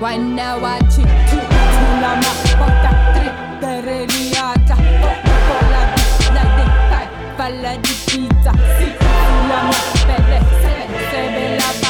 Wanawachi 0.00 1.02
tunama 1.30 2.30
Waka 2.60 2.90
trippereliata 3.14 4.76
Pola 4.76 5.82
di 5.94 6.24
la 6.34 6.44
de 6.56 6.64
Falla 7.36 7.72
di 7.76 7.94
pizza 8.06 8.52
Si 8.78 8.86
tunama 8.98 9.76
Belle 10.06 10.40
sebe 10.62 10.98
sebe 11.10 11.56
la 11.58 11.70
ba 11.82 11.89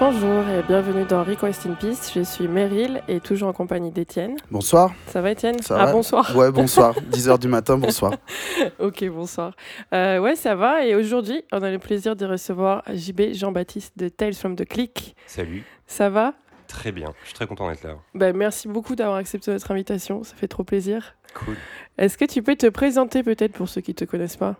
Bonjour 0.00 0.48
et 0.48 0.62
bienvenue 0.62 1.04
dans 1.04 1.22
Request 1.22 1.66
in 1.66 1.74
Peace. 1.74 2.10
Je 2.14 2.22
suis 2.22 2.48
Meryl 2.48 3.02
et 3.06 3.20
toujours 3.20 3.50
en 3.50 3.52
compagnie 3.52 3.90
d'Étienne. 3.90 4.36
Bonsoir. 4.50 4.94
Ça 5.08 5.20
va 5.20 5.30
Étienne 5.30 5.60
Ça 5.60 5.76
Ah 5.78 5.84
va 5.86 5.92
bonsoir. 5.92 6.34
Ouais, 6.34 6.50
bonsoir. 6.50 6.94
10h 7.12 7.38
du 7.38 7.48
matin, 7.48 7.76
bonsoir. 7.76 8.14
ok, 8.78 9.04
bonsoir. 9.10 9.54
Euh, 9.92 10.18
ouais, 10.18 10.36
ça 10.36 10.54
va. 10.54 10.86
Et 10.86 10.94
aujourd'hui, 10.94 11.44
on 11.52 11.62
a 11.62 11.70
le 11.70 11.78
plaisir 11.78 12.16
de 12.16 12.24
recevoir 12.24 12.82
JB 12.90 13.34
Jean-Baptiste 13.34 13.92
de 13.98 14.08
Tales 14.08 14.32
from 14.34 14.56
the 14.56 14.66
Click. 14.66 15.14
Salut, 15.26 15.64
Ça 15.86 16.08
va? 16.08 16.32
Très 16.66 16.92
bien, 16.92 17.12
je 17.22 17.26
suis 17.26 17.34
très 17.34 17.46
content 17.48 17.68
d'être 17.68 17.82
là. 17.84 17.96
ben, 18.14 18.34
Merci 18.34 18.68
beaucoup 18.68 18.94
d'avoir 18.94 19.16
accepté 19.18 19.50
notre 19.50 19.70
invitation. 19.70 20.22
Ça 20.24 20.34
fait 20.34 20.48
trop 20.48 20.64
plaisir. 20.64 21.14
Cool. 21.34 21.56
Est-ce 21.98 22.16
que 22.16 22.24
tu 22.24 22.42
peux 22.42 22.56
te 22.56 22.68
présenter 22.68 23.22
peut-être 23.22 23.52
pour 23.52 23.68
ceux 23.68 23.80
qui 23.82 23.90
ne 23.90 23.96
te 23.96 24.04
connaissent 24.04 24.36
pas? 24.36 24.56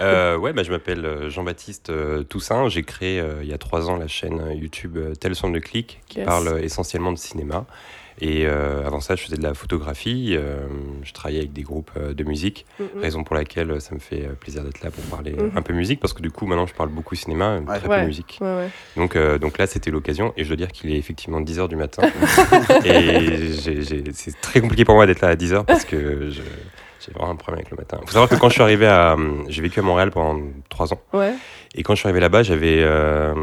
Euh, 0.00 0.36
ouais, 0.36 0.52
bah, 0.52 0.62
je 0.62 0.70
m'appelle 0.70 1.04
euh, 1.04 1.30
Jean-Baptiste 1.30 1.90
euh, 1.90 2.22
Toussaint. 2.24 2.68
J'ai 2.68 2.82
créé 2.82 3.20
euh, 3.20 3.42
il 3.42 3.48
y 3.48 3.52
a 3.52 3.58
trois 3.58 3.88
ans 3.90 3.96
la 3.96 4.08
chaîne 4.08 4.42
YouTube 4.54 4.98
from 5.34 5.54
the 5.58 5.60
Click 5.62 6.00
qui 6.08 6.18
Yes. 6.18 6.26
parle 6.26 6.60
essentiellement 6.62 7.12
de 7.12 7.18
cinéma. 7.18 7.64
Et 8.20 8.46
euh, 8.46 8.86
avant 8.86 9.00
ça, 9.00 9.16
je 9.16 9.22
faisais 9.24 9.36
de 9.36 9.42
la 9.42 9.54
photographie. 9.54 10.34
euh, 10.38 10.66
je 11.02 11.12
travaillais 11.12 11.40
avec 11.40 11.52
des 11.52 11.62
groupes 11.62 11.90
euh, 11.96 12.14
de 12.14 12.22
musique, 12.22 12.64
Mhm. 12.78 13.00
raison 13.02 13.24
pour 13.24 13.34
laquelle 13.34 13.80
ça 13.80 13.92
me 13.92 13.98
fait 13.98 14.28
plaisir 14.38 14.62
d'être 14.62 14.82
là 14.84 14.92
pour 14.92 15.02
parler 15.04 15.32
Mhm. 15.32 15.50
un 15.56 15.62
peu 15.62 15.72
musique, 15.72 15.98
parce 15.98 16.12
que 16.12 16.22
du 16.22 16.30
coup, 16.30 16.46
maintenant, 16.46 16.66
je 16.66 16.74
parle 16.74 16.90
beaucoup 16.90 17.16
cinéma, 17.16 17.58
Ouais. 17.58 17.78
très 17.80 17.88
Ouais. 17.88 18.00
peu 18.02 18.06
musique. 18.06 18.38
Ouais, 18.40 18.46
ouais. 18.56 18.68
Donc, 18.96 19.16
euh, 19.16 19.38
donc 19.38 19.58
là, 19.58 19.66
c'était 19.66 19.90
l'occasion, 19.90 20.32
et 20.36 20.44
je 20.44 20.48
dois 20.48 20.56
dire 20.56 20.70
qu'il 20.70 20.92
est 20.94 20.96
effectivement 20.98 21.40
10h 21.40 21.66
du 21.68 21.74
matin. 21.74 22.02
et 22.84 23.50
c'est 24.12 24.40
très 24.40 24.60
compliqué 24.60 24.84
pour 24.84 24.94
moi 24.94 25.06
d'être 25.06 25.20
là 25.20 25.28
à 25.28 25.34
10h 25.36 25.64
parce 25.64 25.84
que 25.84 26.30
je- 26.30 26.40
j'ai 27.06 27.12
vraiment 27.12 27.30
un 27.32 27.36
problème 27.36 27.60
avec 27.60 27.70
le 27.70 27.76
matin. 27.76 27.98
Il 28.02 28.06
faut 28.06 28.12
savoir 28.12 28.28
que 28.28 28.34
quand 28.36 28.48
je 28.48 28.54
suis 28.54 28.62
arrivé 28.62 28.86
à. 28.86 29.16
J'ai 29.48 29.62
vécu 29.62 29.80
à 29.80 29.82
Montréal 29.82 30.10
pendant 30.10 30.40
3 30.68 30.92
ans, 30.94 31.00
Ouais. 31.12 31.34
et 31.74 31.82
quand 31.82 31.94
je 31.94 32.00
suis 32.00 32.06
arrivé 32.08 32.20
là-bas, 32.20 32.42
j'avais. 32.42 32.78
euh, 32.82 33.34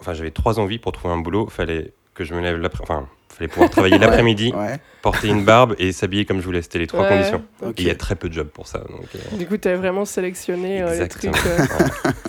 enfin, 0.00 0.12
j'avais 0.14 0.30
trois 0.30 0.58
envies 0.60 0.78
pour 0.78 0.92
trouver 0.92 1.14
un 1.14 1.18
boulot. 1.18 1.46
Fallait 1.48 1.92
que 2.14 2.24
je 2.24 2.34
me 2.34 2.40
lève 2.40 2.58
l'après. 2.58 2.82
Enfin, 2.82 3.08
fallait 3.34 3.48
pouvoir 3.48 3.70
travailler 3.70 3.98
l'après-midi, 3.98 4.52
Ouais, 4.56 4.78
porter 5.02 5.28
une 5.28 5.44
barbe 5.44 5.74
et 5.78 5.92
s'habiller 5.92 6.24
comme 6.24 6.40
je 6.40 6.44
voulais. 6.44 6.62
C'était 6.62 6.78
les 6.78 6.86
trois 6.86 7.02
Ouais, 7.02 7.08
conditions. 7.10 7.42
Et 7.62 7.82
il 7.82 7.86
y 7.86 7.90
a 7.90 7.94
très 7.94 8.14
peu 8.14 8.28
de 8.28 8.34
jobs 8.34 8.48
pour 8.48 8.66
ça. 8.66 8.78
Donc, 8.78 9.06
euh, 9.14 9.36
Du 9.36 9.46
coup, 9.46 9.56
tu 9.58 9.68
as 9.68 9.76
vraiment 9.76 10.04
sélectionné 10.04 10.82
euh, 10.82 10.86
les 10.86 10.92
exactement. 11.02 11.32
trucs. 11.32 11.46
euh, 11.46 11.64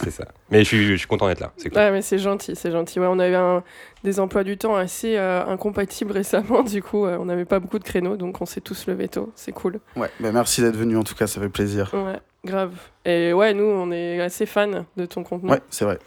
c'est 0.03 0.11
ça. 0.11 0.25
Mais 0.51 0.59
je 0.59 0.63
suis, 0.65 0.85
je 0.87 0.95
suis 0.95 1.07
content 1.07 1.27
d'être 1.27 1.39
là. 1.39 1.51
C'est 1.57 1.69
cool. 1.69 1.77
Ouais, 1.77 1.91
mais 1.91 2.01
c'est 2.01 2.19
gentil, 2.19 2.55
c'est 2.55 2.71
gentil. 2.71 2.99
Ouais, 2.99 3.07
on 3.09 3.19
avait 3.19 3.35
un- 3.35 3.63
des 4.03 4.19
emplois 4.19 4.43
du 4.43 4.57
temps 4.57 4.75
assez 4.75 5.17
euh, 5.17 5.43
incompatibles 5.45 6.11
récemment, 6.11 6.63
du 6.63 6.81
coup, 6.83 7.05
euh, 7.05 7.17
on 7.19 7.25
n'avait 7.25 7.45
pas 7.45 7.59
beaucoup 7.59 7.79
de 7.79 7.83
créneaux, 7.83 8.17
donc 8.17 8.41
on 8.41 8.45
s'est 8.45 8.61
tous 8.61 8.85
levés 8.87 9.07
tôt. 9.07 9.31
C'est 9.35 9.51
cool. 9.51 9.79
Ouais, 9.95 10.09
bah 10.19 10.31
merci 10.31 10.61
d'être 10.61 10.75
venu 10.77 10.95
en 10.97 11.03
tout 11.03 11.15
cas, 11.15 11.27
ça 11.27 11.41
fait 11.41 11.49
plaisir. 11.49 11.89
Ouais, 11.93 12.19
grave. 12.43 12.73
Et 13.05 13.33
ouais, 13.33 13.53
nous, 13.53 13.63
on 13.63 13.91
est 13.91 14.19
assez 14.21 14.45
fans 14.45 14.85
de 14.97 15.05
ton 15.05 15.23
contenu. 15.23 15.49
Ouais, 15.51 15.59
c'est 15.69 15.85
vrai. 15.85 15.97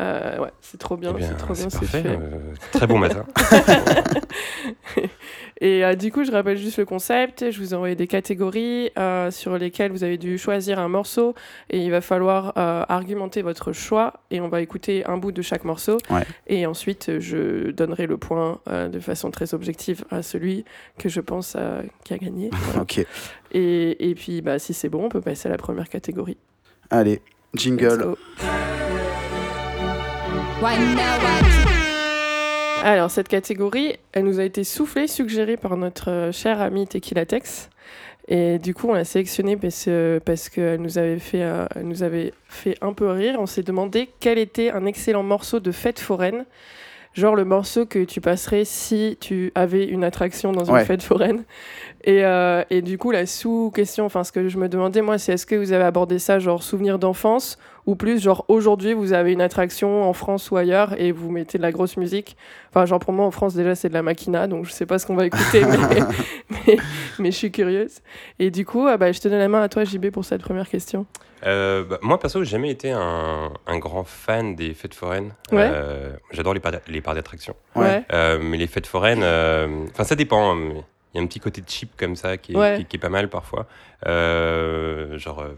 Euh, 0.00 0.38
ouais, 0.38 0.50
c'est 0.60 0.78
trop 0.78 0.96
bien, 0.96 1.12
Eh 1.14 1.18
bien, 1.18 1.28
c'est 1.28 1.36
trop 1.36 1.54
bien, 1.54 1.70
c'est 1.70 1.84
fait. 1.86 2.02
euh, 2.06 2.18
très 2.72 2.86
bon 2.86 2.98
matin. 2.98 3.24
Et 5.60 5.84
euh, 5.84 5.94
du 5.94 6.10
coup, 6.10 6.24
je 6.24 6.32
rappelle 6.32 6.56
juste 6.56 6.78
le 6.78 6.84
concept. 6.84 7.50
Je 7.50 7.58
vous 7.60 7.72
ai 7.72 7.76
envoyé 7.76 7.94
des 7.94 8.08
catégories 8.08 8.90
euh, 8.98 9.30
sur 9.30 9.56
lesquelles 9.58 9.92
vous 9.92 10.02
avez 10.02 10.18
dû 10.18 10.36
choisir 10.38 10.80
un 10.80 10.88
morceau 10.88 11.34
et 11.70 11.78
il 11.78 11.90
va 11.90 12.00
falloir 12.00 12.52
euh, 12.56 12.84
argumenter 12.88 13.42
votre 13.42 13.72
choix 13.72 14.14
et 14.32 14.40
on 14.40 14.48
va 14.48 14.60
écouter 14.60 15.04
un 15.06 15.18
bout 15.18 15.30
de 15.30 15.42
chaque 15.42 15.64
morceau. 15.64 15.98
Ouais. 16.10 16.24
Et 16.48 16.66
ensuite, 16.66 17.20
je 17.20 17.70
donnerai 17.70 18.06
le 18.06 18.16
point 18.16 18.58
euh, 18.68 18.88
de 18.88 18.98
façon 18.98 19.30
très 19.30 19.54
objective 19.54 20.04
à 20.10 20.22
celui 20.22 20.64
que 20.98 21.08
je 21.08 21.20
pense 21.20 21.54
euh, 21.56 21.82
qui 22.04 22.14
a 22.14 22.18
gagné. 22.18 22.50
Voilà. 22.62 22.82
Ok. 22.82 23.04
et, 23.52 24.10
et 24.10 24.14
puis, 24.14 24.40
bah, 24.40 24.58
si 24.58 24.74
c'est 24.74 24.88
bon, 24.88 25.04
on 25.04 25.08
peut 25.08 25.20
passer 25.20 25.48
à 25.48 25.52
la 25.52 25.58
première 25.58 25.88
catégorie. 25.88 26.38
Allez, 26.90 27.20
Let's 27.54 27.62
jingle. 27.62 28.16
Alors, 32.84 33.10
cette 33.10 33.28
catégorie, 33.28 33.96
elle 34.12 34.24
nous 34.24 34.38
a 34.38 34.44
été 34.44 34.62
soufflée, 34.64 35.08
suggérée 35.08 35.56
par 35.56 35.76
notre 35.76 36.10
euh, 36.10 36.32
cher 36.32 36.60
ami 36.60 36.86
Tequila 36.86 37.26
Tex. 37.26 37.68
Et 38.28 38.58
du 38.60 38.72
coup, 38.74 38.88
on 38.88 38.92
l'a 38.92 39.04
sélectionnée 39.04 39.56
parce, 39.56 39.86
euh, 39.88 40.20
parce 40.24 40.48
qu'elle 40.48 40.80
nous, 40.80 40.98
avait 40.98 41.18
fait, 41.18 41.38
elle 41.38 41.82
nous 41.84 42.02
avait 42.04 42.32
fait 42.48 42.76
un 42.80 42.92
peu 42.92 43.08
rire. 43.10 43.36
On 43.40 43.46
s'est 43.46 43.64
demandé 43.64 44.08
quel 44.20 44.38
était 44.38 44.70
un 44.70 44.86
excellent 44.86 45.24
morceau 45.24 45.58
de 45.58 45.72
fête 45.72 45.98
foraine. 45.98 46.44
Genre 47.14 47.34
le 47.36 47.44
morceau 47.44 47.84
que 47.84 48.04
tu 48.04 48.20
passerais 48.22 48.64
si 48.64 49.18
tu 49.20 49.52
avais 49.54 49.84
une 49.84 50.02
attraction 50.04 50.50
dans 50.52 50.64
une 50.64 50.74
Ouais. 50.74 50.84
fête 50.84 51.02
foraine. 51.02 51.44
Et, 52.04 52.24
euh, 52.24 52.62
et 52.70 52.80
du 52.82 52.96
coup, 52.98 53.10
la 53.10 53.26
sous-question, 53.26 54.06
enfin, 54.06 54.24
ce 54.24 54.32
que 54.32 54.48
je 54.48 54.56
me 54.58 54.68
demandais, 54.68 55.02
moi, 55.02 55.18
c'est 55.18 55.32
est-ce 55.32 55.44
que 55.44 55.54
vous 55.56 55.72
avez 55.72 55.84
abordé 55.84 56.18
ça, 56.18 56.38
genre 56.38 56.62
souvenir 56.62 56.98
d'enfance, 56.98 57.58
ou 57.86 57.96
plus, 57.96 58.22
genre 58.22 58.44
aujourd'hui, 58.48 58.92
vous 58.92 59.12
avez 59.12 59.32
une 59.32 59.40
attraction 59.40 60.04
en 60.08 60.12
France 60.12 60.50
ou 60.50 60.56
ailleurs 60.56 60.98
et 61.00 61.10
vous 61.12 61.30
mettez 61.30 61.58
de 61.58 61.62
la 61.62 61.72
grosse 61.72 61.96
musique 61.96 62.36
Enfin, 62.70 62.86
genre 62.86 63.00
pour 63.00 63.12
moi, 63.12 63.26
en 63.26 63.30
France, 63.30 63.54
déjà, 63.54 63.74
c'est 63.74 63.88
de 63.88 63.94
la 63.94 64.02
Makina, 64.02 64.46
donc 64.46 64.64
je 64.66 64.70
sais 64.72 64.86
pas 64.86 64.98
ce 64.98 65.06
qu'on 65.06 65.14
va 65.16 65.26
écouter, 65.26 65.62
mais, 65.66 66.00
mais, 66.66 66.76
mais 67.18 67.30
je 67.30 67.36
suis 67.36 67.50
curieuse. 67.50 68.00
Et 68.38 68.50
du 68.50 68.64
coup, 68.64 68.86
ah 68.86 68.96
bah, 68.96 69.12
je 69.12 69.20
te 69.20 69.28
donne 69.28 69.38
la 69.40 69.48
main 69.48 69.62
à 69.62 69.68
toi, 69.68 69.84
JB, 69.84 70.10
pour 70.10 70.24
cette 70.24 70.42
première 70.42 70.68
question. 70.68 71.06
Euh, 71.44 71.82
bah, 71.84 71.98
moi, 72.02 72.18
perso, 72.20 72.38
j'ai 72.44 72.50
jamais 72.50 72.70
été 72.70 72.92
un, 72.92 73.52
un 73.66 73.78
grand 73.78 74.04
fan 74.04 74.54
des 74.54 74.74
fêtes 74.74 74.94
foraines. 74.94 75.34
Ouais. 75.50 75.68
Euh, 75.72 76.12
J'adore 76.30 76.54
les 76.54 76.60
parcs 76.60 76.80
les 76.88 77.00
parcs 77.00 77.16
d'attractions. 77.16 77.56
Ouais. 77.74 78.04
Euh, 78.12 78.38
mais 78.40 78.56
les 78.58 78.68
fêtes 78.68 78.86
foraines, 78.86 79.22
euh, 79.24 79.86
enfin, 79.90 80.04
ça 80.04 80.14
dépend. 80.14 80.52
hein, 80.52 80.54
mais 80.56 80.84
Il 81.14 81.16
y 81.16 81.20
a 81.20 81.22
un 81.22 81.26
petit 81.26 81.40
côté 81.40 81.60
de 81.60 81.68
cheap 81.68 81.90
comme 81.98 82.14
ça 82.14 82.36
qui 82.36 82.52
est, 82.52 82.56
Ouais. 82.56 82.76
qui, 82.78 82.84
qui 82.84 82.96
est 82.96 83.00
pas 83.00 83.08
mal 83.08 83.28
parfois. 83.28 83.66
Euh, 84.06 85.18
genre, 85.18 85.40
euh, 85.40 85.56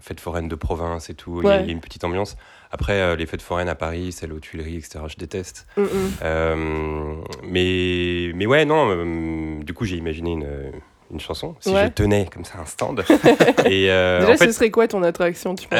fêtes 0.00 0.20
foraines 0.20 0.48
de 0.48 0.54
province 0.54 1.08
et 1.10 1.14
tout, 1.14 1.40
il 1.42 1.46
y 1.48 1.50
a- 1.50 1.56
Ouais. 1.56 1.60
il 1.62 1.66
y, 1.66 1.70
a 1.70 1.72
une 1.72 1.80
petite 1.80 2.04
ambiance. 2.04 2.36
Après, 2.70 2.94
euh, 3.00 3.16
les 3.16 3.26
fêtes 3.26 3.42
foraines 3.42 3.68
à 3.68 3.74
Paris, 3.74 4.12
celles 4.12 4.32
aux 4.32 4.40
Tuileries, 4.40 4.76
etc., 4.76 5.00
je 5.08 5.16
déteste. 5.16 5.66
Mm, 5.76 5.82
mm. 5.82 5.86
Euh, 6.22 7.14
mais, 7.44 8.32
mais 8.34 8.46
ouais, 8.46 8.64
non, 8.64 8.88
euh, 8.90 9.62
du 9.62 9.72
coup, 9.72 9.84
j'ai 9.84 9.96
imaginé 9.96 10.32
une, 10.32 10.72
une 11.12 11.20
chanson. 11.20 11.54
Si 11.60 11.70
Ouais. 11.70 11.84
je 11.86 11.92
tenais 11.92 12.26
comme 12.32 12.44
ça 12.44 12.58
un 12.60 12.66
stand. 12.66 13.04
et 13.66 13.86
Déjà, 13.86 14.28
en 14.32 14.36
fait, 14.36 14.46
ce 14.46 14.52
serait 14.52 14.70
quoi 14.70 14.88
ton 14.88 15.02
attraction, 15.02 15.54
tu 15.54 15.68
penses? 15.68 15.78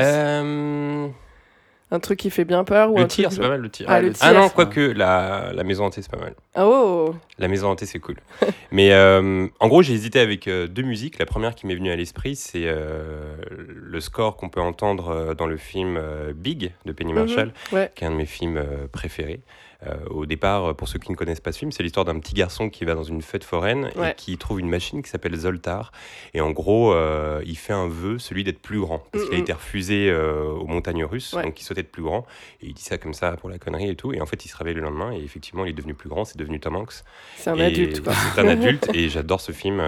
Un 1.93 2.01
truc 2.01 2.19
qui 2.19 2.31
fait 2.31 2.45
bien 2.45 2.65
peur 2.65 2.91
ou 2.93 2.99
un 2.99 3.03
le 3.03 3.09
tir, 3.09 3.29
truc 3.29 3.37
c'est 3.37 3.43
pas 3.43 3.49
mal 3.51 3.61
le 3.61 3.69
tir. 3.71 3.87
Ah, 3.89 4.01
le 4.01 4.11
Ah 4.21 4.31
tir. 4.33 4.41
non, 4.41 4.49
quoique 4.49 4.81
la, 4.81 5.53
la 5.55 5.63
maison 5.63 5.85
hantée, 5.85 6.03
c'est 6.03 6.11
pas 6.11 6.19
mal. 6.19 6.35
Ah, 6.57 6.67
oh 6.67 7.15
La 7.39 7.47
maison 7.47 7.69
hantée, 7.71 7.87
c'est 7.87 8.01
cool. 8.01 8.17
Mais 8.73 8.93
euh, 8.93 9.47
en 9.61 9.69
gros, 9.69 9.83
j'ai 9.83 9.93
hésité 9.95 10.19
avec 10.19 10.49
euh, 10.49 10.67
deux 10.67 10.83
musiques. 10.83 11.19
La 11.21 11.27
première 11.27 11.55
qui 11.55 11.67
m'est 11.69 11.77
venue 11.77 11.93
à 11.93 11.97
l'esprit, 11.97 12.35
c'est 12.35 12.65
euh, 12.67 13.37
le 13.49 14.01
score 14.01 14.37
qu'on 14.37 14.49
peut 14.49 14.61
entendre 14.61 15.35
dans 15.35 15.47
le 15.47 15.57
film 15.57 15.97
euh, 15.97 16.33
Big 16.35 16.73
de 16.87 16.93
Penny 16.93 17.13
Mhm. 17.13 17.19
Marshall, 17.21 17.53
Ouais. 17.73 17.93
qui 17.95 18.03
est 18.03 18.09
un 18.09 18.11
de 18.11 18.17
mes 18.17 18.27
films 18.27 18.57
euh, 18.57 18.89
préférés. 18.91 19.41
Euh, 19.87 19.95
au 20.11 20.25
départ, 20.27 20.65
euh, 20.71 20.73
pour 20.75 20.89
ceux 20.89 20.99
qui 20.99 21.11
ne 21.11 21.17
connaissent 21.17 21.41
pas 21.41 21.53
ce 21.53 21.59
film, 21.59 21.73
c'est 21.73 21.83
l'histoire 21.83 22.05
d'un 22.07 22.19
petit 22.19 22.35
garçon 22.35 22.71
qui 22.71 22.85
va 22.85 22.95
dans 22.95 23.03
une 23.03 23.21
fête 23.23 23.45
foraine 23.45 23.91
Ouais. 23.97 24.13
et 24.13 24.15
qui 24.15 24.37
trouve 24.39 24.61
une 24.61 24.69
machine 24.69 25.03
qui 25.03 25.11
s'appelle 25.11 25.35
Zoltar. 25.37 25.93
Et 26.35 26.41
en 26.41 26.51
gros, 26.51 26.93
euh, 26.95 27.43
il 27.45 27.57
fait 27.57 27.73
un 27.75 27.87
vœu, 27.89 28.19
celui 28.19 28.43
d'être 28.45 28.61
plus 28.61 28.81
grand, 28.81 29.03
parce 29.13 29.25
qu'il 29.27 29.35
a 29.35 29.39
été 29.39 29.53
refusé 29.53 30.13
aux 30.15 30.67
montagnes 30.67 31.05
russes, 31.05 31.33
Ouais. 31.35 31.43
donc 31.43 31.61
il 31.61 31.65
souhaitait 31.65 31.83
être 31.83 31.93
plus 31.93 32.03
grand. 32.03 32.27
Et 32.63 32.67
il 32.69 32.75
dit 32.75 32.83
ça 32.83 32.97
comme 32.99 33.15
ça 33.15 33.33
pour 33.37 33.51
la 33.51 33.59
connerie 33.59 33.91
et 33.91 33.97
tout. 33.97 34.13
Et 34.13 34.21
en 34.21 34.27
fait, 34.27 34.45
il 34.45 34.49
se 34.49 34.57
réveille 34.57 34.75
le 34.75 34.81
lendemain 34.81 35.13
et 35.13 35.23
effectivement, 35.23 35.65
il 35.65 35.71
est 35.71 35.75
devenu 35.75 35.95
plus 35.95 36.09
grand, 36.09 36.25
c'est 36.25 36.39
devenu 36.39 36.59
Tom 36.61 36.77
Hanks. 36.77 37.03
C'est 37.37 37.51
un 37.51 37.57
Et 37.57 37.65
adulte, 37.65 38.03
quoi. 38.03 38.13
C'est 38.35 38.41
un 38.41 38.49
adulte 38.49 38.89
et 38.95 39.09
j'adore 39.09 39.41
ce 39.41 39.53
film. 39.53 39.81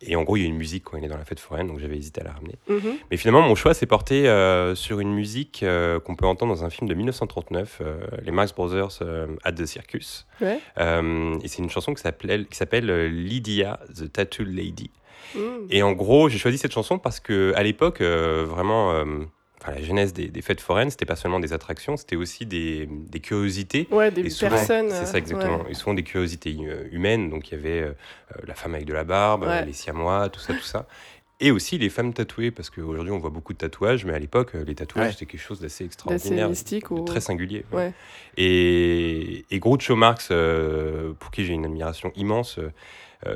et 0.00 0.16
en 0.16 0.22
gros, 0.22 0.36
il 0.36 0.42
y 0.42 0.44
a 0.44 0.48
une 0.48 0.56
musique 0.56 0.84
quand 0.84 0.96
il 0.96 1.04
est 1.04 1.08
dans 1.08 1.18
la 1.18 1.24
fête 1.24 1.40
foraine, 1.40 1.66
donc 1.66 1.78
j'avais 1.78 1.96
hésité 1.96 2.20
à 2.22 2.24
la 2.24 2.32
ramener. 2.32 2.54
Mhm. 2.68 2.94
Mais 3.10 3.16
finalement, 3.16 3.42
mon 3.42 3.54
choix 3.54 3.74
s'est 3.74 3.86
porté 3.86 4.28
euh, 4.28 4.74
sur 4.74 5.00
une 5.00 5.12
musique 5.12 5.62
euh, 5.62 6.00
qu'on 6.00 6.14
peut 6.16 6.26
entendre 6.26 6.54
dans 6.54 6.64
un 6.64 6.70
film 6.70 6.88
de 6.88 6.94
1939, 6.94 7.78
euh, 7.80 7.98
les 8.22 8.30
Marx 8.32 8.54
Brothers 8.54 9.02
at 9.44 9.52
the 9.52 9.66
Circus. 9.66 10.26
Ouais. 10.40 10.58
Euh, 10.78 11.38
et 11.42 11.48
c'est 11.48 11.58
une 11.62 11.70
chanson 11.70 11.94
qui 11.94 12.02
s'appelle 12.02 12.90
euh, 12.90 13.08
Lydia 13.08 13.80
the 13.94 14.10
Tattoo 14.12 14.44
Lady. 14.44 14.90
Mm. 15.34 15.38
Et 15.70 15.82
en 15.82 15.92
gros, 15.92 16.28
j'ai 16.28 16.38
choisi 16.38 16.58
cette 16.58 16.72
chanson 16.72 16.98
parce 16.98 17.20
que 17.20 17.52
à 17.56 17.62
l'époque, 17.62 18.00
euh, 18.00 18.44
vraiment, 18.48 18.92
euh, 18.92 19.04
enfin, 19.60 19.72
la 19.72 19.80
genèse 19.82 20.12
des, 20.12 20.26
des 20.28 20.42
fêtes 20.42 20.60
foraines, 20.60 20.90
c'était 20.90 21.04
pas 21.06 21.14
seulement 21.16 21.38
des 21.38 21.52
attractions, 21.52 21.96
c'était 21.96 22.16
aussi 22.16 22.46
des, 22.46 22.88
des 22.90 23.20
curiosités. 23.20 23.86
Ouais, 23.92 24.10
des 24.10 24.22
Et 24.22 24.30
souvent- 24.30 24.50
personnes. 24.50 24.90
C'est 24.90 25.02
euh, 25.02 25.04
ça 25.04 25.18
exactement. 25.18 25.62
ouais. 25.64 25.70
Et 25.70 25.74
souvent 25.74 25.94
des 25.94 26.02
curiosités 26.02 26.56
euh, 26.62 26.88
humaines. 26.90 27.30
Donc 27.30 27.48
il 27.48 27.54
y 27.54 27.58
avait 27.58 27.80
euh, 27.80 27.92
euh, 28.36 28.40
la 28.46 28.54
femme 28.54 28.74
avec 28.74 28.86
de 28.86 28.92
la 28.94 29.04
barbe, 29.04 29.42
Ouais. 29.42 29.60
euh, 29.62 29.64
les 29.64 29.72
siamois, 29.72 30.28
tout 30.30 30.40
ça, 30.40 30.54
tout 30.54 30.60
ça. 30.62 30.86
Et 31.42 31.50
aussi 31.50 31.78
les 31.78 31.88
femmes 31.88 32.12
tatouées, 32.12 32.50
parce 32.50 32.68
qu'aujourd'hui 32.68 33.12
on 33.12 33.18
voit 33.18 33.30
beaucoup 33.30 33.52
de 33.54 33.58
tatouages, 33.58 34.04
mais 34.04 34.12
à 34.12 34.18
l'époque 34.18 34.52
les 34.54 34.74
tatouages 34.74 35.06
Ouais. 35.06 35.12
c'était 35.12 35.26
quelque 35.26 35.40
chose 35.40 35.60
d'assez 35.60 35.84
extraordinaire, 35.86 36.48
mystique 36.50 36.88
de 36.90 36.94
ou. 37.00 37.04
très 37.04 37.20
singulier. 37.20 37.64
ouais. 37.72 37.78
Ouais. 37.86 37.92
Et, 38.36 39.44
et 39.50 39.58
Groucho 39.58 39.96
Marx, 39.96 40.28
euh, 40.30 41.12
pour 41.18 41.30
qui 41.30 41.44
j'ai 41.44 41.54
une 41.54 41.64
admiration 41.64 42.12
immense, 42.16 42.58
euh, 42.58 42.70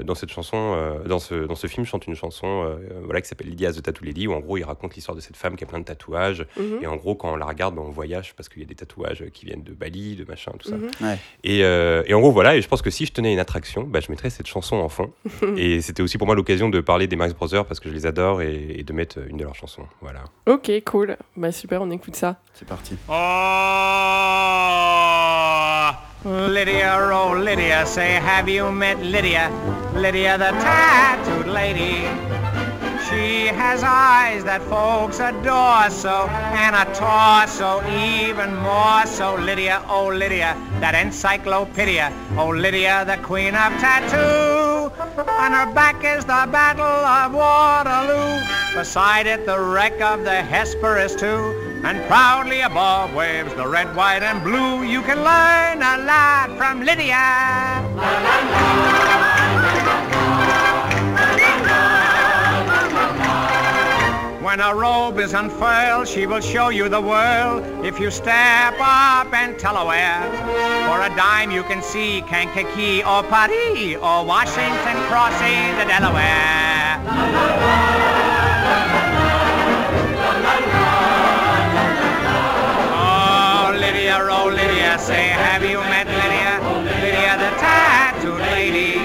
dans 0.03 0.15
cette 0.15 0.31
chanson, 0.31 0.57
euh, 0.57 1.05
dans, 1.05 1.19
ce, 1.19 1.47
dans 1.47 1.55
ce 1.55 1.67
film, 1.67 1.85
chante 1.85 2.07
une 2.07 2.15
chanson 2.15 2.65
euh, 2.65 2.77
voilà, 3.05 3.21
qui 3.21 3.29
s'appelle 3.29 3.49
Lydia 3.49 3.73
the 3.73 3.83
Tattoo 3.83 4.05
Lady, 4.05 4.27
où 4.27 4.33
en 4.33 4.41
gros 4.41 4.57
il 4.57 4.65
raconte 4.65 4.95
l'histoire 4.95 5.15
de 5.15 5.21
cette 5.21 5.37
femme 5.37 5.57
qui 5.57 5.65
a 5.65 5.67
plein 5.67 5.79
de 5.81 5.85
tatouages. 5.85 6.47
Mhm. 6.57 6.79
Et 6.83 6.87
en 6.87 6.97
gros, 6.97 7.15
quand 7.15 7.33
on 7.33 7.37
la 7.37 7.45
regarde, 7.45 7.79
on 7.79 7.91
voyage 7.91 8.35
parce 8.35 8.49
qu'il 8.49 8.63
y 8.63 8.65
a 8.65 8.69
des 8.69 8.75
tatouages 8.75 9.25
qui 9.33 9.45
viennent 9.45 9.63
de 9.63 9.73
Bali, 9.73 10.17
de 10.17 10.25
machin, 10.25 10.53
tout 10.59 10.69
ça. 10.69 10.77
Mhm. 10.77 10.91
Ouais. 11.03 11.19
Et, 11.43 11.65
euh, 11.65 12.03
et 12.07 12.15
en 12.15 12.21
gros, 12.21 12.33
voilà, 12.33 12.57
et 12.57 12.63
je 12.63 12.69
pense 12.69 12.83
que 12.83 12.91
si 12.91 13.05
je 13.07 13.13
tenais 13.13 13.33
une 13.33 13.39
attraction, 13.39 13.83
bah, 13.85 14.01
je 14.01 14.11
mettrais 14.11 14.31
cette 14.31 14.47
chanson 14.47 14.77
en 14.77 14.89
fond. 14.89 15.13
et 15.57 15.81
c'était 15.81 16.03
aussi 16.03 16.17
pour 16.19 16.27
moi 16.27 16.37
l'occasion 16.37 16.69
de 16.69 16.81
parler 16.81 17.07
des 17.07 17.17
Marx 17.17 17.35
Brothers 17.35 17.67
parce 17.67 17.81
que 17.81 17.89
je 17.89 17.95
les 17.95 18.07
adore 18.07 18.41
et, 18.43 18.77
et 18.79 18.83
de 18.85 18.93
mettre 18.93 19.19
une 19.29 19.37
de 19.37 19.45
leurs 19.45 19.55
chansons. 19.55 19.87
Voilà. 20.01 20.25
Ok, 20.47 20.71
cool. 20.85 21.17
Bah 21.37 21.53
super, 21.53 21.83
on 21.83 21.91
écoute 21.91 22.17
ça. 22.17 22.41
C'est 22.55 22.67
parti. 22.67 22.97
Oh, 23.09 23.13
Lydia, 26.25 26.91
oh 27.13 27.35
Lydia, 27.39 27.85
say, 27.85 28.13
have 28.13 28.49
you 28.49 28.73
met 28.73 28.99
Lydia? 29.03 29.51
Lydia, 29.93 30.39
the 30.39 30.53
tattooed 30.53 31.47
lady. 31.47 32.09
She 33.11 33.49
has 33.49 33.83
eyes 33.83 34.43
that 34.45 34.63
folks 34.63 35.21
adore 35.21 35.91
so, 35.91 36.27
and 36.57 36.75
a 36.75 36.87
torso 36.95 37.87
even 37.91 38.57
more 38.57 39.05
so. 39.05 39.35
Lydia, 39.35 39.85
oh 39.87 40.07
Lydia, 40.07 40.57
that 40.81 40.95
encyclopedia. 40.95 42.11
Oh 42.39 42.49
Lydia, 42.49 43.05
the 43.05 43.19
queen 43.23 43.55
of 43.55 43.73
tattoo. 43.79 44.91
On 45.29 45.53
her 45.53 45.71
back 45.75 46.03
is 46.05 46.25
the 46.25 46.49
Battle 46.51 46.85
of 46.85 47.35
Waterloo. 47.35 48.41
Beside 48.75 49.27
it, 49.27 49.45
the 49.45 49.61
wreck 49.61 50.01
of 50.01 50.25
the 50.25 50.41
Hesperus 50.41 51.15
too. 51.15 51.74
And 51.85 52.03
proudly 52.07 52.63
above 52.63 53.13
waves 53.13 53.53
the 53.55 53.69
red, 53.69 53.95
white, 53.95 54.23
and 54.23 54.43
blue. 54.43 54.85
You 54.85 55.03
can 55.03 55.19
learn 55.19 55.83
a 55.83 55.99
lot 56.05 56.57
from 56.57 56.81
Lydia. 56.81 57.83
When 64.41 64.61
a 64.61 64.75
robe 64.75 65.19
is 65.19 65.35
unfurled, 65.35 66.09
she 66.09 66.27
will 66.27 66.41
show 66.41 66.71
you 66.71 66.89
the 66.89 67.03
world. 67.03 67.63
If 67.85 68.01
you 68.01 68.11
step 68.11 68.81
up 68.81 69.31
and 69.35 69.59
tell 69.59 69.77
her 69.77 69.85
where, 69.85 70.23
for 70.89 71.03
a 71.03 71.11
dime 71.15 71.51
you 71.51 71.65
can 71.65 71.83
see 71.83 72.23
Kankakee 72.23 73.03
or 73.03 73.23
Paris 73.25 73.97
or 73.97 74.25
Washington 74.25 74.97
crossing 75.11 75.77
the 75.77 75.85
Delaware. 75.85 78.14
Oh, 84.45 84.49
Lydia, 84.49 84.99
say, 84.99 85.29
have 85.29 85.63
you 85.63 85.79
met 85.89 86.07
Lydia? 86.07 86.61
Lydia, 87.01 87.33
the 87.41 87.51
tattooed 87.57 88.41
lady. 88.53 88.99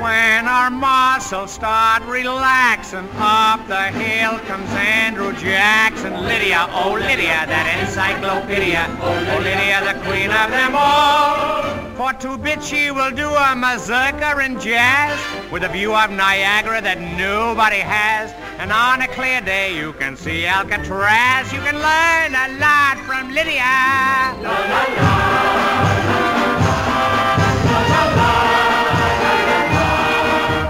When 0.00 0.46
our 0.46 0.68
muscles 0.68 1.52
start 1.52 2.02
relaxing, 2.04 3.08
up 3.16 3.66
the 3.66 3.84
hill 3.96 4.38
comes 4.40 4.68
Andrew 4.72 5.32
Jackson. 5.32 6.12
Lydia, 6.24 6.66
oh 6.70 6.92
Lydia, 6.92 7.46
that 7.48 7.66
encyclopedia. 7.80 8.84
Oh 9.00 9.38
Lydia, 9.38 9.80
the 9.88 9.98
queen 10.04 10.30
of 10.30 10.50
them 10.50 10.74
all. 10.76 11.62
For 11.96 12.12
two 12.12 12.36
bits 12.36 12.66
she 12.66 12.90
will 12.90 13.12
do 13.12 13.28
a 13.28 13.54
mazurka 13.54 14.36
and 14.42 14.60
jazz 14.60 15.18
with 15.50 15.62
a 15.62 15.68
view 15.68 15.94
of 15.94 16.10
Niagara 16.10 16.82
that 16.82 17.00
nobody 17.00 17.78
has. 17.78 18.34
And 18.58 18.72
on 18.72 19.02
a 19.02 19.08
clear 19.08 19.40
day 19.40 19.76
you 19.76 19.92
can 19.94 20.16
see 20.16 20.46
Alcatraz. 20.46 21.52
You 21.52 21.60
can 21.60 21.74
learn 21.74 22.34
a 22.34 22.58
lot 22.58 22.98
from 23.06 23.32
Lydia. 23.32 24.32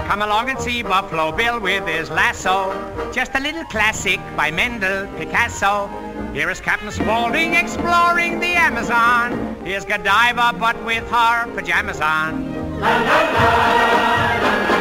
Come 0.07 0.21
along 0.21 0.49
and 0.49 0.59
see 0.59 0.83
Buffalo 0.83 1.31
Bill 1.31 1.59
with 1.59 1.87
his 1.87 2.09
lasso. 2.09 2.71
Just 3.11 3.35
a 3.35 3.39
little 3.39 3.65
classic 3.65 4.19
by 4.35 4.51
Mendel 4.51 5.07
Picasso. 5.17 5.87
Here 6.33 6.49
is 6.49 6.59
Captain 6.59 6.91
Spaulding 6.91 7.53
exploring 7.53 8.39
the 8.39 8.53
Amazon. 8.53 9.55
Here's 9.63 9.85
Godiva, 9.85 10.53
but 10.59 10.83
with 10.83 11.07
her 11.09 11.47
pajamas 11.53 12.01
on. 12.01 12.53
Here 12.83 14.72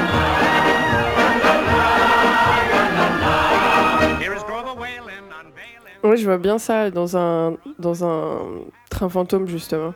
Ouais, 6.05 6.17
je 6.17 6.25
vois 6.25 6.39
bien 6.39 6.59
ça 6.59 6.91
dans 6.91 7.17
un, 7.17 7.57
dans 7.79 8.05
un 8.05 8.39
train 8.91 9.09
fantôme, 9.09 9.47
justement. 9.47 9.95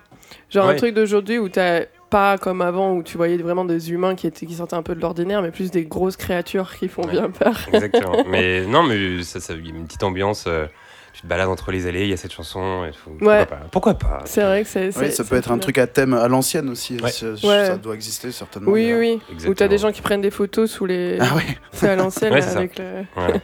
Genre 0.51 0.69
un 0.69 0.75
truc 0.75 0.95
d'aujourd'hui 0.95 1.39
où 1.39 1.49
t'as 1.49 1.83
pas 2.11 2.39
comme 2.39 2.63
avant, 2.63 2.93
où 2.95 3.03
tu 3.03 3.17
voyais 3.17 3.37
vraiment 3.39 3.65
des 3.65 3.91
humains 3.93 4.15
qui, 4.15 4.27
étaient, 4.27 4.47
qui 4.47 4.55
sortaient 4.55 4.77
un 4.77 4.83
peu 4.83 4.95
de 4.95 5.01
l'ordinaire, 5.01 5.43
mais 5.43 5.51
plus 5.51 5.71
des 5.71 5.85
grosses 5.85 6.17
créatures 6.17 6.75
qui 6.77 6.89
font 6.89 7.03
Ouais. 7.03 7.11
bien 7.13 7.31
peur. 7.31 7.57
Exactement. 7.73 8.25
mais 8.29 8.65
non, 8.67 8.83
mais 8.85 9.23
ça, 9.23 9.41
ça, 9.41 9.55
il 9.55 9.67
y 9.67 9.73
a 9.73 9.75
une 9.77 9.87
petite 9.87 10.03
ambiance. 10.05 10.45
euh, 10.47 10.67
tu 11.13 11.23
te 11.23 11.27
balades 11.29 11.49
entre 11.49 11.71
les 11.73 11.87
allées, 11.87 12.03
il 12.03 12.11
y 12.11 12.13
a 12.13 12.17
cette 12.19 12.33
chanson. 12.33 12.85
Et 12.85 12.91
tout. 12.91 13.25
Ouais. 13.25 13.47
Pourquoi 13.47 13.47
pas, 13.47 13.67
Pourquoi 13.73 13.95
pas 13.95 14.19
C'est 14.27 14.43
vrai 14.43 14.63
que 14.65 14.69
c'est. 14.69 14.97
Oui, 14.99 15.11
ça 15.11 15.25
peut 15.25 15.37
être 15.37 15.51
un 15.51 15.59
truc 15.59 15.79
à 15.79 15.87
thème 15.87 16.13
à 16.13 16.29
l'ancienne 16.29 16.69
aussi. 16.69 16.99
Ouais. 17.01 17.11
Ça, 17.11 17.29
Ouais. 17.31 17.67
ça 17.67 17.77
doit 17.79 17.95
exister 17.95 18.31
certainement. 18.33 18.71
Oui, 18.71 18.93
oui. 18.93 19.15
Où 19.15 19.19
t'as 19.19 19.33
Exactement. 19.33 19.69
des 19.71 19.79
gens 19.79 19.93
qui 19.93 20.03
prennent 20.03 20.21
des 20.21 20.31
photos 20.31 20.71
sous 20.71 20.85
les. 20.87 21.17
Ah 21.21 21.35
ouais, 21.35 21.43
C'est 21.73 21.89
à 21.89 21.97
l'ancienne 21.97 22.35
avec 22.35 22.79
le. 22.79 22.85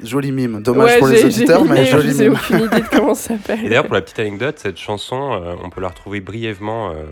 Voilà. 0.00 0.10
joli 0.10 0.32
mime. 0.32 0.62
Dommage 0.62 0.86
Ouais, 0.90 0.98
pour 0.98 1.08
les 1.08 1.24
auditeurs, 1.24 1.64
mais 1.64 1.70
deviné, 1.70 1.86
joli 1.86 2.08
Je 2.08 2.12
sais 2.14 2.22
mime. 2.28 2.32
aucune 2.34 2.60
idée 2.66 2.80
de 2.80 2.88
comment 2.88 3.14
ça 3.14 3.34
s'appelle. 3.36 3.60
Et 3.64 3.68
d'ailleurs, 3.68 3.86
pour 3.86 3.94
la 3.94 4.02
petite 4.02 4.18
anecdote, 4.18 4.58
cette 4.58 4.78
chanson, 4.78 5.32
euh, 5.32 5.54
on 5.62 5.70
peut 5.70 5.80
la 5.80 5.88
retrouver 5.88 6.20
brièvement 6.20 6.90
euh, 6.90 7.04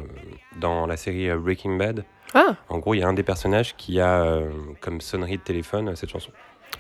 dans 0.61 0.87
la 0.87 0.97
série 0.97 1.29
euh, 1.31 1.37
Breaking 1.39 1.77
Bad. 1.77 2.05
Ah, 2.35 2.57
En 2.69 2.79
gros, 2.79 2.95
il 2.95 2.99
y 3.01 3.03
a 3.03 3.09
un 3.09 3.15
des 3.15 3.23
personnages 3.23 3.75
qui 3.77 4.01
a 4.01 4.23
euh, 4.23 4.51
comme 4.81 5.01
sonnerie 5.01 5.39
de 5.39 5.43
téléphone 5.43 5.95
cette 5.97 6.11
chanson. 6.11 6.31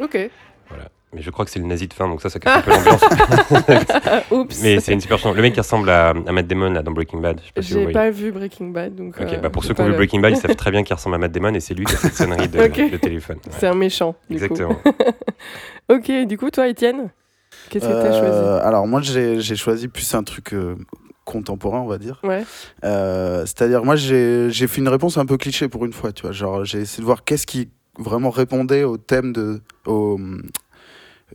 ok. 0.01 0.31
Voilà. 0.69 0.85
Mais 1.15 1.23
je 1.23 1.31
crois 1.31 1.47
que 1.47 1.51
c'est 1.51 1.59
le 1.59 1.65
nazi 1.65 1.89
de 1.89 1.95
fin, 1.95 2.07
donc 2.07 2.21
ça, 2.21 2.29
ça 2.29 2.39
casse 2.39 2.59
un 2.59 2.61
peu 2.61 2.71
l'ambiance. 2.71 3.01
Oups. 4.31 4.61
Mais 4.63 4.79
c'est 4.79 4.93
une 4.93 5.01
super 5.01 5.17
chanson. 5.17 5.33
Le 5.35 5.41
mec 5.41 5.55
qui 5.55 5.61
ressemble 5.61 5.89
à, 5.89 6.11
à 6.11 6.33
Matt 6.33 6.47
Damon 6.47 6.71
là, 6.71 6.83
dans 6.83 6.93
Breaking 6.93 7.21
Bad. 7.21 7.41
Je 7.41 7.47
sais 7.47 7.53
pas 7.55 7.63
si 7.63 7.69
vous 7.73 7.79
J'ai 7.79 7.83
voyez. 7.85 7.95
pas 7.95 8.11
vu 8.11 8.31
Breaking 8.31 8.67
Bad, 8.69 8.95
donc. 8.95 9.19
Ok, 9.19 9.33
euh, 9.33 9.39
bah 9.39 9.49
pour 9.49 9.65
ceux 9.65 9.73
qui 9.73 9.81
ont 9.81 9.85
vu 9.85 9.93
le- 9.93 9.97
Breaking 9.97 10.21
Bad, 10.21 10.35
ils 10.35 10.37
savent 10.37 10.55
très 10.57 10.71
bien 10.71 10.83
qu'il 10.85 10.95
ressemble 10.95 11.15
à 11.15 11.19
Matt 11.19 11.33
Damon 11.33 11.55
et 11.55 11.61
c'est 11.61 11.73
lui 11.73 11.87
qui 11.87 11.95
a 11.95 11.97
cette 11.97 12.13
sonnerie 12.15 12.49
de, 12.49 12.97
téléphone. 12.99 13.37
Ouais. 13.47 13.53
C'est 13.59 13.67
un 13.69 13.75
méchant. 13.75 14.17
Du 14.29 14.35
Exactement. 14.37 14.75
Coup. 14.75 14.91
ok, 15.89 16.11
du 16.27 16.37
coup, 16.39 16.51
toi, 16.51 16.69
Étienne, 16.69 17.11
qu'est-ce 17.71 17.87
que 17.87 17.93
t'as 17.93 18.13
choisi 18.19 18.37
Euh, 18.39 18.61
alors 18.63 18.87
moi 18.87 19.01
j'ai 19.01 19.41
choisi 19.57 19.89
plus 19.89 20.15
un 20.15 20.23
truc 20.23 20.53
euh, 20.55 20.77
contemporain 21.25 21.81
on 21.81 21.87
va 21.87 21.99
dire. 21.99 22.21
Ouais. 22.25 22.45
Euh, 22.85 23.41
C'est-à-dire 23.47 23.85
moi 23.85 23.97
j'ai 23.97 24.51
fait 24.51 24.79
une 24.81 24.89
réponse 24.89 25.17
un 25.19 25.27
peu 25.27 25.37
cliché 25.37 25.69
pour 25.69 25.85
une 25.85 25.93
fois, 25.93 26.13
tu 26.13 26.23
vois. 26.23 26.33
Genre 26.33 26.65
j'ai 26.65 26.81
essayé 26.81 27.01
de 27.03 27.07
voir 27.07 27.25
qu'est-ce 27.25 27.47
qui 27.47 27.69
vraiment 27.99 28.31
répondait 28.31 28.85
au 28.85 28.97
thème 28.97 29.33
de 29.33 29.61
au 29.87 30.19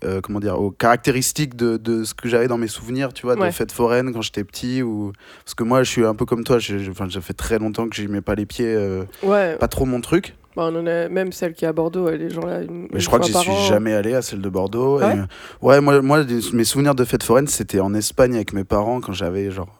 euh, 0.03 0.21
comment 0.21 0.39
dire 0.39 0.59
aux 0.59 0.71
caractéristiques 0.71 1.55
de, 1.55 1.77
de 1.77 2.03
ce 2.03 2.13
que 2.15 2.27
j'avais 2.27 2.47
dans 2.47 2.57
mes 2.57 2.67
souvenirs, 2.67 3.13
tu 3.13 3.25
vois, 3.27 3.35
Ouais. 3.37 3.47
de 3.49 3.53
fêtes 3.53 3.71
foraines 3.71 4.11
quand 4.13 4.21
j'étais 4.21 4.43
petit 4.43 4.81
ou 4.81 5.13
parce 5.45 5.53
que 5.53 5.63
moi 5.63 5.83
je 5.83 5.89
suis 5.91 6.03
un 6.05 6.15
peu 6.15 6.25
comme 6.25 6.43
toi, 6.43 6.57
j'ai 6.59 6.79
fait 7.21 7.33
très 7.33 7.59
longtemps 7.59 7.87
que 7.87 7.95
j'y 7.95 8.07
mets 8.07 8.21
pas 8.21 8.33
les 8.35 8.45
pieds, 8.47 8.73
euh, 8.73 9.03
Ouais. 9.21 9.55
pas 9.57 9.67
trop 9.67 9.85
mon 9.85 10.01
truc. 10.01 10.35
Bah, 10.55 10.69
on 10.71 10.75
en 10.75 10.85
a 10.85 11.09
même 11.09 11.31
celle 11.31 11.53
qui 11.53 11.65
est 11.65 11.67
à 11.67 11.73
Bordeaux, 11.73 12.09
les 12.11 12.29
gens 12.29 12.45
là. 12.45 12.61
Une, 12.61 12.87
Mais 12.93 12.99
je 12.99 13.07
crois 13.07 13.19
que 13.19 13.25
j'y 13.25 13.33
suis 13.33 13.49
an. 13.49 13.55
jamais 13.67 13.93
allé 13.93 14.13
à 14.13 14.21
celle 14.21 14.41
de 14.41 14.49
Bordeaux. 14.49 14.99
Ah 15.01 15.15
et, 15.15 15.19
euh, 15.19 15.23
ouais, 15.61 15.81
moi, 15.81 16.01
moi 16.01 16.23
mes 16.53 16.63
souvenirs 16.63 16.93
de 16.95 17.03
fêtes 17.05 17.23
foraines, 17.23 17.47
c'était 17.47 17.79
en 17.79 17.93
Espagne 17.93 18.35
avec 18.35 18.53
mes 18.53 18.63
parents 18.63 19.01
quand 19.01 19.13
j'avais 19.13 19.49
genre 19.49 19.79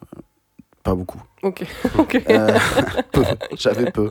pas 0.84 0.96
beaucoup. 0.96 1.22
Ok, 1.44 1.64
ok. 1.98 2.22
Euh, 2.30 2.48
peu, 3.12 3.24
j'avais 3.60 3.92
peu. 3.92 4.10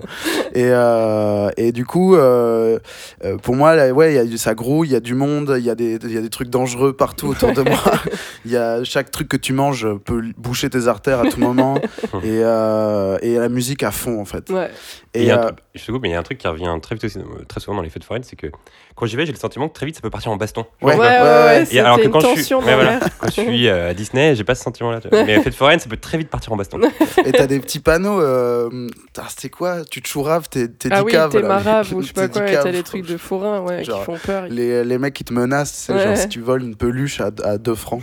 Et, 0.55 0.67
euh, 0.67 1.49
et 1.57 1.73
du 1.73 1.87
coup, 1.87 2.15
euh, 2.15 2.79
euh, 3.25 3.39
pour 3.39 3.57
moi, 3.57 3.75
là, 3.75 3.91
ouais, 3.91 4.15
il 4.15 4.31
y 4.31 4.35
a 4.35 4.37
ça 4.39 4.55
grouille, 4.55 4.89
il 4.89 4.93
y 4.93 4.97
a 4.97 5.01
du 5.01 5.15
monde, 5.15 5.55
il 5.59 5.65
y, 5.65 5.71
a 5.71 5.75
des- 5.75 5.99
il 6.03 6.13
y 6.13 6.19
a 6.19 6.21
des 6.21 6.29
trucs 6.29 6.51
dangereux 6.51 6.93
partout 6.93 7.29
autour 7.29 7.53
de 7.55 7.63
moi. 7.63 7.79
Il 8.45 8.51
y 8.51 8.57
a 8.57 8.83
chaque 8.83 9.11
truc 9.13 9.29
que 9.29 9.37
tu 9.37 9.53
manges 9.53 9.87
peut 10.05 10.21
boucher 10.37 10.69
tes 10.69 10.89
artères 10.89 11.21
à 11.21 11.29
tout 11.29 11.39
moment. 11.41 11.77
et, 12.25 12.41
euh, 12.43 13.17
et 13.23 13.37
la 13.37 13.49
musique 13.49 13.83
à 13.85 13.93
fond, 13.93 14.21
en 14.21 14.25
fait. 14.25 14.51
Ouais. 14.51 14.69
Et 15.15 15.21
il 15.21 15.23
Et 15.23 15.27
y 15.27 15.31
a 15.31 15.37
un 15.37 15.39
euh, 15.39 15.47
truc- 15.47 15.59
je 15.77 15.85
te 15.87 15.93
coupe, 15.93 16.03
mais 16.03 16.09
il 16.09 16.13
y 16.13 16.15
a 16.17 16.19
un 16.19 16.23
truc 16.25 16.39
qui 16.39 16.49
revient 16.49 16.75
très 16.83 16.97
vite 16.97 17.05
aussi, 17.05 17.19
très 17.49 17.61
souvent 17.61 17.77
dans 17.77 17.83
les 17.83 17.89
fêtes 17.91 18.03
foraines, 18.05 18.25
c'est 18.25 18.35
que 18.37 18.49
quand 18.97 19.07
j'y 19.07 19.17
vais, 19.17 19.25
j'ai 19.25 19.33
le 19.33 19.39
sentiment 19.39 19.69
que 19.69 19.75
très 19.75 19.87
vite 19.87 19.95
ça 19.95 20.01
peut 20.03 20.11
partir 20.11 20.33
en 20.33 20.37
baston. 20.37 20.65
ouais, 20.83 20.95
Ouais, 20.97 20.99
ouais, 20.99 21.21
ouais. 21.21 21.65
Et 21.71 21.79
alors 21.81 21.97
que 21.99 22.03
une 22.05 22.11
quand 22.11 22.21
je 22.35 22.41
suis, 22.43 22.55
voilà, 22.61 22.99
quand 23.21 23.27
je 23.29 23.33
suis 23.41 23.69
à 23.69 23.95
Disney, 23.95 24.35
j'ai 24.35 24.45
pas 24.45 24.55
ce 24.57 24.63
sentiment-là. 24.65 25.01
Mais 25.13 25.37
la 25.37 25.43
fête 25.43 25.55
foraine, 25.55 25.79
ça 25.79 25.89
peut 25.89 25.97
très 25.97 26.19
vite 26.19 26.29
partir 26.29 26.53
en 26.53 26.57
baston. 26.57 26.81
Et 27.25 27.33
t'as 27.33 27.47
des 27.47 27.61
petits 27.61 27.81
panneaux. 27.81 28.21
Euh, 28.21 28.89
ah, 29.19 29.27
c'était 29.29 29.49
quoi 29.51 29.85
Tu 29.85 30.03
te 30.03 30.09
chouraves 30.09 30.49
tes, 30.49 30.71
tes 30.71 30.89
Ah 30.93 31.03
oui, 31.05 31.13
t'es 31.31 31.43
marave 31.43 31.93
ou 31.95 32.03
je 32.03 32.09
sais 32.09 32.13
pas 32.13 32.29
quoi, 32.29 32.43
t'as 32.43 32.71
des 32.73 32.83
trucs 32.83 33.07
de 33.07 33.17
forain 33.17 33.61
ouais, 33.61 33.85
Genre, 33.85 34.01
qui 34.01 34.05
font 34.05 34.19
peur. 34.25 34.47
Les, 34.49 34.85
les 34.85 34.99
mecs 34.99 35.15
qui 35.15 35.25
te 35.25 35.33
menacent, 35.33 35.73
c'est 35.73 35.93
Ouais. 35.93 36.03
genre 36.05 36.17
si 36.17 36.29
tu 36.29 36.41
voles 36.41 36.63
une 36.63 36.77
peluche 36.77 37.21
à, 37.21 37.31
à 37.45 37.59
2 37.59 37.75
francs. 37.75 38.03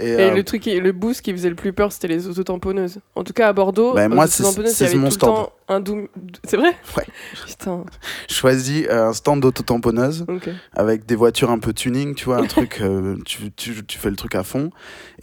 Et, 0.00 0.08
Et 0.10 0.20
euh, 0.20 0.34
le 0.34 0.42
truc, 0.44 0.62
qui- 0.62 0.78
le 0.78 0.92
boost 0.92 1.22
qui 1.22 1.32
faisait 1.32 1.48
le 1.48 1.54
plus 1.54 1.72
peur, 1.72 1.92
c'était 1.92 2.08
les 2.08 2.26
autotamponneuses. 2.28 2.98
En 3.14 3.24
tout 3.24 3.32
cas, 3.32 3.48
à 3.48 3.52
Bordeaux, 3.52 3.94
Bah, 3.94 4.08
moi, 4.08 4.26
c'est- 4.26 4.42
mon 4.42 4.52
tout 4.52 4.62
le 4.62 4.68
stand. 5.10 5.18
temps- 5.18 5.52
Un 5.68 5.80
doom. 5.80 6.06
C'est 6.44 6.56
vrai? 6.56 6.76
Ouais. 6.96 7.04
Putain, 7.46 7.84
choisis 8.28 8.86
euh, 8.88 9.08
un 9.08 9.12
stand 9.12 9.40
d'auto-tamponneuse 9.42 10.24
ok. 10.28 10.48
avec 10.72 11.06
des 11.06 11.16
voitures 11.16 11.50
un 11.50 11.58
peu 11.58 11.72
tuning, 11.72 12.14
tu 12.14 12.26
vois, 12.26 12.38
un 12.38 12.46
truc, 12.46 12.78
euh, 12.82 13.16
tu, 13.24 13.50
tu, 13.50 13.84
tu 13.84 13.98
fais 13.98 14.10
le 14.10 14.14
truc 14.16 14.36
à 14.36 14.44
fond. 14.44 14.70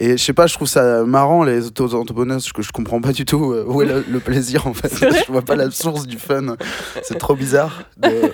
Et 0.00 0.18
je 0.18 0.22
sais 0.22 0.34
pas, 0.34 0.46
je 0.46 0.52
trouve 0.54 0.68
ça 0.68 1.02
marrant, 1.04 1.44
les 1.44 1.66
auto-tamponneuses, 1.68 2.52
que 2.52 2.60
je 2.60 2.72
comprends 2.72 3.00
pas 3.00 3.12
du 3.12 3.24
tout 3.24 3.54
où 3.66 3.80
est 3.82 3.86
le, 3.86 4.04
le 4.06 4.20
plaisir 4.20 4.66
en 4.66 4.74
fait. 4.74 4.92
Je 5.26 5.32
vois 5.32 5.40
pas 5.42 5.56
la 5.56 5.70
source 5.70 6.06
du 6.06 6.18
fun. 6.18 6.56
C'est 7.02 7.16
trop 7.18 7.34
bizarre. 7.34 7.84
De, 7.96 8.32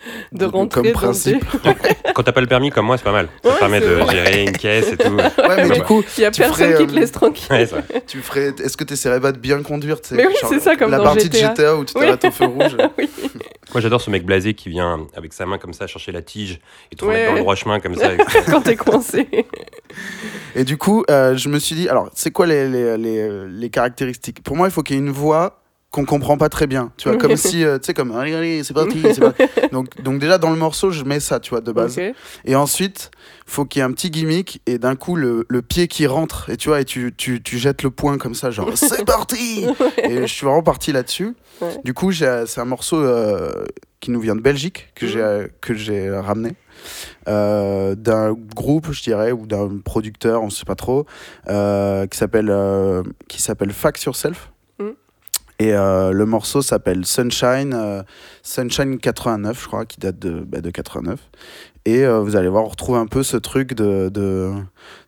De 0.32 0.44
rentrer 0.44 0.80
comme 0.82 0.92
dans 0.92 0.98
principe. 0.98 1.44
Quand 2.14 2.22
t'as 2.22 2.32
pas 2.32 2.40
le 2.40 2.46
permis 2.46 2.70
comme 2.70 2.86
moi, 2.86 2.96
c'est 2.96 3.04
pas 3.04 3.12
mal. 3.12 3.28
Ça 3.42 3.48
Ouais, 3.48 3.54
te 3.54 3.58
permet 3.58 3.80
de 3.80 3.86
vrai. 3.86 4.14
gérer 4.14 4.42
une 4.44 4.52
caisse 4.56 4.92
et 4.92 4.96
tout. 4.96 5.08
Ouais, 5.16 5.56
mais 5.56 5.68
Ouais, 5.68 5.74
du 5.76 5.82
coup, 5.82 6.02
Il 6.16 6.22
y 6.22 6.24
a 6.24 6.30
personne 6.30 6.54
ferais, 6.54 6.78
qui 6.78 6.86
te 6.86 6.92
euh, 6.96 7.00
laisse 7.00 7.12
tranquille. 7.12 7.46
Ouais, 7.50 7.68
tu 8.06 8.18
ferais. 8.20 8.52
Est-ce 8.62 8.76
que 8.76 8.84
tu 8.84 8.92
essaierais 8.94 9.20
pas 9.20 9.32
de 9.32 9.38
bien 9.38 9.62
conduire 9.62 10.00
tu 10.00 10.10
sais, 10.10 10.14
Mais 10.16 10.26
oui, 10.26 10.34
c'est 10.48 10.60
ça, 10.60 10.76
comme 10.76 10.90
La 10.90 10.98
dans 10.98 11.04
partie 11.04 11.26
GTA. 11.26 11.48
de 11.48 11.54
GTA 11.56 11.76
où 11.76 11.84
tu 11.84 11.94
Oui. 11.96 12.04
t'arrêtes 12.04 12.24
au 12.26 12.30
feu 12.30 12.44
rouge. 12.46 12.76
oui. 12.98 13.08
Moi, 13.74 13.80
j'adore 13.82 14.00
ce 14.00 14.10
mec 14.10 14.24
blasé 14.24 14.54
qui 14.54 14.70
vient 14.70 15.06
avec 15.14 15.32
sa 15.34 15.44
main 15.46 15.58
comme 15.58 15.72
ça 15.74 15.86
chercher 15.86 16.12
la 16.12 16.22
tige 16.22 16.60
et 16.92 16.96
te 16.96 17.04
Ouais. 17.04 17.10
remettre 17.12 17.28
dans 17.30 17.34
le 17.34 17.40
droit 17.40 17.54
chemin 17.54 17.80
comme 17.80 17.94
ça. 17.96 18.10
Quand 18.50 18.60
t'es 18.62 18.76
coincé. 18.76 19.26
Et 20.54 20.64
du 20.64 20.76
coup, 20.78 21.04
euh, 21.10 21.36
je 21.36 21.48
me 21.48 21.58
suis 21.58 21.74
dit, 21.74 21.88
alors, 21.88 22.08
c'est 22.14 22.30
quoi 22.30 22.46
les, 22.46 22.68
les, 22.68 22.96
les, 22.96 23.46
les 23.48 23.70
caractéristiques? 23.70 24.42
Pour 24.42 24.56
moi, 24.56 24.68
il 24.68 24.70
faut 24.70 24.82
qu'il 24.82 24.96
y 24.96 24.98
ait 24.98 25.02
une 25.02 25.10
voix 25.10 25.60
qu'on 25.90 26.04
comprend 26.04 26.36
pas 26.36 26.48
très 26.50 26.66
bien. 26.66 26.92
Tu 26.98 27.08
vois, 27.08 27.16
comme 27.18 27.36
si, 27.36 27.64
euh, 27.64 27.78
tu 27.78 27.86
sais, 27.86 27.94
comme, 27.94 28.12
allez, 28.14 28.34
allez, 28.34 28.62
c'est 28.62 28.74
parti. 28.74 29.00
c'est 29.14 29.20
parti. 29.20 29.42
Donc, 29.72 30.02
donc, 30.02 30.18
déjà, 30.18 30.36
dans 30.38 30.50
le 30.50 30.56
morceau, 30.56 30.90
je 30.90 31.02
mets 31.04 31.20
ça, 31.20 31.40
tu 31.40 31.50
vois, 31.50 31.60
de 31.62 31.72
base. 31.72 31.98
Et 32.44 32.54
ensuite, 32.56 33.10
faut 33.46 33.64
qu'il 33.64 33.80
y 33.80 33.82
ait 33.82 33.86
un 33.86 33.92
petit 33.92 34.10
gimmick 34.10 34.60
et 34.66 34.78
d'un 34.78 34.96
coup, 34.96 35.16
le, 35.16 35.46
le 35.48 35.62
pied 35.62 35.88
qui 35.88 36.06
rentre. 36.06 36.50
Et 36.50 36.56
tu 36.56 36.68
vois, 36.68 36.80
et 36.80 36.84
tu, 36.84 37.14
tu, 37.16 37.42
tu 37.42 37.58
jettes 37.58 37.82
le 37.82 37.90
poing 37.90 38.18
comme 38.18 38.34
ça, 38.34 38.50
genre, 38.50 38.70
c'est 38.76 39.04
parti 39.06 39.66
Et 40.02 40.22
je 40.22 40.26
suis 40.32 40.44
vraiment 40.46 40.62
parti 40.62 40.92
là-dessus. 40.92 41.34
Ouais. 41.60 41.76
Du 41.84 41.94
coup, 41.94 42.12
c'est 42.12 42.58
un 42.58 42.64
morceau 42.66 42.96
euh, 43.02 43.64
qui 44.00 44.10
nous 44.10 44.20
vient 44.20 44.36
de 44.36 44.40
Belgique, 44.42 44.90
que 44.94 45.06
Mhm. 45.06 45.12
j'ai 45.12 45.46
que 45.60 45.74
j'ai 45.74 46.10
ramené. 46.10 46.52
euh, 47.28 47.94
d'un 47.94 48.32
groupe, 48.32 48.92
je 48.92 49.02
dirais, 49.02 49.32
ou 49.32 49.46
d'un 49.46 49.78
producteur, 49.84 50.42
on 50.42 50.50
sait 50.50 50.64
pas 50.64 50.76
trop, 50.76 51.04
qui 51.46 52.16
s'appelle 52.18 52.54
qui 53.28 53.40
s'appelle 53.42 53.72
Fax 53.72 54.04
Yourself. 54.04 54.50
Et 55.60 55.72
euh, 55.72 56.12
le 56.12 56.24
morceau 56.24 56.62
s'appelle 56.62 57.04
Sunshine, 57.04 57.74
euh, 57.74 58.02
Sunshine 58.44 58.98
89, 58.98 59.60
je 59.60 59.66
crois, 59.66 59.84
qui 59.86 59.98
date 59.98 60.16
de, 60.18 60.40
bah, 60.40 60.60
de 60.60 60.70
89. 60.70 61.18
Et 61.88 62.04
euh, 62.04 62.20
vous 62.20 62.36
allez 62.36 62.48
voir, 62.48 62.64
on 62.64 62.68
retrouve 62.68 62.96
un 62.96 63.06
peu 63.06 63.22
ce 63.22 63.38
truc 63.38 63.72
de, 63.72 64.10
de, 64.10 64.50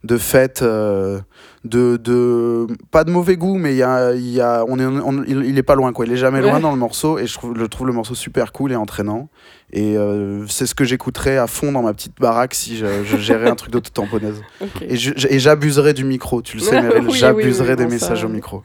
de 0.04 0.16
fête, 0.16 0.62
euh, 0.62 1.20
de, 1.64 1.98
de. 1.98 2.66
Pas 2.90 3.04
de 3.04 3.10
mauvais 3.10 3.36
goût, 3.36 3.58
mais 3.58 3.72
il 3.74 3.76
y 3.76 3.82
a, 3.82 4.14
y 4.14 4.40
a, 4.40 4.64
on 4.66 4.78
est, 4.78 4.86
on- 4.86 5.22
il, 5.24 5.44
il 5.44 5.58
est 5.58 5.62
pas 5.62 5.74
loin, 5.74 5.92
quoi. 5.92 6.06
Il 6.06 6.12
est 6.12 6.16
jamais 6.16 6.40
loin 6.40 6.58
dans 6.58 6.70
le 6.70 6.78
morceau. 6.78 7.18
Et 7.18 7.26
je 7.26 7.34
trouve, 7.34 7.54
je 7.58 7.64
trouve 7.66 7.86
le 7.86 7.92
morceau 7.92 8.14
super 8.14 8.52
cool 8.52 8.72
et 8.72 8.76
entraînant. 8.76 9.28
Et 9.74 9.98
euh, 9.98 10.46
c'est 10.46 10.64
ce 10.64 10.74
que 10.74 10.84
j'écouterais 10.84 11.36
à 11.36 11.46
fond 11.46 11.70
dans 11.72 11.82
ma 11.82 11.92
petite 11.92 12.18
baraque 12.18 12.54
si 12.54 12.78
je, 12.78 12.86
je 13.04 13.16
gérais 13.18 13.50
un 13.50 13.56
truc 13.56 13.72
d'auto-tamponneuse. 13.72 14.40
Ok. 14.62 14.82
Et 14.88 15.38
j'abuserais 15.38 15.92
du 15.92 16.04
micro, 16.04 16.40
tu 16.40 16.56
le 16.56 16.62
sais, 16.62 16.80
Meryl, 16.82 17.02
Oui, 17.02 17.08
oui, 17.12 17.18
j'abuserais 17.18 17.70
oui, 17.72 17.76
des 17.76 17.84
bon, 17.84 17.90
messages 17.90 18.20
ça- 18.20 18.26
au 18.26 18.30
micro. 18.30 18.62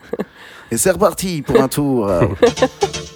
Et 0.72 0.78
c'est 0.78 0.92
reparti 0.92 1.42
pour 1.42 1.62
un 1.62 1.68
tour. 1.68 2.10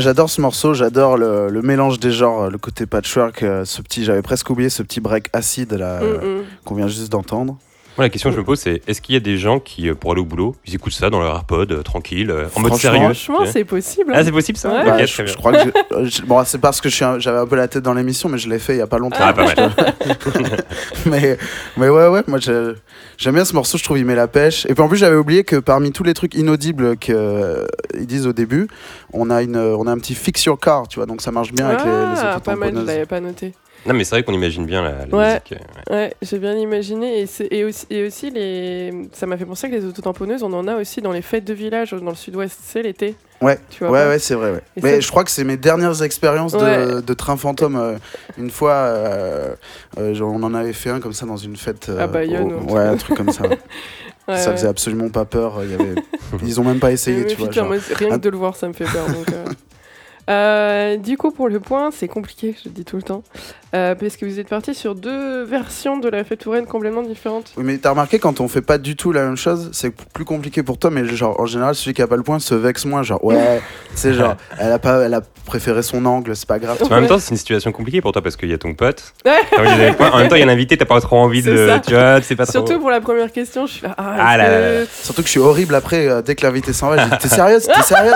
j'adore 0.00 0.28
ce 0.30 0.40
morceau, 0.40 0.74
j'adore 0.74 1.16
le, 1.16 1.48
le 1.48 1.62
mélange 1.62 1.98
des 2.00 2.10
genres, 2.12 2.50
le 2.50 2.58
côté 2.58 2.86
patchwork, 2.86 3.42
euh, 3.42 3.64
ce 3.64 3.82
petit, 3.82 4.04
j'avais 4.04 4.22
presque 4.22 4.48
oublié 4.50 4.68
ce 4.70 4.82
petit 4.82 5.00
break 5.00 5.28
acide 5.32 5.72
là, 5.74 6.00
euh, 6.02 6.18
Mm, 6.36 6.40
mm. 6.40 6.44
qu'on 6.64 6.74
vient 6.74 6.88
juste 6.88 7.10
d'entendre. 7.10 7.56
Moi, 7.98 8.04
la 8.04 8.10
question 8.10 8.28
que 8.28 8.34
je 8.36 8.40
me 8.40 8.44
pose, 8.44 8.58
c'est 8.60 8.82
est-ce 8.86 9.00
qu'il 9.00 9.14
y 9.14 9.16
a 9.16 9.20
des 9.20 9.38
gens 9.38 9.58
qui, 9.58 9.88
euh, 9.88 9.94
pour 9.94 10.12
aller 10.12 10.20
au 10.20 10.26
boulot, 10.26 10.54
ils 10.66 10.74
écoutent 10.74 10.92
ça 10.92 11.08
dans 11.08 11.18
leur 11.18 11.34
AirPod, 11.34 11.72
euh, 11.72 11.82
tranquille, 11.82 12.30
euh, 12.30 12.44
en 12.54 12.60
mode 12.60 12.74
sérieux 12.74 13.00
Franchement, 13.14 13.46
c'est 13.50 13.64
possible. 13.64 14.12
Ah, 14.14 14.18
hein. 14.18 14.22
c'est 14.22 14.32
possible 14.32 14.58
ça 14.58 14.68
Ouais. 14.70 14.84
Bah, 14.84 15.06
je, 15.06 15.34
crois 15.34 15.52
que 15.52 15.58
j'ai- 16.04 16.10
je- 16.10 16.22
bon, 16.22 16.42
c'est 16.44 16.58
parce 16.58 16.82
que 16.82 16.90
j'avais 16.90 17.38
un 17.38 17.46
peu 17.46 17.56
la 17.56 17.68
tête 17.68 17.82
dans 17.82 17.94
l'émission, 17.94 18.28
mais 18.28 18.36
je 18.36 18.50
l'ai 18.50 18.58
fait 18.58 18.74
il 18.74 18.78
y 18.78 18.82
a 18.82 18.86
pas 18.86 18.98
longtemps. 18.98 19.16
Ah, 19.20 19.32
pas 19.32 19.44
mal. 19.46 19.72
mais, 21.06 21.38
mais 21.78 21.88
ouais, 21.88 22.08
ouais, 22.08 22.22
moi 22.26 22.38
je- 22.38 22.74
j'aime 23.18 23.34
bien 23.34 23.44
ce 23.44 23.54
morceau, 23.54 23.78
je 23.78 23.84
trouve 23.84 23.98
il 23.98 24.04
met 24.04 24.14
la 24.14 24.28
pêche. 24.28 24.66
Et 24.66 24.74
puis 24.74 24.82
en 24.82 24.88
plus, 24.88 24.96
j'avais 24.98 25.16
oublié 25.16 25.44
que 25.44 25.56
parmi 25.56 25.92
tous 25.92 26.04
les 26.04 26.14
trucs 26.14 26.34
inaudibles 26.34 26.96
qu'ils 26.96 27.16
disent 28.06 28.26
au 28.26 28.32
début, 28.32 28.68
on 29.12 29.30
a, 29.30 29.42
une, 29.42 29.56
on 29.56 29.86
a 29.86 29.92
un 29.92 29.98
petit 29.98 30.14
fix 30.14 30.44
your 30.44 30.58
car, 30.58 30.88
tu 30.88 30.98
vois, 30.98 31.06
donc 31.06 31.22
ça 31.22 31.30
marche 31.32 31.52
bien 31.52 31.66
avec 31.66 31.80
les, 31.84 31.90
les 31.90 32.20
Ah, 32.22 32.40
pas 32.42 32.56
mal, 32.56 32.74
je 32.74 32.80
l'avais 32.80 33.06
pas 33.06 33.20
noté. 33.20 33.52
Non, 33.86 33.94
mais 33.94 34.04
c'est 34.04 34.16
vrai 34.16 34.22
qu'on 34.24 34.32
imagine 34.32 34.66
bien 34.66 34.82
la, 34.82 35.06
la 35.06 35.16
Ouais. 35.16 35.28
musique. 35.34 35.52
euh, 35.52 35.92
ouais. 35.92 35.96
Ouais, 35.96 36.14
j'ai 36.22 36.38
bien 36.38 36.54
imaginé. 36.56 37.24
Et, 37.50 37.64
aussi, 37.64 37.86
et 37.90 38.04
aussi 38.06 38.30
les... 38.30 39.08
ça 39.12 39.26
m'a 39.26 39.36
fait 39.36 39.44
penser 39.46 39.68
que 39.70 39.74
les 39.74 39.84
autotamponneuses, 39.84 40.42
on 40.42 40.52
en 40.52 40.66
a 40.66 40.76
aussi 40.76 41.00
dans 41.00 41.12
les 41.12 41.22
fêtes 41.22 41.44
de 41.44 41.54
village 41.54 41.92
dans 41.92 42.10
le 42.10 42.14
sud-ouest, 42.16 42.58
c'est 42.62 42.82
l'été. 42.82 43.14
Ouais, 43.42 43.58
Tu 43.70 43.84
vois 43.84 43.92
ouais, 43.92 44.06
ouais, 44.08 44.18
c'est 44.18 44.34
vrai. 44.34 44.50
Ouais. 44.52 44.60
Mais 44.82 45.00
je 45.00 45.08
crois 45.10 45.22
que 45.22 45.30
c'est 45.30 45.44
mes 45.44 45.56
dernières 45.56 46.02
expériences 46.02 46.52
de, 46.52 46.58
Ouais. 46.58 47.02
de 47.02 47.14
train 47.14 47.36
fantôme. 47.36 47.76
euh, 47.76 47.96
une 48.38 48.50
fois, 48.50 48.72
euh, 48.72 49.54
euh, 49.98 50.14
genre, 50.14 50.32
on 50.32 50.42
en 50.42 50.54
avait 50.54 50.72
fait 50.72 50.90
un 50.90 51.00
comme 51.00 51.12
ça 51.12 51.26
dans 51.26 51.36
une 51.36 51.56
fête. 51.56 51.88
euh, 51.88 52.00
À 52.00 52.06
Bayonne, 52.06 52.52
au- 52.52 52.72
ouais, 52.72 52.80
un 52.80 52.96
truc 52.96 53.16
comme 53.16 53.30
ça. 53.30 53.42
Ouais, 53.46 53.56
ça 54.36 54.50
ouais. 54.50 54.56
faisait 54.56 54.66
absolument 54.68 55.10
pas 55.10 55.24
peur. 55.26 55.60
Il 55.62 55.70
y 55.70 55.74
avait... 55.74 55.94
Ils 56.42 56.60
ont 56.60 56.64
même 56.64 56.80
pas 56.80 56.90
essayé, 56.92 57.18
Mais 57.20 57.26
tu 57.26 57.36
vois. 57.36 57.48
putain, 57.48 57.60
genre. 57.60 57.68
moi, 57.68 57.76
rien 57.94 58.08
Ah. 58.12 58.16
que 58.16 58.22
de 58.22 58.30
le 58.30 58.36
voir, 58.38 58.56
ça 58.56 58.66
me 58.68 58.72
fait 58.72 58.84
peur. 58.84 59.06
donc, 59.06 59.30
euh. 59.32 59.44
Euh, 60.28 60.96
du 60.96 61.16
coup, 61.16 61.30
pour 61.30 61.48
le 61.48 61.60
point, 61.60 61.90
c'est 61.92 62.08
compliqué, 62.08 62.56
je 62.62 62.68
le 62.68 62.74
dis 62.74 62.84
tout 62.84 62.96
le 62.96 63.02
temps. 63.02 63.22
Euh, 63.74 63.94
parce 63.94 64.16
que 64.16 64.24
vous 64.24 64.40
êtes 64.40 64.48
partis 64.48 64.74
sur 64.74 64.94
deux 64.94 65.42
versions 65.44 65.98
de 65.98 66.08
la 66.08 66.24
fête 66.24 66.40
touraine 66.40 66.66
complètement 66.66 67.02
différentes. 67.02 67.52
Oui, 67.56 67.64
mais 67.64 67.78
t'as 67.78 67.90
remarqué 67.90 68.18
quand 68.18 68.40
on 68.40 68.48
fait 68.48 68.62
pas 68.62 68.78
du 68.78 68.96
tout 68.96 69.12
la 69.12 69.24
même 69.24 69.36
chose, 69.36 69.70
c'est 69.72 69.90
plus 69.90 70.24
compliqué 70.24 70.62
pour 70.62 70.78
toi, 70.78 70.90
mais 70.90 71.04
genre 71.04 71.38
en 71.40 71.46
général 71.46 71.74
celui 71.74 71.92
qui 71.92 72.00
a 72.00 72.06
pas 72.06 72.16
le 72.16 72.22
point 72.22 72.38
se 72.38 72.54
vexe 72.54 72.84
moins, 72.86 73.02
genre 73.02 73.22
ouais, 73.24 73.60
c'est 73.94 74.14
genre 74.14 74.34
elle 74.58 74.72
a 74.72 74.78
pas, 74.78 75.00
elle 75.02 75.14
a 75.14 75.20
préféré 75.44 75.82
son 75.82 76.04
angle, 76.06 76.34
c'est 76.34 76.48
pas 76.48 76.58
grave. 76.58 76.78
En 76.82 76.88
même 76.88 77.06
temps, 77.06 77.18
c'est 77.18 77.32
une 77.32 77.36
situation 77.36 77.70
compliquée 77.72 78.00
pour 78.00 78.12
toi 78.12 78.22
parce 78.22 78.36
qu'il 78.36 78.48
y 78.48 78.54
a 78.54 78.58
ton 78.58 78.74
pote. 78.74 79.12
En 79.98 80.18
même 80.18 80.28
temps, 80.28 80.36
il 80.36 80.40
y 80.40 80.42
a 80.42 80.46
un 80.46 80.48
invité, 80.48 80.76
t'as 80.76 80.84
pas 80.86 81.00
trop 81.00 81.18
envie 81.18 81.42
de. 81.42 81.66
ça. 81.68 81.80
Tu 81.80 81.92
vois, 81.94 82.20
c'est 82.22 82.36
pas 82.36 82.44
trop. 82.46 82.52
Surtout 82.52 82.78
pour 82.80 82.90
la 82.90 83.00
première 83.00 83.30
question, 83.32 83.66
je 83.66 83.72
suis 83.72 83.82
là. 83.82 83.94
Ah, 83.98 84.16
Ah 84.18 84.36
là 84.36 84.44
que- 84.46 84.50
là. 84.82 84.86
Surtout 85.02 85.22
que 85.22 85.26
je 85.26 85.32
suis 85.32 85.40
horrible 85.40 85.74
après, 85.74 86.08
euh, 86.08 86.22
dès 86.22 86.34
que 86.34 86.46
l'invité 86.46 86.72
s'en 86.72 86.88
va, 86.90 86.96
j'ai 87.04 87.10
dit 87.10 87.18
t'es 87.20 87.28
sérieuse, 87.28 87.66
t'es 87.66 87.82
sérieuse? 87.82 88.14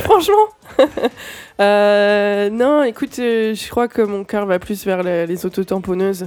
Franchement 0.00 0.34
Euh, 1.60 2.50
Non, 2.50 2.82
écoute, 2.82 3.18
euh, 3.18 3.54
je 3.54 3.68
crois 3.70 3.86
que 3.88 4.02
mon 4.02 4.24
cœur 4.24 4.46
va 4.46 4.58
plus 4.58 4.84
vers 4.84 5.02
les, 5.02 5.26
les 5.26 5.46
autotamponneuses. 5.46 6.26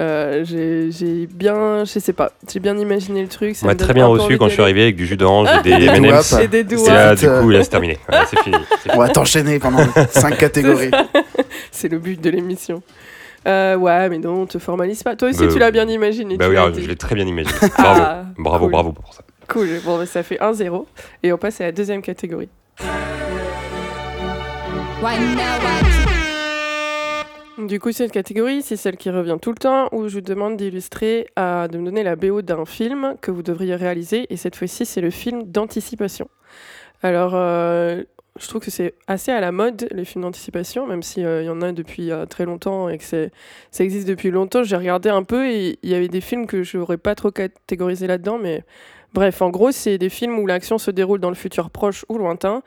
Euh, 0.00 0.44
j'ai 0.46 1.26
bien, 1.26 1.84
je 1.84 1.98
sais 1.98 2.14
pas, 2.14 2.32
j'ai 2.50 2.60
bien 2.60 2.78
imaginé 2.78 3.20
le 3.22 3.28
truc. 3.28 3.54
ça 3.56 3.66
On 3.66 3.68
m'a 3.68 3.74
très 3.74 3.92
bien 3.92 4.06
reçu 4.06 4.38
quand 4.38 4.48
je 4.48 4.54
suis 4.54 4.62
arrivé 4.62 4.82
avec 4.84 4.96
du 4.96 5.04
jus 5.04 5.18
d'orange 5.18 5.48
et 5.58 5.62
des 5.62 5.84
M&M's. 5.86 6.32
Et 6.40 6.48
des 6.48 6.58
Et 6.60 6.64
doigts. 6.64 6.88
là, 6.88 7.14
du 7.14 7.26
coup, 7.26 7.32
euh, 7.50 7.52
là, 7.52 7.64
c'est 7.64 7.70
terminé. 7.70 7.98
C'est 8.30 8.38
fini. 8.40 8.56
On 8.94 8.98
va 8.98 9.08
t'enchaîner 9.10 9.58
pendant 9.58 9.84
cinq 10.10 10.38
catégories. 10.38 10.90
C'est 11.70 11.88
le 11.90 11.98
but 11.98 12.18
de 12.20 12.30
l'émission. 12.30 12.82
Euh, 13.46 13.76
ouais, 13.76 14.08
mais 14.08 14.18
non, 14.18 14.42
on 14.42 14.46
te 14.46 14.58
formalise 14.58 15.02
pas. 15.02 15.16
Toi 15.16 15.30
aussi, 15.30 15.40
Bah, 15.44 15.52
tu 15.52 15.58
l'as 15.58 15.72
bien 15.72 15.88
imaginé. 15.88 16.36
Bah 16.36 16.44
tu 16.44 16.52
oui, 16.52 16.56
alors, 16.56 16.72
je 16.72 16.86
l'ai 16.86 16.94
très 16.96 17.16
bien 17.16 17.26
imaginé. 17.26 17.52
Bravo, 17.76 18.00
Ah, 18.02 18.22
bravo, 18.38 18.64
cool. 18.66 18.72
bravo 18.72 18.92
pour 18.92 19.12
ça. 19.12 19.22
Cool. 19.48 19.68
Bon, 19.84 19.98
bah, 19.98 20.06
ça 20.06 20.22
fait 20.22 20.38
1-0. 20.40 20.86
Et 21.24 21.32
on 21.32 21.36
passe 21.38 21.60
à 21.60 21.64
la 21.64 21.72
deuxième 21.72 22.00
catégorie. 22.02 22.48
Du 27.58 27.80
coup, 27.80 27.90
cette 27.90 28.12
catégorie, 28.12 28.62
c'est 28.62 28.76
celle 28.76 28.96
qui 28.96 29.10
revient 29.10 29.36
tout 29.42 29.50
le 29.50 29.56
temps, 29.56 29.88
où 29.90 30.06
je 30.06 30.14
vous 30.14 30.20
demande 30.20 30.56
d'illustrer, 30.56 31.26
de 31.36 31.76
me 31.76 31.84
donner 31.84 32.04
la 32.04 32.14
BO 32.14 32.40
d'un 32.40 32.64
film 32.64 33.16
que 33.20 33.32
vous 33.32 33.42
devriez 33.42 33.74
réaliser. 33.74 34.32
Et 34.32 34.36
cette 34.36 34.54
fois-ci, 34.54 34.86
c'est 34.86 35.00
le 35.00 35.10
film 35.10 35.42
d'anticipation. 35.42 36.28
Alors, 37.02 37.32
euh, 37.34 38.02
je 38.38 38.46
trouve 38.46 38.62
que 38.62 38.70
c'est 38.70 38.94
assez 39.08 39.32
à 39.32 39.40
la 39.40 39.50
mode, 39.50 39.88
les 39.90 40.04
films 40.04 40.22
d'anticipation, 40.22 40.86
même 40.86 41.02
s'il 41.02 41.24
y 41.24 41.48
en 41.48 41.62
a 41.62 41.72
depuis 41.72 42.12
euh, 42.12 42.24
très 42.24 42.44
longtemps 42.44 42.88
et 42.88 42.98
que 42.98 43.04
ça 43.04 43.84
existe 43.84 44.06
depuis 44.06 44.30
longtemps. 44.30 44.62
J'ai 44.62 44.76
regardé 44.76 45.08
un 45.08 45.24
peu 45.24 45.48
et 45.48 45.78
il 45.82 45.90
y 45.90 45.94
avait 45.94 46.08
des 46.08 46.20
films 46.20 46.46
que 46.46 46.62
je 46.62 46.78
n'aurais 46.78 46.96
pas 46.96 47.16
trop 47.16 47.32
catégorisé 47.32 48.06
là-dedans, 48.06 48.38
mais 48.38 48.62
bref, 49.12 49.42
en 49.42 49.50
gros, 49.50 49.72
c'est 49.72 49.98
des 49.98 50.08
films 50.08 50.38
où 50.38 50.46
l'action 50.46 50.78
se 50.78 50.90
déroule 50.90 51.20
dans 51.20 51.28
le 51.28 51.34
futur 51.34 51.70
proche 51.70 52.04
ou 52.08 52.18
lointain, 52.18 52.62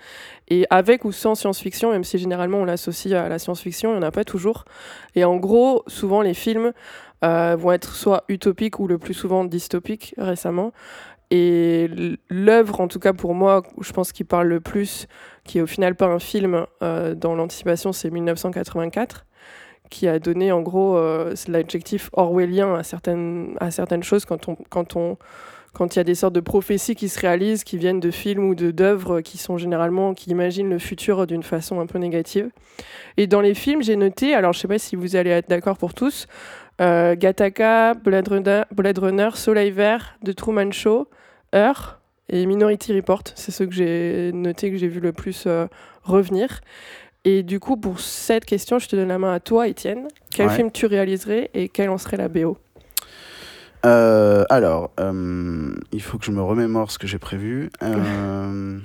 et 0.48 0.66
avec 0.70 1.06
ou 1.06 1.12
sans 1.12 1.36
science-fiction, 1.36 1.92
même 1.92 2.04
si 2.04 2.18
généralement 2.18 2.60
on 2.60 2.66
l'associe 2.66 3.14
à 3.14 3.30
la 3.30 3.40
science-fiction, 3.40 3.92
il 3.92 3.94
n'y 3.94 4.00
en 4.00 4.08
a 4.08 4.12
pas 4.12 4.24
toujours. 4.24 4.66
Et 5.16 5.24
en 5.24 5.38
gros, 5.38 5.84
souvent 5.88 6.22
les 6.22 6.34
films 6.34 6.72
euh, 7.24 7.56
vont 7.58 7.72
être 7.72 7.96
soit 7.96 8.24
utopiques 8.30 8.80
ou 8.80 8.88
le 8.88 8.98
plus 8.98 9.14
souvent 9.14 9.46
dystopiques 9.46 10.14
récemment. 10.18 10.74
Et 11.32 11.90
l'œuvre, 12.30 12.82
en 12.82 12.88
tout 12.88 13.00
cas 13.00 13.14
pour 13.14 13.34
moi, 13.34 13.64
je 13.82 13.92
pense 13.94 14.12
qu'il 14.12 14.28
parle 14.28 14.48
le 14.48 14.60
plus, 14.60 15.08
qui 15.44 15.58
est 15.58 15.62
au 15.62 15.68
final 15.68 15.96
pas 15.96 16.06
un 16.06 16.20
film 16.20 16.66
euh, 16.84 17.16
dans 17.16 17.36
l'anticipation, 17.36 17.94
c'est 17.94 18.12
1984, 18.12 19.25
qui 19.90 20.08
a 20.08 20.20
donné 20.20 20.52
en 20.52 20.62
gros 20.62 20.98
euh, 20.98 21.34
l'adjectif 21.48 22.12
orwellien 22.14 22.75
à 22.75 22.84
certaines, 22.84 23.56
à 23.60 23.72
certaines 23.72 24.04
choses 24.04 24.25
quand 24.25 24.48
on, 24.48 24.58
quand 24.70 24.96
on, 24.96 25.18
quand 25.75 25.96
il 25.96 26.00
y 26.00 26.01
a 26.01 26.03
des 26.03 26.15
sortes 26.15 26.34
de 26.34 26.39
prophéties 26.39 26.96
qui 26.96 27.10
se 27.10 27.20
réalisent, 27.20 27.63
qui 27.63 27.77
viennent 27.77 28.00
de 28.00 28.10
films 28.10 28.46
ou 28.50 28.55
de 28.55 28.72
d'œuvres 28.72 29.22
qui 29.22 29.38
sont 29.38 29.58
généralement 29.58 30.13
qui 30.13 30.29
imaginent 30.32 30.70
le 30.70 30.79
futur 30.79 31.27
d'une 31.27 31.44
façon 31.44 31.79
un 31.79 31.86
peu 31.86 32.00
négative. 32.00 32.50
Et 33.17 33.27
dans 33.27 33.41
les 33.41 33.53
films, 33.53 33.84
j'ai 33.84 33.96
noté, 33.96 34.34
alors 34.34 34.53
je 34.53 34.60
sais 34.60 34.67
pas 34.67 34.79
si 34.79 34.96
vous 34.96 35.15
allez 35.15 35.29
être 35.29 35.50
d'accord 35.50 35.77
pour 35.77 35.94
tous, 35.94 36.27
euh, 36.82 37.15
Gattaca, 37.15 37.94
Blade 37.94 38.27
Runner, 38.27 38.62
Blade 38.74 38.98
Runner, 38.98 39.29
Soleil 39.34 39.72
Vert, 39.72 40.17
The 40.25 40.34
Truman 40.34 40.72
Show, 40.72 41.08
Heure 41.53 42.00
et 42.29 42.46
Minority 42.46 42.94
Report. 42.96 43.22
C'est 43.36 43.51
ceux 43.51 43.65
que 43.65 43.74
j'ai 43.74 44.32
noté, 44.34 44.72
que 44.72 44.77
j'ai 44.77 44.88
vu 44.88 45.00
le 45.00 45.12
plus 45.13 45.44
euh, 45.46 45.67
revenir. 46.03 46.62
Et 47.24 47.44
du 47.44 47.60
coup, 47.60 47.75
pour 47.77 48.00
cette 48.00 48.46
question, 48.46 48.77
je 48.79 48.88
te 48.88 48.96
donne 48.96 49.08
la 49.08 49.17
main 49.17 49.34
à 49.34 49.39
toi, 49.39 49.67
Étienne. 49.67 50.08
Quel 50.34 50.48
Ouais. 50.48 50.55
film 50.55 50.72
tu 50.72 50.86
réaliserais 50.86 51.50
et 51.53 51.70
quelle 51.70 51.89
en 51.89 51.98
serait 51.98 52.17
la 52.17 52.27
BO 52.27 52.58
Euh, 53.86 54.44
alors, 54.50 54.91
euh, 55.00 55.74
il 55.91 56.01
faut 56.01 56.17
que 56.17 56.25
je 56.25 56.32
me 56.32 56.41
remémore 56.41 56.91
ce 56.91 56.98
que 57.00 57.08
j'ai 57.08 57.20
prévu. 57.20 57.70
Euh, 57.84 58.79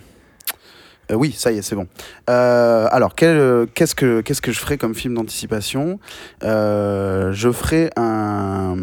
oui, 1.12 1.32
ça 1.32 1.50
y 1.52 1.58
est, 1.58 1.62
c'est 1.62 1.74
bon. 1.74 1.88
Alors, 2.26 3.14
quel, 3.14 3.66
qu'est-ce 3.74 3.94
que 3.94 4.20
qu'est-ce 4.20 4.42
que 4.42 4.52
je 4.52 4.60
ferais 4.60 4.78
comme 4.78 4.94
film 4.94 5.14
d'anticipation 5.14 5.98
Je 6.42 7.50
ferais 7.52 7.90
un, 7.96 8.76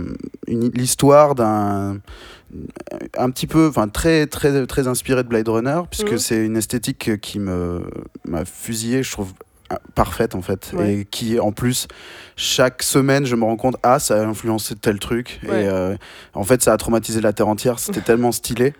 une, 0.47 0.69
l'histoire 0.73 1.35
d'un 1.35 1.99
un 3.17 3.29
petit 3.29 3.45
peu, 3.47 3.67
enfin 3.67 3.89
très 3.89 4.25
très 4.25 4.65
très 4.65 4.87
inspiré 4.87 5.21
de 5.23 5.27
Blade 5.27 5.47
Runner, 5.49 5.81
puisque 5.89 6.13
Mhm. 6.13 6.17
c'est 6.17 6.45
une 6.45 6.55
esthétique 6.57 7.19
qui 7.19 7.39
me 7.39 7.81
m'a 8.25 8.45
fusillé, 8.45 9.03
je 9.03 9.11
trouve 9.11 9.33
parfaite 9.95 10.35
en 10.35 10.41
fait, 10.41 10.71
Ouais. 10.73 10.93
et 10.93 11.05
qui 11.05 11.39
en 11.39 11.51
plus 11.51 11.87
chaque 12.35 12.83
semaine 12.83 13.25
je 13.25 13.35
me 13.35 13.43
rends 13.43 13.55
compte 13.57 13.75
ah 13.83 13.99
ça 13.99 14.21
a 14.21 14.25
influencé 14.25 14.75
tel 14.75 14.99
truc 14.99 15.39
Ouais. 15.43 15.63
et 15.63 15.67
euh, 15.67 15.95
en 16.33 16.43
fait 16.43 16.61
ça 16.61 16.73
a 16.73 16.77
traumatisé 16.77 17.19
la 17.21 17.33
terre 17.33 17.47
entière, 17.47 17.79
c'était 17.79 18.01
tellement 18.09 18.31
stylé 18.31 18.73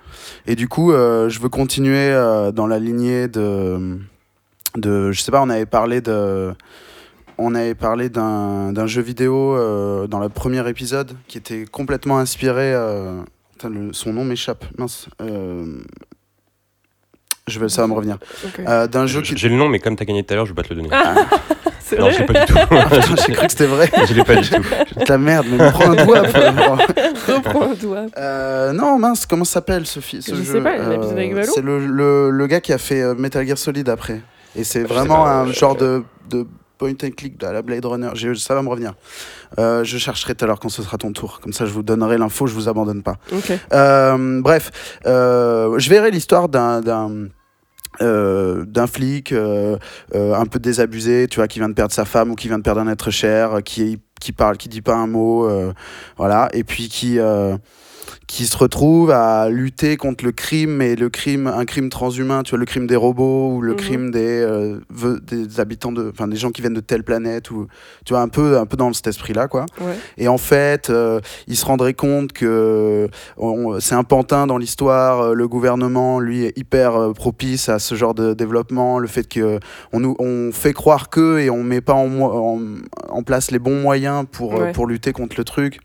et 0.45 0.55
du 0.55 0.67
coup 0.67 0.91
euh, 0.91 1.27
je 1.29 1.39
veux 1.39 1.49
continuer 1.49 2.11
euh, 2.11 2.51
dans 2.51 2.67
la 2.67 2.79
lignée 2.79 3.27
de 3.27 3.97
de 4.75 5.11
je 5.11 5.21
sais 5.21 5.31
pas 5.31 5.41
on 5.41 5.49
avait 5.49 5.65
parlé 5.65 6.01
de 6.01 6.53
on 7.37 7.53
avait 7.55 7.75
parlé 7.75 8.09
d'un 8.09 8.71
d'un 8.73 8.87
jeu 8.87 9.01
vidéo 9.01 9.55
dans 10.07 10.19
le 10.19 10.29
premier 10.29 10.67
épisode 10.69 11.13
qui 11.27 11.37
était 11.37 11.65
complètement 11.65 12.17
inspiré. 12.17 12.73
putain, 13.53 13.69
le- 13.69 13.93
son 13.93 14.13
nom 14.13 14.23
m'échappe, 14.25 14.65
mince. 14.77 15.07
euh, 15.21 15.79
je 17.47 17.59
vais, 17.59 17.69
ça 17.69 17.81
va 17.81 17.87
me 17.87 17.93
revenir. 17.93 18.17
Euh, 18.67 18.87
d'un 18.87 19.05
jeu 19.07 19.21
qui. 19.21 19.35
J'ai 19.37 19.49
le 19.49 19.55
nom, 19.55 19.69
mais 19.69 19.79
comme 19.79 19.95
t'as 19.95 20.05
gagné 20.05 20.23
tout 20.23 20.33
à 20.33 20.37
l'heure, 20.37 20.45
je 20.45 20.51
vais 20.51 20.55
pas 20.55 20.63
te 20.67 20.73
le 20.73 20.81
donner. 20.81 20.89
C'est 21.79 21.97
non, 21.99 22.07
vrai 22.07 22.13
je 22.15 22.19
l'ai 22.19 22.25
pas 22.25 22.45
du 22.45 22.53
tout. 22.53 22.59
J'ai 23.27 23.33
cru 23.33 23.45
que 23.45 23.51
c'était 23.51 23.65
vrai. 23.65 23.89
je 24.09 24.13
l'ai 24.13 24.23
pas 24.25 24.35
du 24.35 24.49
tout. 24.49 24.61
De 24.99 25.05
la 25.07 25.17
merde, 25.17 25.45
mais 25.49 25.71
prends 25.71 25.91
un 25.91 26.03
doigt. 26.03 26.21
Reprends 27.27 27.71
un 27.71 27.73
doigt. 27.75 28.05
Euh, 28.17 28.73
non, 28.73 28.99
mince, 28.99 29.25
comment 29.25 29.45
s'appelle 29.45 29.85
ce, 29.85 30.01
fi- 30.01 30.21
ce 30.21 30.35
Je 30.35 30.43
jeu 30.43 30.53
sais 30.57 30.61
pas, 30.61 30.71
avec 30.71 31.33
Valo 31.33 31.47
C'est 31.53 31.61
le, 31.61 31.85
le, 31.85 32.29
le 32.29 32.47
gars 32.47 32.59
qui 32.59 32.73
a 32.73 32.77
fait 32.77 33.01
euh, 33.01 33.15
Metal 33.15 33.45
Gear 33.47 33.57
Solid 33.57 33.87
après. 33.87 34.19
Et 34.57 34.65
c'est 34.65 34.83
vraiment 34.83 35.23
pas, 35.23 35.29
un 35.29 35.47
euh, 35.47 35.53
genre 35.53 35.77
de, 35.77 36.03
de 36.29 36.45
point 36.77 36.91
and 36.91 37.11
click 37.15 37.41
à 37.41 37.53
la 37.53 37.61
Blade 37.61 37.85
Runner. 37.85 38.09
J'ai- 38.15 38.35
Ça 38.35 38.53
va 38.53 38.61
me 38.61 38.67
revenir. 38.69 38.93
Euh, 39.57 39.85
je 39.85 39.97
chercherai 39.97 40.35
tout 40.35 40.43
à 40.43 40.47
l'heure 40.49 40.59
quand 40.59 40.67
ce 40.69 40.83
sera 40.83 40.97
ton 40.97 41.13
tour. 41.13 41.39
Comme 41.41 41.53
ça, 41.53 41.65
je 41.65 41.71
vous 41.71 41.83
donnerai 41.83 42.17
l'info, 42.17 42.47
je 42.47 42.53
vous 42.53 42.67
abandonne 42.67 43.01
pas. 43.01 43.15
Ok. 43.31 43.53
Euh, 43.71 44.41
bref, 44.41 44.99
euh, 45.05 45.79
je 45.79 45.89
verrai 45.89 46.11
l'histoire 46.11 46.49
d'un 46.49 46.81
d'un 46.81 47.27
euh, 48.01 48.65
d'un 48.65 48.87
flic 48.87 49.31
euh, 49.31 49.77
euh, 50.15 50.33
un 50.35 50.45
peu 50.45 50.59
désabusé, 50.59 51.27
tu 51.27 51.37
vois, 51.37 51.47
qui 51.47 51.59
vient 51.59 51.69
de 51.69 51.73
perdre 51.73 51.93
sa 51.93 52.05
femme 52.05 52.31
ou 52.31 52.35
qui 52.35 52.47
vient 52.47 52.57
de 52.57 52.63
perdre 52.63 52.81
un 52.81 52.87
être 52.87 53.11
cher, 53.11 53.63
qui 53.63 53.99
qui 54.19 54.31
parle, 54.31 54.57
qui 54.57 54.67
dit 54.67 54.81
pas 54.81 54.95
un 54.95 55.05
mot, 55.05 55.47
voilà, 56.17 56.49
et 56.51 56.63
puis 56.63 56.89
qui 56.89 57.19
qui 58.27 58.45
se 58.45 58.57
retrouve 58.57 59.09
à 59.11 59.49
lutter 59.49 59.95
contre 59.95 60.25
le 60.25 60.33
crime, 60.33 60.71
mais 60.71 60.95
le 60.97 61.07
crime, 61.09 61.47
un 61.47 61.63
crime 61.63 61.87
transhumain, 61.89 62.43
tu 62.43 62.49
vois, 62.51 62.59
le 62.59 62.65
crime 62.65 62.85
des 62.85 62.97
robots 62.97 63.53
ou 63.55 63.61
le 63.61 63.71
Mhm. 63.71 63.77
crime 63.77 64.11
des, 64.11 64.41
euh, 64.41 64.79
des 65.25 65.61
habitants 65.61 65.93
de, 65.93 66.09
enfin 66.11 66.27
des 66.27 66.35
gens 66.35 66.51
qui 66.51 66.59
viennent 66.61 66.73
de 66.73 66.81
telle 66.81 67.03
planète 67.03 67.51
ou, 67.51 67.67
tu 68.05 68.13
vois, 68.13 68.21
un 68.21 68.27
peu, 68.27 68.57
un 68.59 68.65
peu 68.65 68.75
dans 68.75 68.91
cet 68.91 69.07
esprit-là, 69.07 69.47
quoi. 69.47 69.65
Ouais. 69.79 69.95
Et 70.17 70.27
en 70.27 70.37
fait, 70.37 70.89
euh, 70.89 71.21
il 71.47 71.55
se 71.55 71.65
rendrait 71.65 71.93
compte 71.93 72.33
que 72.33 73.07
on- 73.37 73.79
c'est 73.79 73.95
un 73.95 74.03
pantin 74.03 74.45
dans 74.45 74.57
l'histoire. 74.57 75.21
euh, 75.21 75.33
Le 75.33 75.47
gouvernement, 75.47 76.19
lui, 76.19 76.43
est 76.43 76.57
hyper 76.57 76.95
euh, 76.95 77.13
propice 77.13 77.69
à 77.69 77.79
ce 77.79 77.95
genre 77.95 78.13
de 78.13 78.33
développement. 78.33 78.99
Le 78.99 79.07
fait 79.07 79.27
que 79.27 79.59
on 79.93 80.01
nous, 80.01 80.15
on 80.19 80.51
fait 80.51 80.73
croire 80.73 81.09
que 81.09 81.39
et 81.39 81.49
on 81.49 81.63
met 81.63 81.79
pas 81.81 81.93
en, 81.93 82.09
en, 82.19 82.59
en 83.09 83.23
place 83.23 83.51
les 83.51 83.59
bons 83.59 83.81
moyens 83.81 84.25
pour 84.29 84.55
euh, 84.55 84.65
Ouais. 84.65 84.71
pour 84.73 84.85
lutter 84.87 85.13
contre 85.13 85.35
le 85.37 85.43
truc. 85.45 85.79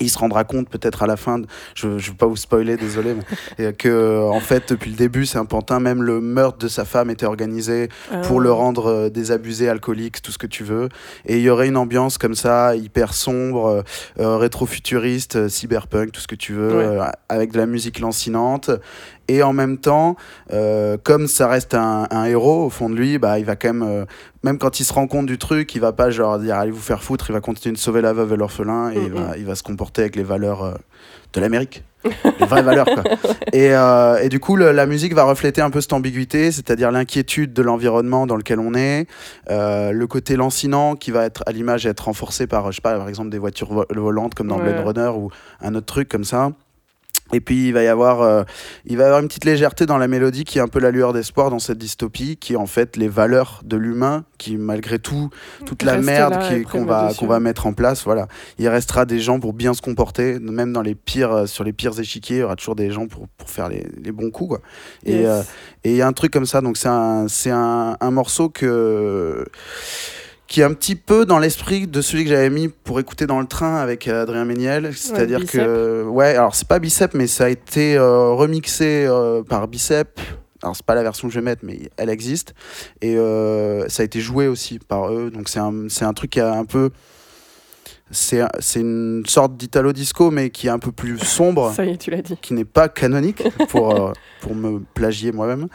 Il 0.00 0.10
se 0.10 0.18
rendra 0.18 0.44
compte 0.44 0.68
peut-être 0.68 1.02
à 1.02 1.06
la 1.06 1.16
fin, 1.16 1.38
de- 1.40 1.46
je 1.74 1.88
ne 1.88 1.98
veux 1.98 2.14
pas 2.14 2.26
vous 2.26 2.36
spoiler, 2.36 2.76
désolé, 2.76 3.14
mais, 3.14 3.24
et 3.68 3.72
que 3.72 4.22
en 4.22 4.40
fait 4.40 4.70
depuis 4.72 4.90
le 4.90 4.96
début 4.96 5.26
c'est 5.26 5.38
un 5.38 5.44
pantin, 5.44 5.80
même 5.80 6.02
le 6.02 6.20
meurtre 6.20 6.58
de 6.58 6.68
sa 6.68 6.84
femme 6.84 7.10
était 7.10 7.26
organisé 7.26 7.88
pour 8.24 8.40
Ah. 8.40 8.42
le 8.42 8.52
rendre 8.52 8.86
euh, 8.86 9.08
désabusé, 9.10 9.68
alcoolique, 9.68 10.22
tout 10.22 10.32
ce 10.32 10.38
que 10.38 10.46
tu 10.46 10.64
veux. 10.64 10.88
Et 11.26 11.36
il 11.38 11.42
y 11.42 11.50
aurait 11.50 11.68
une 11.68 11.76
ambiance 11.76 12.18
comme 12.18 12.34
ça, 12.34 12.74
hyper 12.76 13.12
sombre, 13.14 13.66
euh, 13.66 13.82
euh, 14.20 14.36
rétro-futuriste, 14.36 15.36
euh, 15.36 15.48
cyberpunk, 15.48 16.12
tout 16.12 16.20
ce 16.20 16.28
que 16.28 16.34
tu 16.36 16.52
veux, 16.52 16.76
Ouais. 16.76 16.84
euh, 16.84 17.04
avec 17.28 17.52
de 17.52 17.58
la 17.58 17.66
musique 17.66 17.98
lancinante. 18.00 18.70
Et 19.28 19.42
en 19.42 19.52
même 19.52 19.76
temps, 19.78 20.16
euh, 20.52 20.96
comme 21.02 21.26
ça 21.26 21.48
reste 21.48 21.74
un, 21.74 22.06
un 22.10 22.24
héros 22.24 22.64
au 22.66 22.70
fond 22.70 22.88
de 22.88 22.94
lui, 22.96 23.18
bah, 23.18 23.38
il 23.38 23.44
va 23.44 23.56
quand 23.56 23.72
même, 23.74 23.82
euh, 23.82 24.04
même 24.42 24.58
quand 24.58 24.80
il 24.80 24.84
se 24.84 24.92
rend 24.92 25.06
compte 25.06 25.26
du 25.26 25.36
truc, 25.38 25.74
il 25.74 25.80
va 25.80 25.92
pas 25.92 26.10
genre 26.10 26.38
dire 26.38 26.56
allez 26.56 26.70
vous 26.70 26.80
faire 26.80 27.02
foutre, 27.02 27.26
il 27.28 27.32
va 27.34 27.40
continuer 27.40 27.74
de 27.74 27.78
sauver 27.78 28.00
la 28.00 28.12
veuve 28.14 28.32
et 28.32 28.36
l'orphelin 28.36 28.90
et 28.90 28.96
il, 29.04 29.12
va, 29.12 29.36
il 29.36 29.44
va 29.44 29.54
se 29.54 29.62
comporter 29.62 30.00
avec 30.02 30.16
les 30.16 30.22
valeurs 30.22 30.64
euh, 30.64 30.74
de 31.34 31.40
l'Amérique. 31.40 31.84
les 32.40 32.46
vraies 32.46 32.62
valeurs. 32.62 32.86
Quoi. 32.86 33.02
Et, 33.52 33.74
euh, 33.74 34.18
et 34.22 34.28
du 34.28 34.38
coup, 34.38 34.54
le- 34.54 34.70
la 34.70 34.86
musique 34.86 35.14
va 35.14 35.24
refléter 35.24 35.60
un 35.60 35.68
peu 35.70 35.80
cette 35.80 35.92
ambiguïté, 35.92 36.52
c'est-à-dire 36.52 36.92
l'inquiétude 36.92 37.52
de 37.52 37.60
l'environnement 37.60 38.24
dans 38.26 38.36
lequel 38.36 38.60
on 38.60 38.72
est, 38.74 39.08
euh, 39.50 39.90
le 39.90 40.06
côté 40.06 40.36
lancinant 40.36 40.94
qui 40.94 41.10
va 41.10 41.24
être 41.24 41.42
à 41.46 41.50
l'image 41.52 41.86
être 41.86 42.04
renforcé 42.04 42.46
par, 42.46 42.70
je 42.70 42.76
sais 42.76 42.80
pas, 42.82 42.96
par 42.96 43.08
exemple 43.08 43.30
des 43.30 43.38
voitures 43.38 43.72
vo- 43.72 43.84
volantes 43.94 44.34
comme 44.36 44.46
dans 44.46 44.58
Ouais. 44.58 44.72
Blade 44.72 44.86
Runner 44.86 45.08
ou 45.18 45.30
un 45.60 45.74
autre 45.74 45.86
truc 45.86 46.08
comme 46.08 46.24
ça. 46.24 46.52
Et 47.32 47.40
puis 47.40 47.68
il 47.68 47.74
va 47.74 47.82
y 47.82 47.88
avoir, 47.88 48.22
euh, 48.22 48.42
il 48.86 48.96
va 48.96 49.02
y 49.02 49.06
avoir 49.06 49.20
une 49.20 49.28
petite 49.28 49.44
légèreté 49.44 49.84
dans 49.84 49.98
la 49.98 50.08
mélodie 50.08 50.44
qui 50.44 50.58
est 50.58 50.62
un 50.62 50.68
peu 50.68 50.80
la 50.80 50.90
lueur 50.90 51.12
d'espoir 51.12 51.50
dans 51.50 51.58
cette 51.58 51.76
dystopie, 51.76 52.38
qui 52.38 52.54
est 52.54 52.56
en 52.56 52.66
fait 52.66 52.96
les 52.96 53.08
valeurs 53.08 53.60
de 53.64 53.76
l'humain, 53.76 54.24
qui 54.38 54.56
malgré 54.56 54.98
tout, 54.98 55.28
toute 55.66 55.82
la 55.82 55.98
merde 55.98 56.38
qu'on 56.70 56.86
va, 56.86 57.12
qu'on 57.18 57.26
va 57.26 57.38
mettre 57.38 57.66
en 57.66 57.74
place, 57.74 58.04
voilà. 58.04 58.28
Il 58.58 58.66
restera 58.68 59.04
des 59.04 59.20
gens 59.20 59.40
pour 59.40 59.52
bien 59.52 59.74
se 59.74 59.82
comporter, 59.82 60.38
même 60.38 60.72
dans 60.72 60.82
les 60.82 60.94
pires, 60.94 61.32
euh, 61.32 61.46
sur 61.46 61.64
les 61.64 61.74
pires 61.74 61.98
échiquiers, 62.00 62.36
il 62.36 62.40
y 62.40 62.44
aura 62.44 62.56
toujours 62.56 62.76
des 62.76 62.90
gens 62.90 63.06
pour, 63.06 63.28
pour 63.28 63.50
faire 63.50 63.68
les, 63.68 63.86
les 64.02 64.12
bons 64.12 64.30
coups, 64.30 64.48
quoi. 64.48 64.60
Et 65.04 65.26
euh, 65.26 65.42
et 65.84 65.92
il 65.92 65.96
y 65.96 66.02
a 66.02 66.06
un 66.06 66.12
truc 66.12 66.32
comme 66.32 66.46
ça, 66.46 66.60
donc 66.60 66.76
c'est 66.76 66.88
un, 66.88 67.28
c'est 67.28 67.50
un, 67.50 67.96
un 68.00 68.10
morceau 68.10 68.48
que 68.48 69.44
qui 70.48 70.62
est 70.62 70.64
un 70.64 70.72
petit 70.72 70.96
peu 70.96 71.26
dans 71.26 71.38
l'esprit 71.38 71.86
de 71.86 72.00
celui 72.00 72.24
que 72.24 72.30
j'avais 72.30 72.48
mis 72.48 72.68
pour 72.68 72.98
écouter 72.98 73.26
dans 73.26 73.38
le 73.38 73.46
train 73.46 73.76
avec 73.76 74.08
euh, 74.08 74.22
Adrien 74.22 74.46
Méniel. 74.46 74.92
C'est-à-dire 74.96 75.44
que, 75.44 76.04
ouais, 76.04 76.34
alors 76.34 76.54
c'est 76.54 76.66
pas 76.66 76.78
Bicep, 76.78 77.12
mais 77.14 77.26
ça 77.26 77.44
a 77.44 77.48
été 77.50 77.96
euh, 77.96 78.30
remixé 78.30 79.04
euh, 79.06 79.42
par 79.42 79.68
Bicep. 79.68 80.18
Alors 80.62 80.74
c'est 80.74 80.86
pas 80.86 80.94
la 80.94 81.02
version 81.02 81.28
que 81.28 81.34
je 81.34 81.38
vais 81.38 81.44
mettre, 81.44 81.64
mais 81.64 81.90
elle 81.98 82.08
existe. 82.08 82.54
Et 83.02 83.16
euh, 83.16 83.86
ça 83.88 84.02
a 84.02 84.04
été 84.04 84.20
joué 84.20 84.48
aussi 84.48 84.78
par 84.78 85.12
eux. 85.12 85.30
Donc 85.30 85.50
c'est 85.50 85.60
un, 85.60 85.88
c'est 85.88 86.04
un 86.06 86.14
truc 86.14 86.30
qui 86.30 86.40
a 86.40 86.52
un 86.52 86.64
peu... 86.64 86.90
C'est 88.10 88.40
un- 88.40 88.48
c'est 88.60 88.80
une 88.80 89.22
sorte 89.26 89.56
d'italo 89.56 89.92
disco, 89.92 90.30
mais 90.30 90.48
qui 90.50 90.66
est 90.66 90.70
un 90.70 90.78
peu 90.78 90.92
plus 90.92 91.18
sombre 91.18 91.72
Ça 91.74 91.84
y 91.84 91.90
est, 91.90 91.96
tu 91.98 92.10
l'as 92.10 92.22
dit. 92.22 92.36
qui 92.40 92.54
n'est 92.54 92.64
pas 92.64 92.88
canonique 92.88 93.42
pour, 93.68 93.94
euh, 93.94 94.12
pour 94.40 94.54
me 94.54 94.80
plagier 94.94 95.30
moi-même. 95.32 95.68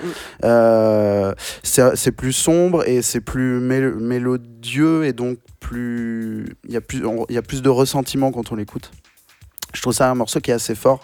Euh, 0.43 1.33
c'est 1.63 2.11
plus 2.11 2.33
sombre 2.33 2.87
et 2.87 3.01
c'est 3.01 3.21
plus 3.21 3.59
mél- 3.59 3.95
mélodieux 3.99 5.05
et 5.05 5.13
donc 5.13 5.37
plus 5.59 6.45
il 6.67 6.73
y 6.73 6.77
a 6.77 6.81
plus 6.81 7.05
on- 7.05 7.25
il 7.29 7.35
y 7.35 7.37
a 7.37 7.41
plus 7.41 7.61
de 7.61 7.69
ressentiment 7.69 8.31
quand 8.31 8.51
on 8.51 8.55
l'écoute. 8.55 8.91
Je 9.73 9.81
trouve 9.81 9.93
ça 9.93 10.09
un 10.11 10.13
morceau 10.15 10.39
qui 10.39 10.51
est 10.51 10.53
assez 10.53 10.75
fort. 10.75 11.03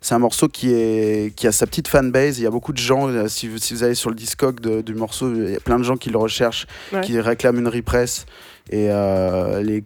C'est 0.00 0.14
un 0.14 0.18
morceau 0.18 0.48
qui, 0.48 0.72
est, 0.72 1.34
qui 1.36 1.46
a 1.46 1.52
sa 1.52 1.66
petite 1.66 1.86
fanbase. 1.88 2.38
Il 2.38 2.44
y 2.44 2.46
a 2.46 2.50
beaucoup 2.50 2.72
de 2.72 2.78
gens, 2.78 3.08
euh, 3.08 3.28
si 3.28 3.46
vous, 3.46 3.58
si 3.58 3.74
vous 3.74 3.82
allez 3.84 3.94
sur 3.94 4.08
le 4.08 4.16
Discog 4.16 4.58
de- 4.60 4.80
du 4.80 4.94
morceau, 4.94 5.34
il 5.34 5.50
y 5.50 5.56
a 5.56 5.60
plein 5.60 5.78
de 5.78 5.84
gens 5.84 5.96
qui 5.98 6.08
le 6.08 6.16
recherchent, 6.16 6.66
Ouais. 6.94 7.02
qui 7.02 7.20
réclament 7.20 7.58
une 7.58 7.68
repress. 7.68 8.24
Et 8.70 8.88
euh, 8.90 9.62
les, 9.62 9.82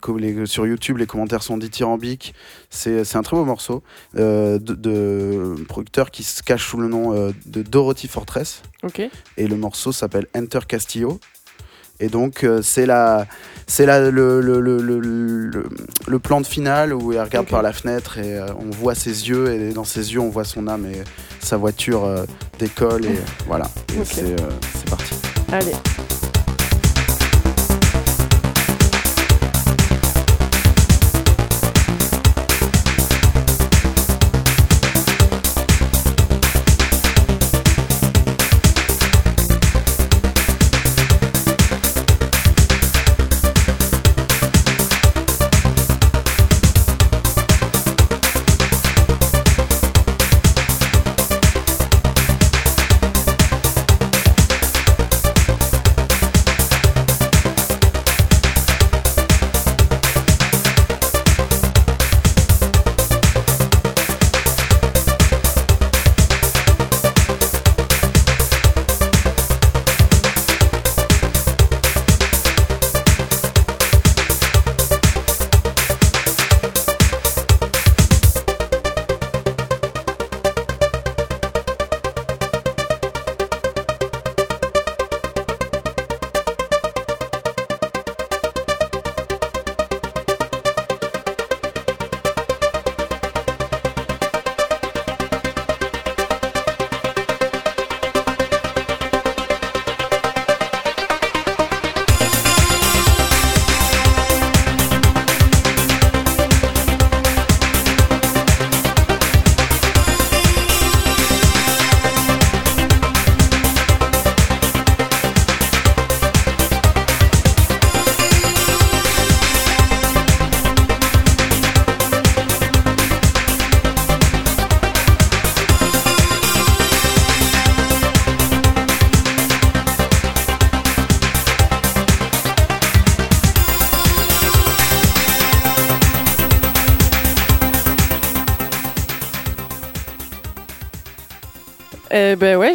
sur 0.46 0.66
YouTube, 0.66 0.96
les 0.96 1.06
commentaires 1.06 1.42
sont 1.42 1.58
dithyrambiques. 1.58 2.34
C'est 2.70 3.04
c'est 3.04 3.18
un 3.18 3.22
très 3.22 3.36
beau 3.36 3.44
morceau 3.44 3.82
euh, 4.16 4.58
de, 4.58 4.74
de 4.74 5.54
producteur 5.68 6.10
qui 6.10 6.22
se 6.22 6.42
cache 6.42 6.66
sous 6.66 6.78
le 6.78 6.88
nom 6.88 7.14
euh, 7.14 7.32
de 7.46 7.62
Dorothy 7.62 8.08
Fortress. 8.08 8.62
Ok. 8.82 9.02
Et 9.36 9.46
le 9.48 9.56
morceau 9.56 9.92
s'appelle 9.92 10.26
Enter 10.34 10.60
Castillo. 10.66 11.20
Et 12.02 12.08
donc, 12.08 12.46
c'est 12.62 12.86
la, 12.86 13.26
c'est 13.66 13.84
la, 13.84 14.10
le, 14.10 14.40
le, 14.40 14.58
le, 14.58 14.80
le, 14.80 16.18
plan 16.18 16.40
de 16.40 16.46
finale 16.46 16.94
où 16.94 17.12
il 17.12 17.20
regarde 17.20 17.46
par 17.46 17.60
la 17.60 17.74
fenêtre 17.74 18.16
et 18.16 18.40
on 18.58 18.70
voit 18.70 18.94
ses 18.94 19.28
yeux. 19.28 19.52
Et 19.52 19.74
dans 19.74 19.84
ses 19.84 20.14
yeux, 20.14 20.20
on 20.20 20.30
voit 20.30 20.44
son 20.44 20.66
âme 20.66 20.86
et 20.86 21.02
sa 21.40 21.58
voiture 21.58 22.08
décolle. 22.58 23.04
Et 23.04 23.18
voilà. 23.46 23.70
C'est 24.04 24.34
parti. 24.88 25.14
Allez. 25.52 25.74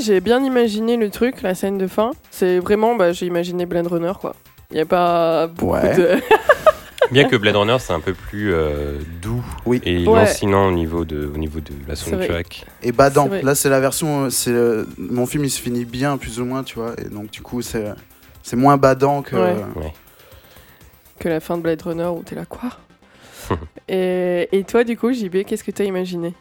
J'ai 0.05 0.21
bien 0.21 0.43
imaginé 0.43 0.97
le 0.97 1.09
truc, 1.09 1.41
la 1.41 1.55
scène 1.55 1.77
de 1.77 1.87
fin. 1.87 2.11
C'est 2.31 2.59
vraiment, 2.59 2.95
bah, 2.95 3.11
j'ai 3.11 3.25
imaginé 3.25 3.65
Blade 3.65 3.87
Runner, 3.87 4.13
quoi. 4.19 4.35
Il 4.71 4.75
n'y 4.75 4.81
a 4.81 4.85
pas 4.85 5.47
beaucoup 5.47 5.73
Ouais. 5.73 5.95
de... 5.95 6.09
Bien 7.11 7.25
que 7.25 7.35
Blade 7.35 7.55
Runner, 7.55 7.77
c'est 7.79 7.93
un 7.93 7.99
peu 7.99 8.13
plus 8.15 8.51
euh, 8.51 8.97
doux 9.21 9.43
Oui. 9.67 9.79
et 9.85 10.07
Ouais. 10.07 10.21
lancinant 10.21 10.67
au 10.67 10.71
niveau 10.71 11.05
de, 11.05 11.27
au 11.27 11.37
niveau 11.37 11.59
de 11.59 11.71
la 11.87 11.95
soundtrack. 11.95 12.65
Et 12.81 12.91
badant. 12.91 13.29
Là, 13.43 13.53
c'est 13.53 13.69
la 13.69 13.79
version. 13.79 14.25
euh, 14.25 14.29
C'est 14.31 14.49
euh, 14.51 14.85
mon 14.97 15.27
film, 15.27 15.43
il 15.45 15.51
se 15.51 15.61
finit 15.61 15.85
bien, 15.85 16.17
plus 16.17 16.39
ou 16.39 16.45
moins, 16.45 16.63
tu 16.63 16.79
vois. 16.79 16.93
Et 16.99 17.07
donc, 17.09 17.29
du 17.29 17.41
coup, 17.41 17.61
c'est 17.61 17.85
c'est 18.41 18.55
moins 18.55 18.77
badant 18.77 19.21
que. 19.21 19.35
Ouais. 19.35 19.55
Ouais. 19.75 19.93
que 21.19 21.29
la 21.29 21.39
fin 21.39 21.57
de 21.57 21.61
Blade 21.61 21.81
Runner 21.83 22.05
où 22.07 22.23
t'es 22.23 22.33
là, 22.35 22.45
quoi 22.45 22.69
et, 23.87 24.49
et 24.51 24.63
toi, 24.63 24.83
du 24.83 24.97
coup, 24.97 25.13
JB, 25.13 25.43
qu'est-ce 25.45 25.63
que 25.63 25.69
t'as 25.71 25.83
imaginé? 25.83 26.33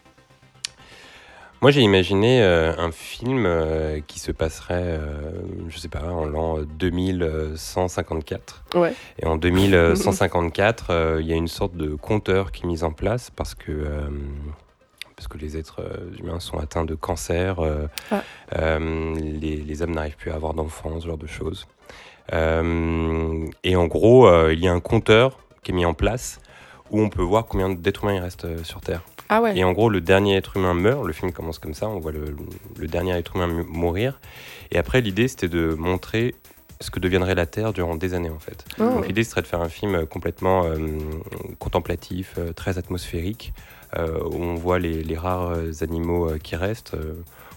Moi, 1.63 1.71
j'ai 1.71 1.81
imaginé 1.81 2.43
euh, 2.43 2.75
un 2.77 2.91
film 2.93 3.47
euh, 3.47 4.01
qui 4.07 4.19
se 4.19 4.31
passerait, 4.33 4.83
euh, 4.83 5.31
je 5.69 5.79
sais 5.79 5.89
pas, 5.89 6.03
en 6.03 6.27
l'an 6.27 6.59
2154. 6.63 8.65
Ouais. 8.75 8.93
Et 9.19 9.25
en 9.27 9.37
2154, 9.37 10.87
euh, 10.91 11.19
il 11.23 11.27
y 11.27 11.33
a 11.33 11.37
une 11.37 11.49
sorte 11.49 11.75
de 11.75 11.95
compteur 11.95 12.53
qui 12.53 12.65
est 12.65 12.67
mis 12.67 12.85
en 12.85 12.93
place 12.93 13.31
parce 13.31 13.55
que, 13.55 13.73
euh, 13.73 14.11
parce 15.17 15.27
que 15.27 15.39
les 15.39 15.57
êtres 15.57 15.81
euh, 15.81 16.11
humains 16.21 16.39
sont 16.41 16.59
atteints 16.59 16.85
de 16.85 16.95
cancer, 16.95 17.61
euh, 17.61 17.87
Ah. 18.11 18.23
euh, 18.57 19.15
les, 19.17 19.57
les 19.57 19.83
hommes 19.83 19.95
n'arrivent 19.95 20.17
plus 20.19 20.33
à 20.33 20.35
avoir 20.35 20.53
d'enfants, 20.53 21.01
ce 21.01 21.07
genre 21.07 21.17
de 21.17 21.27
choses. 21.27 21.67
Euh, 22.35 23.47
et 23.63 23.75
en 23.77 23.87
gros, 23.87 24.27
euh, 24.29 24.53
il 24.53 24.61
y 24.61 24.69
a 24.69 24.73
un 24.73 24.81
compteur 24.81 25.39
qui 25.63 25.71
est 25.71 25.75
mis 25.75 25.87
en 25.87 25.95
place 25.95 26.41
où 26.91 27.01
on 27.01 27.09
peut 27.09 27.23
voir 27.23 27.47
combien 27.47 27.71
d'êtres 27.71 28.05
humains 28.05 28.17
il 28.17 28.21
reste 28.21 28.45
euh, 28.45 28.63
sur 28.65 28.83
Terre. 28.83 29.01
Ah 29.29 29.41
ouais. 29.43 29.57
Et 29.57 29.65
en 29.65 29.73
gros, 29.73 29.89
le 29.89 30.01
dernier 30.01 30.37
être 30.37 30.57
humain 30.57 30.75
meurt. 30.75 31.05
Le 31.05 31.13
film 31.13 31.33
commence 31.33 31.59
comme 31.59 31.75
ça. 31.75 31.89
On 31.89 31.99
voit 31.99 32.13
le, 32.13 32.25
le 32.79 32.87
dernier 32.87 33.13
être 33.13 33.37
humain 33.37 33.47
mourir. 33.69 34.21
Et 34.71 34.79
après, 34.79 35.01
l'idée, 35.01 35.29
c'était 35.29 35.49
de 35.49 35.75
montrer 35.75 36.35
ce 36.81 36.91
que 36.91 37.01
deviendrait 37.01 37.35
la 37.35 37.47
Terre 37.47 37.73
durant 37.73 37.95
des 37.95 38.15
années, 38.15 38.31
en 38.31 38.39
fait. 38.39 38.65
Oh. 38.79 38.83
Donc, 38.83 39.07
l'idée 39.07 39.25
serait 39.25 39.43
de 39.43 39.47
faire 39.47 39.63
un 39.63 39.69
film 39.69 39.95
euh, 39.95 40.07
complètement 40.07 40.65
euh, 40.67 40.77
contemplatif, 41.59 42.35
euh, 42.39 42.53
très 42.53 42.79
atmosphérique, 42.79 43.55
euh, 43.97 44.19
où 44.25 44.35
on 44.37 44.55
voit 44.55 44.79
les, 44.79 45.03
les 45.05 45.17
rares 45.17 45.55
animaux 45.83 46.31
qui 46.43 46.57
restent. 46.57 46.97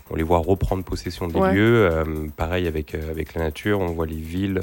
on 0.10 0.16
les 0.16 0.24
voit 0.24 0.38
reprendre 0.38 0.84
possession 0.86 1.28
des 1.28 1.38
Ouais. 1.40 1.54
lieux. 1.54 1.90
pareil 2.38 2.68
avec, 2.68 2.96
avec 2.96 3.34
la 3.34 3.44
nature, 3.44 3.80
on 3.82 3.88
voit 3.88 4.06
les 4.06 4.16
villes 4.16 4.62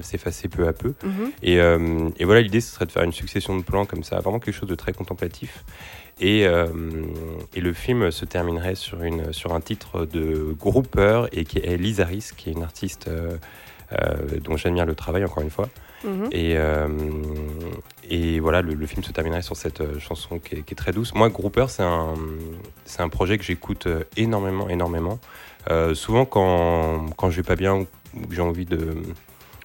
s'effacer 0.00 0.48
peu 0.48 0.66
à 0.66 0.72
peu. 0.72 0.94
Mhm. 1.04 1.30
Et, 1.42 1.56
et 1.56 2.24
voilà, 2.24 2.40
l'idée, 2.40 2.60
ce 2.60 2.72
serait 2.74 2.86
de 2.86 2.90
faire 2.92 3.04
une 3.04 3.12
succession 3.12 3.56
de 3.56 3.62
plans 3.62 3.84
comme 3.84 4.02
ça, 4.02 4.18
vraiment 4.20 4.40
quelque 4.40 4.54
chose 4.56 4.68
de 4.68 4.74
très 4.74 4.92
contemplatif. 4.92 5.62
Et, 6.20 6.46
euh, 6.46 6.68
et 7.54 7.60
le 7.60 7.72
film 7.72 8.10
se 8.10 8.24
terminerait 8.24 8.76
sur, 8.76 9.02
une, 9.02 9.32
sur 9.32 9.52
un 9.54 9.60
titre 9.60 10.06
de 10.06 10.54
Grouper, 10.58 11.24
et 11.32 11.44
qui 11.44 11.58
est 11.58 11.76
Lisa 11.76 12.06
qui 12.36 12.50
est 12.50 12.52
une 12.52 12.62
artiste 12.62 13.08
euh, 13.08 13.36
euh, 13.92 14.38
dont 14.40 14.56
j'admire 14.56 14.86
le 14.86 14.94
travail, 14.94 15.24
encore 15.24 15.42
une 15.42 15.50
fois. 15.50 15.68
Mhm. 16.04 16.28
Et, 16.32 16.56
et 18.10 18.38
voilà, 18.38 18.60
le, 18.60 18.74
le 18.74 18.86
film 18.86 19.02
se 19.02 19.10
terminerait 19.10 19.40
sur 19.42 19.56
cette 19.56 19.98
chanson 19.98 20.38
qui 20.38 20.56
est, 20.56 20.62
qui 20.62 20.74
est 20.74 20.76
très 20.76 20.92
douce. 20.92 21.14
Moi, 21.14 21.30
Grouper, 21.30 21.66
c'est 21.68 21.82
un, 21.82 22.14
un 22.98 23.08
projet 23.08 23.38
que 23.38 23.44
j'écoute 23.44 23.88
énormément, 24.16 24.68
énormément. 24.68 25.18
Souvent, 25.94 26.26
quand, 26.26 27.06
quand 27.16 27.30
je 27.30 27.36
vais 27.36 27.42
pas 27.42 27.56
bien 27.56 27.74
ou 27.76 27.86
que 28.28 28.34
j'ai 28.34 28.42
envie 28.42 28.66
de, 28.66 28.94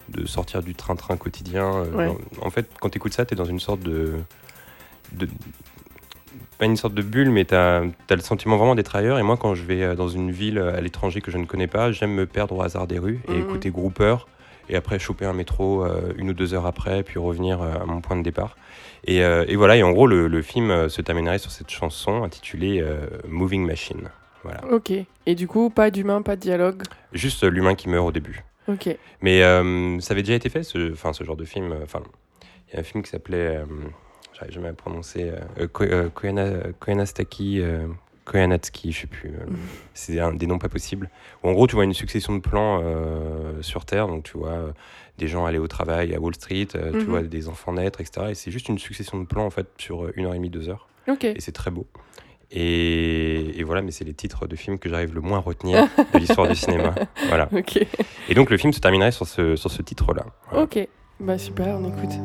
de 0.08 0.26
sortir 0.26 0.64
du 0.64 0.76
train-train 0.76 1.18
quotidien, 1.18 1.84
Ouais. 1.94 2.08
en, 2.08 2.48
en 2.48 2.50
fait, 2.50 2.70
quand 2.80 2.90
tu 2.90 2.98
écoutes 2.98 3.14
ça, 3.14 3.26
tu 3.26 3.34
es 3.34 3.38
dans 3.38 3.44
une 3.46 3.60
sorte 3.60 3.82
de, 3.82 4.14
de. 5.12 5.28
Pas 6.60 6.66
une 6.66 6.76
sorte 6.78 6.94
de 6.94 7.02
bulle, 7.02 7.32
mais 7.32 7.46
tu 7.46 7.56
as, 7.56 7.82
le 8.10 8.20
sentiment 8.20 8.58
vraiment 8.58 8.76
d'être 8.76 8.96
ailleurs. 8.96 9.18
Et 9.18 9.24
moi, 9.24 9.38
quand 9.38 9.56
je 9.56 9.64
vais 9.64 9.82
euh, 9.82 9.96
dans 9.96 10.10
une 10.10 10.30
ville 10.30 10.58
euh, 10.60 10.78
à 10.78 10.82
l'étranger 10.82 11.22
que 11.22 11.32
je 11.32 11.38
ne 11.38 11.46
connais 11.46 11.68
pas, 11.68 11.92
j'aime 11.92 12.12
me 12.14 12.26
perdre 12.26 12.58
au 12.58 12.62
hasard 12.62 12.86
des 12.86 13.00
rues 13.00 13.22
et 13.30 13.34
Mhm. 13.34 13.40
écouter 13.42 13.70
Grouper 13.72 14.16
et 14.70 14.76
après 14.76 15.00
choper 15.00 15.26
un 15.26 15.34
métro 15.34 15.84
euh, 15.84 16.14
une 16.18 16.30
ou 16.30 16.34
deux 16.34 16.54
heures 16.54 16.66
après, 16.68 17.02
puis 17.04 17.18
revenir 17.18 17.62
à 17.62 17.86
mon 17.86 18.02
point 18.02 18.16
de 18.18 18.22
départ. 18.24 18.56
Et, 19.08 19.20
et 19.20 19.56
voilà, 19.56 19.78
et 19.78 19.82
en 19.84 19.92
gros, 19.92 20.06
le, 20.06 20.28
le 20.28 20.42
film 20.42 20.90
se 20.90 21.02
terminerait 21.02 21.40
sur 21.40 21.50
cette 21.52 21.70
chanson 21.72 22.24
intitulée 22.24 22.86
Moving 23.28 23.66
Machine. 23.66 24.10
Voilà. 24.44 24.60
Ok. 24.72 24.92
Et 25.26 25.36
du 25.36 25.48
coup, 25.48 25.70
pas 25.70 25.90
d'humain, 25.90 26.22
pas 26.22 26.36
de 26.36 26.42
dialogue? 26.42 26.84
Juste 27.14 27.44
l'humain 27.44 27.76
qui 27.76 27.90
meurt 27.90 28.06
au 28.08 28.12
début. 28.12 28.44
Ok. 28.68 28.90
Mais 29.22 29.42
euh, 29.42 30.00
ça 30.02 30.14
avait 30.14 30.22
déjà 30.22 30.36
été 30.36 30.50
fait, 30.50 30.64
ce, 30.64 30.94
ce 30.94 31.24
genre 31.24 31.38
de 31.38 31.46
film. 31.46 31.74
Enfin, 31.82 32.02
il 32.68 32.74
y 32.76 32.78
a 32.78 32.82
un 32.82 32.84
film 32.84 33.02
qui 33.04 33.10
s'appelait, 33.10 33.58
euh, 33.58 33.66
j'arrive 34.40 34.54
jamais 34.54 34.70
à 34.70 34.74
prononcer, 34.74 35.32
euh, 35.60 35.68
euh, 35.82 36.10
Koyana- 36.10 36.72
Koyanastaki, 36.80 37.62
euh, 37.62 37.88
Koyanatski, 38.26 38.92
je 38.92 39.02
sais 39.02 39.08
plus. 39.08 39.30
euh, 39.30 39.46
C'est 39.94 40.20
un, 40.20 40.34
des 40.34 40.46
noms 40.48 40.60
pas 40.60 40.70
possibles. 40.70 41.10
Où 41.44 41.50
en 41.50 41.54
gros, 41.54 41.68
tu 41.68 41.76
vois 41.76 41.84
une 41.84 41.94
succession 41.94 42.34
de 42.36 42.40
plans 42.42 42.82
euh, 42.84 43.62
sur 43.62 43.86
Terre. 43.86 44.08
Donc, 44.08 44.24
tu 44.24 44.38
vois 44.38 44.50
euh, 44.50 44.72
des 45.18 45.28
gens 45.28 45.46
aller 45.46 45.58
au 45.58 45.68
travail 45.68 46.14
à 46.16 46.20
Wall 46.20 46.36
Street, 46.36 46.68
tu 46.68 46.78
Mhm. 46.78 47.04
vois 47.06 47.22
des 47.24 47.48
enfants 47.50 47.74
naître, 47.74 48.00
etc. 48.02 48.28
Et 48.30 48.36
c'est 48.36 48.52
juste 48.52 48.70
une 48.70 48.78
succession 48.80 49.20
de 49.20 49.26
plans, 49.26 49.46
en 49.46 49.50
fait, 49.50 49.68
sur 49.78 50.10
une 50.16 50.26
heure 50.26 50.34
et 50.34 50.38
demie, 50.38 50.50
deux 50.50 50.70
heures. 50.70 50.88
Ok. 51.08 51.24
Et 51.26 51.40
c'est 51.42 51.52
très 51.52 51.72
beau. 51.72 51.88
Et, 52.52 53.60
et 53.60 53.64
voilà, 53.64 53.82
mais 53.82 53.92
c'est 53.92 54.06
les 54.06 54.14
titres 54.14 54.48
de 54.48 54.56
films 54.56 54.80
que 54.80 54.90
j'arrive 54.90 55.14
le 55.14 55.22
moins 55.22 55.38
à 55.38 55.42
retenir 55.42 55.88
de 56.14 56.18
l'histoire 56.20 56.48
du 56.48 56.56
cinéma. 56.56 56.96
Voilà. 57.28 57.48
Ok. 57.52 57.78
Et 58.28 58.34
donc, 58.34 58.50
le 58.50 58.58
film 58.58 58.74
se 58.74 58.80
terminerait 58.80 59.12
sur 59.12 59.28
ce, 59.28 59.56
sur 59.56 59.70
ce 59.72 59.82
titre-là. 59.82 60.26
Voilà. 60.50 60.64
Ok. 60.64 60.88
Bah 61.20 61.38
super, 61.38 61.76
on 61.80 61.88
écoute. 61.90 62.16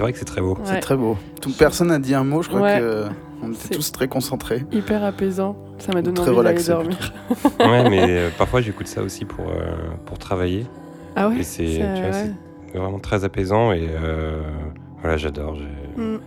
C'est 0.00 0.04
vrai 0.04 0.12
que 0.14 0.18
c'est 0.18 0.24
très 0.24 0.40
beau. 0.40 0.56
C'est 0.64 0.80
très 0.80 0.96
beau. 0.96 1.18
Tout, 1.42 1.50
personne 1.58 1.88
n'a 1.88 1.98
dit 1.98 2.14
un 2.14 2.24
mot, 2.24 2.40
je 2.40 2.48
crois 2.48 2.62
Ouais. 2.62 2.78
que 2.80 3.04
on 3.42 3.52
était 3.52 3.74
tous 3.74 3.92
très 3.92 4.08
concentrés. 4.08 4.64
Hyper 4.72 5.04
apaisant. 5.04 5.56
Ça 5.76 5.92
m'a 5.92 6.00
donné 6.00 6.16
Très 6.16 6.30
envie 6.30 6.36
d'aller 6.42 6.48
relaxé, 6.48 6.70
dormir. 6.72 7.12
ouais, 7.60 7.90
mais 7.90 8.04
euh, 8.08 8.30
parfois 8.38 8.62
j'écoute 8.62 8.86
ça 8.86 9.02
aussi 9.02 9.26
pour, 9.26 9.50
euh, 9.50 9.74
pour 10.06 10.16
travailler. 10.18 10.64
Ah 11.16 11.28
ouais? 11.28 11.40
Et 11.40 11.42
c'est 11.42 11.82
ouais. 11.82 12.32
vraiment 12.74 12.98
très 12.98 13.24
apaisant 13.24 13.72
et 13.72 13.88
euh, 13.90 14.40
voilà, 15.02 15.18
j'adore. 15.18 15.54
J'ai- 15.56 16.00
Mm. 16.00 16.18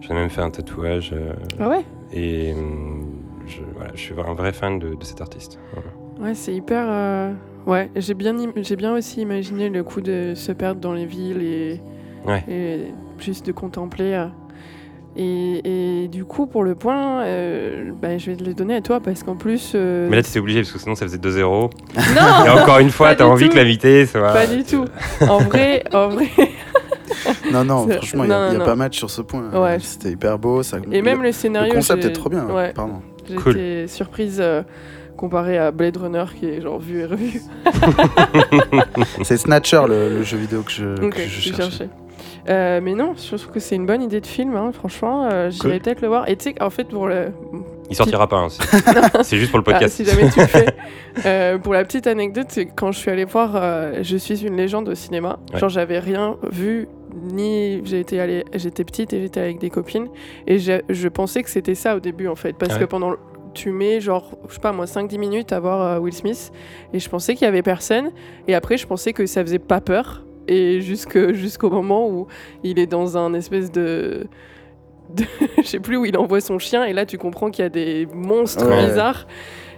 J'en 0.00 0.14
ai 0.14 0.18
même 0.20 0.30
fait 0.30 0.40
un 0.40 0.48
tatouage 0.50 1.10
euh, 1.12 1.34
Ah 1.60 1.68
ouais? 1.68 1.84
et 2.14 2.54
hum, 2.54 3.04
je, 3.46 3.58
voilà, 3.76 3.90
je 3.94 4.00
suis 4.00 4.14
un 4.18 4.32
vrai 4.32 4.52
fan 4.54 4.78
de, 4.78 4.94
de 4.94 5.04
cet 5.04 5.20
artiste. 5.20 5.58
Voilà. 5.74 5.88
Ouais, 6.30 6.34
c'est 6.34 6.54
hyper. 6.54 6.86
euh, 6.88 7.32
Ouais, 7.66 7.90
j'ai 7.94 8.14
bien, 8.14 8.34
j'ai 8.56 8.76
bien 8.76 8.94
aussi 8.94 9.20
imaginé 9.20 9.68
le 9.68 9.82
coup 9.84 10.00
de 10.00 10.32
se 10.34 10.52
perdre 10.52 10.80
dans 10.80 10.94
les 10.94 11.04
villes 11.04 11.42
et, 11.42 11.82
Ouais. 12.26 12.44
et 12.48 12.80
juste 13.18 13.46
de 13.46 13.52
contempler. 13.52 14.14
euh. 14.14 14.26
Et, 15.16 16.02
et 16.04 16.08
du 16.08 16.24
coup, 16.24 16.46
pour 16.46 16.62
le 16.62 16.74
point, 16.76 17.22
euh, 17.24 17.90
bah, 18.00 18.18
je 18.18 18.30
vais 18.30 18.36
te 18.36 18.44
le 18.44 18.54
donner 18.54 18.76
à 18.76 18.80
toi 18.82 19.00
parce 19.00 19.22
qu'en 19.24 19.34
plus. 19.34 19.72
euh, 19.74 20.06
Mais 20.10 20.16
là, 20.16 20.22
tu 20.22 20.28
étais 20.30 20.38
obligé 20.38 20.60
parce 20.60 20.70
que 20.72 20.78
sinon 20.78 20.94
ça 20.94 21.06
faisait 21.06 21.16
2-0. 21.18 21.42
non, 21.42 21.70
Et 22.46 22.50
encore 22.50 22.78
une 22.78 22.90
fois, 22.90 23.14
t'as 23.16 23.24
envie 23.24 23.46
tout. 23.46 23.52
que 23.52 23.56
l'invité 23.56 24.06
soit. 24.06 24.32
pas 24.32 24.46
du 24.46 24.62
tout. 24.64 24.84
En 25.28 25.38
vrai, 25.38 25.82
en 25.92 26.08
vrai. 26.10 26.28
Non, 27.52 27.64
non, 27.64 27.88
franchement, 27.88 28.24
il 28.24 28.28
n'y 28.28 28.34
a, 28.34 28.46
non, 28.48 28.52
y 28.52 28.56
a 28.56 28.58
non. 28.58 28.64
pas 28.64 28.76
match 28.76 28.96
sur 28.98 29.10
ce 29.10 29.22
point. 29.22 29.50
Ouais. 29.52 29.78
C'était 29.80 30.10
hyper 30.12 30.38
beau. 30.38 30.62
Ça... 30.62 30.76
Et 30.92 31.02
même 31.02 31.16
le, 31.16 31.22
le 31.22 31.26
le 31.28 31.32
scénario. 31.32 31.72
concept 31.74 32.02
j'ai- 32.02 32.08
est 32.08 32.12
trop 32.12 32.28
bien. 32.28 32.44
Ouais, 32.46 32.72
Pardon. 32.74 33.00
j'étais 33.26 33.40
Cool. 33.42 33.88
surprise 33.88 34.38
euh, 34.40 34.62
comparé 35.16 35.58
à 35.58 35.70
Blade 35.72 35.96
Runner 35.96 36.24
qui 36.38 36.46
est 36.46 36.60
genre 36.60 36.78
vu 36.78 37.00
et 37.00 37.06
revu. 37.06 37.40
C'est 39.24 39.36
Snatcher, 39.36 39.82
le, 39.88 40.08
le 40.10 40.22
jeu 40.22 40.36
vidéo 40.36 40.62
que 40.62 40.70
je, 40.70 40.94
Donc, 41.00 41.14
que 41.14 41.20
euh, 41.20 41.24
je 41.26 41.40
je 41.50 41.54
cherchais. 41.54 41.88
Euh, 42.48 42.80
mais 42.82 42.94
non, 42.94 43.14
je 43.16 43.36
trouve 43.36 43.52
que 43.52 43.60
c'est 43.60 43.76
une 43.76 43.86
bonne 43.86 44.02
idée 44.02 44.20
de 44.20 44.26
film, 44.26 44.56
hein, 44.56 44.70
franchement. 44.72 45.28
euh, 45.30 45.50
J'irai 45.50 45.70
Cool. 45.74 45.78
peut-être 45.80 46.00
le 46.02 46.08
voir. 46.08 46.28
Et 46.28 46.36
tu 46.36 46.50
sais, 46.50 46.62
en 46.62 46.70
fait, 46.70 46.84
pour 46.88 47.06
le... 47.06 47.28
Il 47.90 47.96
sortira 47.96 48.26
pas. 48.26 48.36
hein, 48.36 48.48
c'est- 49.22 49.36
juste 49.36 49.50
pour 49.50 49.58
le 49.60 49.64
Ah, 49.66 49.72
podcast. 49.72 49.94
si 49.96 50.04
jamais 50.04 50.30
tu 50.30 50.40
le 50.40 50.46
fais. 50.46 50.66
Euh, 51.26 51.58
pour 51.58 51.72
la 51.74 51.84
petite 51.84 52.06
anecdote, 52.06 52.46
quand 52.76 52.92
je 52.92 52.98
suis 52.98 53.10
allée 53.10 53.24
voir 53.24 53.56
euh, 53.56 54.02
Je 54.02 54.16
suis 54.16 54.46
une 54.46 54.56
légende 54.56 54.88
au 54.88 54.94
cinéma, 54.94 55.40
Ouais. 55.52 55.58
genre 55.58 55.68
j'avais 55.68 55.98
rien 55.98 56.36
vu, 56.52 56.86
ni 57.32 57.82
allée, 58.12 58.44
j'étais 58.54 58.84
petite 58.84 59.12
et 59.12 59.22
j'étais 59.22 59.40
avec 59.40 59.58
des 59.58 59.68
copines, 59.68 60.06
et 60.46 60.60
je, 60.60 60.80
je 60.88 61.08
pensais 61.08 61.42
que 61.42 61.50
c'était 61.50 61.74
ça 61.74 61.96
au 61.96 62.00
début 62.00 62.28
en 62.28 62.36
fait, 62.36 62.52
parce 62.56 62.74
Ah 62.76 62.78
que 62.78 62.84
pendant 62.84 63.10
le- 63.10 63.18
tu 63.52 63.72
mets 63.72 64.00
genre, 64.00 64.38
je 64.48 64.54
sais 64.54 64.60
pas 64.60 64.70
moi, 64.70 64.84
5-10 64.86 65.18
minutes 65.18 65.52
à 65.52 65.58
voir 65.58 66.00
Will 66.00 66.12
Smith, 66.14 66.52
et 66.92 67.00
je 67.00 67.08
pensais 67.08 67.34
qu'il 67.34 67.46
y 67.46 67.48
avait 67.48 67.62
personne, 67.62 68.12
et 68.46 68.54
après 68.54 68.76
je 68.76 68.86
pensais 68.86 69.12
que 69.12 69.26
ça 69.26 69.42
faisait 69.42 69.58
pas 69.58 69.80
peur, 69.80 70.22
et 70.48 70.80
jusque- 70.80 71.32
jusqu'au 71.32 71.70
moment 71.70 72.08
où 72.08 72.26
il 72.64 72.78
est 72.78 72.86
dans 72.86 73.16
un 73.18 73.34
espèce 73.34 73.70
de. 73.70 74.26
je 75.58 75.62
sais 75.62 75.80
plus 75.80 75.96
où 75.96 76.04
il 76.04 76.16
envoie 76.18 76.40
son 76.40 76.58
chien, 76.58 76.84
et 76.84 76.92
là 76.92 77.06
tu 77.06 77.16
comprends 77.18 77.50
qu'il 77.50 77.62
y 77.62 77.66
a 77.66 77.70
des 77.70 78.06
monstres 78.12 78.66
Ouais. 78.68 78.86
bizarres. 78.88 79.26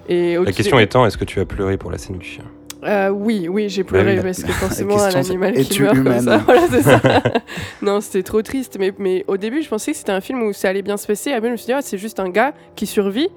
Et 0.09 0.37
La 0.37 0.51
question 0.53 0.79
étant, 0.81 1.07
est-ce 1.07 1.17
que 1.19 1.25
tu 1.25 1.39
as 1.41 1.45
pleuré 1.45 1.77
pour 1.77 1.91
la 1.93 1.99
scène 1.99 2.19
du 2.19 2.27
chien? 2.27 2.45
Euh, 2.83 3.11
oui, 3.11 3.47
oui, 3.49 3.69
j'ai 3.69 3.85
pleuré 3.85 4.17
oui. 4.17 4.23
parce 4.25 4.43
que 4.43 4.51
forcément 4.53 5.01
un 5.01 5.11
animal 5.15 5.53
qui 5.53 5.83
meurt 5.83 5.95
humaine 5.97 6.15
comme 6.17 6.25
ça? 6.25 6.39
Voilà, 6.39 6.63
c'est 6.71 6.83
ça. 6.83 7.01
non, 7.83 8.01
c'était 8.01 8.23
trop 8.23 8.41
triste. 8.43 8.79
Mais, 8.81 8.93
mais 8.99 9.25
au 9.29 9.37
début, 9.37 9.63
je 9.63 9.69
pensais 9.69 9.93
que 9.93 9.99
c'était 9.99 10.13
un 10.13 10.23
film 10.23 10.43
où 10.43 10.53
ça 10.55 10.71
allait 10.71 10.81
bien 10.83 10.97
se 10.97 11.07
passer. 11.07 11.31
Après, 11.33 11.49
je 11.49 11.53
me 11.53 11.57
suis 11.59 11.67
dit, 11.67 11.73
ah, 11.75 11.83
c'est 11.83 11.99
juste 11.99 12.19
un 12.21 12.31
gars 12.31 12.55
qui 12.75 12.87
survit. 12.87 13.29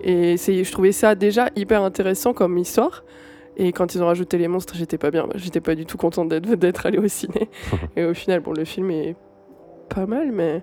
Et 0.00 0.38
c'est, 0.38 0.64
je 0.64 0.72
trouvais 0.72 0.92
ça 0.92 1.14
déjà 1.14 1.50
hyper 1.54 1.82
intéressant 1.82 2.32
comme 2.32 2.56
histoire. 2.56 3.04
Et 3.58 3.72
quand 3.72 3.94
ils 3.94 4.02
ont 4.02 4.06
rajouté 4.06 4.38
les 4.38 4.48
monstres, 4.48 4.74
j'étais 4.76 4.98
pas 4.98 5.10
bien. 5.10 5.26
J'étais 5.34 5.60
pas 5.60 5.74
du 5.74 5.84
tout 5.84 5.96
contente 5.98 6.28
d'être, 6.28 6.54
d'être 6.54 6.86
allée 6.86 6.98
au 6.98 7.08
ciné. 7.08 7.48
et 7.96 8.04
au 8.04 8.14
final, 8.14 8.40
bon, 8.40 8.52
le 8.52 8.64
film 8.64 8.90
est 8.90 9.16
pas 9.88 10.06
mal, 10.06 10.30
mais, 10.32 10.62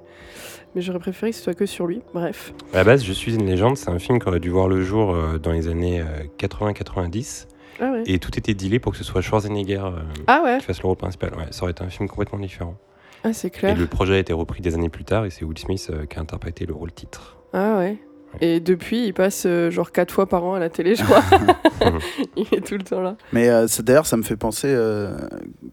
mais 0.75 0.81
j'aurais 0.81 0.99
préféré 0.99 1.31
que 1.31 1.37
ce 1.37 1.43
soit 1.43 1.53
que 1.55 1.65
sur 1.65 1.87
lui. 1.87 2.01
Bref. 2.13 2.53
À 2.73 2.77
la 2.77 2.83
base, 2.85 3.03
Je 3.03 3.11
suis 3.11 3.35
une 3.35 3.45
légende, 3.45 3.75
c'est 3.77 3.89
un 3.89 3.99
film 3.99 4.19
qui 4.19 4.27
aurait 4.27 4.39
dû 4.39 4.49
voir 4.49 4.67
le 4.67 4.81
jour 4.81 5.13
euh, 5.13 5.37
dans 5.37 5.51
les 5.51 5.67
années 5.67 5.99
euh, 6.01 6.05
80-90. 6.39 7.47
Ah 7.81 7.91
ouais. 7.91 8.03
Et 8.05 8.19
tout 8.19 8.31
était 8.37 8.53
dealé 8.53 8.79
pour 8.79 8.93
que 8.93 8.97
ce 8.97 9.03
soit 9.03 9.21
Schwarzenegger 9.21 9.81
euh, 9.83 9.99
Ah 10.27 10.41
ouais. 10.45 10.59
qui 10.59 10.65
fasse 10.65 10.81
le 10.81 10.87
rôle 10.87 10.95
principal. 10.95 11.31
Ouais, 11.35 11.47
ça 11.51 11.63
aurait 11.63 11.71
été 11.71 11.83
un 11.83 11.89
film 11.89 12.07
complètement 12.07 12.39
différent. 12.39 12.77
Ah, 13.25 13.33
c'est 13.33 13.47
Et 13.47 13.51
clair. 13.51 13.75
le 13.77 13.87
projet 13.87 14.13
a 14.15 14.19
été 14.19 14.31
repris 14.31 14.61
des 14.61 14.73
années 14.75 14.87
plus 14.89 15.03
tard 15.03 15.25
et 15.25 15.29
c'est 15.31 15.43
Will 15.43 15.57
Smith 15.57 15.89
euh, 15.91 16.05
qui 16.05 16.17
a 16.17 16.21
interprété 16.21 16.65
le 16.65 16.73
rôle 16.73 16.93
titre. 16.93 17.37
Ah 17.51 17.77
ouais. 17.77 17.97
Et 18.41 18.59
depuis, 18.59 19.05
il 19.07 19.13
passe 19.13 19.43
euh, 19.45 19.69
genre 19.71 19.91
quatre 19.91 20.11
fois 20.13 20.27
par 20.27 20.43
an 20.43 20.53
à 20.55 20.59
la 20.59 20.69
télé, 20.69 20.95
je 20.95 21.03
crois. 21.03 21.21
il 22.35 22.45
est 22.51 22.65
tout 22.65 22.75
le 22.77 22.83
temps 22.83 23.01
là. 23.01 23.15
Mais 23.33 23.49
euh, 23.49 23.67
d'ailleurs, 23.79 24.05
ça 24.07 24.17
me 24.17 24.23
fait 24.23 24.35
penser, 24.35 24.67
euh, 24.69 25.17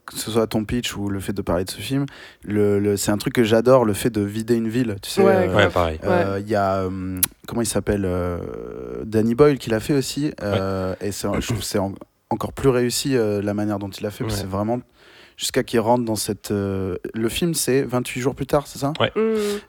que 0.07 0.17
ce 0.17 0.31
soit 0.31 0.47
ton 0.47 0.65
pitch 0.65 0.97
ou 0.97 1.09
le 1.09 1.21
fait 1.21 1.33
de 1.33 1.43
parler 1.43 1.65
de 1.65 1.71
ce 1.71 1.81
film, 1.81 2.07
le, 2.45 2.79
le- 2.79 2.97
c'est 2.97 3.11
un 3.11 3.19
truc 3.19 3.35
que 3.35 3.45
j'adore, 3.45 3.85
le 3.85 3.93
fait 3.95 4.11
de 4.11 4.21
vider 4.21 4.55
une 4.55 4.69
ville. 4.69 4.97
Tu 5.03 5.11
sais, 5.11 5.23
Ouais, 5.23 5.49
euh. 5.49 5.55
Ouais, 5.57 5.69
pareil. 5.69 5.99
euh, 6.05 6.39
il 6.41 6.49
y 6.49 6.55
a, 6.55 6.83
euh, 6.83 7.19
comment 7.47 7.63
il 7.63 7.67
s'appelle 7.67 8.05
euh, 8.05 8.39
Danny 9.05 9.35
Boyle 9.35 9.59
qui 9.59 9.71
l'a 9.71 9.81
fait 9.81 9.95
aussi. 9.95 10.33
euh, 10.43 10.95
Et 11.01 11.13
c'est- 11.13 11.29
je 11.41 11.47
trouve 11.47 11.59
que 11.61 11.65
c'est 11.65 11.79
en- 11.79 11.95
encore 12.31 12.53
plus 12.53 12.69
réussi 12.71 13.17
euh, 13.17 13.43
la 13.43 13.55
manière 13.55 13.79
dont 13.79 13.91
il 13.91 14.03
l'a 14.03 14.11
fait. 14.11 14.25
parce 14.25 14.37
que 14.37 14.41
Ouais. 14.41 14.47
C'est 14.51 14.51
vraiment 14.57 14.81
jusqu'à 15.43 15.65
qu'il 15.65 15.81
rentre 15.81 16.05
dans 16.05 16.15
cette. 16.15 16.53
euh, 16.53 16.99
le 17.15 17.29
film, 17.29 17.53
c'est 17.55 17.83
28 17.83 18.21
jours 18.21 18.37
plus 18.37 18.47
tard, 18.47 18.69
c'est 18.69 18.79
ça? 18.79 18.93
Mmh. 19.01 19.21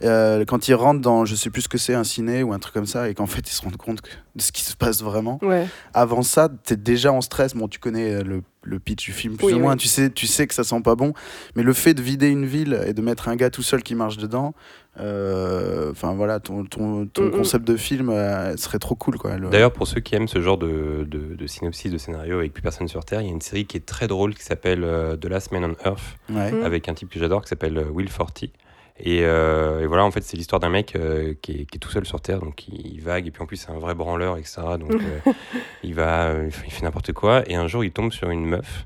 Euh, 0.03 0.45
Quand 0.45 0.67
il 0.67 0.75
rentre 0.75 1.01
dans, 1.01 1.25
je 1.25 1.33
sais 1.35 1.49
plus 1.49 1.63
ce 1.63 1.67
que 1.67 1.79
c'est, 1.79 1.95
un 1.95 2.03
ciné 2.03 2.43
ou 2.43 2.53
un 2.53 2.59
truc 2.59 2.75
comme 2.75 2.85
ça, 2.85 3.09
et 3.09 3.15
qu'en 3.15 3.25
fait, 3.25 3.39
il 3.49 3.53
se 3.53 3.61
rend 3.63 3.71
compte 3.71 4.01
que- 4.01 4.09
de 4.35 4.41
ce 4.43 4.51
qui 4.51 4.61
se 4.63 4.75
passe 4.75 5.01
vraiment 5.01 5.39
Ouais. 5.41 5.65
avant 5.95 6.21
ça, 6.21 6.47
t'es 6.63 6.75
déjà 6.75 7.11
en 7.11 7.21
stress. 7.21 7.55
Bon, 7.55 7.67
tu 7.67 7.79
connais 7.79 8.13
euh, 8.13 8.23
le, 8.23 8.43
le 8.61 8.79
pitch 8.79 9.03
du 9.05 9.13
film 9.13 9.35
plus 9.35 9.47
Oui, 9.47 9.53
ou 9.53 9.59
moins. 9.59 9.71
oui. 9.73 9.77
Tu 9.79 9.87
sais, 9.87 10.11
tu 10.11 10.27
sais 10.27 10.45
que 10.45 10.53
ça 10.53 10.63
sent 10.63 10.81
pas 10.83 10.93
bon. 10.95 11.13
Mais 11.55 11.63
le 11.63 11.73
fait 11.73 11.95
de 11.95 12.01
vider 12.03 12.27
une 12.29 12.45
ville 12.45 12.79
et 12.85 12.93
de 12.93 13.01
mettre 13.01 13.27
un 13.29 13.35
gars 13.35 13.49
tout 13.49 13.63
seul 13.63 13.81
qui 13.81 13.95
marche 13.95 14.17
dedans, 14.17 14.53
enfin 14.97 16.13
voilà, 16.13 16.39
ton, 16.39 16.65
ton, 16.65 17.05
ton 17.07 17.23
Mm, 17.23 17.27
mm. 17.27 17.31
concept 17.31 17.67
de 17.67 17.77
film 17.77 18.09
euh, 18.09 18.55
serait 18.57 18.79
trop 18.79 18.95
cool, 18.95 19.17
quoi. 19.17 19.37
Le- 19.37 19.49
D'ailleurs, 19.49 19.71
pour 19.73 19.87
ceux 19.87 19.99
qui 20.01 20.15
aiment 20.15 20.27
ce 20.27 20.41
genre 20.41 20.57
de, 20.57 21.05
de, 21.07 21.35
de 21.35 21.47
synopsis, 21.47 21.91
de 21.91 21.97
scénario 21.97 22.37
avec 22.39 22.53
plus 22.53 22.61
personne 22.61 22.87
sur 22.87 23.03
Terre, 23.05 23.21
il 23.21 23.27
y 23.27 23.29
a 23.29 23.33
une 23.33 23.41
série 23.41 23.65
qui 23.65 23.77
est 23.77 23.85
très 23.85 24.07
drôle 24.07 24.33
qui 24.35 24.43
s'appelle 24.43 24.83
euh, 24.83 25.15
The 25.15 25.25
Last 25.25 25.51
Man 25.51 25.63
on 25.65 25.87
Earth, 25.89 26.17
ouais. 26.29 26.51
Mm. 26.51 26.63
avec 26.63 26.89
un 26.89 26.93
type 26.93 27.09
que 27.09 27.19
j'adore 27.19 27.41
qui 27.41 27.49
s'appelle 27.49 27.77
euh, 27.77 27.89
Will 27.89 28.09
Forty. 28.09 28.51
Et, 28.99 29.21
euh, 29.23 29.81
et 29.81 29.87
voilà, 29.87 30.05
en 30.05 30.11
fait, 30.11 30.21
c'est 30.23 30.37
l'histoire 30.37 30.59
d'un 30.59 30.69
mec 30.69 30.95
euh, 30.95 31.33
qui, 31.41 31.51
est, 31.53 31.65
qui 31.65 31.77
est 31.77 31.79
tout 31.79 31.89
seul 31.89 32.05
sur 32.05 32.21
Terre, 32.21 32.39
donc 32.41 32.67
il, 32.67 32.93
il 32.93 33.01
vague, 33.01 33.25
et 33.25 33.31
puis 33.31 33.41
en 33.41 33.47
plus, 33.47 33.57
c'est 33.57 33.71
un 33.71 33.79
vrai 33.79 33.95
branleur, 33.95 34.37
etc. 34.37 34.61
Donc 34.79 34.91
euh, 35.25 35.31
il 35.83 35.95
va, 35.95 36.27
euh, 36.27 36.43
il 36.45 36.51
fait- 36.51 36.67
il 36.67 36.71
fait 36.71 36.83
n'importe 36.83 37.11
quoi, 37.11 37.41
et 37.49 37.55
un 37.55 37.67
jour, 37.67 37.83
il 37.83 37.91
tombe 37.91 38.11
sur 38.11 38.29
une 38.29 38.45
meuf. 38.45 38.85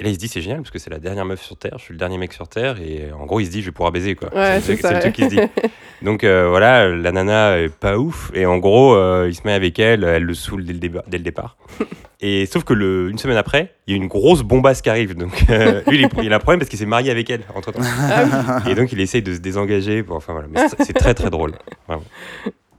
Et 0.00 0.04
là, 0.04 0.08
il 0.08 0.14
se 0.14 0.18
dit, 0.18 0.28
c'est 0.28 0.40
génial, 0.40 0.60
parce 0.60 0.70
que 0.70 0.78
c'est 0.78 0.88
la 0.88 0.98
dernière 0.98 1.26
meuf 1.26 1.42
sur 1.42 1.58
Terre, 1.58 1.74
je 1.76 1.84
suis 1.84 1.92
le 1.92 1.98
dernier 1.98 2.16
mec 2.16 2.32
sur 2.32 2.48
Terre, 2.48 2.80
et 2.80 3.12
en 3.12 3.26
gros, 3.26 3.38
il 3.38 3.44
se 3.44 3.50
dit, 3.50 3.60
je 3.60 3.66
vais 3.66 3.72
pouvoir 3.72 3.92
baiser, 3.92 4.14
quoi. 4.14 4.34
Ouais, 4.34 4.58
c'est 4.62 4.82
le 4.82 4.98
truc 5.00 5.12
qu'il 5.12 5.26
se 5.26 5.30
dit. 5.30 5.40
Donc 6.02 6.24
euh, 6.24 6.48
voilà, 6.48 6.88
la 6.88 7.12
nana 7.12 7.58
est 7.58 7.68
pas 7.68 7.98
ouf, 7.98 8.30
et 8.32 8.46
en 8.46 8.56
gros, 8.56 8.94
euh, 8.94 9.26
il 9.28 9.34
se 9.34 9.42
met 9.44 9.52
avec 9.52 9.78
elle, 9.78 10.04
elle 10.04 10.22
le 10.22 10.32
saoule 10.32 10.64
dès 10.64 10.72
le, 10.72 11.02
dès 11.06 11.18
le 11.18 11.24
départ. 11.24 11.56
Et 12.22 12.44
sauf 12.44 12.64
que 12.64 12.74
le, 12.74 13.08
une 13.08 13.16
semaine 13.16 13.38
après, 13.38 13.74
il 13.86 13.92
y 13.92 13.94
a 13.94 13.96
une 13.96 14.08
grosse 14.08 14.42
bombasse 14.42 14.82
qui 14.82 14.90
arrive. 14.90 15.16
Donc 15.16 15.32
euh, 15.48 15.80
lui, 15.86 16.06
il, 16.22 16.32
a 16.32 16.36
un 16.36 16.38
problème 16.38 16.58
parce 16.60 16.68
qu'il 16.68 16.78
s'est 16.78 16.84
marié 16.84 17.10
avec 17.10 17.30
elle 17.30 17.40
entre 17.54 17.72
temps. 17.72 17.80
Ah 17.82 18.60
Et 18.68 18.74
donc 18.74 18.92
il 18.92 19.00
essaye 19.00 19.22
de 19.22 19.32
se 19.32 19.38
désengager. 19.38 20.02
Bon, 20.02 20.16
enfin 20.16 20.34
voilà, 20.34 20.46
mais 20.50 20.60
c'est 20.84 20.92
très 20.92 21.14
très 21.14 21.30
drôle. 21.30 21.52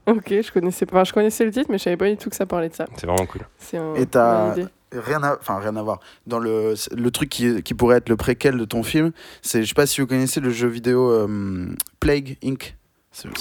Ok, 0.06 0.28
je 0.30 0.52
connaissais 0.52 0.86
pas. 0.86 1.04
Je 1.04 1.14
connaissais 1.14 1.44
le 1.44 1.50
titre, 1.50 1.68
mais 1.70 1.80
je 1.80 1.84
savais 1.84 1.98
pas 1.98 2.08
du 2.08 2.18
tout 2.18 2.30
que 2.30 2.36
ça 2.36 2.46
parlait 2.46 2.70
de 2.70 2.76
ça. 2.76 2.86
C'est 2.98 3.08
vraiment 3.08 3.26
cool. 3.26 3.42
C'est 3.58 3.78
un, 3.78 3.96
Et 3.96 4.06
t'as- 4.06 4.54
une 4.56 4.62
idée. 4.62 4.70
Rien 4.94 5.24
à, 5.24 5.38
enfin 5.40 5.60
rien 5.60 5.76
à 5.78 5.82
voir. 5.84 6.00
Dans 6.28 6.40
le, 6.40 6.74
le 6.96 7.12
truc 7.12 7.30
qui, 7.30 7.62
qui 7.64 7.74
pourrait 7.74 7.98
être 7.98 8.10
le 8.10 8.18
préquel 8.18 8.58
de 8.58 8.66
ton 8.66 8.84
film, 8.84 9.12
c'est, 9.42 9.64
je 9.64 9.68
sais 9.70 9.74
pas 9.74 9.86
si 9.86 10.02
vous 10.02 10.08
connaissez 10.08 10.40
le 10.42 10.50
jeu 10.50 10.68
vidéo 10.68 11.10
euh, 11.12 11.68
Plague 12.00 12.38
Inc. 12.44 12.76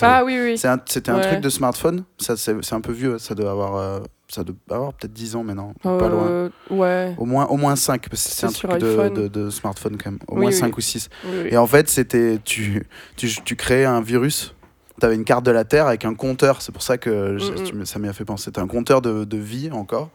Ah 0.00 0.24
oui, 0.24 0.36
oui. 0.40 0.58
C'était 0.58 1.10
un 1.10 1.16
Ouais. 1.16 1.28
truc 1.28 1.40
de 1.40 1.48
smartphone. 1.48 2.04
Ça, 2.18 2.36
c'est, 2.36 2.72
un 2.72 2.80
peu 2.80 2.92
vieux. 2.92 3.18
Ça 3.18 3.34
doit 3.36 3.52
avoir, 3.52 3.76
euh, 3.76 4.00
ça 4.28 4.42
doit 4.42 4.56
avoir 4.68 4.92
peut-être 4.94 5.12
10 5.12 5.36
ans 5.36 5.44
maintenant. 5.44 5.74
Pas 5.82 6.08
loin. 6.08 6.26
Euh, 6.26 6.48
Ouais. 6.70 7.14
Au 7.18 7.24
moins, 7.24 7.46
au 7.46 7.56
moins 7.56 7.76
5, 7.76 8.08
parce 8.08 8.24
que 8.24 8.30
c'est 8.32 8.46
un 8.46 8.50
truc 8.50 8.72
de, 8.80 9.08
de, 9.08 9.28
de 9.28 9.48
smartphone 9.50 9.96
quand 9.96 10.10
même. 10.10 10.18
Au 10.26 10.34
Oui, 10.34 10.40
moins 10.42 10.50
oui. 10.50 10.56
5 10.56 10.76
ou 10.76 10.80
6. 10.80 11.08
Oui, 11.24 11.30
oui. 11.44 11.48
Et 11.52 11.56
en 11.56 11.66
fait, 11.68 11.88
c'était 11.88 12.38
tu, 12.44 12.84
tu, 13.16 13.28
tu 13.44 13.54
créais 13.56 13.84
un 13.84 14.00
virus. 14.00 14.54
Tu 15.00 15.06
avais 15.06 15.14
une 15.16 15.24
carte 15.24 15.44
de 15.44 15.50
la 15.50 15.64
Terre 15.64 15.86
avec 15.86 16.04
un 16.04 16.14
compteur. 16.14 16.62
C'est 16.62 16.72
pour 16.72 16.82
ça 16.82 16.98
que 16.98 17.38
Mm, 17.38 17.80
mm. 17.80 17.84
ça 17.86 17.98
m'y 17.98 18.08
a 18.08 18.12
fait 18.12 18.24
penser. 18.24 18.52
Tu 18.52 18.60
un 18.60 18.66
compteur 18.66 19.00
de, 19.02 19.24
de 19.24 19.36
vie 19.36 19.70
encore. 19.72 20.10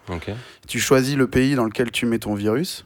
Tu 0.67 0.79
choisis 0.79 1.15
le 1.15 1.27
pays 1.27 1.55
dans 1.55 1.65
lequel 1.65 1.91
tu 1.91 2.05
mets 2.05 2.19
ton 2.19 2.35
virus. 2.35 2.85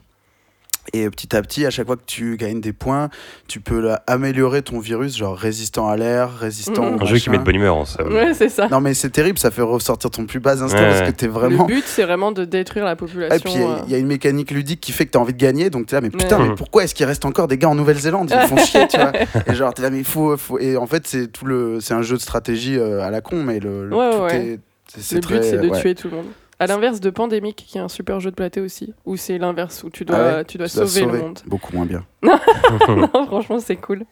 Et 0.92 1.08
petit 1.10 1.34
à 1.36 1.42
petit, 1.42 1.66
à 1.66 1.70
chaque 1.70 1.86
fois 1.86 1.96
que 1.96 2.04
tu 2.06 2.36
gagnes 2.36 2.60
des 2.60 2.72
points, 2.72 3.10
tu 3.48 3.60
peux 3.60 3.80
là, 3.80 4.02
améliorer 4.06 4.62
ton 4.62 4.78
virus, 4.80 5.16
genre 5.16 5.36
résistant 5.36 5.88
à 5.88 5.96
l'air, 5.96 6.36
résistant 6.38 6.94
au 6.96 7.00
Un 7.02 7.04
jeu 7.04 7.18
qui 7.18 7.30
met 7.30 7.38
de 7.38 7.42
bonne 7.44 7.54
humeur 7.56 7.76
en 7.76 7.84
somme. 7.84 8.12
Ouais, 8.12 8.34
c'est 8.34 8.48
ça. 8.48 8.68
Non 8.68 8.80
mais 8.80 8.94
c'est 8.94 9.10
terrible, 9.10 9.38
ça 9.38 9.50
fait 9.50 9.62
ressortir 9.62 10.10
ton 10.10 10.26
plus 10.26 10.40
bas 10.40 10.62
instinct 10.62 10.78
Ouais, 10.78 10.88
parce 10.88 11.00
ouais. 11.00 11.06
que 11.06 11.12
t'es 11.16 11.26
vraiment... 11.28 11.66
Le 11.66 11.74
but, 11.74 11.84
c'est 11.86 12.02
vraiment 12.04 12.32
de 12.32 12.44
détruire 12.44 12.84
la 12.84 12.92
Et 12.92 12.96
population. 12.96 13.38
puis 13.44 13.52
il 13.54 13.60
y 13.60 13.64
a- 13.64 13.68
euh. 13.68 13.78
il 13.86 13.92
y, 13.92 13.94
a 13.94 13.98
une 13.98 14.06
mécanique 14.06 14.50
ludique 14.50 14.80
qui 14.80 14.92
fait 14.92 15.06
que 15.06 15.10
t'as 15.12 15.18
envie 15.20 15.32
de 15.34 15.38
gagner, 15.38 15.70
donc 15.70 15.86
t'es 15.86 15.96
là, 15.96 16.00
mais 16.00 16.10
putain, 16.10 16.40
Ouais. 16.40 16.48
mais 16.48 16.54
pourquoi 16.54 16.84
est-ce 16.84 16.94
qu'il 16.94 17.06
reste 17.06 17.24
encore 17.24 17.46
des 17.48 17.58
gars 17.58 17.68
en 17.68 17.74
Nouvelle-Zélande? 17.74 18.32
Ils 18.34 18.48
font 18.48 18.56
chier, 18.56 18.86
tu 18.88 18.96
vois. 18.98 19.12
Et 19.46 19.54
genre, 19.54 19.72
t'es 19.74 19.82
là, 19.82 19.90
mais 19.90 19.98
il 19.98 20.04
faut, 20.04 20.36
faut- 20.36 20.58
Et 20.58 20.76
en 20.76 20.86
fait, 20.86 21.06
c'est 21.06 21.28
tout 21.28 21.44
le, 21.46 21.80
c'est 21.80 21.94
un 21.94 22.02
jeu 22.02 22.16
de 22.16 22.20
stratégie 22.22 22.76
euh, 22.78 23.00
à 23.02 23.10
la 23.10 23.20
con, 23.20 23.42
mais 23.44 23.60
le, 23.60 23.86
le- 23.88 23.94
Ouais, 23.96 24.10
tout 24.10 24.22
ouais. 24.22 24.36
est. 24.46 24.58
c'est- 24.88 25.00
c'est 25.02 25.14
Le 25.16 25.20
très- 25.20 25.38
but, 25.40 25.44
c'est 25.44 25.58
de 25.58 25.68
ouais. 25.68 25.80
tuer 25.80 25.94
tout 25.94 26.08
le 26.08 26.16
monde. 26.16 26.26
À 26.62 26.66
l'inverse 26.66 27.00
de 27.00 27.08
Pandemic, 27.08 27.56
qui 27.56 27.78
est 27.78 27.80
un 27.80 27.88
super 27.88 28.20
jeu 28.20 28.30
de 28.30 28.34
plateau 28.36 28.60
aussi, 28.60 28.92
où 29.06 29.16
c'est 29.16 29.38
l'inverse, 29.38 29.82
où 29.82 29.88
tu 29.88 30.04
dois, 30.04 30.16
Ah 30.18 30.36
ouais 30.36 30.44
tu 30.44 30.58
dois 30.58 30.68
Tu 30.68 30.76
dois 30.76 30.86
sauver, 30.86 31.00
sauver. 31.06 31.16
le 31.16 31.22
monde. 31.24 31.38
Beaucoup 31.46 31.74
moins 31.74 31.86
bien. 31.86 32.04
non, 32.22 33.08
franchement, 33.26 33.60
c'est 33.60 33.76
cool. 33.76 34.04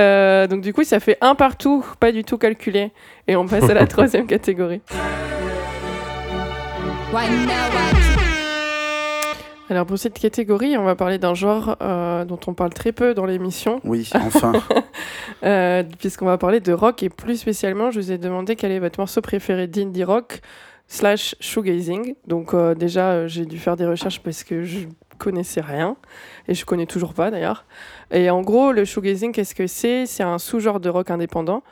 Euh, 0.00 0.48
donc, 0.48 0.60
du 0.60 0.74
coup, 0.74 0.82
ça 0.82 0.98
fait 0.98 1.18
un 1.20 1.36
partout, 1.36 1.86
pas 2.00 2.10
du 2.10 2.24
tout 2.24 2.36
calculé. 2.36 2.90
Et 3.28 3.36
on 3.36 3.46
passe 3.46 3.70
à 3.70 3.74
la 3.74 3.86
troisième 3.86 4.26
catégorie. 4.26 4.80
Alors, 9.70 9.86
pour 9.86 9.98
cette 9.98 10.18
catégorie, 10.18 10.76
on 10.76 10.84
va 10.84 10.96
parler 10.96 11.18
d'un 11.18 11.34
genre 11.34 11.76
euh, 11.80 12.24
dont 12.24 12.40
on 12.46 12.54
parle 12.54 12.74
très 12.74 12.92
peu 12.92 13.14
dans 13.14 13.24
l'émission, 13.24 13.80
Oui, 13.84 14.10
enfin. 14.16 14.52
euh, 15.44 15.82
puisqu'on 15.98 16.26
va 16.26 16.36
parler 16.38 16.58
de 16.60 16.72
rock. 16.72 17.02
Et 17.04 17.08
plus 17.08 17.36
spécialement, 17.36 17.90
je 17.90 18.00
vous 18.00 18.12
ai 18.12 18.18
demandé 18.18 18.56
quel 18.56 18.72
est 18.72 18.80
votre 18.80 18.98
morceau 18.98 19.20
préféré 19.20 19.68
d'indie 19.68 20.04
rock 20.04 20.40
slash 20.92 21.34
shoegazing. 21.40 22.14
Donc, 22.26 22.52
euh, 22.52 22.74
déjà, 22.74 23.12
euh, 23.12 23.28
j'ai 23.28 23.46
dû 23.46 23.58
faire 23.58 23.76
des 23.76 23.86
recherches 23.86 24.20
parce 24.20 24.44
que 24.44 24.62
je 24.62 24.80
connaissais 25.22 25.60
rien. 25.60 25.96
Et 26.48 26.54
je 26.54 26.64
connais 26.64 26.86
toujours 26.86 27.14
pas 27.14 27.30
d'ailleurs. 27.30 27.64
Et 28.10 28.28
en 28.28 28.42
gros, 28.42 28.72
le 28.72 28.84
shoegazing, 28.84 29.32
qu'est-ce 29.32 29.54
que 29.54 29.68
c'est? 29.68 30.04
C'est 30.06 30.24
un 30.24 30.38
sous-genre 30.38 30.80
de 30.80 30.88
rock 30.88 31.10
indépendant 31.10 31.62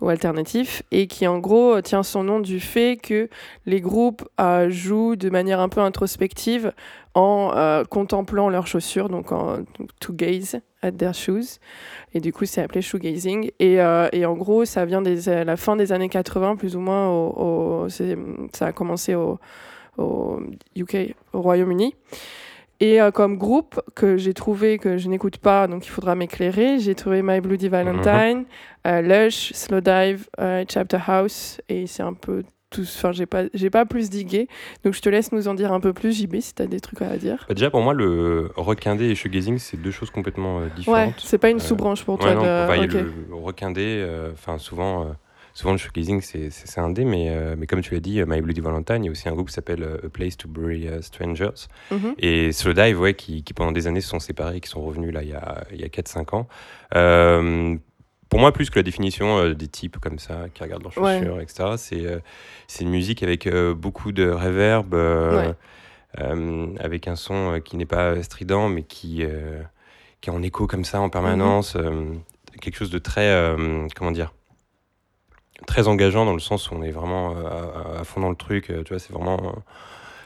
ou 0.00 0.08
alternatif 0.08 0.82
et 0.90 1.06
qui 1.06 1.26
en 1.26 1.38
gros 1.38 1.80
tient 1.80 2.02
son 2.02 2.24
nom 2.24 2.40
du 2.40 2.58
fait 2.58 2.98
que 3.00 3.28
les 3.64 3.80
groupes 3.80 4.28
euh, 4.40 4.68
jouent 4.70 5.14
de 5.14 5.30
manière 5.30 5.60
un 5.60 5.68
peu 5.68 5.80
introspective 5.80 6.72
en 7.14 7.52
euh, 7.54 7.84
contemplant 7.84 8.50
leurs 8.50 8.66
chaussures, 8.66 9.08
donc 9.08 9.32
en 9.32 9.60
to 10.00 10.12
gaze 10.12 10.60
at 10.82 10.92
their 10.92 11.14
shoes. 11.14 11.60
Et 12.12 12.20
du 12.20 12.32
coup, 12.32 12.44
c'est 12.44 12.60
appelé 12.60 12.82
shoegazing. 12.82 13.52
Et, 13.60 13.80
euh, 13.80 14.08
en 14.26 14.34
gros, 14.34 14.64
ça 14.64 14.84
vient 14.84 15.00
des 15.00 15.28
à 15.28 15.44
la 15.44 15.56
fin 15.56 15.76
des 15.76 15.92
années 15.92 16.08
80, 16.08 16.56
plus 16.56 16.74
ou 16.76 16.80
moins. 16.80 17.86
Ça 18.52 18.66
a 18.66 18.72
commencé 18.72 19.14
au 19.14 19.38
UK, 20.76 21.14
au 21.32 21.40
Royaume-Uni. 21.40 21.94
Et 22.80 23.00
euh, 23.00 23.10
comme 23.10 23.38
groupe 23.38 23.80
que 23.94 24.16
j'ai 24.18 24.34
trouvé, 24.34 24.78
que 24.78 24.98
je 24.98 25.08
n'écoute 25.08 25.38
pas, 25.38 25.66
donc 25.66 25.86
il 25.86 25.90
faudra 25.90 26.14
m'éclairer, 26.14 26.78
j'ai 26.78 26.94
trouvé 26.94 27.22
My 27.22 27.40
Bloody 27.40 27.68
Valentine, 27.68 28.44
euh, 28.86 29.00
Lush, 29.00 29.52
Slow 29.54 29.80
Dive, 29.80 30.26
euh, 30.40 30.64
Chapter 30.68 30.98
House, 31.06 31.60
et 31.70 31.86
c'est 31.86 32.02
un 32.02 32.12
peu 32.12 32.44
tout. 32.68 32.82
Enfin, 32.82 33.12
j'ai 33.12 33.24
pas, 33.24 33.44
j'ai 33.54 33.70
pas 33.70 33.86
plus 33.86 34.10
digué. 34.10 34.48
Donc 34.84 34.92
je 34.92 35.00
te 35.00 35.08
laisse 35.08 35.32
nous 35.32 35.48
en 35.48 35.54
dire 35.54 35.72
un 35.72 35.80
peu 35.80 35.94
plus, 35.94 36.12
JB, 36.20 36.40
si 36.40 36.54
tu 36.54 36.60
as 36.62 36.66
des 36.66 36.80
trucs 36.80 37.00
à 37.00 37.16
dire. 37.16 37.46
Bah, 37.48 37.54
déjà, 37.54 37.70
pour 37.70 37.80
moi, 37.80 37.94
le 37.94 38.50
requindé 38.56 39.06
et 39.06 39.14
shoegazing, 39.14 39.56
c'est 39.58 39.80
deux 39.80 39.90
choses 39.90 40.10
complètement 40.10 40.58
euh, 40.58 40.64
Ouais, 40.64 40.70
différentes. 40.70 41.22
c'est 41.24 41.38
pas 41.38 41.48
une 41.48 41.60
sous-branche 41.60 42.04
pour 42.04 42.16
Ouais, 42.18 42.24
toi. 42.24 42.34
non, 42.34 42.42
de- 42.42 42.64
enfin, 42.64 42.74
il 42.76 42.92
y 42.92 42.96
a 42.96 43.00
ok. 43.00 43.06
le 43.28 43.34
requindé, 43.36 44.06
enfin 44.34 44.58
souvent, 44.58 45.14
souvent 45.56 45.72
le 45.72 45.78
shoegazing 45.78 46.20
c'est 46.20 46.50
c'est 46.50 46.66
c'est 46.68 46.80
un 46.80 46.90
dé, 46.90 47.04
mais, 47.06 47.30
euh, 47.30 47.54
mais 47.56 47.66
comme 47.66 47.80
tu 47.80 47.94
l'as 47.94 48.00
dit, 48.00 48.20
euh, 48.20 48.26
My 48.28 48.42
Bloody 48.42 48.60
Valentine, 48.60 49.02
il 49.02 49.06
y 49.06 49.08
a 49.08 49.10
aussi 49.10 49.26
un 49.28 49.32
groupe 49.32 49.48
qui 49.48 49.54
s'appelle 49.54 49.82
euh, 49.82 50.06
A 50.06 50.08
Place 50.10 50.36
to 50.36 50.48
Bury 50.48 50.86
euh, 50.86 51.00
Strangers. 51.00 51.66
Mhm. 51.90 52.14
Et 52.18 52.52
Slow 52.52 52.74
Dive, 52.74 53.00
ouais, 53.00 53.14
qui, 53.14 53.42
qui 53.42 53.54
pendant 53.54 53.72
des 53.72 53.86
années 53.86 54.02
se 54.02 54.08
sont 54.10 54.20
séparés, 54.20 54.60
qui 54.60 54.68
sont 54.68 54.82
revenus 54.82 55.14
là 55.14 55.22
il 55.22 55.30
y 55.30 55.34
a, 55.34 55.64
il 55.72 55.80
y 55.80 55.84
a 55.84 55.88
4-5 55.88 56.34
ans. 56.36 56.46
Euh, 56.94 57.74
pour 58.28 58.40
moi, 58.40 58.52
plus 58.52 58.68
que 58.68 58.78
la 58.78 58.82
définition 58.82 59.38
euh, 59.38 59.54
des 59.54 59.68
types 59.68 59.98
comme 59.98 60.18
ça, 60.18 60.46
qui 60.52 60.62
regardent 60.62 60.82
leurs 60.82 60.98
Ouais. 60.98 61.18
chaussures, 61.20 61.40
etc., 61.40 61.70
c'est 61.78 62.04
euh, 62.04 62.18
une 62.80 62.90
musique 62.90 63.22
avec 63.22 63.46
euh, 63.46 63.72
beaucoup 63.74 64.12
de 64.12 64.28
reverb, 64.28 64.92
Ouais. 64.94 65.54
avec 66.80 67.08
un 67.08 67.16
son 67.16 67.60
qui 67.64 67.76
n'est 67.76 67.86
pas 67.86 68.22
strident, 68.22 68.68
mais 68.68 68.82
qui, 68.82 69.22
qui 70.20 70.30
est 70.30 70.32
en 70.32 70.42
écho 70.42 70.66
comme 70.66 70.84
ça 70.84 71.00
en 71.00 71.08
permanence. 71.08 71.76
euh, 71.76 72.12
quelque 72.60 72.76
chose 72.76 72.90
de 72.90 72.98
très, 72.98 73.54
comment 73.94 74.10
dire, 74.12 74.32
très 75.66 75.88
engageant 75.88 76.24
dans 76.26 76.34
le 76.34 76.40
sens 76.40 76.70
où 76.70 76.74
on 76.74 76.82
est 76.82 76.90
vraiment 76.90 77.34
euh, 77.36 77.96
à, 77.96 78.00
à 78.00 78.04
fond 78.04 78.20
dans 78.20 78.30
le 78.30 78.36
truc. 78.36 78.70
euh, 78.70 78.82
Tu 78.82 78.92
vois, 78.92 78.98
c'est 78.98 79.12
vraiment 79.12 79.54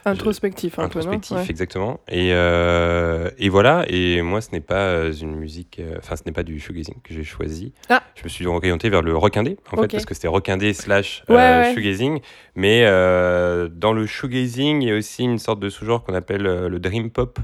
Introspectif 0.06 0.78
un 0.78 0.88
peu, 0.88 1.00
non 1.00 1.04
introspectif, 1.12 1.36
Ouais. 1.36 1.44
exactement. 1.50 2.00
Et, 2.08 2.30
euh, 2.32 3.30
et 3.38 3.50
voilà. 3.50 3.84
Et 3.88 4.22
moi, 4.22 4.40
ce 4.40 4.50
n'est 4.52 4.62
pas 4.62 4.86
euh, 4.88 5.12
une 5.12 5.36
musique, 5.36 5.76
euh, 5.78 5.96
enfin, 5.98 6.16
ce 6.16 6.22
n'est 6.24 6.32
pas 6.32 6.42
du 6.42 6.58
shoegazing 6.58 6.94
que 7.04 7.12
j'ai 7.12 7.22
choisi. 7.22 7.74
Ah. 7.90 8.02
Je 8.14 8.24
me 8.24 8.28
suis 8.30 8.46
orienté 8.46 8.88
vers 8.88 9.02
le 9.02 9.14
rockindé, 9.14 9.58
en 9.70 9.76
Ok. 9.76 9.82
fait, 9.82 9.88
parce 9.88 10.06
que 10.06 10.14
c'était 10.14 10.28
rockindé 10.28 10.72
slash 10.72 11.22
Ouais, 11.28 11.36
euh, 11.36 11.60
ouais. 11.62 11.74
shoegazing. 11.74 12.20
Mais 12.54 12.84
euh, 12.86 13.68
dans 13.70 13.92
le 13.92 14.06
shoegazing, 14.06 14.80
il 14.82 14.88
y 14.88 14.90
a 14.92 14.96
aussi 14.96 15.22
une 15.24 15.38
sorte 15.38 15.60
de 15.60 15.68
sous-genre 15.68 16.02
qu'on 16.02 16.14
appelle 16.14 16.46
euh, 16.46 16.70
le 16.70 16.78
dream 16.80 17.10
pop, 17.10 17.38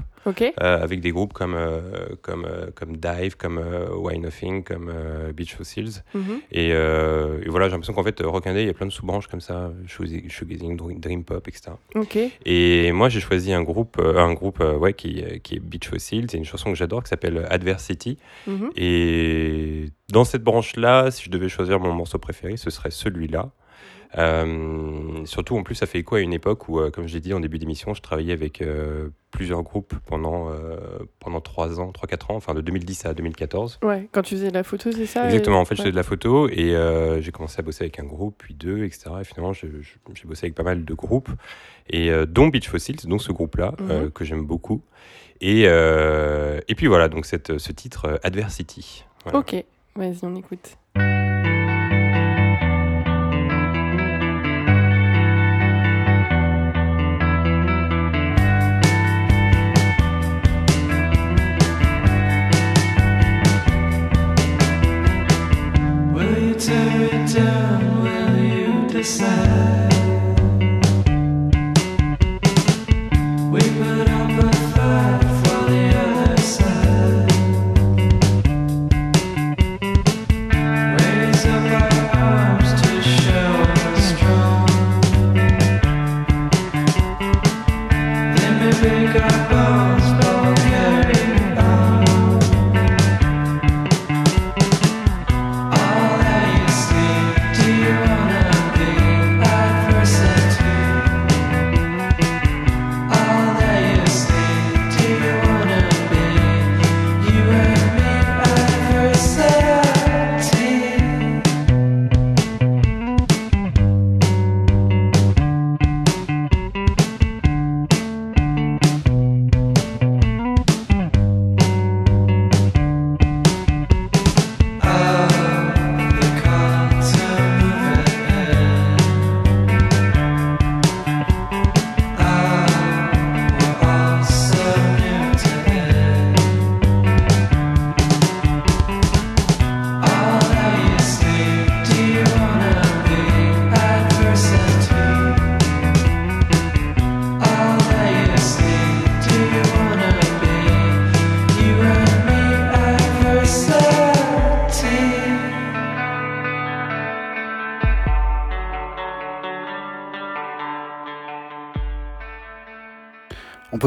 Euh, 0.61 0.81
avec 0.83 0.99
des 0.99 1.11
groupes 1.11 1.31
comme 1.33 1.53
euh, 1.55 1.79
comme 2.21 2.45
euh, 2.45 2.67
comme 2.75 2.97
Dive, 2.97 3.37
comme 3.37 3.61
Why 3.95 4.19
Nothing, 4.19 4.63
comme 4.63 4.91
Beach 5.33 5.55
Fossils. 5.55 6.03
Mhm. 6.13 6.41
Et, 6.51 6.69
et 6.69 7.49
voilà, 7.49 7.67
j'ai 7.67 7.71
l'impression 7.71 7.93
qu'en 7.93 8.03
fait, 8.03 8.19
euh, 8.21 8.27
rockindé, 8.27 8.61
il 8.61 8.67
y 8.67 8.69
a 8.69 8.73
plein 8.73 8.85
de 8.87 8.91
sous-branches 8.91 9.27
comme 9.27 9.41
ça, 9.41 9.71
shoegazing, 9.87 10.75
dream- 10.77 10.99
dream 10.99 11.23
pop, 11.23 11.47
etc. 11.47 11.71
Et 12.45 12.91
moi, 12.91 13.09
j'ai 13.09 13.19
choisi 13.19 13.53
un 13.53 13.63
groupe, 13.63 13.99
un 13.99 14.33
groupe 14.33 14.59
ouais, 14.59 14.93
qui, 14.93 15.23
qui 15.43 15.55
est 15.55 15.59
Beach 15.59 15.87
Fossils. 15.87 16.27
C'est 16.29 16.37
une 16.37 16.45
chanson 16.45 16.71
que 16.71 16.77
j'adore 16.77 17.03
qui 17.03 17.09
s'appelle 17.09 17.45
Adversity. 17.49 18.17
Mhm. 18.47 18.71
Et 18.75 19.89
dans 20.11 20.23
cette 20.23 20.43
branche-là, 20.43 21.11
si 21.11 21.23
je 21.25 21.29
devais 21.29 21.49
choisir 21.49 21.79
mon 21.79 21.93
morceau 21.93 22.17
préféré, 22.17 22.57
ce 22.57 22.69
serait 22.69 22.91
celui-là. 22.91 23.49
Euh, 24.17 25.25
surtout, 25.25 25.57
en 25.57 25.63
plus, 25.63 25.75
ça 25.75 25.85
fait 25.85 25.99
écho 25.99 26.15
à 26.15 26.21
une 26.21 26.33
époque 26.33 26.69
où, 26.69 26.79
euh, 26.79 26.89
comme 26.91 27.07
je 27.07 27.13
l'ai 27.13 27.19
dit 27.19 27.33
en 27.33 27.39
début 27.39 27.57
d'émission, 27.59 27.93
je 27.93 28.01
travaillais 28.01 28.33
avec 28.33 28.61
euh, 28.61 29.09
plusieurs 29.31 29.61
groupes 29.63 29.93
pendant, 30.05 30.49
pendant 31.19 31.41
3 31.41 31.79
ans, 31.79 31.91
3-4 31.91 32.31
ans, 32.31 32.35
enfin 32.35 32.53
de 32.53 32.61
2010 32.61 33.05
à 33.05 33.13
2014. 33.13 33.79
Ouais, 33.83 34.07
quand 34.11 34.21
tu 34.21 34.35
faisais 34.35 34.49
de 34.49 34.53
la 34.53 34.63
photo, 34.63 34.91
c'est 34.91 35.05
ça 35.05 35.25
Exactement, 35.25 35.59
en 35.59 35.65
fait, 35.65 35.73
ouais. 35.73 35.77
je 35.77 35.81
faisais 35.83 35.91
de 35.91 35.95
la 35.97 36.03
photo 36.03 36.47
et 36.49 36.73
j'ai 37.21 37.31
commencé 37.31 37.59
à 37.59 37.61
bosser 37.61 37.83
avec 37.83 37.99
un 37.99 38.05
groupe, 38.05 38.35
puis 38.37 38.53
deux, 38.53 38.83
etc. 38.85 39.11
Et 39.21 39.23
finalement, 39.25 39.53
j'ai 39.53 39.69
bossé 40.25 40.45
avec 40.45 40.55
pas 40.55 40.63
mal 40.63 40.85
de 40.85 40.93
groupes, 40.93 41.29
et 41.89 42.09
dont 42.27 42.47
Beach 42.47 42.69
Fossils, 42.69 43.05
dont 43.05 43.19
ce 43.19 43.31
groupe-là, 43.31 43.73
Mhm. 43.79 44.11
que 44.11 44.23
j'aime 44.25 44.45
beaucoup. 44.45 44.81
Et, 45.41 45.63
et 45.63 46.75
puis 46.75 46.87
voilà, 46.87 47.09
donc 47.09 47.25
cette, 47.25 47.57
ce 47.57 47.71
titre, 47.73 48.19
Adversity. 48.23 49.03
Voilà. 49.25 49.39
Ok, 49.39 49.55
vas-y, 49.95 50.19
on 50.23 50.35
écoute. 50.35 50.77
You 69.07 69.86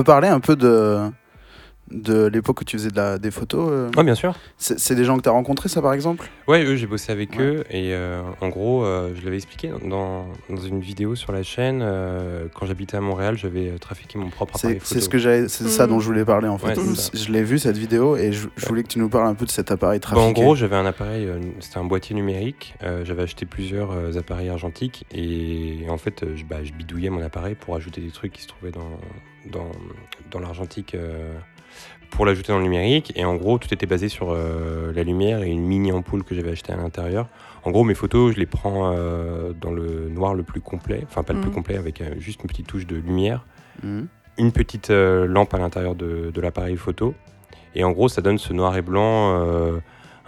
peut 0.00 0.04
parler 0.04 0.28
un 0.28 0.40
peu 0.40 0.56
de, 0.56 0.98
de 1.90 2.26
l'époque 2.26 2.60
où 2.60 2.64
tu 2.64 2.76
faisais 2.78 2.90
de 2.90 2.96
la- 2.96 3.18
des 3.18 3.32
photos 3.32 3.68
euh 3.72 3.90
Ouais, 3.96 4.04
bien 4.04 4.14
sûr. 4.14 4.34
C'est 4.56 4.78
c'est 4.78 4.94
des 4.94 5.04
gens 5.04 5.16
que 5.16 5.22
tu 5.22 5.28
as 5.28 5.32
rencontrés, 5.32 5.68
ça, 5.68 5.82
par 5.82 5.92
exemple? 5.92 6.30
Ouais, 6.46 6.62
eux, 6.64 6.76
j'ai 6.76 6.86
bossé 6.86 7.10
avec 7.10 7.32
Ouais. 7.32 7.42
eux 7.42 7.64
et 7.68 7.92
euh, 7.94 8.22
en 8.40 8.48
gros, 8.48 8.84
euh, 8.84 9.10
je 9.16 9.24
l'avais 9.24 9.36
expliqué 9.36 9.72
dans, 9.84 10.26
dans 10.48 10.56
une 10.62 10.78
vidéo 10.80 11.16
sur 11.16 11.32
la 11.32 11.42
chaîne. 11.42 11.80
euh, 11.82 12.46
quand 12.54 12.64
j'habitais 12.66 12.96
à 12.96 13.00
Montréal, 13.00 13.36
j'avais 13.36 13.76
trafiqué 13.80 14.18
mon 14.18 14.28
propre 14.30 14.56
C'est 14.56 14.66
appareil 14.68 14.80
c'est 14.84 14.94
photo. 14.94 15.04
ce 15.04 15.08
que 15.08 15.18
j'avais- 15.18 15.48
c'est 15.48 15.66
ça 15.68 15.84
Mhm. 15.86 15.90
dont 15.92 16.00
je 16.00 16.06
voulais 16.06 16.24
parler, 16.24 16.46
en 16.48 16.58
fait. 16.58 16.78
Ouais, 16.78 16.94
c'est 16.96 17.18
Je- 17.18 17.32
l'ai 17.32 17.42
vu, 17.42 17.58
cette 17.58 17.76
vidéo, 17.76 18.16
et 18.16 18.30
je, 18.32 18.46
je 18.56 18.66
voulais 18.66 18.84
que 18.84 18.88
tu 18.88 19.00
nous 19.00 19.08
parles 19.08 19.26
un 19.26 19.34
peu 19.34 19.44
de 19.44 19.50
cet 19.50 19.70
appareil 19.72 19.98
Bah, 19.98 20.02
trafiqué. 20.14 20.28
en 20.28 20.32
gros, 20.32 20.54
j'avais 20.54 20.76
un 20.76 20.86
appareil, 20.86 21.26
euh, 21.26 21.40
c'était 21.58 21.78
un 21.78 21.84
boîtier 21.84 22.14
numérique. 22.14 22.74
euh, 22.84 23.04
j'avais 23.04 23.24
acheté 23.24 23.46
plusieurs 23.46 23.90
euh, 23.90 24.16
appareils 24.16 24.48
argentiques 24.48 25.04
et, 25.12 25.86
en 25.90 25.98
fait, 25.98 26.22
euh, 26.22 26.36
je, 26.36 26.44
bah, 26.44 26.58
je 26.62 26.72
bidouillais 26.72 27.10
mon 27.10 27.20
appareil 27.22 27.56
pour 27.56 27.74
ajouter 27.74 28.00
des 28.00 28.10
trucs 28.12 28.32
qui 28.32 28.42
se 28.42 28.48
trouvaient 28.48 28.70
dans, 28.70 28.88
dans, 29.46 29.70
dans 30.30 30.40
l'argentique 30.40 30.94
euh, 30.94 31.32
pour 32.10 32.26
l'ajouter 32.26 32.52
dans 32.52 32.58
le 32.58 32.64
numérique. 32.64 33.12
Et 33.16 33.24
en 33.24 33.36
gros, 33.36 33.58
tout 33.58 33.72
était 33.72 33.86
basé 33.86 34.08
sur 34.08 34.30
euh, 34.30 34.92
la 34.92 35.02
lumière 35.02 35.42
et 35.42 35.50
une 35.50 35.64
mini 35.64 35.92
ampoule 35.92 36.24
que 36.24 36.34
j'avais 36.34 36.50
achetée 36.50 36.72
à 36.72 36.76
l'intérieur. 36.76 37.28
En 37.64 37.70
gros, 37.70 37.84
mes 37.84 37.94
photos, 37.94 38.34
je 38.34 38.38
les 38.40 38.46
prends 38.46 38.92
euh, 38.94 39.52
dans 39.52 39.70
le 39.70 40.08
noir 40.08 40.34
le 40.34 40.42
plus 40.42 40.60
complet, 40.60 41.02
enfin 41.06 41.22
pas 41.22 41.32
le 41.34 41.40
plus 41.40 41.48
Mhm. 41.50 41.54
complet, 41.54 41.76
avec 41.76 42.00
euh, 42.00 42.14
juste 42.18 42.42
une 42.42 42.48
petite 42.48 42.66
touche 42.66 42.86
de 42.86 42.96
lumière 42.96 43.44
Mhm. 43.82 44.06
une 44.38 44.52
petite 44.52 44.90
euh, 44.90 45.26
lampe 45.26 45.52
à 45.54 45.58
l'intérieur 45.58 45.94
de, 45.94 46.30
de 46.32 46.40
l'appareil 46.40 46.76
photo. 46.76 47.14
Et 47.74 47.84
en 47.84 47.92
gros, 47.92 48.08
ça 48.08 48.20
donne 48.22 48.38
ce 48.38 48.52
noir 48.52 48.76
et 48.76 48.82
blanc 48.82 49.34
euh, 49.38 49.78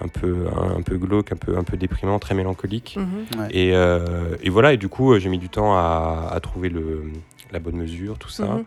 un, 0.00 0.08
peu, 0.08 0.46
un, 0.54 0.76
un 0.76 0.82
peu 0.82 0.96
glauque, 0.98 1.32
un 1.32 1.36
peu, 1.36 1.56
un 1.56 1.64
peu 1.64 1.76
déprimant, 1.76 2.18
très 2.18 2.34
mélancolique. 2.34 2.96
Mhm. 3.00 3.40
Ouais. 3.40 3.48
Et, 3.50 3.74
euh, 3.74 4.36
et 4.42 4.50
voilà, 4.50 4.74
et 4.74 4.76
du 4.76 4.88
coup, 4.88 5.18
j'ai 5.18 5.28
mis 5.28 5.38
du 5.38 5.48
temps 5.48 5.74
à, 5.74 6.28
à 6.30 6.38
trouver 6.40 6.68
le, 6.68 7.02
la 7.50 7.58
bonne 7.58 7.76
mesure, 7.76 8.18
tout 8.18 8.28
ça. 8.28 8.60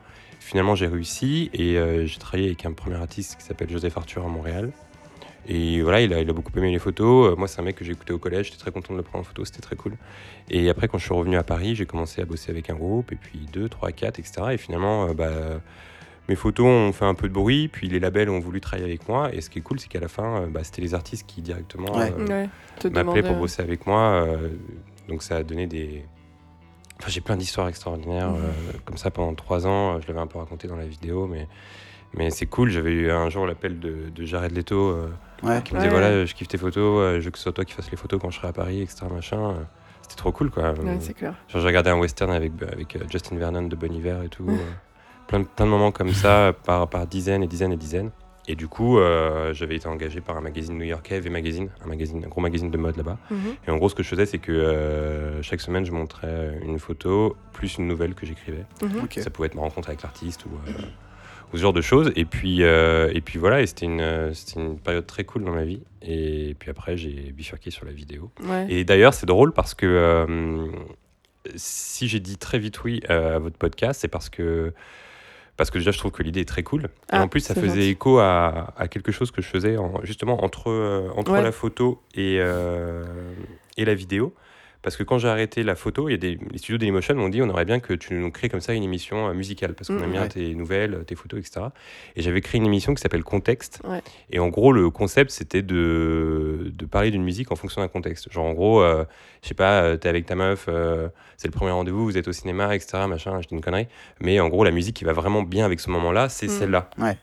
Finalement, 0.45 0.75
j'ai 0.75 0.85
réussi 0.85 1.49
et 1.53 1.75
euh, 1.77 2.05
j'ai 2.05 2.19
travaillé 2.19 2.45
avec 2.45 2.65
un 2.67 2.71
premier 2.73 2.97
artiste 2.97 3.37
qui 3.39 3.43
s'appelle 3.43 3.67
Joseph 3.67 3.97
Arthur 3.97 4.23
à 4.23 4.27
Montréal. 4.27 4.71
Et 5.47 5.81
voilà, 5.81 6.01
il 6.01 6.13
a, 6.13 6.21
il 6.21 6.29
a 6.29 6.33
beaucoup 6.33 6.51
aimé 6.55 6.71
les 6.71 6.77
photos. 6.77 7.31
Euh, 7.31 7.35
moi, 7.35 7.47
c'est 7.47 7.59
un 7.61 7.63
mec 7.63 7.75
que 7.75 7.83
j'ai 7.83 7.93
écouté 7.93 8.13
au 8.13 8.19
collège. 8.19 8.45
J'étais 8.47 8.59
très 8.59 8.69
content 8.71 8.93
de 8.93 8.97
le 8.97 9.03
prendre 9.03 9.21
en 9.21 9.27
photo. 9.27 9.43
C'était 9.43 9.61
très 9.61 9.75
cool. 9.75 9.93
Et 10.51 10.69
après, 10.69 10.87
quand 10.87 10.99
je 10.99 11.05
suis 11.05 11.15
revenu 11.15 11.35
à 11.35 11.43
Paris, 11.43 11.73
j'ai 11.75 11.87
commencé 11.87 12.21
à 12.21 12.25
bosser 12.25 12.51
avec 12.51 12.69
un 12.69 12.75
groupe. 12.75 13.11
Et 13.11 13.15
puis 13.15 13.39
2, 13.53 13.67
3, 13.69 13.91
4, 13.91 14.19
etc. 14.19 14.33
Et 14.53 14.57
finalement, 14.57 15.07
euh, 15.09 15.13
bah, 15.13 15.31
mes 16.29 16.35
photos 16.35 16.67
ont 16.67 16.91
fait 16.93 17.05
un 17.05 17.15
peu 17.15 17.27
de 17.27 17.33
bruit. 17.33 17.67
Puis 17.67 17.87
les 17.89 17.99
labels 17.99 18.29
ont 18.29 18.39
voulu 18.39 18.61
travailler 18.61 18.87
avec 18.87 19.09
moi. 19.09 19.33
Et 19.33 19.41
ce 19.41 19.49
qui 19.49 19.57
est 19.59 19.63
cool, 19.63 19.79
c'est 19.79 19.87
qu'à 19.87 19.99
la 19.99 20.07
fin, 20.09 20.41
euh, 20.43 20.45
bah, 20.47 20.63
c'était 20.63 20.81
les 20.83 20.93
artistes 20.93 21.25
qui 21.27 21.41
directement 21.41 21.91
Ouais. 21.95 22.13
euh, 22.19 22.27
Ouais, 22.27 22.49
m'appelaient 22.91 23.03
demander, 23.03 23.21
pour 23.23 23.37
bosser 23.37 23.63
avec 23.63 23.87
moi. 23.87 24.25
euh, 24.27 24.49
donc 25.07 25.23
ça 25.23 25.37
a 25.37 25.43
donné 25.43 25.65
des. 25.67 26.03
Enfin, 26.99 27.09
j'ai 27.09 27.21
plein 27.21 27.35
d'histoires 27.35 27.67
extraordinaires. 27.67 28.29
Mhm. 28.31 28.37
euh, 28.37 28.77
comme 28.85 28.97
ça, 28.97 29.11
pendant 29.11 29.33
trois 29.35 29.67
ans, 29.67 29.95
euh, 29.95 29.99
je 30.01 30.07
l'avais 30.07 30.19
un 30.19 30.27
peu 30.27 30.37
raconté 30.39 30.67
dans 30.67 30.75
la 30.77 30.85
vidéo, 30.85 31.27
mais, 31.27 31.47
mais 32.13 32.29
c'est 32.29 32.45
cool. 32.45 32.69
J'avais 32.69 32.91
eu 32.91 33.11
un 33.11 33.29
jour 33.29 33.45
l'appel 33.45 33.79
de, 33.79 34.09
de 34.13 34.23
Jared 34.25 34.51
Leto 34.51 34.75
euh, 34.91 35.09
Ouais. 35.43 35.61
qui 35.63 35.73
me 35.73 35.79
disait 35.79 35.91
Ouais. 35.91 35.99
voilà, 35.99 36.25
je 36.25 36.33
kiffe 36.33 36.47
tes 36.47 36.57
photos, 36.57 36.99
euh, 37.01 37.19
je 37.19 37.25
veux 37.25 37.31
que 37.31 37.37
ce 37.37 37.43
soit 37.43 37.51
toi 37.51 37.65
qui 37.65 37.73
fasses 37.73 37.91
les 37.91 37.97
photos 37.97 38.19
quand 38.21 38.29
je 38.31 38.37
serai 38.37 38.47
à 38.47 38.53
Paris, 38.53 38.81
etc. 38.81 39.05
Machin. 39.11 39.55
C'était 40.01 40.15
trop 40.15 40.31
cool, 40.31 40.49
quoi. 40.51 40.71
Ouais, 40.73 40.97
c'est 41.01 41.13
clair. 41.15 41.33
Genre, 41.49 41.61
j'ai 41.61 41.67
regardé 41.67 41.89
un 41.89 41.97
western 41.99 42.31
avec, 42.31 42.51
avec 42.61 43.11
Justin 43.11 43.37
Vernon 43.37 43.63
de 43.63 43.75
Bon 43.75 43.91
Hiver 43.91 44.21
et 44.23 44.29
tout. 44.29 44.47
plein, 45.27 45.39
de- 45.39 45.45
plein 45.45 45.65
de 45.65 45.71
moments 45.71 45.91
comme 45.91 46.13
ça, 46.13 46.53
par, 46.63 46.87
par 46.87 47.07
dizaines 47.07 47.43
et 47.43 47.47
dizaines 47.47 47.73
et 47.73 47.77
dizaines. 47.77 48.11
Et 48.47 48.55
du 48.55 48.67
coup, 48.67 48.99
euh, 48.99 49.53
j'avais 49.53 49.75
été 49.75 49.87
engagé 49.87 50.21
par 50.21 50.37
un 50.37 50.41
magazine 50.41 50.77
new-yorkais, 50.77 51.19
V 51.19 51.29
Magazine, 51.29 51.69
un, 51.83 51.87
magazine, 51.87 52.23
un 52.23 52.27
gros 52.27 52.41
magazine 52.41 52.69
de 52.69 52.77
mode 52.77 52.95
là-bas. 52.97 53.17
Mhm. 53.31 53.37
Et 53.67 53.71
en 53.71 53.77
gros, 53.77 53.89
ce 53.89 53.95
que 53.95 54.03
je 54.03 54.07
faisais, 54.07 54.25
c'est 54.25 54.37
que 54.37 54.51
euh, 54.51 55.41
chaque 55.41 55.61
semaine, 55.61 55.85
je 55.85 55.91
montrais 55.91 56.59
une 56.63 56.79
photo 56.79 57.35
plus 57.53 57.77
une 57.77 57.87
nouvelle 57.87 58.13
que 58.13 58.25
j'écrivais. 58.25 58.65
Mhm. 58.81 59.07
Ça 59.17 59.29
pouvait 59.29 59.47
être 59.47 59.55
ma 59.55 59.61
rencontre 59.61 59.89
avec 59.89 60.03
l'artiste 60.03 60.45
ou, 60.45 60.49
euh, 60.67 60.71
ou 61.53 61.57
ce 61.57 61.61
genre 61.61 61.73
de 61.73 61.81
choses. 61.81 62.11
Et 62.15 62.25
puis, 62.25 62.63
euh, 62.63 63.11
et 63.13 63.21
puis 63.21 63.39
voilà, 63.39 63.61
et 63.61 63.67
c'était 63.67 63.85
une, 63.85 64.33
c'était 64.33 64.59
une 64.59 64.77
période 64.77 65.07
très 65.07 65.23
cool 65.23 65.43
dans 65.43 65.53
ma 65.53 65.63
vie. 65.63 65.81
Et 66.01 66.55
puis 66.59 66.69
après, 66.69 66.97
j'ai 66.97 67.31
bifurqué 67.31 67.71
sur 67.71 67.85
la 67.85 67.91
vidéo. 67.91 68.31
Ouais. 68.43 68.67
Et 68.69 68.83
d'ailleurs, 68.83 69.13
c'est 69.13 69.25
drôle 69.25 69.53
parce 69.53 69.73
que 69.73 69.85
euh, 69.87 70.67
si 71.55 72.07
j'ai 72.07 72.19
dit 72.19 72.37
très 72.37 72.59
vite 72.59 72.83
oui 72.83 73.01
à 73.07 73.39
votre 73.39 73.57
podcast, 73.57 74.01
c'est 74.01 74.07
parce 74.07 74.29
que 74.29 74.73
parce 75.57 75.71
que 75.71 75.77
déjà 75.77 75.91
je 75.91 75.97
trouve 75.97 76.11
que 76.11 76.23
l'idée 76.23 76.41
est 76.41 76.45
très 76.47 76.63
cool. 76.63 76.85
et 76.85 76.87
Ah, 77.09 77.23
en 77.23 77.27
plus, 77.27 77.39
ça 77.41 77.53
faisait 77.55 77.67
gentil. 77.67 77.89
écho 77.89 78.19
à, 78.19 78.73
à 78.77 78.87
quelque 78.87 79.11
chose 79.11 79.31
que 79.31 79.41
je 79.41 79.47
faisais 79.47 79.77
en- 79.77 80.03
justement 80.03 80.43
entre, 80.43 80.69
euh, 80.69 81.09
entre 81.15 81.31
Ouais. 81.33 81.41
la 81.43 81.51
photo 81.51 82.01
et, 82.13 82.37
euh, 82.39 83.03
et 83.77 83.85
la 83.85 83.95
vidéo. 83.95 84.33
Parce 84.85 84.97
que 84.97 85.03
quand 85.03 85.17
j'ai 85.17 85.27
arrêté 85.29 85.63
la 85.63 85.73
photo, 85.73 86.09
il 86.09 86.11
y 86.11 86.13
a 86.13 86.17
des, 86.17 86.37
les 86.51 86.59
studios 86.59 86.77
Dailymotion 86.77 87.15
m'ont 87.15 87.27
dit 87.29 87.41
on 87.41 87.45
aimerait 87.45 87.65
bien 87.65 87.79
que 87.79 87.91
tu 87.93 88.13
nous 88.13 88.29
crées 88.29 88.49
comme 88.49 88.59
ça 88.61 88.71
une 88.75 88.83
émission 88.83 89.27
euh, 89.27 89.33
musicale 89.33 89.73
parce 89.73 89.87
qu'on 89.87 89.95
Mhm. 89.95 90.03
aime 90.03 90.11
bien 90.11 90.21
Ouais. 90.21 90.29
tes 90.29 90.53
nouvelles, 90.53 91.03
tes 91.07 91.15
photos, 91.15 91.39
etc. 91.39 91.65
Et 92.15 92.21
j'avais 92.21 92.39
créé 92.39 92.59
une 92.61 92.67
émission 92.67 92.93
qui 92.93 93.01
s'appelle 93.01 93.23
Contexte. 93.23 93.81
Ouais. 93.83 94.03
Et 94.29 94.37
en 94.37 94.49
gros, 94.49 94.71
le 94.71 94.91
concept 94.91 95.31
c'était 95.31 95.63
de, 95.63 96.71
de 96.71 96.85
parler 96.85 97.09
d'une 97.09 97.23
musique 97.23 97.51
en 97.51 97.55
fonction 97.55 97.81
d'un 97.81 97.87
contexte. 97.87 98.31
Genre 98.31 98.45
en 98.45 98.53
gros, 98.53 98.81
euh, 98.81 99.05
je 99.41 99.47
sais 99.47 99.55
pas, 99.55 99.81
euh, 99.81 99.97
t'es 99.97 100.07
avec 100.07 100.27
ta 100.27 100.35
meuf, 100.35 100.67
euh, 100.69 101.09
c'est 101.35 101.47
le 101.47 101.51
premier 101.53 101.71
rendez-vous, 101.71 102.03
vous 102.05 102.17
êtes 102.19 102.27
au 102.27 102.31
cinéma, 102.31 102.75
etc. 102.75 103.05
Machin, 103.07 103.41
je 103.41 103.47
dis 103.47 103.55
une 103.55 103.61
connerie. 103.61 103.87
Mais 104.21 104.39
en 104.39 104.49
gros, 104.49 104.63
la 104.63 104.69
musique 104.71 104.95
qui 104.95 105.03
va 105.03 105.13
vraiment 105.13 105.41
bien 105.41 105.65
avec 105.65 105.79
ce 105.79 105.89
moment-là, 105.89 106.29
c'est 106.29 106.45
Mhm. 106.45 106.51
celle-là. 106.59 106.89
Ouais. 106.99 107.17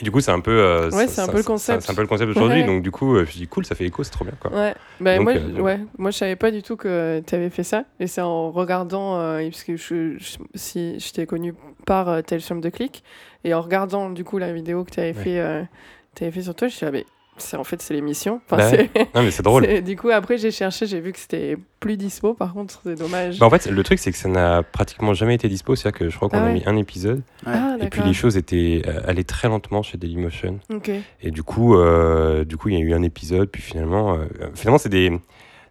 Et 0.00 0.04
du 0.04 0.10
coup, 0.10 0.20
c'est 0.20 0.30
un 0.30 0.40
peu. 0.40 0.50
euh, 0.50 0.90
Ouais, 0.90 1.06
c'est 1.08 1.20
un 1.20 1.28
peu 1.28 1.38
le 1.38 1.42
concept. 1.42 1.82
C'est 1.82 1.90
un 1.92 1.94
peu 1.94 2.02
le 2.02 2.06
concept 2.06 2.28
d'aujourd'hui. 2.32 2.60
Ouais. 2.60 2.66
Donc 2.66 2.82
du 2.82 2.90
coup, 2.90 3.16
euh, 3.16 3.24
je 3.24 3.32
dis 3.32 3.46
cool, 3.48 3.64
ça 3.64 3.74
fait 3.74 3.84
écho, 3.86 4.02
c'est 4.04 4.10
trop 4.10 4.24
bien 4.24 4.34
quoi. 4.40 4.50
Ouais, 4.52 4.74
bah, 5.00 5.16
Donc, 5.16 5.24
moi, 5.24 5.32
euh, 5.34 5.60
ouais, 5.60 5.80
moi 5.98 6.10
je 6.10 6.16
savais 6.18 6.36
pas 6.36 6.50
du 6.50 6.62
tout 6.62 6.76
que 6.76 7.22
tu 7.26 7.34
avais 7.34 7.50
fait 7.50 7.62
ça. 7.64 7.84
Et 8.00 8.06
c'est 8.06 8.20
en 8.20 8.50
regardant, 8.50 9.18
euh, 9.18 9.42
parce 9.48 9.64
que 9.64 9.76
je, 9.76 10.16
je- 10.18 10.36
si, 10.54 10.98
je 11.00 11.12
t'ai 11.12 11.26
connu 11.26 11.54
par 11.86 12.22
Tales 12.24 12.40
from 12.40 12.60
the 12.60 12.70
Click, 12.70 13.02
et 13.44 13.54
en 13.54 13.60
regardant 13.62 14.10
du 14.10 14.24
coup 14.24 14.38
la 14.38 14.52
vidéo 14.52 14.84
que 14.84 14.90
tu 14.90 15.00
avais, 15.00 15.12
fait, 15.14 15.66
t'avais 16.14 16.30
fait 16.30 16.42
sur 16.42 16.54
toi, 16.54 16.68
je 16.68 16.74
suis 16.74 16.84
là, 16.86 16.92
mais 16.92 17.04
c'est, 17.38 17.56
en 17.56 17.64
fait 17.64 17.80
c'est 17.82 17.94
l'émission. 17.94 18.40
Enfin, 18.50 18.56
Bah 18.56 18.70
ouais. 18.76 18.90
Non, 19.14 19.22
mais 19.22 19.30
c'est 19.30 19.42
drôle. 19.42 19.82
Du 19.82 19.96
coup, 19.96 20.10
après 20.10 20.38
j'ai 20.38 20.50
cherché, 20.50 20.86
j'ai 20.86 21.00
vu 21.00 21.12
que 21.12 21.18
c'était 21.18 21.56
plus 21.80 21.96
dispo, 21.96 22.34
par 22.34 22.52
contre, 22.54 22.80
c'est 22.84 22.94
dommage. 22.98 23.38
Bah, 23.38 23.46
en 23.46 23.50
fait, 23.50 23.66
le 23.66 23.82
truc, 23.82 23.98
c'est 23.98 24.10
que 24.12 24.18
ça 24.18 24.28
n'a 24.28 24.62
pratiquement 24.62 25.14
jamais 25.14 25.34
été 25.34 25.48
dispo. 25.48 25.76
C'est-à-dire 25.76 25.98
que 25.98 26.08
je 26.08 26.16
crois 26.16 26.28
qu'on 26.28 26.38
Ah 26.38 26.46
a 26.46 26.52
mis 26.52 26.62
un 26.66 26.76
épisode. 26.76 27.22
ah, 27.46 27.76
Et 27.80 27.88
puis 27.90 28.02
les 28.02 28.12
choses 28.14 28.36
étaient 28.36 28.82
euh, 28.86 29.00
allaient 29.06 29.24
très 29.24 29.48
lentement 29.48 29.82
chez 29.82 29.98
Dailymotion. 29.98 30.58
Ok. 30.72 30.90
Et 31.22 31.30
du 31.30 31.42
coup, 31.42 31.76
euh, 31.76 32.44
du 32.44 32.56
coup, 32.56 32.68
il 32.70 32.74
y 32.74 32.78
a 32.78 32.80
eu 32.80 32.94
un 32.94 33.02
épisode. 33.02 33.48
Puis 33.50 33.62
finalement, 33.62 34.14
euh, 34.14 34.26
finalement, 34.54 34.78
c'est 34.78 34.88
des 34.88 35.12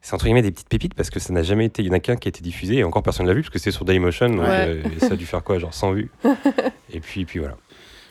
c'est 0.02 0.14
entre 0.14 0.26
guillemets 0.26 0.44
des 0.44 0.52
petites 0.52 0.70
pépites 0.70 0.94
parce 0.94 1.10
que 1.10 1.20
ça 1.20 1.34
n'a 1.34 1.42
jamais 1.42 1.66
été. 1.66 1.82
Il 1.82 1.88
y 1.88 1.90
en 1.90 1.94
a 1.94 2.00
qu'un 2.00 2.16
qui 2.16 2.28
a 2.28 2.30
été 2.30 2.42
diffusé 2.44 2.76
et 2.76 2.84
encore 2.84 3.02
personne 3.02 3.26
l'a 3.26 3.34
vu 3.34 3.42
parce 3.42 3.50
que 3.52 3.58
c'est 3.58 3.72
sur 3.72 3.86
Dailymotion. 3.86 4.30
Donc 4.30 4.42
Ouais. 4.42 4.68
euh, 4.68 4.84
ça 5.00 5.14
a 5.14 5.16
dû 5.16 5.26
faire 5.26 5.44
quoi, 5.44 5.58
genre 5.58 5.74
100 5.74 5.94
vues. 5.94 6.12
et 6.94 7.00
puis, 7.00 7.26
puis 7.26 7.40
voilà. 7.40 7.58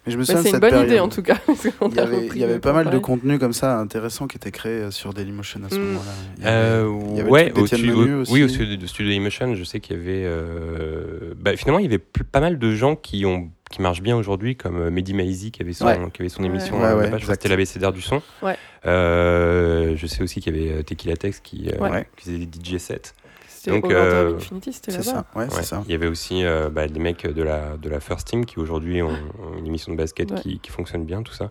Mais 0.07 0.13
je 0.13 0.19
me 0.19 0.25
souviens 0.25 0.43
de 0.43 0.47
c'est 0.49 0.55
une 0.55 0.61
bonne 0.61 0.71
période. 0.71 0.89
idée 0.89 1.01
en 1.01 1.09
tout 1.09 1.23
cas. 1.23 1.39
Il 1.49 1.95
y 1.95 1.99
avait, 1.99 2.17
repris 2.17 2.29
il 2.35 2.41
y 2.41 2.45
avait 2.45 2.55
le 2.55 2.61
pas 2.61 2.73
mal 2.75 2.85
de 2.85 2.91
pareil. 2.91 3.01
contenus 3.03 3.39
comme 3.41 3.53
ça 3.55 3.79
intéressants 3.79 4.27
qui 4.27 4.37
étaient 4.37 4.51
créés 4.51 4.83
euh, 4.83 4.91
sur 4.91 5.15
Dailymotion 5.15 5.61
à 5.65 5.71
ce 5.71 5.77
Mm. 5.77 5.83
moment-là. 5.83 6.13
Il 6.39 6.45
y 6.45 6.47
avait- 6.47 6.57
Euh, 6.57 6.89
ouais, 6.89 7.53
au 7.55 7.61
au- 7.61 7.63
aussi. 7.63 7.75
oui, 8.31 8.43
au 8.43 8.49
studio, 8.49 8.77
de 8.77 8.87
studio 8.87 9.09
Dailymotion, 9.11 9.55
je 9.55 9.65
sais 9.65 9.81
qu'il 9.81 9.97
y 9.97 10.01
avait. 10.01 10.25
euh, 10.27 11.33
bah, 11.39 11.57
finalement, 11.57 11.79
il 11.79 11.85
y 11.85 11.89
avait 11.89 11.99
plus- 11.99 12.25
pas 12.25 12.41
mal 12.41 12.59
de 12.59 12.75
gens 12.75 12.97
qui 12.97 13.25
ont 13.25 13.51
qui 13.71 13.83
marchent 13.83 14.03
bien 14.03 14.17
aujourd'hui, 14.17 14.55
comme 14.55 14.89
Mehdi 14.91 15.15
Maizi 15.15 15.51
qui 15.51 15.61
avait 15.61 15.73
son, 15.73 15.87
Ouais. 15.87 15.99
qui 16.13 16.23
avait 16.23 16.29
son 16.29 16.43
Ouais. 16.43 16.49
émission 16.49 16.77
Ouais, 16.81 16.93
ouais, 16.93 17.05
là-bas, 17.05 17.17
je 17.19 17.23
crois 17.25 17.35
que 17.35 17.43
c'était 17.43 17.49
l'ABCDR 17.49 17.93
du 17.93 18.03
son. 18.03 18.23
Ouais. 18.41 18.57
Euh, 18.87 19.95
je 19.97 20.07
sais 20.07 20.23
aussi 20.23 20.41
qu'il 20.41 20.57
y 20.57 20.71
avait 20.71 20.83
Tequila 20.85 21.17
Tex 21.17 21.41
qui, 21.41 21.69
euh, 21.71 22.03
qui 22.17 22.25
faisait 22.27 22.39
des 22.39 22.47
DJ 22.47 22.79
sets. 22.79 23.15
C'était 23.65 23.81
Donc, 23.81 23.91
euh, 23.91 24.39
c'était 24.39 24.71
C'est 24.91 24.91
là-bas. 24.93 25.03
ça, 25.03 25.27
ouais, 25.39 25.47
c'est 25.49 25.57
Ouais. 25.57 25.63
ça. 25.63 25.83
Il 25.87 25.91
y 25.93 25.95
avait 25.95 26.07
aussi 26.07 26.45
euh, 26.45 26.69
bah, 26.69 26.87
des 26.87 27.01
mecs 27.01 27.27
de 27.27 27.43
la, 27.43 27.77
de 27.79 27.89
la 27.89 27.99
First 28.01 28.27
Team 28.29 28.45
qui 28.45 28.59
aujourd'hui 28.59 29.01
ont, 29.01 29.09
ont 29.09 29.57
une 29.59 29.67
émission 29.67 29.91
de 29.93 29.97
basket 29.97 30.31
Ouais. 30.33 30.41
qui, 30.41 30.59
qui 30.61 30.71
fonctionne 30.71 31.05
bien, 31.05 31.23
tout 31.23 31.33
ça. 31.33 31.45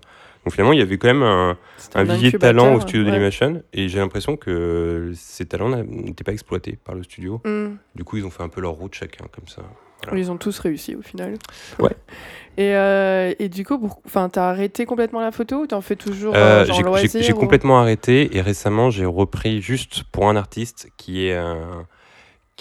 Donc 0.46 0.52
finalement, 0.54 0.74
il 0.74 0.80
y 0.80 0.82
avait 0.84 0.98
quand 0.98 1.08
même 1.08 1.24
un, 1.24 1.58
un 1.96 2.04
vivier 2.04 2.32
de 2.32 2.38
talent 2.38 2.76
au 2.76 2.82
studio 2.82 3.04
ouais. 3.06 3.12
Dailymotion 3.12 3.64
et 3.74 3.88
j'ai 3.88 3.98
l'impression 4.00 4.36
que 4.38 5.12
ces 5.16 5.46
talents 5.46 5.70
n'étaient 5.70 6.24
pas 6.26 6.34
exploités 6.34 6.78
par 6.84 6.94
le 6.96 7.02
studio. 7.04 7.42
Mm. 7.46 7.78
Du 7.96 8.04
coup, 8.04 8.18
ils 8.18 8.26
ont 8.26 8.30
fait 8.30 8.44
un 8.44 8.50
peu 8.50 8.62
leur 8.62 8.74
route 8.74 8.94
chacun 8.94 9.26
comme 9.32 9.48
ça. 9.48 9.62
Voilà. 10.04 10.20
Ils 10.20 10.30
ont 10.30 10.38
tous 10.38 10.60
réussi 10.60 10.96
au 10.96 11.02
final. 11.02 11.36
Ouais. 11.80 11.96
Et, 12.58 12.76
euh, 12.76 13.34
et 13.40 13.50
du 13.50 13.66
coup, 13.66 13.80
pour... 13.80 14.00
enfin, 14.06 14.30
t'as 14.30 14.50
arrêté 14.50 14.86
complètement 14.86 15.22
la 15.22 15.32
photo 15.32 15.62
ou 15.62 15.66
t'en 15.66 15.82
fais 15.82 15.96
toujours 15.96 16.36
Euh, 16.36 16.64
euh, 16.70 17.20
j'ai- 17.20 17.34
ou- 17.34 17.36
complètement 17.36 17.80
arrêté 17.80 18.38
et 18.38 18.42
récemment 18.42 18.92
j'ai 18.92 19.06
repris 19.06 19.60
juste 19.60 20.04
pour 20.12 20.30
un 20.30 20.36
artiste 20.36 20.90
qui 20.96 21.26
est 21.26 21.34
un, 21.36 21.88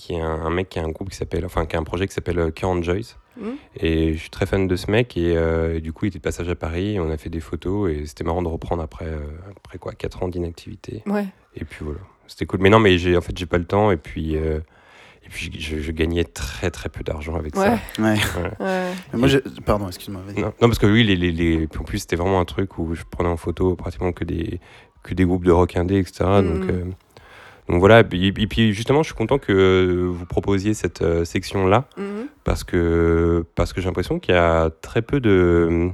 qui 0.02 0.14
est 0.14 0.20
un, 0.20 0.30
un 0.46 0.50
mec 0.50 0.68
qui 0.68 0.78
a 0.80 0.82
un 0.82 0.88
groupe 0.90 1.10
qui 1.10 1.16
s'appelle 1.16 1.44
enfin 1.44 1.64
qui 1.66 1.76
a 1.76 1.78
un 1.78 1.84
projet 1.84 2.08
qui 2.08 2.14
s'appelle 2.14 2.38
euh, 2.38 2.50
Karen 2.50 2.82
Joyce 2.82 3.16
Mhm. 3.38 3.54
et 3.80 4.12
je 4.12 4.18
suis 4.18 4.28
très 4.28 4.44
fan 4.44 4.66
de 4.68 4.76
ce 4.76 4.90
mec 4.90 5.16
et, 5.16 5.34
euh, 5.38 5.76
et 5.76 5.80
du 5.80 5.92
coup 5.94 6.04
il 6.04 6.08
était 6.08 6.18
de 6.18 6.22
passage 6.22 6.48
à 6.50 6.54
Paris 6.54 6.98
on 7.00 7.10
a 7.10 7.16
fait 7.16 7.30
des 7.30 7.40
photos 7.40 7.90
et 7.90 8.04
c'était 8.04 8.24
marrant 8.24 8.42
de 8.42 8.48
reprendre 8.48 8.82
après 8.82 9.06
euh, 9.06 9.20
après 9.56 9.78
quoi 9.78 9.92
4 9.92 10.22
ans 10.24 10.28
d'inactivité 10.28 11.02
Ouais. 11.06 11.24
et 11.56 11.64
puis 11.64 11.82
voilà 11.84 12.00
c'était 12.26 12.44
cool 12.44 12.60
mais 12.60 12.68
non 12.68 12.78
mais 12.78 12.98
j'ai 12.98 13.16
en 13.16 13.22
fait 13.22 13.34
j'ai 13.38 13.46
pas 13.46 13.56
le 13.58 13.64
temps 13.64 13.90
et 13.90 13.96
puis 13.96 14.36
euh, 14.36 14.58
et 15.24 15.28
puis 15.30 15.50
je, 15.58 15.78
je 15.80 15.92
gagnais 15.92 16.24
très 16.24 16.70
très 16.70 16.90
peu 16.90 17.02
d'argent 17.04 17.36
avec 17.36 17.56
Ouais. 17.56 17.78
ça 17.96 18.02
Ouais. 18.02 18.92
Moi, 19.14 19.28
pardon, 19.64 19.86
excuse-moi. 19.86 20.22
non, 20.36 20.42
non, 20.48 20.52
parce 20.68 20.78
que 20.78 20.86
oui, 20.86 21.02
les, 21.04 21.16
les, 21.16 21.30
les- 21.30 21.66
puis 21.68 21.80
en 21.80 21.84
plus, 21.84 21.98
c'était 22.00 22.16
vraiment 22.16 22.40
un 22.40 22.44
truc 22.44 22.76
où 22.78 22.94
je 22.94 23.04
prenais 23.08 23.28
en 23.30 23.36
photo 23.36 23.76
pratiquement 23.76 24.12
que 24.12 24.24
des, 24.24 24.60
que 25.04 25.14
des 25.14 25.24
groupes 25.24 25.44
de 25.44 25.52
rock 25.52 25.76
indé, 25.76 25.98
etc. 25.98 26.24
Donc, 26.42 26.64
Mhm. 26.64 26.70
euh, 26.70 26.84
donc 27.68 27.78
voilà, 27.80 28.00
et 28.00 28.04
puis, 28.04 28.26
et 28.26 28.32
puis 28.46 28.72
justement, 28.74 29.02
je 29.02 29.08
suis 29.08 29.14
content 29.14 29.38
que 29.38 29.52
euh, 29.52 30.06
vous 30.10 30.26
proposiez 30.26 30.74
cette 30.74 31.02
euh, 31.02 31.24
section-là, 31.24 31.84
Mhm. 31.96 32.26
parce 32.44 32.64
que, 32.64 33.44
parce 33.54 33.72
que 33.72 33.80
j'ai 33.80 33.86
l'impression 33.86 34.18
qu'il 34.18 34.34
y 34.34 34.38
a 34.38 34.68
très 34.82 35.00
peu 35.02 35.20
de, 35.20 35.88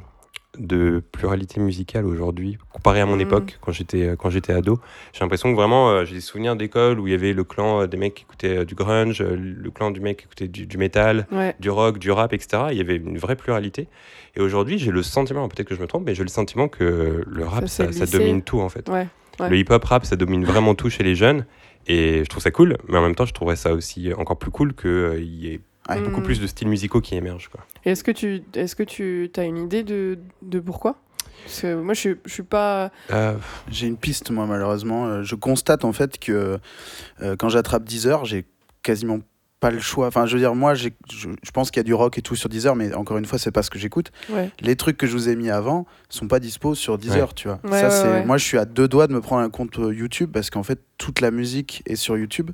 de 0.58 1.00
pluralité 1.12 1.60
musicale 1.60 2.04
aujourd'hui, 2.06 2.58
comparé 2.72 3.00
à 3.00 3.06
mon 3.06 3.14
Mhm. 3.16 3.20
époque, 3.20 3.58
quand 3.60 3.70
j'étais 3.70 4.14
quand 4.18 4.28
j'étais 4.30 4.52
ado. 4.52 4.80
J'ai 5.12 5.20
l'impression 5.20 5.50
que 5.52 5.56
vraiment, 5.56 5.90
euh, 5.90 6.04
j'ai 6.04 6.14
des 6.16 6.20
souvenirs 6.20 6.56
d'école 6.56 6.98
où 6.98 7.06
il 7.06 7.10
y 7.12 7.14
avait 7.14 7.32
le 7.32 7.44
clan 7.44 7.82
euh, 7.82 7.86
des 7.86 7.96
mecs 7.96 8.14
qui 8.14 8.22
écoutaient 8.24 8.58
euh, 8.58 8.64
du 8.64 8.74
grunge, 8.74 9.20
euh, 9.20 9.36
le 9.36 9.70
clan 9.70 9.90
du 9.92 10.00
mec 10.00 10.16
qui 10.18 10.24
écoutait 10.24 10.48
du, 10.48 10.66
du 10.66 10.78
métal, 10.78 11.26
Ouais. 11.30 11.54
du 11.60 11.70
rock, 11.70 11.98
du 11.98 12.10
rap, 12.10 12.32
etc. 12.32 12.64
Il 12.72 12.78
y 12.78 12.80
avait 12.80 12.96
une 12.96 13.18
vraie 13.18 13.36
pluralité. 13.36 13.86
Et 14.34 14.40
aujourd'hui, 14.40 14.78
j'ai 14.78 14.90
le 14.90 15.02
sentiment, 15.02 15.46
peut-être 15.48 15.68
que 15.68 15.74
je 15.76 15.80
me 15.80 15.86
trompe, 15.86 16.04
mais 16.06 16.14
j'ai 16.14 16.24
le 16.24 16.28
sentiment 16.28 16.66
que 16.66 17.22
le 17.24 17.44
rap, 17.44 17.68
Ça 17.68 17.92
ça, 17.92 18.06
domine 18.06 18.42
tout 18.42 18.60
en 18.60 18.68
fait. 18.68 18.88
Ouais. 18.88 19.06
Ouais. 19.40 19.48
Le 19.50 19.56
hip-hop 19.58 19.84
rap, 19.84 20.04
ça 20.04 20.16
domine 20.16 20.44
vraiment 20.44 20.74
tout 20.74 20.90
chez 20.90 21.02
les 21.02 21.14
jeunes. 21.14 21.44
Et 21.86 22.18
je 22.24 22.28
trouve 22.28 22.42
ça 22.42 22.50
cool, 22.50 22.76
mais 22.88 22.98
en 22.98 23.02
même 23.02 23.14
temps, 23.14 23.24
je 23.26 23.32
trouverais 23.32 23.56
ça 23.56 23.72
aussi 23.72 24.12
encore 24.14 24.38
plus 24.38 24.50
cool 24.50 24.74
qu'il 24.74 25.24
y 25.24 25.48
ait 25.54 25.60
Ouais. 25.88 26.02
beaucoup 26.02 26.20
plus 26.20 26.38
de 26.38 26.46
styles 26.46 26.68
musicaux 26.68 27.00
qui 27.00 27.14
émergent. 27.14 27.48
Quoi. 27.48 27.60
Et 27.86 27.92
est-ce 27.92 28.04
que 28.04 28.10
tu 28.10 28.42
est-ce 28.52 28.76
que 28.76 28.82
tu 28.82 29.30
as 29.36 29.44
une 29.44 29.56
idée 29.56 29.84
de, 29.84 30.18
de 30.42 30.60
pourquoi? 30.60 30.96
Parce 31.44 31.62
que 31.62 31.74
moi, 31.80 31.94
je 31.94 32.00
suis, 32.00 32.14
je 32.26 32.30
suis 32.30 32.42
pas. 32.42 32.90
Euh, 33.10 33.34
J'ai 33.70 33.86
une 33.86 33.96
piste, 33.96 34.30
moi, 34.30 34.44
malheureusement. 34.44 35.06
Euh, 35.06 35.22
Je 35.22 35.34
constate 35.34 35.86
en 35.86 35.94
fait 35.94 36.18
que 36.18 36.58
euh, 37.22 37.36
quand 37.36 37.48
j'attrape 37.48 37.84
10 37.84 38.06
heures, 38.06 38.26
j'ai 38.26 38.44
quasiment 38.82 39.20
pas 39.60 39.70
le 39.70 39.80
choix. 39.80 40.06
Enfin, 40.06 40.26
je 40.26 40.34
veux 40.34 40.38
dire, 40.38 40.54
moi, 40.54 40.74
je, 40.74 40.88
je 41.10 41.50
pense 41.52 41.70
qu'il 41.70 41.78
y 41.78 41.80
a 41.80 41.84
du 41.84 41.94
rock 41.94 42.16
et 42.18 42.22
tout 42.22 42.36
sur 42.36 42.48
10 42.48 42.66
heures, 42.66 42.76
mais 42.76 42.94
encore 42.94 43.18
une 43.18 43.24
fois, 43.24 43.38
c'est 43.38 43.50
pas 43.50 43.62
ce 43.62 43.70
que 43.70 43.78
j'écoute. 43.78 44.10
Ouais. 44.30 44.50
Les 44.60 44.76
trucs 44.76 44.96
que 44.96 45.06
je 45.06 45.12
vous 45.12 45.28
ai 45.28 45.36
mis 45.36 45.50
avant 45.50 45.86
sont 46.08 46.28
pas 46.28 46.38
dispo 46.40 46.74
sur 46.74 46.96
10 46.98 47.10
Ouais. 47.10 47.16
heures, 47.20 47.34
tu 47.34 47.48
vois. 47.48 47.58
Ouais, 47.64 47.80
Ça, 47.80 47.88
ouais, 47.88 47.90
c'est... 47.90 48.08
ouais. 48.08 48.24
Moi, 48.24 48.38
je 48.38 48.44
suis 48.44 48.58
à 48.58 48.64
deux 48.64 48.86
doigts 48.88 49.06
de 49.08 49.14
me 49.14 49.20
prendre 49.20 49.42
un 49.42 49.50
compte 49.50 49.78
euh, 49.78 49.92
YouTube 49.92 50.30
parce 50.32 50.50
qu'en 50.50 50.62
fait, 50.62 50.80
toute 50.96 51.20
la 51.20 51.30
musique 51.30 51.82
est 51.86 51.96
sur 51.96 52.16
YouTube. 52.16 52.50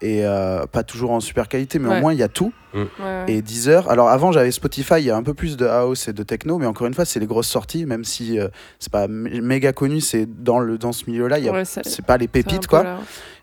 Et 0.00 0.24
euh, 0.24 0.66
pas 0.66 0.82
toujours 0.82 1.10
en 1.10 1.20
super 1.20 1.48
qualité, 1.48 1.78
mais 1.78 1.88
Ouais. 1.88 1.98
au 1.98 2.00
moins 2.00 2.12
il 2.12 2.18
y 2.18 2.22
a 2.22 2.28
tout. 2.28 2.52
Ouais, 2.74 2.86
ouais. 3.00 3.24
Et 3.28 3.42
Deezer, 3.42 3.90
alors 3.90 4.08
avant 4.10 4.30
j'avais 4.30 4.50
Spotify, 4.52 4.94
il 4.98 5.04
y 5.06 5.10
a 5.10 5.16
un 5.16 5.22
peu 5.22 5.32
plus 5.34 5.56
de 5.56 5.64
house 5.66 6.06
et 6.08 6.12
de 6.12 6.22
techno, 6.22 6.58
mais 6.58 6.66
encore 6.66 6.86
une 6.86 6.92
fois, 6.94 7.04
c'est 7.06 7.18
les 7.18 7.26
grosses 7.26 7.48
sorties, 7.48 7.86
même 7.86 8.04
si 8.04 8.38
euh, 8.38 8.48
c'est 8.78 8.92
pas 8.92 9.06
mé- 9.08 9.40
méga 9.40 9.72
connu, 9.72 10.00
c'est 10.00 10.26
dans, 10.26 10.58
le, 10.60 10.76
dans 10.78 10.92
ce 10.92 11.04
milieu-là, 11.10 11.38
il 11.38 11.46
y 11.46 11.48
a- 11.48 11.52
Ouais, 11.52 11.64
c'est 11.64 12.04
pas 12.04 12.16
les 12.18 12.28
pépites 12.28 12.66
quoi. 12.66 12.82
là. 12.84 12.98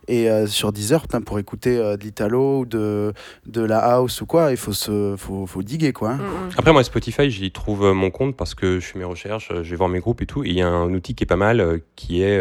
Et 0.08 0.30
euh, 0.30 0.46
sur 0.46 0.70
Deezer, 0.70 1.02
putain, 1.02 1.20
pour 1.20 1.40
écouter 1.40 1.76
euh, 1.76 1.96
de 1.96 2.04
l'italo 2.04 2.60
ou 2.60 2.64
de, 2.66 3.12
de 3.46 3.60
la 3.62 3.78
house 3.80 4.20
ou 4.20 4.26
quoi, 4.26 4.52
il 4.52 4.56
faut, 4.56 4.72
se, 4.72 5.16
faut, 5.18 5.46
faut 5.46 5.64
diguer 5.64 5.92
quoi. 5.92 6.10
hein. 6.10 6.16
Mm, 6.18 6.20
mm. 6.46 6.50
Après, 6.58 6.72
moi, 6.72 6.84
Spotify, 6.84 7.28
j'y 7.28 7.50
trouve 7.50 7.90
mon 7.92 8.10
compte 8.12 8.36
parce 8.36 8.54
que 8.54 8.78
je 8.78 8.86
fais 8.86 8.98
mes 9.00 9.04
recherches, 9.04 9.50
je 9.52 9.68
vais 9.68 9.74
voir 9.76 9.88
mes 9.88 9.98
groupes 9.98 10.22
et 10.22 10.26
tout. 10.26 10.44
Et 10.44 10.50
il 10.50 10.54
y 10.56 10.62
a 10.62 10.68
un 10.68 10.94
outil 10.94 11.16
qui 11.16 11.24
est 11.24 11.26
pas 11.26 11.34
mal 11.36 11.60
euh, 11.60 11.78
qui 11.96 12.22
est 12.22 12.38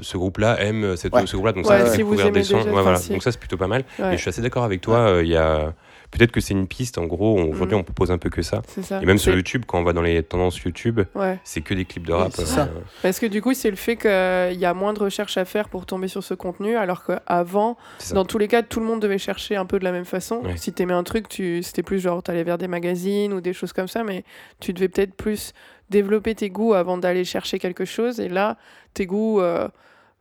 ce 0.00 0.16
groupe-là 0.16 0.60
aime 0.60 0.96
cette, 0.96 1.12
Ouais. 1.14 1.26
ce 1.26 1.36
groupe-là. 1.36 1.52
Donc, 1.52 1.66
Ouais, 1.66 1.80
ça 1.80 1.86
si 1.90 1.98
découvrir 1.98 2.30
des 2.32 2.42
sons. 2.44 2.58
déjà, 2.58 2.70
Ouais, 2.72 2.82
voilà. 2.82 2.98
Donc, 3.10 3.22
ça, 3.22 3.32
c'est 3.32 3.38
plutôt 3.40 3.56
pas 3.56 3.68
mal. 3.68 3.84
Et 3.98 4.12
je 4.12 4.16
suis 4.16 4.28
assez 4.28 4.42
d'accord 4.42 4.64
avec 4.64 4.80
toi. 4.80 4.98
euh, 4.98 5.22
Il 5.22 5.28
y 5.30 5.36
a... 5.36 5.72
Peut-être 6.10 6.32
que 6.32 6.40
c'est 6.40 6.54
une 6.54 6.66
piste. 6.66 6.96
En 6.96 7.04
gros, 7.04 7.38
aujourd'hui, 7.38 7.76
Mm. 7.76 7.80
on 7.80 7.82
propose 7.82 8.10
un 8.10 8.16
peu 8.16 8.30
que 8.30 8.40
ça. 8.40 8.62
ça. 8.80 9.02
Et 9.02 9.04
même 9.04 9.18
sur 9.18 9.34
YouTube, 9.34 9.64
quand 9.66 9.78
on 9.78 9.84
va 9.84 9.92
dans 9.92 10.00
les 10.00 10.22
tendances 10.22 10.56
YouTube, 10.58 11.00
Ouais. 11.14 11.38
c'est 11.44 11.60
que 11.60 11.74
des 11.74 11.84
clips 11.84 12.06
de 12.06 12.14
Oui, 12.14 12.18
rap. 12.18 12.32
c'est 12.34 12.42
euh, 12.42 12.46
ça. 12.46 12.68
Parce 13.02 13.18
que 13.20 13.26
du 13.26 13.42
coup, 13.42 13.52
c'est 13.52 13.68
le 13.68 13.76
fait 13.76 13.96
qu'il 13.96 14.58
y 14.58 14.64
a 14.64 14.72
moins 14.72 14.94
de 14.94 15.00
recherches 15.00 15.36
à 15.36 15.44
faire 15.44 15.68
pour 15.68 15.84
tomber 15.84 16.08
sur 16.08 16.24
ce 16.24 16.32
contenu, 16.32 16.76
alors 16.78 17.04
qu'avant, 17.04 17.76
dans 18.14 18.24
tous 18.24 18.38
les 18.38 18.48
cas, 18.48 18.62
tout 18.62 18.80
le 18.80 18.86
monde 18.86 19.00
devait 19.02 19.18
chercher 19.18 19.56
un 19.56 19.66
peu 19.66 19.78
de 19.78 19.84
la 19.84 19.92
même 19.92 20.06
façon. 20.06 20.36
Ouais. 20.44 20.56
Si 20.56 20.72
t'aimais 20.72 20.94
un 20.94 21.02
truc, 21.04 21.28
tu... 21.28 21.62
c'était 21.62 21.82
plus 21.82 21.98
genre 22.00 22.22
t'allais 22.22 22.42
vers 22.42 22.56
des 22.56 22.68
magazines 22.68 23.34
ou 23.34 23.42
des 23.42 23.52
choses 23.52 23.74
comme 23.74 23.88
ça, 23.88 24.02
mais 24.02 24.24
tu 24.60 24.72
devais 24.72 24.88
peut-être 24.88 25.12
plus 25.14 25.52
développer 25.90 26.34
tes 26.34 26.50
goûts 26.50 26.74
avant 26.74 26.98
d'aller 26.98 27.24
chercher 27.24 27.58
quelque 27.58 27.84
chose. 27.84 28.20
Et 28.20 28.28
là, 28.28 28.56
tes 28.94 29.06
goûts, 29.06 29.40
euh, 29.40 29.68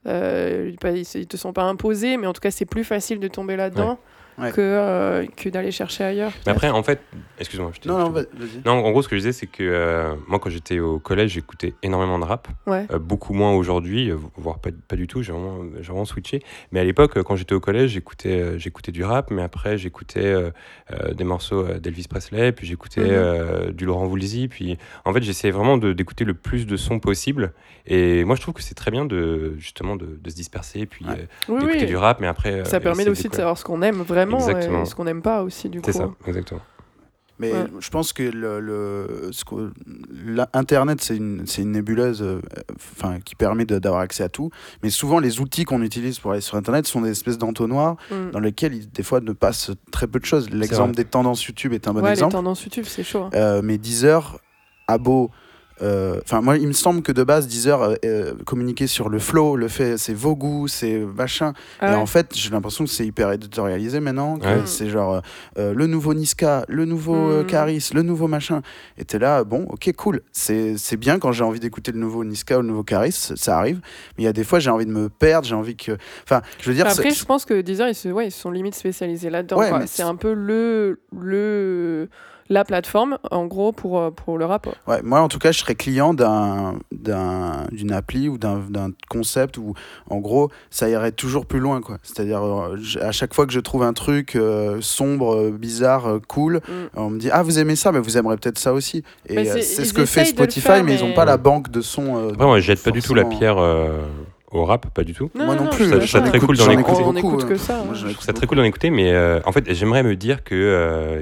euh, 0.08 0.72
ils 0.84 1.00
ils 1.16 1.28
te 1.28 1.38
sont 1.38 1.54
pas 1.54 1.64
imposés, 1.64 2.18
mais 2.18 2.28
en 2.28 2.34
tout 2.34 2.42
cas, 2.42 2.52
c'est 2.52 2.66
plus 2.66 2.84
facile 2.84 3.20
de 3.20 3.28
tomber 3.28 3.56
là-dedans. 3.56 4.00
Que, 4.38 4.54
euh, 4.60 5.26
que 5.36 5.50
d'aller 5.50 5.72
chercher 5.72 6.04
ailleurs. 6.04 6.32
Mais 6.46 6.52
après, 6.52 6.70
en 6.70 6.84
fait, 6.84 7.02
excuse-moi. 7.40 7.72
je 7.74 7.80
t'ai- 7.82 7.90
Non, 7.90 7.98
non, 7.98 8.10
vas-y. 8.12 8.28
Non, 8.66 8.74
en 8.74 8.92
gros, 8.92 9.02
ce 9.02 9.08
que 9.08 9.16
je 9.16 9.22
disais, 9.22 9.32
c'est 9.32 9.48
que 9.48 9.64
euh, 9.64 10.14
moi, 10.28 10.40
quand 10.40 10.50
j'étais 10.50 10.80
au 10.80 11.00
collège, 11.00 11.32
j'écoutais 11.32 11.74
énormément 11.82 12.20
de 12.20 12.24
rap. 12.26 12.48
Ouais. 12.68 12.86
Euh, 12.92 13.00
beaucoup 13.00 13.34
moins 13.34 13.54
aujourd'hui, 13.54 14.12
voire 14.36 14.60
pas, 14.60 14.70
pas 14.88 14.96
du 14.96 15.08
tout, 15.08 15.22
j'ai 15.24 15.32
vraiment, 15.32 15.60
j'ai 15.78 15.88
vraiment 15.88 16.06
switché. 16.06 16.44
Mais 16.72 16.80
à 16.80 16.84
l'époque, 16.84 17.22
quand 17.24 17.36
j'étais 17.36 17.56
au 17.56 17.60
collège, 17.60 17.92
j'écoutais, 17.92 18.40
euh, 18.40 18.58
j'écoutais 18.58 18.92
du 18.92 19.04
rap, 19.04 19.32
mais 19.32 19.42
après, 19.42 19.78
j'écoutais 19.78 20.26
euh, 20.26 20.52
euh, 20.92 21.14
des 21.14 21.24
morceaux 21.24 21.64
d'Elvis 21.80 22.08
Presley, 22.08 22.52
puis 22.52 22.68
j'écoutais 22.68 23.02
Mhm. 23.02 23.08
euh, 23.10 23.72
du 23.72 23.86
Laurent 23.86 24.06
Voulzy. 24.06 24.48
Puis 24.48 24.78
en 25.06 25.14
fait, 25.14 25.24
j'essayais 25.24 25.52
vraiment 25.52 25.78
de- 25.78 25.94
d'écouter 25.94 26.26
le 26.26 26.34
plus 26.36 26.68
de 26.68 26.78
sons 26.78 27.00
possible. 27.00 27.54
Et 27.88 28.24
moi, 28.26 28.36
je 28.36 28.42
trouve 28.42 28.54
que 28.54 28.62
c'est 28.62 28.76
très 28.76 28.92
bien 28.92 29.06
de, 29.06 29.56
justement, 29.58 29.96
de, 29.96 30.20
de 30.22 30.30
se 30.30 30.36
disperser, 30.36 30.86
puis 30.86 31.06
Ouais. 31.06 31.12
euh, 31.12 31.26
Oui, 31.50 31.60
d'écouter 31.62 31.80
oui. 31.82 31.86
du 31.88 31.96
rap, 31.98 32.20
mais 32.20 32.28
après. 32.28 32.52
euh, 32.62 32.66
Ça 32.66 32.80
permet 32.80 33.08
aussi 33.08 33.30
de 33.30 33.34
savoir 33.36 33.58
ce 33.58 33.64
qu'on 33.64 33.82
aime 33.82 34.02
vraiment 34.02 34.27
Exactement. 34.36 34.82
et 34.84 34.86
ce 34.86 34.94
qu'on 34.96 35.06
n'aime 35.06 35.22
pas 35.22 35.42
aussi, 35.44 35.70
du 35.70 35.80
coup. 35.82 35.92
C'est 35.92 35.98
ça, 35.98 36.10
exactement. 36.26 36.62
Mais 37.40 37.54
Ouais. 37.54 37.66
je 37.80 37.90
pense 37.92 38.14
que 38.14 38.24
le, 38.24 38.60
le, 38.60 39.30
ce 39.32 39.46
que- 39.46 39.72
la- 40.26 40.50
Internet, 40.54 41.02
c'est 41.02 41.16
une, 41.16 41.44
c'est 41.46 41.62
une 41.62 41.72
nébuleuse 41.72 42.24
euh, 42.24 42.42
enfin, 42.76 43.20
qui 43.20 43.36
permet 43.36 43.64
d'avoir 43.64 44.02
accès 44.02 44.24
à 44.24 44.30
tout. 44.30 44.50
Mais 44.82 44.90
souvent, 44.90 45.20
les 45.20 45.40
outils 45.40 45.64
qu'on 45.64 45.84
utilise 45.84 46.18
pour 46.18 46.32
aller 46.32 46.42
sur 46.42 46.58
Internet 46.58 46.88
sont 46.88 47.02
des 47.02 47.12
espèces 47.12 47.38
d'entonnoirs 47.38 47.96
Mm. 48.10 48.32
dans 48.32 48.40
lesquels, 48.40 48.74
il, 48.74 48.90
des 48.90 49.04
fois, 49.04 49.20
ne 49.22 49.34
passe 49.34 49.70
très 49.92 50.08
peu 50.08 50.20
de 50.20 50.26
choses. 50.26 50.50
L'exemple 50.50 50.96
des 50.96 51.06
tendances 51.06 51.46
YouTube 51.46 51.74
est 51.74 51.88
un 51.88 51.94
bon 51.94 52.00
ouais, 52.00 52.08
les 52.08 52.14
exemple. 52.14 52.32
tendances 52.32 52.64
YouTube, 52.64 52.86
c'est 52.88 53.04
chaud. 53.04 53.26
hein. 53.26 53.30
Euh, 53.36 53.62
mais 53.64 53.78
Deezer 53.78 54.40
a 54.88 54.98
beau. 54.98 55.30
Euh, 55.82 56.20
Enfin, 56.24 56.42
moi, 56.42 56.58
il 56.58 56.68
me 56.68 56.74
semble 56.74 57.02
que 57.02 57.12
de 57.12 57.24
base, 57.24 57.48
Deezer 57.48 57.82
euh, 57.82 57.96
euh, 58.06 58.34
communiquait 58.46 58.88
sur 58.88 59.10
le 59.10 59.20
flow, 59.20 59.56
le 59.56 59.68
fait, 59.68 59.98
c'est 59.98 60.14
vos 60.14 60.36
goûts, 60.36 60.68
c'est 60.68 61.00
machin. 61.00 61.54
Ah 61.80 61.88
Et 61.88 61.90
ouais. 61.92 61.98
en 61.98 62.06
fait, 62.06 62.32
j'ai 62.36 62.50
l'impression 62.50 62.84
que 62.86 62.90
c'est 62.90 63.06
hyper 63.06 63.32
éditorialisé 63.32 64.00
maintenant. 64.00 64.38
Ouais. 64.40 64.62
C'est 64.66 64.90
genre 64.90 65.22
le 65.58 65.88
nouveau 65.88 66.14
Niska, 66.14 66.66
le 66.68 66.86
nouveau 66.86 67.16
euh, 67.16 67.44
Mm. 67.44 67.48
Caris, 67.48 67.90
le 67.94 68.02
nouveau 68.02 68.28
machin. 68.28 68.62
Et 68.98 69.06
t'es 69.06 69.20
là, 69.20 69.44
bon, 69.44 69.64
ok, 69.70 69.92
cool. 69.96 70.22
C'est 70.32 70.78
c'est 70.78 70.98
bien 70.98 71.20
quand 71.20 71.32
j'ai 71.32 71.44
envie 71.44 71.60
d'écouter 71.60 71.92
le 71.92 72.00
nouveau 72.00 72.24
Niska 72.24 72.58
ou 72.58 72.62
le 72.62 72.68
nouveau 72.68 72.84
Caris, 72.84 73.12
ça 73.36 73.58
arrive. 73.58 73.80
Mais 74.18 74.24
il 74.24 74.26
y 74.26 74.30
a 74.30 74.34
des 74.34 74.44
fois, 74.44 74.60
j'ai 74.60 74.70
envie 74.70 74.86
de 74.86 74.92
me 74.92 75.10
perdre, 75.10 75.48
j'ai 75.48 75.56
envie 75.56 75.76
que. 75.76 75.98
Enfin, 76.24 76.42
je 76.60 76.70
veux 76.70 76.76
dire. 76.76 76.86
Après, 76.88 77.04
c'est- 77.10 77.12
je 77.20 77.26
pense 77.26 77.46
que 77.46 77.62
Deezer, 77.62 77.88
ils, 77.90 77.96
se, 77.96 78.10
ouais, 78.10 78.28
ils 78.28 78.32
sont 78.32 78.52
limite 78.52 78.76
spécialisés 78.76 79.30
là-dedans. 79.30 79.58
Ouais, 79.58 79.70
quoi. 79.70 79.80
mais 79.80 79.88
c'est 79.88 79.98
c'est- 79.98 80.04
un 80.04 80.16
peu 80.16 80.34
le, 80.34 81.00
le, 81.18 82.10
la 82.50 82.64
plateforme, 82.64 83.18
en 83.32 83.46
gros, 83.46 83.72
pour, 83.72 84.00
euh, 84.00 84.12
pour 84.12 84.38
le 84.38 84.46
rap. 84.46 84.68
Ouais, 84.88 85.02
moi, 85.04 85.20
en 85.22 85.28
tout 85.28 85.40
cas, 85.40 85.52
je 85.52 85.60
serais 85.60 85.76
client 85.76 86.14
d'un, 86.14 86.76
d'un, 86.92 87.66
d'une 87.72 87.92
appli 87.92 88.30
ou 88.30 88.38
d'un, 88.38 88.60
d'un 88.70 88.92
concept 89.10 89.58
où, 89.58 89.74
en 90.10 90.18
gros, 90.20 90.50
ça 90.70 90.90
irait 90.90 91.12
toujours 91.12 91.46
plus 91.46 91.60
loin. 91.60 91.82
Quoi. 91.82 91.98
C'est-à-dire, 92.04 92.44
euh, 92.44 92.78
à 93.02 93.12
chaque 93.12 93.34
fois 93.34 93.46
que 93.46 93.54
je 93.54 93.60
trouve 93.60 93.84
un 93.84 93.94
truc 93.94 94.36
euh, 94.36 94.78
sombre, 94.82 95.50
bizarre, 95.52 96.20
cool, 96.28 96.62
Mm. 96.68 96.72
on 96.96 97.10
me 97.10 97.20
dit 97.20 97.30
Ah, 97.32 97.44
vous 97.44 97.60
aimez 97.60 97.76
ça, 97.76 97.92
mais 97.92 98.00
vous 98.00 98.18
aimerez 98.18 98.38
peut-être 98.38 98.60
ça 98.60 98.74
aussi. 98.74 99.04
Et 99.28 99.46
c'est- 99.46 99.86
ce 99.86 99.94
que 99.94 100.06
fait 100.06 100.26
Spotify, 100.26 100.62
faire, 100.62 100.84
mais, 100.84 100.96
ils 100.96 101.06
n'ont 101.06 101.14
pas 101.14 101.26
la 101.26 101.38
banque 101.38 101.70
de 101.70 101.82
sons. 101.82 102.16
euh, 102.18 102.30
Après, 102.34 102.46
moi, 102.46 102.60
je 102.60 102.66
jette 102.66 102.84
pas 102.84 102.92
du 102.92 103.02
tout 103.02 103.14
la 103.14 103.26
pierre 103.26 103.58
euh, 103.58 104.02
au 104.52 104.66
rap, 104.66 104.88
pas 104.94 105.04
du 105.04 105.14
tout. 105.14 105.30
Moi 105.36 105.56
non 105.56 105.68
plus, 105.68 105.86
je 105.86 106.00
je 106.00 106.08
ça 106.08 106.22
très 106.22 106.40
cool 106.40 106.56
d'en 106.58 106.70
écouter. 106.72 107.02
écoute 107.02 107.18
écoute 107.18 107.44
hein. 107.44 107.48
que 107.48 107.56
ça. 107.58 107.84
Moi, 107.86 107.94
Je 107.94 108.08
écoute 108.08 108.24
ça 108.24 108.34
très 108.34 108.48
cool 108.48 108.58
d'en 108.58 108.64
écouter, 108.64 108.90
mais 108.90 109.12
euh, 109.12 109.40
en 109.46 109.52
fait, 109.52 109.66
j'aimerais 109.74 110.04
me 110.04 110.16
dire 110.16 110.44
que, 110.44 110.56
euh, 110.56 111.22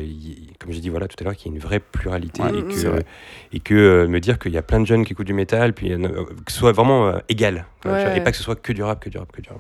comme 0.66 0.74
j'ai 0.74 0.82
dit 0.82 0.90
voilà 0.90 1.08
tout 1.08 1.16
à 1.20 1.24
l'heure, 1.24 1.36
qu'il 1.36 1.52
y 1.52 1.54
a 1.54 1.56
une 1.56 1.62
vraie 1.62 1.80
pluralité 1.80 2.42
Ouais, 2.42 2.50
et 2.60 2.64
que, 2.64 2.88
vrai. 2.88 3.06
et 3.54 3.60
que 3.60 3.74
euh, 3.76 4.08
me 4.08 4.20
dire 4.20 4.40
qu'il 4.40 4.52
y 4.52 4.58
a 4.58 4.64
plein 4.64 4.80
de 4.80 4.86
jeunes 4.86 5.06
qui 5.06 5.14
écoutent 5.14 5.28
du 5.28 5.34
métal, 5.34 5.74
puis 5.74 5.94
euh, 5.94 6.26
que 6.46 6.52
ce 6.52 6.58
soit 6.58 6.72
vraiment 6.72 7.08
euh, 7.08 7.20
égal, 7.30 7.66
Ouais. 7.86 8.18
et 8.18 8.22
pas 8.22 8.32
que 8.32 8.38
ce 8.38 8.44
soit 8.44 8.56
que 8.60 8.74
du 8.74 8.82
rap, 8.82 9.00
que 9.00 9.10
du 9.10 9.18
rap, 9.20 9.32
que 9.32 9.42
du 9.42 9.50
rap. 9.50 9.60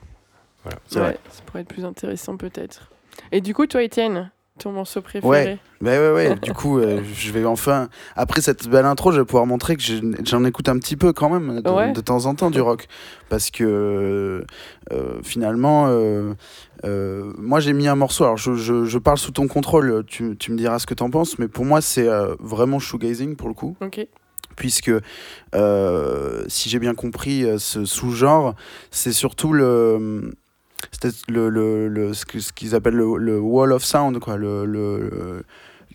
C'est 0.87 0.99
vrai. 0.99 1.19
Ça 1.29 1.43
pourrait 1.45 1.61
être 1.61 1.67
plus 1.67 1.85
intéressant 1.85 2.37
peut-être. 2.37 2.89
Et 3.31 3.39
du 3.39 3.53
coup, 3.53 3.67
toi, 3.67 3.83
Étienne, 3.83 4.31
ton 4.59 4.71
morceau 4.71 5.01
préféré 5.01 5.59
Ouais, 5.81 5.99
ouais, 5.99 6.11
ouais. 6.11 6.35
du 6.35 6.53
coup, 6.53 6.79
euh, 6.79 7.01
je 7.13 7.31
vais 7.31 7.43
enfin. 7.45 7.89
Après 8.15 8.41
cette 8.41 8.67
belle 8.69 8.85
intro, 8.85 9.11
je 9.11 9.19
vais 9.19 9.25
pouvoir 9.25 9.45
montrer 9.45 9.75
que 9.75 9.83
j'en 10.23 10.45
écoute 10.45 10.69
un 10.69 10.79
petit 10.79 10.95
peu 10.95 11.11
quand 11.13 11.29
même, 11.29 11.61
de, 11.61 11.69
Ouais. 11.69 11.91
de 11.91 12.01
temps 12.01 12.25
en 12.25 12.35
temps, 12.35 12.49
du 12.49 12.61
rock. 12.61 12.87
Parce 13.29 13.51
que 13.51 14.45
euh, 14.91 15.19
finalement, 15.23 15.87
euh, 15.89 16.33
euh, 16.85 17.33
moi 17.37 17.59
j'ai 17.59 17.73
mis 17.73 17.87
un 17.87 17.95
morceau. 17.95 18.23
Alors 18.23 18.37
je, 18.37 18.53
je, 18.53 18.85
je 18.85 18.97
parle 18.97 19.17
sous 19.17 19.31
ton 19.31 19.47
contrôle, 19.47 20.03
tu, 20.07 20.37
tu 20.37 20.51
me 20.51 20.57
diras 20.57 20.79
ce 20.79 20.85
que 20.87 20.93
t'en 20.93 21.09
penses, 21.09 21.37
mais 21.37 21.47
pour 21.47 21.65
moi 21.65 21.81
c'est 21.81 22.07
vraiment 22.39 22.79
shoegazing 22.79 23.35
pour 23.35 23.49
le 23.49 23.53
coup. 23.53 23.75
Ok. 23.81 24.07
Puisque, 24.55 24.91
euh, 25.53 26.45
si 26.47 26.69
j'ai 26.69 26.79
bien 26.79 26.93
compris, 26.95 27.45
ce 27.57 27.83
sous-genre, 27.83 28.55
c'est 28.89 29.11
surtout 29.11 29.51
le. 29.51 30.31
C'était 30.91 31.15
le, 31.27 31.49
le, 31.49 31.87
le- 31.87 32.13
ce 32.13 32.25
qu'ils 32.53 32.75
appellent 32.75 32.95
le, 32.95 33.17
le 33.17 33.39
wall 33.39 33.71
of 33.71 33.83
sound 33.83 34.19
quoi 34.19 34.37
le- 34.65 34.65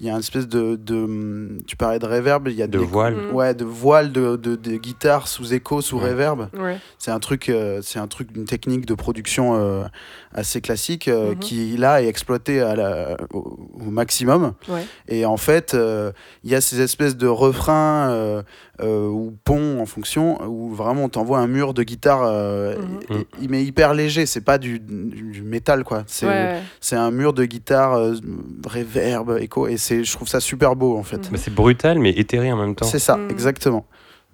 il 0.01 0.07
y 0.07 0.11
a 0.11 0.13
une 0.15 0.19
espèce 0.21 0.49
de, 0.49 0.77
de 0.77 1.59
tu 1.67 1.77
parlais 1.77 1.99
de 1.99 2.07
reverb 2.07 2.49
il 2.49 2.55
y 2.55 2.63
a 2.63 2.67
De 2.67 2.79
des- 2.79 2.85
voile. 2.85 3.15
Mm. 3.15 3.35
ouais 3.35 3.55
de 3.55 3.65
voile 3.65 4.13
de, 4.13 4.37
de, 4.37 4.57
de 4.57 4.77
guitare 4.77 5.29
sous 5.29 5.53
écho 5.53 5.81
sous 5.81 5.99
Ouais. 5.99 6.11
reverb 6.11 6.49
Ouais. 6.59 6.79
c'est 6.99 7.11
un 7.11 7.19
truc 7.21 7.49
euh, 7.49 7.81
c'est 7.83 7.99
un 7.99 8.07
truc 8.07 8.33
d'une 8.33 8.45
technique 8.47 8.87
de 8.87 8.95
production 8.95 9.55
euh, 9.57 9.85
assez 10.33 10.61
classique 10.61 11.09
euh, 11.09 11.31
Mhm. 11.33 11.39
qui 11.39 11.77
là 11.77 12.03
est 12.03 12.07
exploitée 12.07 12.61
à 12.61 12.75
la, 12.75 13.17
au, 13.33 13.69
au 13.75 13.91
maximum 13.91 14.55
Ouais. 14.69 14.85
et 15.09 15.25
en 15.27 15.37
fait, 15.37 15.75
euh, 15.75 16.13
il 16.45 16.51
y 16.51 16.55
a 16.55 16.61
ces 16.61 16.81
espèces 16.81 17.17
de 17.17 17.27
refrains 17.27 18.11
euh, 18.11 18.43
euh, 18.81 19.07
ou 19.09 19.37
ponts 19.45 19.79
en 19.81 19.85
fonction, 19.87 20.41
où 20.49 20.71
vraiment 20.75 21.05
on 21.05 21.09
t'envoie 21.11 21.39
un 21.41 21.47
mur 21.47 21.75
de 21.75 21.83
guitare, 21.83 22.23
et- 23.11 23.45
et- 23.45 23.49
mais 23.49 23.63
hyper 23.63 23.93
léger. 23.93 24.25
C'est 24.25 24.41
pas 24.41 24.57
du, 24.57 24.79
du, 24.81 25.33
du 25.33 25.43
métal, 25.43 25.85
quoi. 25.85 26.05
C'est 26.07 26.27
Ouais. 26.27 26.61
c'est 26.81 26.97
un 26.97 27.11
mur 27.11 27.35
de 27.35 27.45
guitare, 27.45 27.95
euh, 27.95 28.15
reverb, 28.67 29.37
écho, 29.41 29.67
et 29.69 29.77
c'est, 29.77 29.90
je 30.05 30.13
trouve 30.13 30.29
ça 30.29 30.41
super 30.41 30.77
beau 30.77 30.97
en 30.97 31.03
fait. 31.03 31.31
Bah, 31.31 31.39
c'est 31.39 31.55
brutal, 31.55 31.99
mais 31.99 32.11
éthéré 32.11 32.51
en 32.53 32.57
même 32.57 32.75
temps. 32.75 32.87
C'est 32.87 32.99
ça, 32.99 33.17
Mm. 33.17 33.31
exactement. 33.31 33.87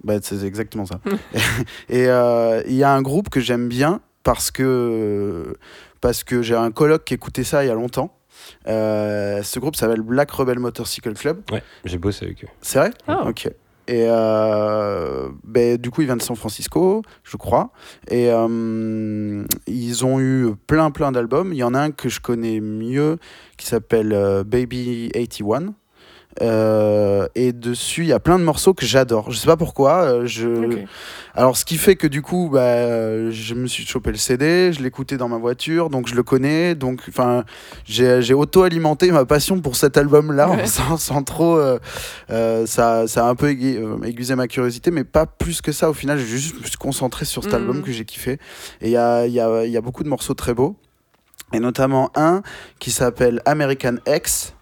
Bah, 0.03 0.15
c'est 0.21 0.43
exactement 0.43 0.85
ça. 0.85 0.99
et 1.89 2.07
euh, 2.07 2.61
il 2.67 2.75
y 2.75 2.83
a 2.83 2.91
un 2.93 3.01
groupe 3.01 3.29
que 3.29 3.39
j'aime 3.39 3.67
bien 3.67 3.99
parce 4.23 4.51
que, 4.51 5.55
parce 6.01 6.23
que 6.23 6.41
j'ai 6.41 6.55
un 6.55 6.71
coloc 6.71 7.03
qui 7.03 7.13
écoutait 7.15 7.43
ça 7.43 7.63
il 7.63 7.67
y 7.67 7.71
a 7.71 7.73
longtemps. 7.75 8.13
Euh, 8.67 9.41
ce 9.43 9.59
groupe 9.59 9.75
s'appelle 9.75 10.01
Black 10.01 10.29
Rebel 10.31 10.59
Motorcycle 10.59 11.13
Club. 11.13 11.41
Ouais, 11.51 11.63
j'ai 11.85 11.97
bossé 11.97 12.25
avec 12.25 12.43
eux. 12.43 12.47
C'est 12.61 12.77
vrai? 12.79 12.91
Ah. 13.07 13.25
Ok. 13.27 13.49
Et 13.89 14.05
euh, 14.09 15.29
ben, 15.45 15.77
du 15.77 15.89
coup, 15.91 16.01
il 16.01 16.07
vient 16.07 16.17
de 16.17 16.21
San 16.21 16.35
Francisco, 16.35 17.01
je 17.23 17.37
crois. 17.37 17.71
Et 18.09 18.29
euh, 18.29 19.43
ils 19.65 20.05
ont 20.05 20.19
eu 20.19 20.49
plein, 20.67 20.91
plein 20.91 21.11
d'albums. 21.13 21.53
Il 21.53 21.57
y 21.57 21.63
en 21.63 21.73
a 21.73 21.79
un 21.79 21.91
que 21.91 22.09
je 22.09 22.19
connais 22.19 22.59
mieux 22.59 23.17
qui 23.57 23.65
s'appelle 23.67 24.13
euh, 24.13 24.43
Baby 24.43 25.09
81. 25.13 25.73
Euh, 26.43 27.27
et 27.33 27.51
dessus, 27.51 28.01
il 28.03 28.07
y 28.09 28.13
a 28.13 28.19
plein 28.19 28.37
de 28.37 28.43
morceaux 28.43 28.75
que 28.75 28.85
j'adore. 28.85 29.31
Je 29.31 29.37
sais 29.39 29.47
pas 29.47 29.57
pourquoi. 29.57 30.03
euh, 30.03 30.25
je... 30.27 30.83
Alors, 31.33 31.57
ce 31.57 31.65
qui 31.65 31.77
fait 31.77 31.95
que 31.95 32.05
du 32.05 32.21
coup, 32.21 32.49
bah, 32.53 33.31
je 33.31 33.53
me 33.55 33.65
suis 33.65 33.85
chopé 33.87 34.11
le 34.11 34.17
CD, 34.17 34.71
je 34.71 34.83
l'écoutais 34.83 35.17
dans 35.17 35.29
ma 35.29 35.37
voiture, 35.37 35.89
donc 35.89 36.07
je 36.07 36.13
le 36.13 36.21
connais. 36.21 36.75
Donc, 36.75 37.01
enfin, 37.09 37.43
j'ai 37.85 38.33
auto-alimenté 38.35 39.11
ma 39.11 39.25
passion 39.25 39.59
pour 39.61 39.75
cet 39.75 39.97
album-là, 39.97 40.49
Ouais. 40.51 40.65
sans, 40.67 40.97
sans 40.97 41.23
trop. 41.23 41.57
euh, 41.57 42.65
ça, 42.67 43.07
ça 43.07 43.25
a 43.25 43.29
un 43.29 43.35
peu 43.35 43.49
aiguisé 43.49 44.35
ma 44.35 44.47
curiosité, 44.47 44.91
mais 44.91 45.03
pas 45.05 45.25
plus 45.25 45.61
que 45.61 45.71
ça. 45.71 45.89
Au 45.89 45.93
final, 45.93 46.19
j'ai 46.19 46.25
juste 46.25 46.59
me 46.61 46.65
suis 46.67 46.77
concentré 46.77 47.25
sur 47.25 47.43
cet 47.43 47.53
Mhm. 47.53 47.59
album 47.59 47.81
que 47.81 47.91
j'ai 47.91 48.05
kiffé. 48.05 48.33
Et 48.81 48.89
il 48.89 48.91
y 48.91 48.97
a, 48.97 49.25
y, 49.25 49.39
a, 49.39 49.65
il 49.65 49.71
y 49.71 49.77
a 49.77 49.81
beaucoup 49.81 50.03
de 50.03 50.09
morceaux 50.09 50.35
très 50.35 50.53
beaux. 50.53 50.75
Et 51.53 51.59
notamment 51.59 52.11
un 52.15 52.41
qui 52.79 52.91
s'appelle 52.91 53.41
American 53.45 53.95
X 54.07 54.53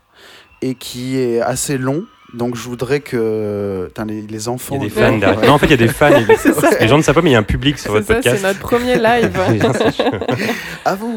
et 0.62 0.76
qui 0.76 1.18
est 1.20 1.42
assez 1.42 1.78
long. 1.78 2.06
Donc 2.34 2.56
je 2.56 2.64
voudrais 2.64 3.00
que 3.00 3.90
les, 4.08 4.22
les 4.24 4.24
Il 4.24 4.46
y 4.46 4.50
enfants. 4.50 4.76
a 4.76 4.80
des 4.80 4.90
fans 4.90 5.14
Ouais. 5.14 5.20
derrière. 5.20 5.42
Non, 5.48 5.54
en 5.54 5.58
fait, 5.58 5.68
il 5.68 5.72
y 5.72 5.74
a 5.76 5.78
des 5.78 5.88
fans. 5.88 6.10
et 6.80 6.82
Les 6.82 6.88
gens 6.90 6.98
ne 6.98 7.02
savent 7.04 7.16
pas, 7.16 7.22
mais 7.22 7.30
il 7.30 7.34
y 7.34 7.36
a 7.38 7.40
un 7.40 7.44
public 7.44 7.78
sur 7.80 7.94
C'est 7.94 8.00
votre 8.00 8.08
ça, 8.08 8.14
c'est 8.22 8.42
podcast. 8.42 8.44
notre 8.44 8.60
premier 8.60 8.96
live. 8.98 9.40
À 10.86 10.96
vous. 10.96 11.16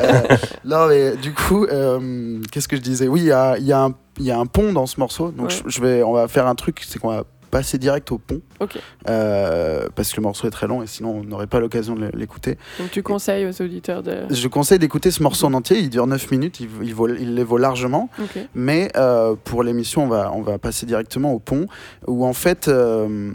Euh, 0.00 0.20
non 0.64 0.86
mais 0.86 1.16
du 1.16 1.32
coup, 1.34 1.64
euh, 1.66 2.40
qu'est-ce 2.52 2.68
que 2.68 2.76
je 2.76 2.80
disais? 2.82 3.08
Oui, 3.08 3.20
il 3.20 3.26
y 3.26 3.32
a, 3.32 3.58
il 3.58 3.64
y, 3.66 3.72
a 3.72 3.80
un- 3.82 3.94
il 4.18 4.24
y 4.24 4.30
a 4.30 4.38
un 4.38 4.46
pont 4.46 4.72
dans 4.72 4.86
ce 4.86 4.98
morceau. 5.00 5.30
Donc 5.30 5.48
Ouais. 5.48 5.54
je, 5.66 5.68
je 5.68 5.80
vais, 5.82 6.02
on 6.02 6.12
va 6.12 6.28
faire 6.28 6.46
un 6.46 6.54
truc, 6.54 6.80
c'est 6.86 6.98
qu'on 6.98 7.08
va 7.08 7.24
passer 7.50 7.78
direct 7.78 8.10
au 8.12 8.18
pont. 8.18 8.40
Euh, 9.08 9.88
parce 9.94 10.10
que 10.12 10.16
le 10.18 10.22
morceau 10.22 10.46
est 10.46 10.50
très 10.50 10.66
long 10.66 10.82
et 10.82 10.86
sinon 10.86 11.10
on 11.10 11.24
n'aurait 11.24 11.46
pas 11.46 11.60
l'occasion 11.60 11.94
de 11.94 12.10
l'écouter. 12.14 12.58
Donc 12.78 12.90
tu 12.90 13.02
conseilles 13.02 13.46
aux 13.46 13.62
auditeurs 13.62 14.02
de. 14.02 14.18
Je 14.30 14.48
conseille 14.48 14.78
d'écouter 14.78 15.10
ce 15.10 15.22
morceau 15.22 15.46
en 15.46 15.54
entier. 15.54 15.78
Il 15.78 15.90
dure 15.90 16.06
9 16.06 16.30
minutes. 16.30 16.60
Il, 16.60 16.68
il, 16.82 16.94
vaut, 16.94 17.08
il 17.08 17.34
les 17.34 17.44
vaut 17.44 17.58
largement. 17.58 18.08
Mais 18.54 18.90
euh, 18.96 19.34
pour 19.42 19.62
l'émission, 19.62 20.04
on 20.04 20.08
va, 20.08 20.32
on 20.34 20.42
va 20.42 20.58
passer 20.58 20.86
directement 20.86 21.32
au 21.32 21.38
pont, 21.38 21.66
où 22.06 22.24
en 22.24 22.32
fait, 22.32 22.68
euh, 22.68 23.32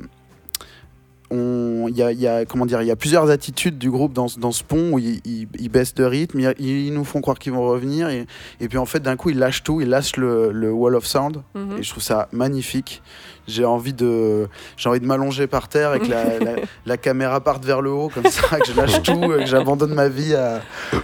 il 1.32 1.97
y 1.97 2.01
a, 2.03 2.11
il 2.11 2.20
y 2.20 2.28
a- 2.28 2.45
comment 2.45 2.66
dire, 2.66 2.82
il 2.82 2.88
y 2.88 2.91
a 2.91 2.95
plusieurs 2.95 3.30
attitudes 3.30 3.78
du 3.78 3.89
groupe 3.91 4.13
dans, 4.13 4.28
ce- 4.28 4.39
dans 4.39 4.51
ce 4.51 4.63
pont 4.63 4.91
où 4.93 4.99
ils, 4.99 5.20
ils- 5.26 5.47
ils 5.59 5.70
baissent 5.70 5.93
de 5.95 6.03
rythme, 6.05 6.39
ils, 6.39 6.53
ils 6.59 6.93
nous 6.93 7.03
font 7.03 7.20
croire 7.20 7.38
qu'ils 7.39 7.51
vont 7.51 7.68
revenir, 7.68 8.07
et, 8.09 8.26
et 8.61 8.68
puis 8.70 8.78
en 8.78 8.86
fait, 8.86 8.99
d'un 9.01 9.16
coup, 9.18 9.32
ils 9.32 9.38
lâchent 9.39 9.63
tout, 9.63 9.82
ils 9.82 9.89
lâchent 9.89 10.16
le, 10.18 10.51
le 10.51 10.72
wall 10.72 10.95
of 10.95 11.05
sound, 11.05 11.41
Mhm. 11.55 11.78
et 11.80 11.84
je 11.84 11.89
trouve 11.89 12.03
ça 12.03 12.30
magnifique. 12.32 13.01
J'ai 13.48 13.66
envie 13.66 13.93
de, 13.93 14.48
j'ai 14.78 14.89
envie 14.89 15.00
de 15.00 15.06
m'allonger 15.06 15.48
par 15.48 15.68
terre 15.68 15.93
et 15.93 16.00
que 16.00 16.08
la, 16.10 16.39
la- 16.39 16.56
la 16.86 16.98
caméra 16.98 17.41
parte 17.41 17.64
vers 17.64 17.82
le 17.82 17.91
haut 17.91 18.10
comme 18.10 18.26
ça, 18.26 18.60
que 18.60 18.66
je 18.66 18.74
lâche 18.76 19.02
tout, 19.04 19.34
et 19.34 19.43
que 19.43 19.46
j'abandonne 19.46 19.93
ma 19.93 20.08
vie 20.08 20.34
à, 20.36 20.62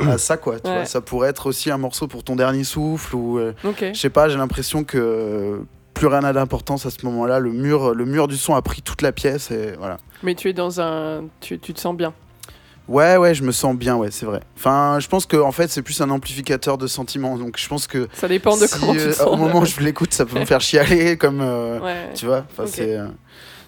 à 0.09 0.17
ça 0.17 0.37
quoi. 0.37 0.59
Tu 0.59 0.67
Ouais. 0.69 0.75
vois, 0.77 0.85
ça 0.85 1.01
pourrait 1.01 1.29
être 1.29 1.47
aussi 1.47 1.69
un 1.71 1.77
morceau 1.77 2.07
pour 2.07 2.23
ton 2.23 2.35
dernier 2.35 2.63
souffle 2.63 3.15
ou 3.15 3.37
euh, 3.39 3.53
je 3.93 3.99
sais 3.99 4.09
pas, 4.09 4.27
j'ai 4.29 4.37
l'impression 4.37 4.83
que 4.83 5.61
plus 5.93 6.07
rien 6.07 6.21
n'a 6.21 6.33
d'importance 6.33 6.85
à 6.85 6.89
ce 6.89 7.05
moment-là. 7.05 7.39
Le 7.39 7.51
mur, 7.51 7.93
le 7.93 8.05
mur 8.05 8.27
du 8.27 8.37
son 8.37 8.55
a 8.55 8.61
pris 8.61 8.81
toute 8.81 9.01
la 9.03 9.11
pièce 9.11 9.51
et 9.51 9.73
voilà. 9.77 9.97
Mais 10.23 10.33
tu 10.35 10.49
es 10.49 10.53
dans 10.53 10.81
un. 10.81 11.25
Tu, 11.41 11.59
tu 11.59 11.73
te 11.73 11.79
sens 11.79 11.95
bien. 11.95 12.13
Ouais, 12.91 13.15
ouais, 13.15 13.33
je 13.33 13.43
me 13.43 13.51
sens 13.53 13.75
bien, 13.75 13.95
ouais, 13.95 14.11
c'est 14.11 14.25
vrai. 14.25 14.41
Enfin, 14.57 14.97
je 14.99 15.07
pense 15.07 15.25
que 15.25 15.37
en 15.37 15.53
fait, 15.53 15.69
c'est 15.69 15.81
plus 15.81 16.01
un 16.01 16.09
amplificateur 16.09 16.77
de 16.77 16.87
sentiments. 16.87 17.37
Donc, 17.37 17.57
je 17.57 17.67
pense 17.69 17.87
que 17.87 18.09
Ça 18.13 18.27
dépend 18.27 18.57
de 18.57 18.67
si, 18.67 18.79
comment 18.79 18.91
tu 18.93 18.99
euh, 18.99 19.07
te 19.11 19.15
sens. 19.15 19.27
au 19.27 19.37
moment 19.37 19.59
où 19.59 19.65
je 19.65 19.79
l'écoute, 19.79 20.13
ça 20.13 20.25
peut 20.25 20.37
me 20.37 20.43
faire 20.45 20.59
chialer, 20.59 21.15
comme 21.19 21.39
euh, 21.41 21.79
Ouais. 21.79 22.09
tu 22.15 22.25
vois. 22.25 22.45
Enfin, 22.51 22.65
c'est 22.67 22.97
euh, 22.97 23.07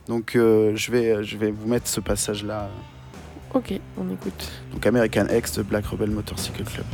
donc 0.08 0.36
euh, 0.36 0.74
je 0.76 0.92
vais, 0.92 1.24
je 1.24 1.38
vais 1.38 1.52
vous 1.52 1.68
mettre 1.70 1.88
ce 1.88 2.02
passage-là. 2.02 2.70
Ok, 3.54 3.72
on 3.98 4.12
écoute. 4.12 4.52
Donc, 4.74 4.86
American 4.86 5.26
X 5.34 5.54
de 5.54 5.64
Black 5.64 5.86
Rebel 5.86 6.10
Motorcycle 6.10 6.64
Club. 6.66 6.86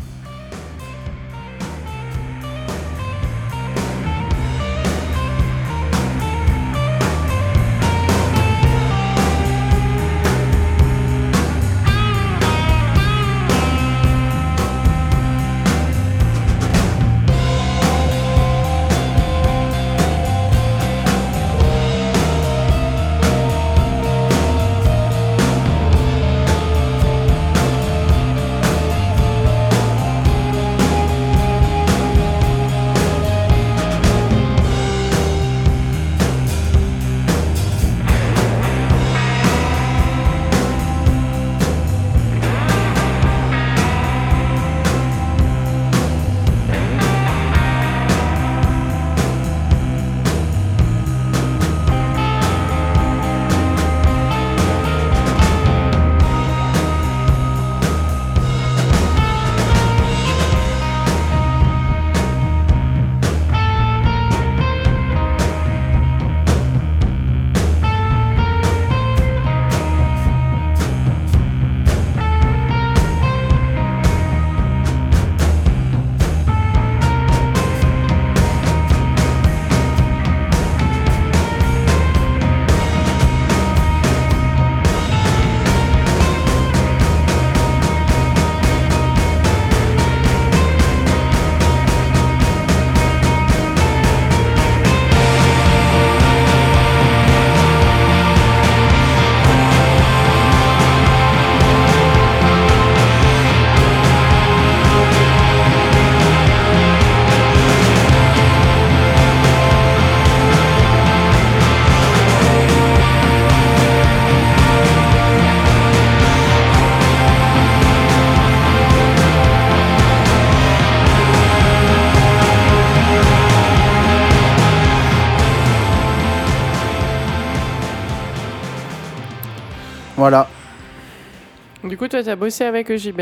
Coup, 131.99 132.07
toi, 132.07 132.23
t'as 132.23 132.35
bossé 132.35 132.63
avec 132.63 132.89
EJB. 132.89 133.21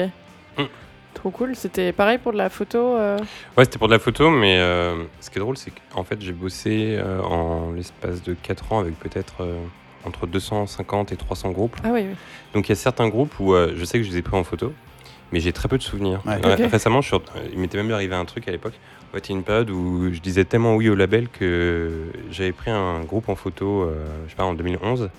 Mm. 0.57 0.63
Trop 1.13 1.32
cool. 1.32 1.55
C'était 1.55 1.91
pareil 1.91 2.19
pour 2.19 2.32
de 2.32 2.38
la 2.38 2.49
photo. 2.49 2.95
euh, 2.95 3.17
Ouais, 3.57 3.65
c'était 3.65 3.80
pour 3.80 3.88
de 3.88 3.93
la 3.93 3.99
photo, 3.99 4.30
mais 4.30 4.57
euh, 4.59 5.03
ce 5.19 5.30
qui 5.30 5.38
est 5.38 5.41
drôle, 5.41 5.57
c'est 5.57 5.71
qu'en 5.91 6.03
fait, 6.03 6.21
j'ai 6.21 6.32
bossé 6.32 6.95
euh, 6.97 7.21
en 7.21 7.71
l'espace 7.73 8.21
de 8.23 8.36
4 8.36 8.71
ans 8.73 8.80
avec 8.80 8.97
peut-être 8.99 9.41
euh, 9.41 9.57
entre 10.05 10.28
250 10.28 11.11
et 11.11 11.15
300 11.17 11.51
groupes. 11.51 11.75
Ah 11.84 11.89
oui, 11.91 12.01
oui. 12.09 12.15
Donc 12.53 12.67
il 12.67 12.69
y 12.69 12.73
a 12.73 12.75
certains 12.75 13.09
groupes 13.09 13.34
où 13.39 13.53
euh, 13.53 13.73
je 13.75 13.84
sais 13.84 13.97
que 13.97 14.05
je 14.05 14.11
les 14.11 14.17
ai 14.17 14.21
pris 14.21 14.38
en 14.38 14.43
photo, 14.43 14.71
mais 15.32 15.39
j'ai 15.39 15.51
très 15.53 15.67
peu 15.67 15.78
de 15.78 15.84
souvenirs. 15.84 16.21
Ouais. 16.25 16.39
Récemment, 16.67 17.01
je 17.01 17.07
suis 17.07 17.17
il 17.51 17.59
m'était 17.59 17.78
même 17.78 17.91
arrivé 17.91 18.15
un 18.15 18.25
truc 18.25 18.47
à 18.47 18.51
l'époque. 18.51 18.73
En 19.11 19.15
fait, 19.15 19.28
il 19.28 19.32
y 19.32 19.36
a 19.36 19.38
une 19.38 19.43
période 19.43 19.69
où 19.71 20.13
je 20.13 20.19
disais 20.19 20.43
tellement 20.45 20.75
oui 20.75 20.89
au 20.89 20.95
label 20.95 21.30
que 21.30 22.03
j'avais 22.30 22.51
pris 22.51 22.69
un 22.71 22.99
groupe 23.01 23.30
en 23.30 23.36
photo, 23.36 23.84
euh, 23.84 24.05
je 24.25 24.32
sais 24.32 24.36
pas, 24.36 24.43
en 24.43 24.53
2011. 24.53 25.09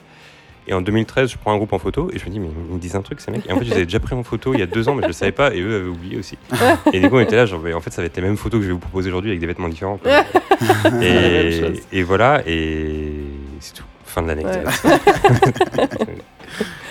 Et 0.68 0.74
en 0.74 0.82
2013, 0.82 1.30
je 1.30 1.38
prends 1.38 1.52
un 1.52 1.56
groupe 1.56 1.72
en 1.72 1.78
photo 1.78 2.10
et 2.12 2.18
je 2.18 2.26
me 2.26 2.30
dis, 2.30 2.38
mais 2.38 2.48
ils 2.68 2.74
me 2.74 2.78
disent 2.78 2.94
un 2.94 3.00
truc, 3.00 3.20
ces 3.20 3.30
mecs. 3.30 3.46
Et 3.48 3.52
en 3.52 3.58
fait, 3.58 3.64
je 3.64 3.70
les 3.70 3.76
avais 3.76 3.84
déjà 3.86 4.00
pris 4.00 4.14
en 4.14 4.22
photo 4.22 4.52
il 4.52 4.60
y 4.60 4.62
a 4.62 4.66
deux 4.66 4.88
ans, 4.88 4.94
mais 4.94 5.02
je 5.02 5.08
le 5.08 5.12
savais 5.14 5.32
pas 5.32 5.54
et 5.54 5.60
eux 5.60 5.76
avaient 5.76 5.88
oublié 5.88 6.18
aussi. 6.18 6.36
et 6.92 7.00
du 7.00 7.08
coup, 7.08 7.16
on 7.16 7.20
était 7.20 7.36
là, 7.36 7.46
genre, 7.46 7.60
mais 7.60 7.72
en 7.72 7.80
fait, 7.80 7.90
ça 7.90 8.02
va 8.02 8.06
être 8.06 8.16
les 8.16 8.22
mêmes 8.22 8.36
photos 8.36 8.60
que 8.60 8.64
je 8.64 8.68
vais 8.68 8.74
vous 8.74 8.78
proposer 8.78 9.08
aujourd'hui 9.08 9.30
avec 9.30 9.40
des 9.40 9.46
vêtements 9.46 9.68
différents. 9.68 9.98
et, 11.92 12.02
voilà, 12.02 12.42
et 12.46 13.12
c'est 13.60 13.74
tout. 13.74 13.84
Fin 14.04 14.22
de 14.22 14.28
l'anecdote. 14.28 14.64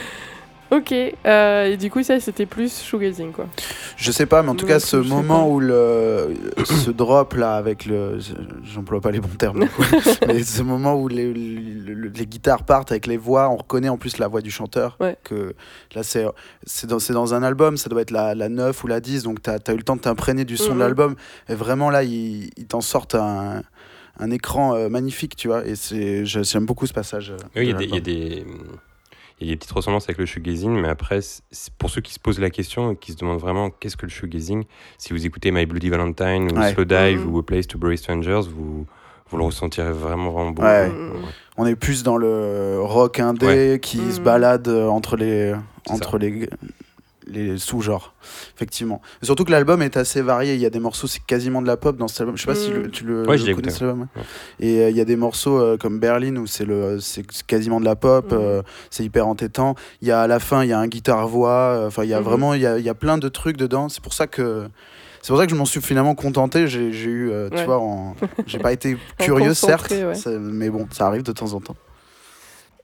Ok. 0.72 0.91
euh, 0.93 1.65
et 1.65 1.78
du 1.78 1.89
coup, 1.89 2.03
ça, 2.03 2.20
c'était 2.20 2.45
plus 2.45 2.82
shoegazing, 2.84 3.32
quoi. 3.32 3.47
Je 3.95 4.11
sais 4.11 4.26
pas, 4.26 4.43
mais 4.43 4.49
en 4.49 4.55
tout 4.55 4.65
Ouais, 4.65 4.74
cas, 4.74 4.80
ce 4.80 4.97
moment 4.97 5.43
pas. 5.45 5.49
où 5.49 5.59
le, 5.59 6.34
ce 6.65 6.91
drop 6.91 7.34
là, 7.36 7.55
avec 7.55 7.86
le. 7.86 8.18
J'emploie 8.63 8.99
pas 8.99 9.11
les 9.11 9.20
bons 9.20 9.30
termes, 9.38 9.61
du 9.61 9.70
coup, 9.70 9.84
mais 10.28 10.43
ce 10.43 10.61
moment 10.61 10.95
où 10.95 11.07
les, 11.07 11.34
les, 11.34 11.95
les 12.13 12.26
guitares 12.26 12.63
partent 12.63 12.91
avec 12.91 13.07
les 13.07 13.18
voix, 13.18 13.49
on 13.49 13.55
reconnaît 13.55 13.89
en 13.89 13.97
plus 13.97 14.18
la 14.18 14.28
voix 14.28 14.41
du 14.41 14.51
chanteur. 14.51 14.97
Ouais. 14.99 15.15
Que 15.24 15.55
là, 15.95 16.03
c'est 16.03 16.26
c'est 16.65 16.88
dans, 16.88 16.99
c'est 16.99 17.13
dans 17.13 17.34
un 17.34 17.43
album, 17.43 17.78
ça 17.78 17.89
doit 17.89 18.01
être 18.01 18.11
la, 18.11 18.36
la 18.36 18.49
9 18.49 18.84
ou 18.84 18.88
la 18.88 18.99
10, 18.99 19.24
donc 19.24 19.41
t'as 19.41 19.57
as 19.65 19.74
eu 19.74 19.78
le 19.78 19.84
temps 19.84 19.95
de 19.95 20.01
t'imprégner 20.01 20.43
du 20.45 20.57
son 20.57 20.76
de 20.76 20.80
l'album. 20.80 21.15
Et 21.49 21.55
vraiment, 21.55 21.89
là, 21.89 22.03
ils 22.03 22.49
ils 22.57 22.68
t'en 22.68 22.82
sortent 22.82 23.15
un, 23.15 23.61
un 24.20 24.32
écran 24.32 24.76
euh, 24.76 24.89
magnifique, 24.89 25.36
tu 25.38 25.47
vois. 25.47 25.63
Et 25.65 25.76
j'aime 26.26 26.65
beaucoup 26.65 26.88
ce 26.88 26.93
passage. 26.93 27.32
euh, 27.32 27.38
Oui, 27.55 27.68
il 27.68 27.70
y, 27.70 27.74
a 27.74 27.82
il 27.82 27.95
y 27.95 28.01
des. 28.01 28.45
Il 29.40 29.48
y 29.48 29.52
a 29.52 29.54
des 29.54 29.58
petites 29.58 29.72
ressemblances 29.72 30.06
avec 30.06 30.18
le 30.18 30.26
shoegazing, 30.26 30.72
mais 30.72 30.88
après, 30.90 31.20
pour 31.78 31.90
ceux 31.92 32.02
qui 32.02 32.12
se 32.14 32.20
posent 32.20 32.40
la 32.40 32.50
question 32.50 32.92
et 32.92 32.96
qui 32.96 33.12
se 33.12 33.18
demandent 33.18 33.40
vraiment 33.40 33.70
qu'est-ce 33.70 33.96
que 33.96 34.06
le 34.08 34.12
shoegazing, 34.12 34.64
si 34.98 35.14
vous 35.14 35.26
écoutez 35.28 35.52
My 35.52 35.66
Bloody 35.68 35.90
Valentine 35.90 36.52
ou 36.52 36.58
Ouais. 36.60 36.74
Slow 36.74 36.86
Dive 36.86 37.22
Mhm. 37.26 37.34
ou 37.34 37.40
A 37.40 37.46
Place 37.46 37.68
to 37.68 37.78
Bury 37.78 37.98
Strangers, 38.00 38.42
vous, 38.50 38.88
vous 39.30 39.38
le 39.38 39.44
ressentirez 39.44 39.92
vraiment, 39.92 40.32
vraiment 40.32 40.52
beaucoup. 40.52 40.68
Ouais. 40.68 40.90
Mm, 40.90 41.10
mm. 41.10 41.14
On 41.58 41.66
est 41.68 41.76
plus 41.76 42.02
dans 42.02 42.18
le 42.18 42.78
rock 42.82 43.20
indé 43.20 43.46
Ouais. 43.46 43.80
qui 43.82 44.00
Mm. 44.00 44.12
se 44.12 44.22
balade 44.22 44.68
euh, 44.70 44.88
entre 44.88 45.16
les, 45.18 45.54
entre 45.88 46.18
les, 46.18 46.50
les 47.30 47.57
sous-genres, 47.57 48.13
effectivement. 48.55 49.01
Surtout 49.21 49.43
que 49.45 49.51
l'album 49.51 49.82
est 49.82 49.97
assez 49.97 50.21
varié. 50.21 50.55
Il 50.55 50.59
y 50.61 50.65
a 50.65 50.69
des 50.69 50.80
morceaux, 50.80 51.07
c'est 51.07 51.23
quasiment 51.25 51.61
de 51.61 51.67
la 51.67 51.78
pop 51.78 51.97
dans 51.97 52.07
cet 52.07 52.21
album. 52.21 52.38
Je 52.38 52.41
sais 52.41 52.47
pas 52.47 52.55
si 52.55 52.69
Mm. 52.71 52.73
le- 52.73 52.89
tu 52.91 53.03
le, 53.03 53.21
Ouais, 53.28 53.32
le 53.34 53.38
je 53.38 53.45
l'ai 53.45 53.53
connais 53.53 53.67
écouté. 53.67 53.69
cet 53.71 53.82
album. 53.84 54.07
Ouais. 54.15 54.21
Et 54.59 54.82
euh, 54.84 54.89
il 54.89 54.97
y 54.97 55.01
a 55.01 55.05
des 55.05 55.15
morceaux 55.15 55.59
euh, 55.59 55.78
comme 55.78 55.99
Berlin 55.99 56.36
où 56.38 56.47
c'est 56.47 56.65
le, 56.65 56.99
c'est 56.99 57.25
quasiment 57.45 57.80
de 57.80 57.86
la 57.86 57.95
pop. 57.95 58.32
Mhm. 58.32 58.38
euh, 58.39 58.61
c'est 58.89 59.03
hyper 59.03 59.28
entêtant. 59.28 59.75
Il 60.01 60.07
y 60.07 60.11
a 60.11 60.21
à 60.21 60.28
la 60.28 60.39
fin, 60.39 60.63
il 60.63 60.69
y 60.69 60.73
a 60.73 60.80
un 60.80 60.88
guitare-voix. 60.88 61.49
euh, 61.49 61.88
Enfin, 61.88 62.03
il 62.03 62.09
y 62.09 62.13
a 62.13 62.19
Mhm. 62.19 62.25
vraiment, 62.25 62.53
il 62.53 62.61
y 62.61 62.65
a, 62.65 62.78
il 62.80 62.86
y 62.86 62.89
a 62.89 62.95
plein 62.95 63.17
de 63.17 63.28
trucs 63.30 63.57
dedans. 63.57 63.89
C'est 63.89 64.01
pour 64.01 64.13
ça 64.13 64.28
que. 64.28 64.67
C'est 65.21 65.30
pour 65.34 65.38
ça 65.39 65.45
que 65.45 65.51
je 65.51 65.57
m'en 65.57 65.65
suis 65.65 65.82
finalement 65.82 66.15
contenté. 66.15 66.67
J'ai 66.67 66.93
j'ai 66.93 67.09
eu, 67.09 67.32
euh, 67.32 67.49
tu 67.53 67.63
vois, 67.65 67.80
en- 67.80 68.15
j'ai 68.45 68.59
pas 68.59 68.71
été 68.71 68.95
curieux, 69.19 69.53
certes, 69.53 69.82
concentré, 69.89 70.05
ouais. 70.07 70.15
ça- 70.15 70.30
mais 70.39 70.69
bon, 70.69 70.88
ça 70.91 71.07
arrive 71.07 71.23
de 71.23 71.32
temps 71.34 71.51
en 71.53 71.59
temps. 71.59 71.75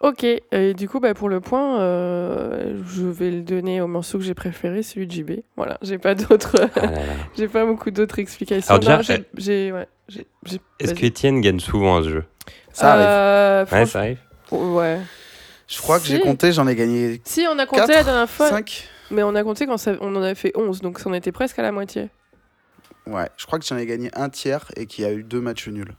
Ok, 0.04 0.26
et 0.26 0.74
du 0.74 0.89
coup, 0.89 0.99
bah, 0.99 1.14
pour 1.14 1.30
le 1.30 1.39
point, 1.39 1.80
euh, 1.80 2.78
je 2.86 3.04
vais 3.06 3.32
le 3.32 3.41
donner 3.41 3.80
au 3.80 3.88
morceau 3.88 4.18
que 4.18 4.24
j'ai 4.26 4.34
préféré, 4.34 4.84
celui 4.84 5.08
de 5.08 5.12
JB. 5.14 5.32
Voilà, 5.56 5.78
j'ai 5.82 5.97
pas 5.97 6.14
d'autres, 6.14 6.70
Ah 6.76 6.82
j'ai 7.38 7.47
pas 7.47 7.66
beaucoup 7.66 7.89
d'autres 7.89 8.20
explications. 8.20 8.76
Alors 8.76 8.99
déjà, 8.99 9.16
j'ai- 9.38 9.72
ouais, 9.72 9.88
Est-ce 10.82 10.93
qu'Étienne 10.93 11.39
gagne 11.39 11.62
souvent 11.62 11.97
à 11.99 12.04
ce 12.04 12.10
jeu 12.10 12.24
Ça 12.74 12.93
arrive. 12.95 13.06
Euh, 13.08 13.66
Ouais, 13.72 13.86
ça 13.86 13.99
arrive. 13.99 14.20
ouais. 14.51 14.99
Je 15.70 15.78
crois 15.78 16.01
que 16.01 16.06
j'ai 16.06 16.20
compté, 16.20 16.51
j'en 16.51 16.68
ai 16.68 16.76
gagné 16.76 17.22
Si, 17.24 17.45
on 17.49 17.58
a 17.58 17.66
compté 17.66 17.93
la 17.93 18.04
dernière 18.04 18.30
fois, 18.30 18.49
5. 18.49 18.89
mais 19.10 19.24
on 19.24 19.34
a 19.36 19.43
compté 19.43 19.66
quand 19.66 19.78
ça- 19.78 19.95
on 20.01 20.14
en 20.18 20.22
a 20.22 20.36
fait 20.36 20.51
11, 20.56 20.82
donc 20.82 20.99
on 21.06 21.14
était 21.14 21.32
presque 21.32 21.58
à 21.60 21.62
la 21.62 21.72
moitié. 21.72 22.10
Ouais, 23.08 23.30
je 23.38 23.45
crois 23.45 23.58
que 23.58 23.66
j'en 23.66 23.78
ai 23.78 23.86
gagné 23.86 24.10
un 24.16 24.28
tiers 24.28 24.66
et 24.76 24.86
qu'il 24.86 25.06
y 25.06 25.08
a 25.08 25.14
eu 25.14 25.24
deux 25.24 25.39
matchs 25.39 25.70
nuls. 25.70 25.93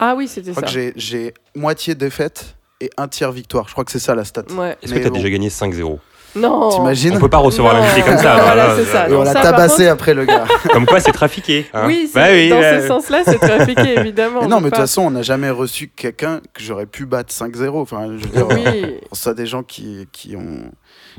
Ah 0.00 0.16
oui, 0.16 0.26
c'était 0.26 0.52
Je 0.52 0.56
crois 0.56 0.68
ça. 0.68 0.74
que 0.74 0.92
j'ai 0.96 1.32
moitié 1.54 1.94
défaite 1.94 2.56
et 2.80 2.90
un 2.96 3.08
tiers 3.08 3.32
victoire. 3.32 3.66
Je 3.68 3.72
crois 3.72 3.84
que 3.84 3.90
c'est 3.92 3.98
ça 3.98 4.14
la 4.14 4.24
stat. 4.24 4.44
Ouais. 4.56 4.76
Est-ce 4.82 4.92
que 4.94 4.98
tu 4.98 5.06
as 5.06 5.10
bon. 5.10 5.16
déjà 5.16 5.30
gagné 5.30 5.48
5-0 5.48 5.98
Non. 6.36 6.68
T'imagines 6.70 7.16
On 7.16 7.20
peut 7.20 7.28
pas 7.28 7.38
recevoir 7.38 7.74
l'invité 7.74 8.02
comme 8.02 8.18
ça. 8.18 8.36
Voilà, 8.42 8.76
c'est 8.76 8.84
ça. 8.84 9.06
Et 9.08 9.10
Non, 9.12 9.20
on 9.20 9.22
l'a 9.24 9.34
tabassé 9.34 9.86
après 9.88 10.14
le 10.14 10.24
gars. 10.24 10.44
Comme 10.72 10.84
quoi, 10.86 10.98
c'est 11.00 11.12
trafiqué. 11.12 11.66
hein. 11.72 11.84
Oui, 11.86 12.08
c'est- 12.12 12.18
Bah 12.18 12.26
oui, 12.32 12.48
dans 12.48 12.56
euh, 12.56 12.80
ce 12.82 12.88
sens-là, 12.88 13.22
c'est 13.24 13.38
trafiqué, 13.38 13.94
évidemment. 13.98 14.40
Mais 14.40 14.46
on 14.46 14.48
non, 14.48 14.56
mais 14.60 14.64
de 14.70 14.70
toute 14.70 14.78
façon, 14.80 15.02
on 15.02 15.10
n'a 15.12 15.22
jamais 15.22 15.50
reçu 15.50 15.88
quelqu'un 15.94 16.40
que 16.52 16.62
j'aurais 16.62 16.86
pu 16.86 17.06
battre 17.06 17.32
5-0. 17.32 17.68
Enfin, 17.80 18.06
je 18.18 18.24
veux 18.26 18.30
dire, 18.30 18.48
Oui, 18.48 18.96
on 19.10 19.14
ça 19.14 19.34
des 19.34 19.46
gens 19.46 19.62
qui, 19.62 20.08
qui, 20.12 20.34
ont, 20.36 20.70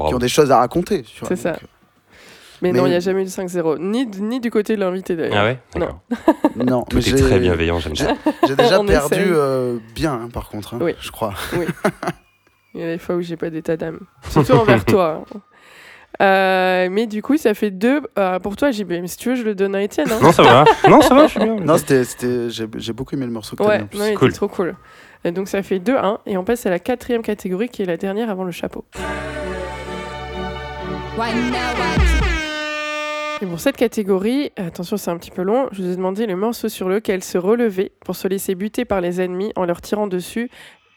qui 0.08 0.14
ont 0.14 0.20
des 0.20 0.28
choses 0.28 0.52
à 0.52 0.58
raconter. 0.58 1.04
C'est 1.28 1.36
ça. 1.38 1.52
donc, 1.52 1.60
mais, 2.62 2.72
Mais- 2.72 2.80
non, 2.80 2.86
il 2.86 2.90
n'y 2.90 2.96
a 2.96 3.00
jamais 3.00 3.22
eu 3.22 3.26
de 3.26 3.30
5-0. 3.30 3.78
Ni, 3.80 4.06
ni 4.08 4.40
du 4.40 4.50
côté 4.52 4.76
de 4.76 4.80
l'invité 4.82 5.16
d'ailleurs. 5.16 5.38
Ah 5.38 5.44
ouais 5.46 5.60
Non. 5.76 5.80
D'accord. 5.80 6.02
euh, 6.60 6.64
non, 6.64 6.82
Tout 6.84 6.98
mais 6.98 7.08
est 7.10 7.16
très 7.22 7.40
bienveillant, 7.40 7.80
j'aime 7.80 7.96
ça. 7.96 8.14
J'ai 8.48 8.56
déjà 8.56 8.80
On 8.82 8.86
perdu 8.86 9.16
euh, 9.20 9.78
bien, 9.94 10.14
hein, 10.14 10.30
par 10.34 10.50
contre, 10.50 10.74
hein, 10.76 10.80
Oui. 10.82 10.96
je 11.00 11.12
crois. 11.12 11.34
Il 12.74 12.82
y 12.82 12.84
a 12.84 12.88
des 12.88 12.98
fois 12.98 13.16
où 13.16 13.22
j'ai 13.22 13.38
pas 13.38 13.50
d'état 13.50 13.78
d'âme. 13.78 14.00
Surtout 14.30 14.54
envers 14.54 14.84
toi. 14.84 15.24
hein. 15.34 15.40
Euh, 16.22 16.88
mais 16.90 17.08
du 17.08 17.22
coup, 17.22 17.36
ça 17.38 17.54
fait 17.54 17.72
deux 17.72 18.02
euh, 18.18 18.40
pour 18.40 18.56
toi, 18.56 18.72
JB. 18.72 18.90
Mais 19.02 19.08
si 19.08 19.18
tu 19.18 19.30
veux, 19.30 19.36
je 19.36 19.44
le 19.44 19.54
donne 19.56 19.76
à 19.76 19.82
Étienne. 19.84 20.08
hein. 20.12 20.20
Non, 20.22 20.32
ça 20.32 20.44
va. 20.44 20.64
Non, 20.90 21.02
ça 21.02 21.14
va, 21.14 21.28
je 21.28 21.32
suis 21.32 21.40
bien. 21.42 21.56
Non, 21.56 21.78
c'était, 21.78 22.04
c'était, 22.06 22.50
j'ai, 22.50 22.94
beaucoup 22.94 23.16
aimé 23.16 23.26
le 23.26 23.32
morceau 23.34 23.56
que 23.58 23.64
Ouais, 23.64 23.80
mis 23.80 23.84
en 23.84 23.88
plus. 23.88 24.00
non, 24.00 24.06
il 24.08 24.14
était 24.14 24.30
trop 24.36 24.48
cool. 24.48 24.76
Et 25.26 25.32
donc 25.32 25.48
ça 25.50 25.62
fait 25.64 25.80
2-1 25.80 26.20
et 26.26 26.38
on 26.38 26.44
passe 26.44 26.66
à 26.66 26.70
la 26.70 26.80
quatrième 26.80 27.22
catégorie 27.22 27.68
qui 27.68 27.82
est 27.82 27.86
la 27.86 27.98
dernière 27.98 28.30
avant 28.30 28.44
le 28.44 28.52
chapeau. 28.52 28.86
Et 33.42 33.46
pour 33.46 33.60
cette 33.60 33.76
catégorie, 33.76 34.52
attention 34.56 34.96
c'est 34.98 35.12
un 35.12 35.18
petit 35.18 35.32
peu 35.32 35.42
long, 35.42 35.68
je 35.72 35.82
vous 35.82 35.90
ai 35.90 35.96
demandé 35.96 36.26
le 36.26 36.36
morceau 36.36 36.70
sur 36.70 36.88
lequel 36.88 37.24
se 37.24 37.38
relever 37.38 37.92
pour 38.06 38.16
se 38.16 38.28
laisser 38.28 38.56
buter 38.56 38.86
par 38.86 39.02
les 39.02 39.20
ennemis 39.20 39.52
en 39.56 39.66
leur 39.66 39.82
tirant 39.82 40.08
dessus 40.08 40.50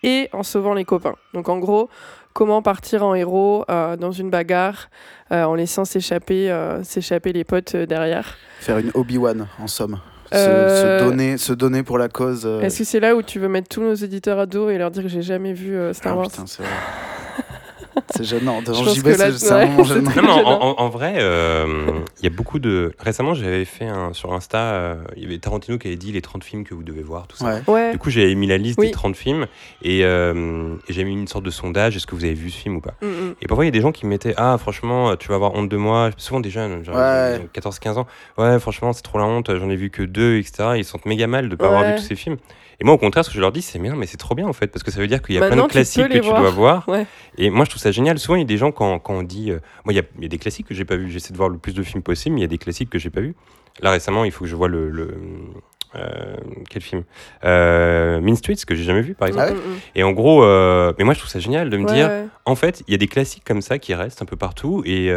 et 0.05 0.28
en 0.32 0.45
sauvant 0.45 0.74
les 0.74 0.84
copains. 0.84 1.16
Donc 1.34 1.49
en 1.49 1.59
gros, 1.59 1.91
comment 2.32 2.62
partir 2.62 3.05
en 3.05 3.16
héros 3.16 3.64
euh, 3.68 3.97
dans 3.97 4.12
une 4.12 4.30
bagarre 4.30 4.89
euh, 5.32 5.43
en 5.45 5.57
laissant 5.57 5.84
s'échapper, 5.84 6.51
euh, 6.51 6.84
s'échapper 6.84 7.32
les 7.32 7.43
potes 7.43 7.74
derrière. 7.74 8.36
Faire 8.61 8.78
une 8.78 8.93
Obi-Wan, 8.95 9.49
en 9.59 9.66
somme. 9.66 9.99
Se, 10.30 10.36
se 10.36 11.05
donner, 11.05 11.39
se 11.39 11.53
donner 11.55 11.82
pour 11.82 11.99
la 11.99 12.09
cause. 12.09 12.47
Est-ce 12.62 12.78
que 12.78 12.84
c'est 12.84 13.01
là 13.01 13.16
où 13.16 13.22
tu 13.22 13.41
veux 13.41 13.49
mettre 13.49 13.68
tous 13.68 13.80
nos 13.80 13.95
éditeurs 13.95 14.39
à 14.39 14.47
dos 14.47 14.68
et 14.68 14.78
leur 14.78 14.91
dire 14.91 15.03
que 15.03 15.09
j'ai 15.09 15.22
jamais 15.22 15.55
vu 15.55 15.76
Star 15.95 16.12
ah, 16.12 16.16
Wars 16.16 16.30
putain, 16.30 16.45
c'est 18.15 18.25
gênant. 18.25 18.63
Devant 18.63 18.85
pense 18.85 18.95
JB, 18.97 19.03
que 19.05 19.09
là, 19.11 19.17
c'est, 19.33 19.39
c'est 19.39 19.53
un 19.53 19.57
ouais, 19.59 19.67
moment 19.69 19.85
c'est 19.85 19.95
gênant. 19.95 20.11
très- 20.11 20.21
Non, 20.23 20.27
mais 20.27 20.33
en, 20.33 20.37
gênant. 20.39 20.61
en- 20.79 20.81
en 20.83 20.89
vrai, 20.89 21.15
euh, 21.19 21.67
il 22.19 22.25
y 22.25 22.27
a 22.27 22.31
beaucoup 22.31 22.59
de. 22.59 22.93
Récemment, 22.99 23.35
j'avais 23.35 23.65
fait 23.65 23.87
un, 23.87 24.13
sur 24.13 24.33
Insta, 24.33 24.59
euh, 24.59 24.95
il 25.17 25.23
y 25.23 25.27
avait 25.27 25.39
Tarantino 25.39 25.79
qui 25.79 25.89
avait 25.89 25.97
dit 25.97 26.13
les 26.13 26.23
30 26.23 26.45
films 26.45 26.65
que 26.65 26.75
vous 26.75 26.83
devez 26.83 27.03
voir, 27.03 27.27
tout 27.27 27.37
ça. 27.37 27.45
Ouais. 27.47 27.63
Ouais. 27.67 27.93
Du 27.93 27.99
coup, 27.99 28.11
j'avais 28.11 28.35
mis 28.35 28.47
la 28.47 28.59
liste 28.59 28.79
Oui. 28.79 28.87
des 28.87 28.93
30 28.93 29.17
films 29.17 29.47
et, 29.83 30.05
euh, 30.05 30.75
et 30.89 30.93
j'ai 30.93 31.05
mis 31.05 31.13
une 31.13 31.29
sorte 31.29 31.45
de 31.45 31.51
sondage 31.51 31.97
est-ce 31.97 32.07
que 32.07 32.15
vous 32.15 32.25
avez 32.25 32.35
vu 32.35 32.51
ce 32.51 32.57
film 32.59 32.77
ou 32.77 32.81
pas? 32.81 32.95
Mm, 33.03 33.07
mm. 33.07 33.35
Et 33.43 33.47
parfois, 33.47 33.65
il 33.65 33.69
y 33.69 33.71
a 33.71 33.73
des 33.73 33.81
gens 33.81 33.93
qui 33.93 34.05
me 34.07 34.11
mettaient 34.11 34.35
Ah, 34.37 34.57
franchement, 34.59 35.17
tu 35.17 35.29
vas 35.29 35.35
avoir 35.37 35.55
honte 35.55 35.69
de 35.69 35.77
moi. 35.77 36.11
Souvent 36.17 36.41
des 36.41 36.51
jeunes, 36.51 36.85
genre 36.85 36.97
Ouais. 36.97 37.41
14-15 37.53 37.99
ans. 37.99 38.07
Ouais, 38.39 38.59
franchement, 38.59 38.93
c'est 38.93 39.03
trop 39.03 39.19
la 39.19 39.25
honte, 39.25 39.55
j'en 39.57 39.69
ai 39.71 39.77
vu 39.77 39.91
que 39.91 40.03
deux, 40.03 40.39
etc. 40.39 40.71
Ils 40.77 40.85
se 40.85 40.91
sentent 40.93 41.07
méga 41.07 41.27
mal 41.27 41.49
de 41.49 41.57
pas 41.57 41.67
avoir 41.67 41.85
vu 41.85 41.95
tous 41.97 42.03
ces 42.03 42.17
films. 42.17 42.37
Et 42.81 42.85
moi, 42.85 42.95
au 42.95 42.99
contraire, 42.99 43.24
ce 43.24 43.31
que 43.31 43.35
je 43.35 43.41
leur 43.41 43.51
dis, 43.51 43.61
c'est 43.62 43.79
bien, 43.81 43.97
mais 43.97 44.07
c'est 44.07 44.16
trop 44.18 44.35
bien 44.37 44.47
en 44.47 44.53
fait, 44.53 44.68
parce 44.68 44.85
que 44.85 44.91
ça 44.93 45.01
veut 45.01 45.09
dire 45.09 45.20
qu'il 45.20 45.35
y 45.35 45.39
a 45.39 45.47
plein 45.49 45.57
de 45.57 45.68
classiques 45.68 46.07
que 46.09 46.12
tu 46.12 46.20
voir. 46.20 46.41
dois 46.41 46.51
voir. 46.51 46.89
Ouais. 46.89 47.07
Et 47.37 47.51
moi, 47.51 47.64
je 47.64 47.70
trouve 47.70 47.83
ça 47.83 47.91
génial. 47.91 48.18
Souvent, 48.20 48.37
il 48.37 48.41
y 48.41 48.43
a 48.43 48.47
des 48.47 48.57
gens, 48.57 48.70
quand, 48.70 48.99
quand 49.01 49.14
on 49.14 49.22
dit. 49.24 49.51
euh, 49.51 49.59
moi, 49.85 49.93
il 49.93 49.97
y 49.97 50.01
a, 50.01 50.05
il 50.16 50.22
y 50.22 50.26
a 50.26 50.29
des 50.29 50.39
classiques 50.39 50.66
que 50.68 50.74
j'ai 50.74 50.85
pas 50.85 50.97
vus. 50.97 51.11
J'essaie 51.11 51.33
de 51.33 51.37
voir 51.39 51.49
le 51.49 51.59
plus 51.59 51.74
de 51.74 51.83
films 51.83 52.03
possible, 52.03 52.35
mais 52.37 52.41
il 52.41 52.45
y 52.45 52.47
a 52.47 52.49
des 52.49 52.59
classiques 52.59 52.91
que 52.91 52.99
j'ai 53.01 53.11
pas 53.11 53.20
vus. 53.20 53.35
Là, 53.81 53.91
récemment, 53.91 54.24
il 54.24 54.31
faut 54.31 54.45
que 54.45 54.51
je 54.51 54.55
vois 54.57 54.68
le. 54.68 54.91
le 54.91 55.12
euh, 55.95 56.37
quel 56.68 56.83
film? 56.83 57.03
Euh, 57.45 58.20
Mean 58.20 58.37
Streets, 58.37 58.64
que 58.66 58.74
j'ai 58.74 58.85
jamais 58.85 59.01
vu, 59.01 59.14
par 59.14 59.26
exemple. 59.26 59.47
Ah 59.51 59.53
ouais 59.55 59.59
Mm, 59.59 59.70
mm, 59.70 59.74
mm. 59.74 59.81
Et 59.97 60.03
en 60.05 60.12
gros, 60.12 60.45
euh, 60.45 60.93
mais 60.99 61.05
moi, 61.05 61.14
je 61.14 61.18
trouve 61.18 61.31
ça 61.31 61.39
génial 61.41 61.70
de 61.70 61.76
me 61.79 61.87
Ouais, 61.87 61.95
dire, 61.95 62.09
ouais. 62.09 62.24
en 62.45 62.55
fait, 62.55 62.83
il 62.87 62.93
y 62.93 62.95
a 62.95 62.99
des 62.99 63.09
classiques 63.09 63.45
comme 63.45 63.62
ça 63.62 63.79
qui 63.79 63.95
restent 63.95 64.20
un 64.22 64.26
peu 64.26 64.37
partout. 64.37 64.83
Et 64.87 65.11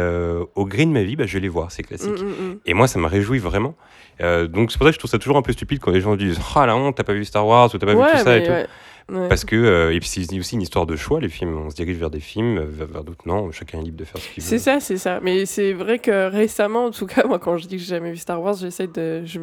au 0.54 0.64
gré 0.66 0.84
de 0.86 0.90
ma 0.90 1.02
vie, 1.04 1.14
bah, 1.14 1.26
je 1.26 1.34
vais 1.34 1.40
les 1.40 1.48
voir, 1.48 1.70
ces 1.70 1.82
classiques. 1.84 2.10
Mm, 2.22 2.24
mm, 2.26 2.48
mm. 2.54 2.58
Et 2.66 2.74
moi, 2.74 2.88
ça 2.88 2.98
me 2.98 3.06
réjouit 3.06 3.38
vraiment. 3.38 3.74
Euh, 4.20 4.46
donc, 4.46 4.70
c'est 4.70 4.78
pour 4.78 4.86
ça 4.86 4.90
que 4.90 4.94
je 4.94 4.98
trouve 4.98 5.10
ça 5.10 5.18
toujours 5.18 5.36
un 5.36 5.42
peu 5.42 5.52
stupide 5.52 5.80
quand 5.80 5.90
les 5.90 6.00
gens 6.00 6.14
disent 6.16 6.38
Ah 6.54 6.66
la 6.66 6.76
honte, 6.76 6.96
t'as 6.96 7.02
pas 7.04 7.12
vu 7.14 7.24
Star 7.24 7.46
Wars 7.46 7.74
ou 7.74 7.78
t'as 7.78 7.86
pas 7.86 7.94
Ouais, 7.94 8.06
vu 8.12 8.18
tout 8.18 8.24
ça 8.24 8.36
et 8.36 8.42
tout. 8.44 8.50
ouais. 8.50 8.66
Ouais. 9.10 9.28
Parce 9.28 9.44
que, 9.44 9.56
euh, 9.56 9.92
et 9.92 9.98
puis 9.98 10.08
c'est 10.08 10.38
aussi 10.38 10.54
une 10.54 10.62
histoire 10.62 10.86
de 10.86 10.94
choix, 10.94 11.20
les 11.20 11.28
films. 11.28 11.56
On 11.58 11.68
se 11.70 11.74
dirige 11.74 11.96
vers 11.96 12.08
des 12.08 12.20
films, 12.20 12.58
euh, 12.58 12.64
vers, 12.68 12.86
vers 12.86 13.04
d'autres 13.04 13.26
non. 13.26 13.50
Chacun 13.50 13.80
est 13.80 13.82
libre 13.82 13.98
de 13.98 14.04
faire 14.04 14.20
ce 14.20 14.28
qu'il 14.28 14.42
veut. 14.42 14.48
C'est 14.48 14.58
ça, 14.58 14.78
c'est 14.78 14.96
ça. 14.96 15.18
Mais 15.22 15.44
c'est 15.44 15.72
vrai 15.72 15.98
que 15.98 16.30
récemment, 16.30 16.86
en 16.86 16.90
tout 16.92 17.06
cas, 17.06 17.26
moi, 17.26 17.38
quand 17.40 17.56
je 17.58 17.66
dis 17.66 17.76
que 17.76 17.82
j'ai 17.82 17.88
jamais 17.96 18.10
vu 18.12 18.16
Star 18.16 18.40
Wars, 18.40 18.54
j'essaie 18.54 18.86
de. 18.86 19.24
Je, 19.26 19.40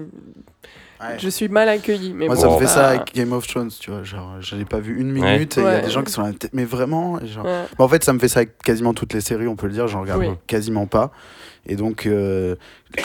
Ouais. 1.01 1.17
je 1.17 1.29
suis 1.29 1.47
mal 1.47 1.69
accueillie. 1.69 2.13
Mais 2.13 2.25
Moi, 2.27 2.35
bon, 2.35 2.41
ça 2.41 2.47
me 2.47 2.53
bah, 2.53 2.59
fait 2.59 2.67
ça 2.67 2.87
avec 2.89 3.15
Game 3.15 3.31
of 3.33 3.47
Thrones, 3.47 3.71
tu 3.79 3.89
vois. 3.91 4.03
Genre, 4.03 4.35
je 4.41 4.55
l'ai 4.55 4.65
pas 4.65 4.79
vu 4.79 4.99
une 4.99 5.11
minute 5.11 5.57
et 5.57 5.61
il 5.61 5.63
y 5.63 5.67
a 5.67 5.81
des 5.81 5.89
gens 5.89 6.03
qui 6.03 6.11
sont 6.11 6.21
là, 6.23 6.31
mais 6.53 6.65
vraiment 6.65 7.19
et 7.21 7.27
genre... 7.27 7.45
ouais. 7.45 7.63
Bah, 7.77 7.85
en 7.85 7.87
fait, 7.87 8.03
ça 8.03 8.11
me 8.13 8.19
fait 8.19 8.27
ça 8.27 8.39
avec 8.41 8.57
quasiment 8.63 8.93
toutes 8.93 9.13
les 9.13 9.21
séries, 9.21 9.47
on 9.47 9.55
peut 9.55 9.67
le 9.67 9.73
dire. 9.73 9.87
J'en 9.87 10.01
regarde 10.01 10.19
Oui. 10.21 10.29
quasiment 10.47 10.87
pas. 10.87 11.11
Et 11.65 11.75
donc, 11.75 12.05
euh, 12.05 12.55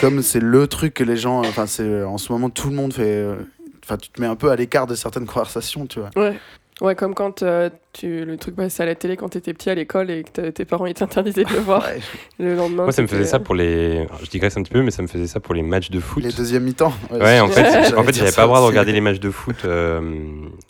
comme 0.01 0.21
c'est 0.21 0.39
le 0.41 0.67
truc 0.67 0.93
que 0.93 1.03
les 1.03 1.17
gens. 1.17 1.39
Enfin, 1.39 1.67
c'est 1.67 2.03
en 2.03 2.17
ce 2.17 2.31
moment, 2.31 2.49
tout 2.49 2.69
le 2.69 2.75
monde 2.75 2.93
fait. 2.93 3.03
euh, 3.05 3.35
Enfin, 3.83 3.97
tu 3.97 4.09
te 4.09 4.19
mets 4.19 4.25
un 4.25 4.35
peu 4.35 4.49
à 4.49 4.55
l'écart 4.55 4.87
de 4.87 4.95
certaines 4.95 5.27
conversations, 5.27 5.85
tu 5.85 5.99
vois. 5.99 6.09
Ouais. 6.81 6.95
Comme 6.95 7.15
quand 7.15 7.41
euh, 7.41 7.69
tu, 7.93 8.25
le 8.25 8.35
truc 8.37 8.55
passait 8.55 8.83
à 8.83 8.85
la 8.85 8.95
télé 8.95 9.15
quand 9.15 9.29
t'étais 9.29 9.53
petit 9.53 9.69
à 9.69 9.75
l'école 9.75 10.11
et 10.11 10.23
que 10.23 10.49
tes 10.49 10.65
parents 10.65 10.85
étaient 10.85 11.03
interdisés 11.03 11.45
de 11.45 11.53
le 11.53 11.59
voir 11.59 11.83
Ouais. 11.83 11.99
le 12.39 12.55
lendemain. 12.55 12.83
Moi, 12.83 12.91
ça 12.91 13.01
me 13.01 13.07
faisait 13.07 13.25
ça 13.25 13.39
pour 13.39 13.55
les. 13.55 14.01
alors, 14.01 14.19
je 14.23 14.29
digresse 14.29 14.57
un 14.57 14.63
petit 14.63 14.73
peu, 14.73 14.81
mais 14.81 14.91
ça 14.91 15.01
me 15.01 15.07
faisait 15.07 15.27
ça 15.27 15.39
pour 15.39 15.53
les 15.53 15.61
matchs 15.61 15.89
de 15.89 15.99
foot. 15.99 16.23
Les 16.23 16.31
deuxièmes 16.31 16.63
mi-temps. 16.63 16.93
Ouais, 17.11 17.39
en 17.39 17.47
fait, 17.49 17.95
en 17.95 18.03
fait 18.03 18.13
j'avais 18.13 18.31
pas 18.31 18.41
le 18.41 18.47
droit 18.47 18.59
de 18.59 18.65
regarder 18.65 18.91
les 18.91 19.01
matchs 19.01 19.19
de 19.19 19.29
foot 19.29 19.63
euh, 19.63 20.01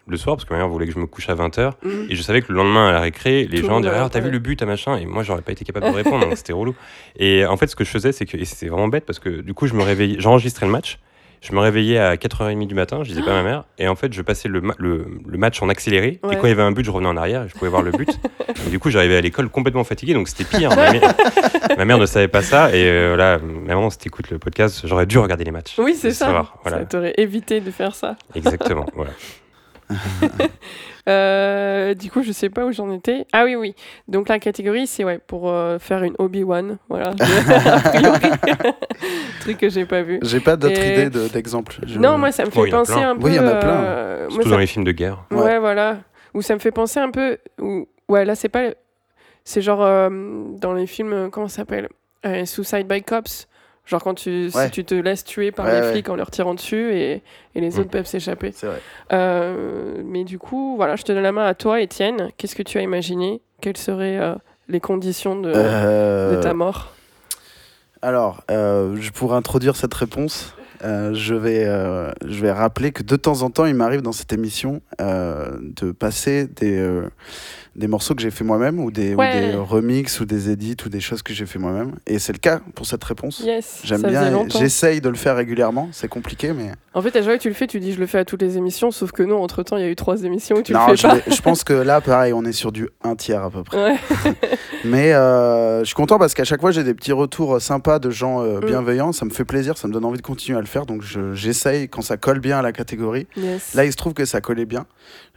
le 0.07 0.17
soir 0.17 0.35
parce 0.35 0.47
que 0.47 0.53
ma 0.53 0.59
mère 0.59 0.69
voulait 0.69 0.85
que 0.85 0.93
je 0.93 0.99
me 0.99 1.07
couche 1.07 1.29
à 1.29 1.35
20h. 1.35 1.71
Mm. 1.83 1.89
Et 2.09 2.15
je 2.15 2.21
savais 2.21 2.41
que 2.41 2.51
le 2.51 2.57
lendemain 2.59 2.89
à 2.89 2.91
la 2.91 2.99
récré, 2.99 3.47
les 3.49 3.61
Tout 3.61 3.67
gens 3.67 3.79
diraient 3.79 3.97
Ah, 3.99 4.09
t'as 4.11 4.19
vu 4.19 4.29
le 4.29 4.39
but, 4.39 4.61
à 4.61 4.65
machin 4.65 4.97
Et 4.97 5.05
moi, 5.05 5.23
j'aurais 5.23 5.41
pas 5.41 5.51
été 5.51 5.65
capable 5.65 5.87
de 5.87 5.91
répondre, 5.91 6.25
donc 6.25 6.37
c'était 6.37 6.53
relou. 6.53 6.75
Et 7.15 7.45
en 7.45 7.57
fait, 7.57 7.67
ce 7.67 7.75
que 7.75 7.83
je 7.83 7.89
faisais, 7.89 8.11
c'est 8.11 8.25
que. 8.25 8.37
Et 8.37 8.45
c'était 8.45 8.67
vraiment 8.67 8.87
bête 8.87 9.05
parce 9.05 9.19
que 9.19 9.41
du 9.41 9.53
coup, 9.53 9.65
je 9.65 9.73
me 9.73 9.83
réveillais, 9.83 10.17
j'enregistrais 10.19 10.65
le 10.67 10.71
match. 10.71 10.99
Je 11.47 11.53
me 11.53 11.59
réveillais 11.59 11.99
à 11.99 12.15
4h30 12.15 12.65
du 12.65 12.73
matin, 12.73 13.01
je 13.03 13.09
disais 13.09 13.21
pas 13.21 13.31
à 13.31 13.35
ma 13.35 13.43
mère. 13.43 13.63
Et 13.77 13.87
en 13.87 13.95
fait, 13.95 14.11
je 14.13 14.21
passais 14.23 14.49
le, 14.49 14.61
ma- 14.61 14.73
le, 14.79 15.05
le 15.27 15.37
match 15.37 15.61
en 15.61 15.69
accéléré. 15.69 16.19
Ouais. 16.23 16.33
Et 16.33 16.37
quand 16.37 16.45
il 16.45 16.49
y 16.49 16.51
avait 16.53 16.63
un 16.63 16.71
but, 16.71 16.83
je 16.83 16.89
revenais 16.89 17.07
en 17.07 17.17
arrière 17.17 17.43
et 17.43 17.47
je 17.49 17.53
pouvais 17.53 17.69
voir 17.69 17.83
le 17.83 17.91
but. 17.91 18.09
et 18.67 18.69
du 18.71 18.79
coup, 18.79 18.89
j'arrivais 18.89 19.17
à 19.17 19.21
l'école 19.21 19.49
complètement 19.49 19.83
fatigué, 19.83 20.15
donc 20.15 20.27
c'était 20.27 20.43
pire. 20.57 20.75
Ma 20.75 20.91
mère, 20.91 21.13
ma 21.77 21.85
mère 21.85 21.97
ne 21.99 22.05
savait 22.07 22.27
pas 22.27 22.41
ça. 22.41 22.75
Et 22.75 22.87
euh, 22.89 23.15
là, 23.15 23.37
maman, 23.37 23.91
si 23.91 23.99
t'écoutes 23.99 24.31
le 24.31 24.39
podcast, 24.39 24.81
j'aurais 24.87 25.05
dû 25.05 25.19
regarder 25.19 25.43
les 25.43 25.51
matchs. 25.51 25.75
Oui, 25.77 25.93
c'est 25.93 26.09
ça. 26.11 26.25
savoir, 26.25 26.57
voilà. 26.63 26.79
Ça 26.79 26.85
t'aurait 26.85 27.13
évité 27.17 27.61
de 27.61 27.69
faire 27.69 27.93
ça. 27.93 28.15
Exactement. 28.33 28.87
voilà. 28.95 29.11
Euh, 31.07 31.93
du 31.93 32.09
coup, 32.09 32.23
je 32.23 32.31
sais 32.31 32.49
pas 32.49 32.65
où 32.65 32.71
j'en 32.71 32.91
étais. 32.91 33.27
Ah 33.31 33.43
oui, 33.45 33.53
oui. 33.55 33.75
Donc 34.07 34.27
la 34.27 34.39
catégorie, 34.39 34.87
c'est 34.87 35.03
ouais, 35.03 35.19
pour 35.19 35.49
euh, 35.51 35.77
faire 35.77 36.01
une 36.01 36.15
Obi-Wan. 36.17 36.79
Voilà. 36.89 37.13
Truc 39.41 39.57
que 39.59 39.69
j'ai 39.69 39.85
pas 39.85 40.01
vu. 40.01 40.17
J'ai 40.23 40.39
pas 40.39 40.55
d'autres 40.55 40.81
Et- 40.81 40.93
idées 40.93 41.09
de- 41.11 41.27
d'exemples. 41.27 41.77
Je- 41.85 41.99
Non, 41.99 42.17
moi, 42.17 42.31
ça 42.31 42.43
me 42.45 42.49
fait 42.49 42.59
Oh, 42.59 42.67
penser 42.71 42.93
un 42.93 43.15
peu. 43.15 43.25
Oui, 43.25 43.31
il 43.33 43.35
y 43.35 43.39
en 43.39 43.45
a 43.47 43.55
plein. 43.55 43.83
euh, 43.83 44.19
moi, 44.21 44.29
Surtout 44.31 44.43
ça- 44.45 44.49
dans 44.55 44.59
les 44.59 44.65
films 44.67 44.85
de 44.85 44.91
guerre. 44.93 45.23
Ouais, 45.31 45.37
Ouais. 45.43 45.59
voilà. 45.59 45.97
Ou 46.33 46.41
ça 46.41 46.55
me 46.55 46.59
fait 46.59 46.71
penser 46.71 46.99
un 46.99 47.11
peu. 47.11 47.37
Ou... 47.61 47.87
Ouais, 48.09 48.25
là, 48.25 48.33
c'est 48.35 48.49
pas. 48.49 48.69
C'est 49.43 49.61
genre 49.61 49.83
euh, 49.83 50.09
dans 50.59 50.73
les 50.73 50.87
films, 50.87 51.29
comment 51.31 51.47
ça 51.47 51.57
s'appelle? 51.57 51.87
Euh, 52.25 52.45
Suicide 52.45 52.87
by 52.87 53.03
Cops. 53.03 53.47
Genre 53.85 54.01
quand 54.03 54.15
tu, 54.15 54.49
Ouais. 54.53 54.65
si 54.65 54.71
tu 54.71 54.83
te 54.83 54.95
laisses 54.95 55.23
tuer 55.23 55.51
par 55.51 55.67
Ouais, 55.67 55.79
les 55.81 55.91
flics 55.91 56.09
en 56.09 56.15
leur 56.15 56.31
tirant 56.31 56.55
dessus 56.55 56.91
et, 56.93 57.21
et 57.53 57.61
les 57.61 57.69
Mm. 57.71 57.79
autres 57.79 57.89
peuvent 57.91 58.07
s'échapper. 58.07 58.51
Euh, 59.13 60.01
mais 60.03 60.23
du 60.23 60.39
coup, 60.39 60.75
voilà, 60.75 60.95
je 60.95 61.03
te 61.03 61.11
donne 61.11 61.21
la 61.23 61.31
main 61.31 61.45
à 61.45 61.53
toi, 61.53 61.81
Étienne. 61.81 62.29
Qu'est-ce 62.37 62.55
que 62.55 62.63
tu 62.63 62.77
as 62.77 62.81
imaginé? 62.81 63.41
Quelles 63.61 63.77
seraient 63.77 64.17
euh, 64.19 64.33
les 64.67 64.79
conditions 64.79 65.39
de, 65.39 65.51
Euh, 65.55 66.35
de 66.37 66.41
ta 66.41 66.53
mort? 66.55 66.93
Alors, 68.01 68.43
euh, 68.51 68.95
pour 69.13 69.33
introduire 69.33 69.75
cette 69.75 69.93
réponse, 69.93 70.55
je, 70.83 71.33
vais, 71.33 71.65
je 71.65 72.41
vais 72.41 72.51
rappeler 72.51 72.91
que 72.91 73.01
de 73.01 73.15
temps 73.15 73.41
en 73.41 73.49
temps, 73.49 73.65
il 73.65 73.73
m'arrive 73.75 74.01
dans 74.01 74.11
cette 74.11 74.33
émission 74.33 74.81
de 74.99 75.91
passer 75.91 76.45
des, 76.47 77.01
des 77.75 77.87
morceaux 77.87 78.15
que 78.15 78.21
j'ai 78.21 78.31
fait 78.31 78.43
moi-même 78.43 78.79
ou 78.79 78.89
des, 78.91 79.13
ou 79.15 79.17
Ouais. 79.17 79.51
des 79.51 79.55
remixes 79.55 80.19
ou 80.19 80.25
des 80.25 80.49
edits 80.49 80.77
ou 80.85 80.89
des 80.89 80.99
choses 81.01 81.21
que 81.21 81.33
j'ai 81.33 81.45
fait 81.45 81.59
moi-même. 81.59 81.95
Et 82.07 82.19
c'est 82.19 82.31
le 82.33 82.37
cas 82.39 82.59
pour 82.73 82.85
cette 82.85 83.03
réponse. 83.03 83.41
Yes, 83.41 83.81
J'aime 83.83 84.01
bien, 84.03 84.47
j'essaye 84.49 85.01
de 85.01 85.09
le 85.09 85.15
faire 85.15 85.35
régulièrement, 85.35 85.89
c'est 85.91 86.07
compliqué, 86.07 86.53
mais 86.53 86.71
En 86.93 87.01
fait, 87.01 87.09
à 87.09 87.13
chaque 87.19 87.23
fois 87.25 87.37
que 87.37 87.41
tu 87.41 87.49
le 87.49 87.53
fais, 87.55 87.67
tu 87.67 87.79
dis 87.79 87.91
je 87.93 87.99
le 87.99 88.07
fais 88.07 88.19
à 88.19 88.25
toutes 88.25 88.41
les 88.41 88.57
émissions, 88.57 88.91
sauf 88.91 89.11
que 89.11 89.23
non, 89.23 89.41
entre 89.43 89.63
temps, 89.63 89.75
il 89.77 89.83
y 89.83 89.85
a 89.85 89.89
eu 89.89 89.95
trois 89.95 90.23
émissions 90.23 90.55
où 90.57 90.61
tu 90.61 90.71
non, 90.73 90.87
le 90.87 90.95
fais 90.95 90.97
je, 90.97 91.07
pas. 91.07 91.17
je 91.35 91.41
pense 91.41 91.63
que 91.65 91.73
là, 91.73 91.99
pareil, 91.99 92.31
on 92.33 92.45
est 92.45 92.53
sur 92.53 92.71
du 92.71 92.87
un 93.03 93.15
tiers 93.15 93.43
à 93.43 93.49
peu 93.49 93.63
près. 93.63 93.91
Ouais. 93.91 93.97
Mais 94.85 95.13
euh, 95.13 95.79
je 95.79 95.85
suis 95.85 95.95
content 95.95 96.17
parce 96.19 96.33
qu'à 96.33 96.43
chaque 96.45 96.61
fois, 96.61 96.71
j'ai 96.71 96.83
des 96.83 96.93
petits 96.93 97.11
retours 97.11 97.59
sympas 97.61 97.99
de 97.99 98.09
gens 98.09 98.41
euh, 98.41 98.59
Mm. 98.61 98.65
bienveillants. 98.65 99.11
Ça 99.11 99.25
me 99.25 99.31
fait 99.31 99.43
plaisir, 99.45 99.77
ça 99.77 99.87
me 99.89 99.93
donne 99.93 100.05
envie 100.05 100.17
de 100.17 100.23
continuer 100.23 100.57
à 100.57 100.61
le 100.61 100.67
faire. 100.67 100.85
Donc 100.85 101.01
je- 101.01 101.33
j'essaye 101.33 101.89
quand 101.89 102.01
ça 102.01 102.15
colle 102.17 102.39
bien 102.39 102.59
à 102.59 102.61
la 102.61 102.71
catégorie. 102.71 103.27
Yes. 103.35 103.73
Là, 103.73 103.83
il 103.83 103.91
se 103.91 103.97
trouve 103.97 104.13
que 104.13 104.23
ça 104.25 104.39
collait 104.39 104.65
bien. 104.65 104.85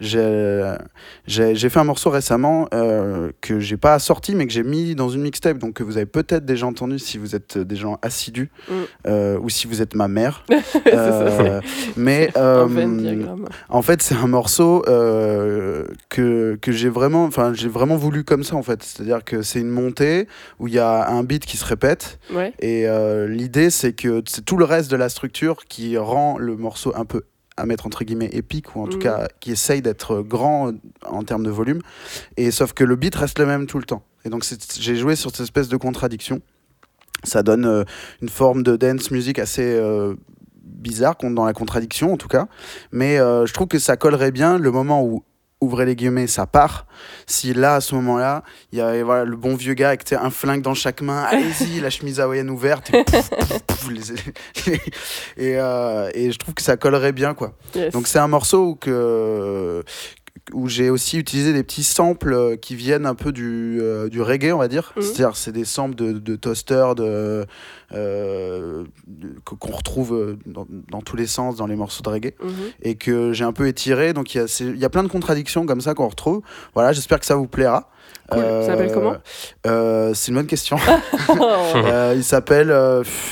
J'ai 0.01 1.69
fait 1.69 1.79
un 1.81 1.85
morceau 1.85 2.11
récemment 2.11 2.28
euh, 2.31 3.31
que 3.41 3.59
j'ai 3.61 3.77
pas 3.77 3.99
sorti, 3.99 4.35
mais 4.35 4.47
que 4.47 4.53
j'ai 4.53 4.63
mis 4.63 4.95
dans 4.95 5.09
une 5.09 5.23
mixtape, 5.23 5.59
donc 5.59 5.75
que 5.75 5.83
vous 5.83 5.97
avez 5.97 6.07
peut-être 6.07 6.45
déjà 6.45 6.67
entendu 6.67 6.99
si 6.99 7.19
vous 7.19 7.35
êtes 7.35 7.59
des 7.59 7.77
gens 7.77 7.99
assidus 8.03 8.51
Mm. 8.69 8.73
euh, 9.07 9.39
ou 9.41 9.49
si 9.49 9.67
vous 9.67 9.81
êtes 9.83 9.95
ma 9.95 10.09
mère. 10.09 10.45
Euh, 10.87 11.61
mais 11.97 12.31
en 13.69 13.83
fait, 13.83 14.03
c'est 14.03 14.15
un 14.15 14.27
morceau 14.27 14.83
que, 16.09 16.59
que 16.61 16.73
j'ai 16.73 16.89
vraiment, 16.89 17.25
enfin, 17.25 17.53
j'ai 17.55 17.69
vraiment 17.69 17.97
voulu 17.97 18.25
comme 18.25 18.43
ça 18.45 18.57
en 18.57 18.63
fait. 18.63 18.83
C'est-à-dire 18.83 19.25
que 19.25 19.43
c'est 19.43 19.61
une 19.61 19.71
montée 19.71 20.29
où 20.59 20.69
il 20.69 20.75
y 20.75 20.79
a 20.79 21.09
un 21.09 21.23
beat 21.25 21.45
qui 21.47 21.57
se 21.57 21.65
répète 21.65 22.19
Ouais. 22.35 22.53
et 22.61 22.87
l'idée 23.29 23.71
c'est 23.71 23.93
que 23.93 24.23
c'est 24.27 24.45
tout 24.45 24.57
le 24.57 24.65
reste 24.65 24.91
de 24.91 24.97
la 24.97 25.09
structure 25.09 25.65
qui 25.69 25.97
rend 25.97 26.39
le 26.39 26.57
morceau 26.57 26.93
un 26.97 27.05
peu 27.05 27.23
à 27.59 27.67
mettre 27.67 27.87
entre 27.87 28.05
guillemets 28.05 28.31
épique 28.33 28.75
ou 28.77 28.81
en 28.81 28.87
tout 28.87 28.97
Mhm. 28.99 29.03
cas 29.03 29.29
qui 29.41 29.51
essaye 29.53 29.83
d'être 29.83 30.23
grand 30.23 30.73
en 31.07 31.23
termes 31.25 31.45
de 31.45 31.51
volume. 31.51 31.81
Et 32.37 32.51
sauf 32.51 32.73
que 32.73 32.85
le 32.85 32.97
beat 32.97 33.15
reste 33.15 33.39
le 33.39 33.47
même 33.47 33.67
tout 33.67 33.79
le 33.79 33.85
temps. 33.85 34.03
Et 34.25 34.31
donc 34.31 34.45
j'ai 34.79 34.97
joué 34.97 35.17
sur 35.17 35.31
cette 35.31 35.41
espèce 35.41 35.69
de 35.69 35.77
contradiction. 35.77 36.41
Ça 37.25 37.43
donne 37.43 37.67
euh, 37.67 37.85
une 38.23 38.29
forme 38.29 38.63
de 38.63 38.77
dance 38.77 39.11
music 39.11 39.39
assez 39.39 39.63
euh, 39.65 40.15
bizarre 40.63 41.17
dans 41.21 41.45
la 41.45 41.53
contradiction 41.53 42.13
en 42.13 42.17
tout 42.17 42.29
cas. 42.29 42.47
Mais 42.93 43.19
euh, 43.19 43.45
je 43.47 43.53
trouve 43.53 43.67
que 43.67 43.79
ça 43.81 43.97
collerait 43.97 44.31
bien 44.31 44.59
le 44.59 44.71
moment 44.71 45.03
où 45.05 45.25
ouvrez 45.61 45.87
les 45.87 45.97
guillemets 45.97 46.27
ça 46.29 46.47
part 46.47 46.87
si 47.27 47.53
là 47.53 47.75
à 47.77 47.81
ce 47.81 47.95
moment 47.95 48.17
là 48.17 48.45
il 48.73 48.79
y 48.79 48.81
avait 48.81 49.03
voilà, 49.03 49.25
le 49.25 49.37
bon 49.37 49.57
vieux 49.57 49.75
gars 49.75 49.89
avec 49.89 50.13
un 50.13 50.31
flingue 50.31 50.63
dans 50.63 50.75
chaque 50.75 51.01
main 51.03 51.23
allez-y 51.31 51.81
la 51.81 51.91
chemise 51.91 52.21
hawaïenne 52.21 52.49
ouverte 52.51 52.95
et, 52.95 53.03
pouf, 53.05 53.31
pouf, 53.31 53.63
pouf, 53.63 53.89
les- 53.91 54.73
les- 54.73 54.81
et, 55.37 55.57
euh, 55.59 56.11
et 56.15 56.31
je 56.31 56.39
trouve 56.39 56.55
que 56.55 56.63
ça 56.63 56.77
collerait 56.77 57.13
bien 57.13 57.35
quoi 57.35 57.53
Yes. 57.75 57.93
donc 57.93 58.07
c'est 58.07 58.19
un 58.21 58.29
morceau 58.29 58.69
où, 58.69 58.75
que, 58.77 59.83
où 60.53 60.69
j'ai 60.69 60.91
aussi 60.91 61.19
utilisé 61.19 61.53
des 61.53 61.63
petits 61.63 61.83
samples 61.85 62.33
euh, 62.33 62.57
qui 62.57 62.75
viennent 62.75 63.07
un 63.07 63.15
peu 63.15 63.33
du, 63.33 63.79
euh, 63.81 64.09
du 64.09 64.21
reggae, 64.23 64.53
on 64.53 64.59
va 64.59 64.69
dire. 64.69 64.93
Mhm. 64.97 65.03
C'est-à-dire 65.03 65.37
c'est 65.37 65.53
des 65.53 65.65
samples 65.65 65.95
de, 65.95 66.13
de 66.13 66.37
toaster, 66.37 66.87
de, 66.97 67.45
euh, 67.93 68.85
de- 69.07 69.35
qu'on 69.45 69.73
retrouve 69.73 70.15
euh, 70.15 70.39
dans, 70.47 70.67
dans 70.91 71.01
tous 71.01 71.17
les 71.17 71.27
sens 71.27 71.57
dans 71.57 71.67
les 71.67 71.77
morceaux 71.77 72.03
de 72.03 72.09
reggae 72.09 72.35
Mhm. 72.43 72.51
et 72.83 72.95
que 72.97 73.33
j'ai 73.33 73.45
un 73.45 73.53
peu 73.53 73.67
étiré. 73.69 74.13
Donc 74.13 74.35
il 74.35 74.45
y, 74.61 74.79
y 74.79 74.85
a 74.85 74.91
plein 74.91 75.03
de 75.03 75.09
contradictions 75.09 75.67
comme 75.67 75.81
ça 75.81 75.95
qu'on 75.95 76.09
retrouve. 76.09 76.43
Voilà, 76.75 76.93
j'espère 76.93 77.21
que 77.21 77.27
ça 77.27 77.37
vous 77.37 77.47
plaira. 77.47 77.91
Cool. 78.31 78.41
Ça 78.43 78.67
s'appelle 78.67 78.93
comment? 78.93 79.17
Euh, 79.67 80.13
C'est 80.15 80.29
une 80.29 80.35
bonne 80.37 80.47
question. 80.47 80.77
Euh, 81.77 82.15
il 82.17 82.25
s'appelle, 82.25 82.75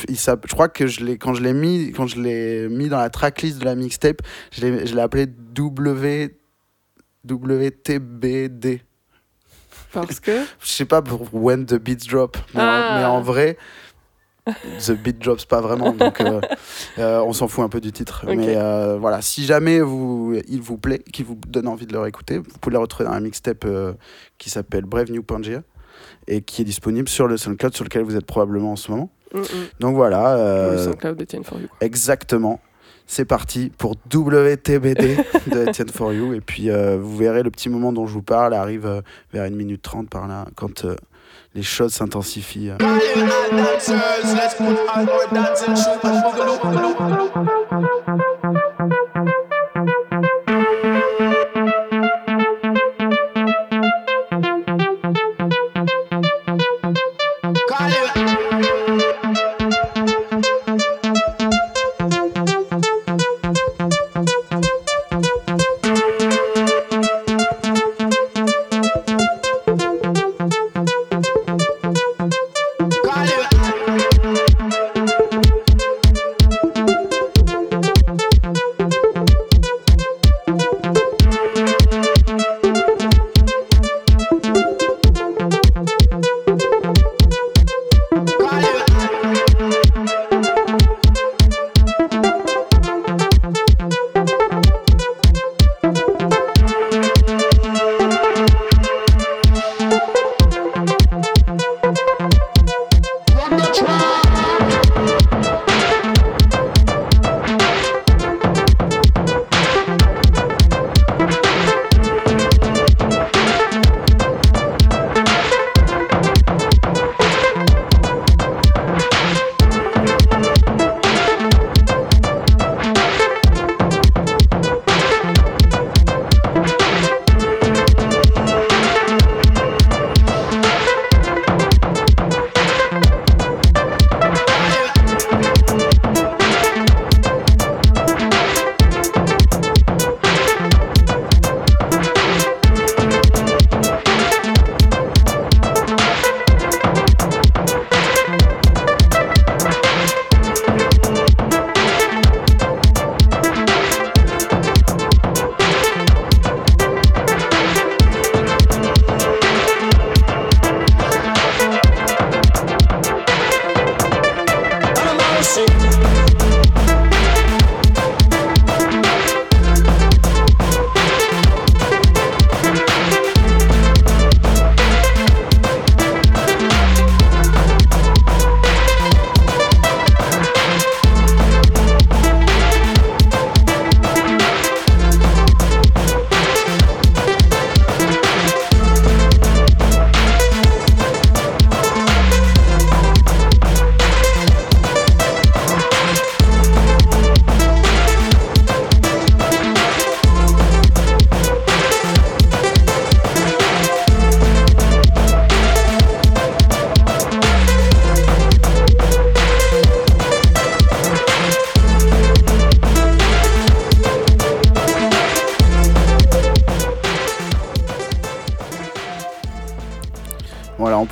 il 0.09 0.17
s'app- 0.17 0.45
je 0.49 0.53
crois 0.55 0.69
que 0.69 0.87
je 0.87 1.05
l'ai 1.05 1.19
quand 1.19 1.35
je 1.35 1.43
l'ai 1.43 1.53
mis, 1.53 1.93
quand 1.93 2.07
je 2.07 2.21
l'ai 2.21 2.69
mis 2.69 2.89
dans 2.89 2.99
la 2.99 3.11
tracklist 3.11 3.59
de 3.59 3.65
la 3.65 3.75
mixtape, 3.75 4.21
je 4.53 4.61
l'ai, 4.61 4.87
je 4.87 4.95
l'ai 4.95 5.01
appelé 5.01 5.27
W 5.27 6.37
WTBD. 7.27 8.83
Parce 9.93 10.20
que? 10.20 10.45
Je 10.61 10.66
sais 10.68 10.85
pas 10.85 11.03
pour 11.03 11.29
When 11.33 11.66
the 11.66 11.74
Beats 11.74 12.07
Drop, 12.09 12.37
mais, 12.55 12.61
Ah. 12.61 12.91
en, 12.93 12.99
mais 12.99 13.05
en 13.05 13.20
vrai, 13.20 13.57
The 14.87 14.93
Beat 14.93 15.18
Drops 15.18 15.45
pas 15.45 15.61
vraiment, 15.61 15.93
donc 15.93 16.20
euh, 16.20 16.41
euh, 16.99 17.20
on 17.20 17.33
s'en 17.33 17.49
fout 17.49 17.64
un 17.64 17.68
peu 17.68 17.81
du 17.81 17.91
titre. 17.93 18.24
Mais 18.27 18.57
euh, 18.57 18.97
voilà, 18.97 19.20
si 19.20 19.45
jamais 19.45 19.81
vous, 19.81 20.39
il 20.49 20.61
vous 20.61 20.79
plaît, 20.79 21.01
qu'il 21.01 21.24
vous 21.24 21.39
donne 21.49 21.66
envie 21.66 21.87
de 21.87 21.93
le 21.93 21.99
réécouter, 21.99 22.39
vous 22.39 22.59
pouvez 22.61 22.74
le 22.74 22.79
retrouver 22.79 23.07
dans 23.09 23.14
la 23.14 23.20
mixtape 23.20 23.66
qui 24.39 24.51
s'appelle 24.51 24.85
Brave 24.85 25.11
New 25.11 25.22
Pangea 25.22 25.62
et 26.29 26.43
qui 26.43 26.62
est 26.62 26.64
disponible 26.64 27.09
sur 27.09 27.27
le 27.27 27.37
SoundCloud 27.37 27.74
sur 27.74 27.85
lequel 27.85 28.03
vous 28.03 28.16
êtes 28.16 28.27
probablement 28.27 28.72
en 28.72 28.77
ce 28.77 28.91
moment. 28.91 29.11
Mm, 29.35 29.41
mm. 29.41 29.45
Donc 29.81 29.97
voilà. 29.97 30.70
Le 30.72 30.79
SoundCloud 30.79 31.16
d'Etienne 31.16 31.43
For 31.43 31.59
You. 31.59 31.68
Exactement. 31.81 32.61
C'est 33.07 33.25
parti 33.25 33.71
pour 33.79 33.95
WTBD 34.13 35.17
de 35.47 35.69
Etienne 35.69 35.89
For 35.89 36.13
You. 36.13 36.35
Et 36.35 36.41
puis, 36.41 36.71
euh, 36.71 36.99
vous 37.01 37.17
verrez, 37.17 37.43
le 37.43 37.51
petit 37.51 37.69
moment 37.69 37.93
dont 37.93 38.07
je 38.07 38.13
vous 38.13 38.23
parle 38.23 38.53
arrive 38.53 38.87
euh, 38.87 39.01
vers 39.33 39.45
une 39.45 39.55
minute 39.55 39.83
trente 39.83 40.11
par 40.11 40.27
là, 40.27 40.47
quand 40.57 40.85
euh, 40.85 40.97
les 41.55 41.63
choses 41.63 41.93
s'intensifient. 41.93 42.73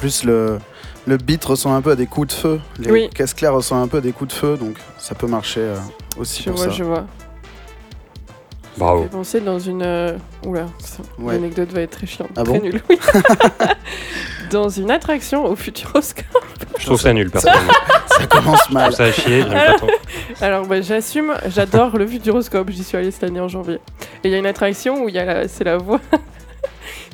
Plus, 0.04 0.24
le, 0.24 0.58
le 1.06 1.16
beat 1.16 1.42
ressemble 1.44 1.76
un 1.76 1.80
peu 1.80 1.92
à 1.92 1.96
des 1.96 2.06
coups 2.06 2.28
de 2.28 2.32
feu. 2.34 2.60
Les 2.78 2.90
Oui. 2.90 3.08
caisses 3.14 3.32
claires 3.32 3.54
ressemblent 3.54 3.84
un 3.84 3.88
peu 3.88 3.96
à 3.98 4.00
des 4.02 4.12
coups 4.12 4.34
de 4.34 4.38
feu, 4.38 4.56
donc 4.58 4.76
ça 4.98 5.14
peut 5.14 5.26
marcher 5.26 5.60
euh, 5.60 5.76
aussi 6.18 6.42
Je 6.42 6.50
pour 6.50 6.58
vois, 6.58 6.66
ça. 6.66 6.72
je 6.72 6.84
vois. 6.84 7.06
Bravo. 8.76 9.02
J'ai 9.04 9.08
pensé 9.08 9.40
dans 9.40 9.58
une. 9.58 9.82
euh, 9.82 10.18
Oula, 10.44 10.66
ça- 10.78 11.02
Ouais. 11.18 11.34
l'anecdote 11.34 11.72
va 11.72 11.80
être 11.80 11.92
très 11.92 12.06
chiante. 12.06 12.28
Ah 12.36 12.42
très 12.42 12.58
bon 12.58 12.64
nulle, 12.64 12.82
oui. 12.90 12.98
dans 14.50 14.68
une 14.68 14.90
attraction 14.90 15.44
au 15.46 15.56
Futuroscope. 15.56 16.24
Je 16.78 16.84
trouve 16.86 17.00
ça 17.00 17.12
nul, 17.14 17.30
personnellement. 17.30 17.72
Ça 18.06 18.26
commence 18.26 18.60
Je 18.68 18.74
mal. 18.74 18.84
trouve 18.92 18.96
ça 18.96 19.04
à 19.04 19.12
chier. 19.12 19.40
j'aime 19.42 19.52
pas 19.52 19.74
trop. 19.78 19.88
Alors, 20.42 20.66
bah, 20.66 20.80
j'assume, 20.82 21.34
j'adore 21.46 21.96
le 21.96 22.06
Futuroscope. 22.06 22.68
J'y 22.70 22.84
suis 22.84 22.96
allée 22.98 23.10
cette 23.10 23.24
année 23.24 23.40
en 23.40 23.48
janvier. 23.48 23.76
Et 24.22 24.28
il 24.28 24.30
y 24.30 24.34
a 24.34 24.38
une 24.38 24.46
attraction 24.46 25.02
où 25.02 25.08
il 25.08 25.14
y 25.14 25.18
a 25.18 25.24
la- 25.24 25.48
c'est 25.48 25.64
la 25.64 25.78
voix. 25.78 26.00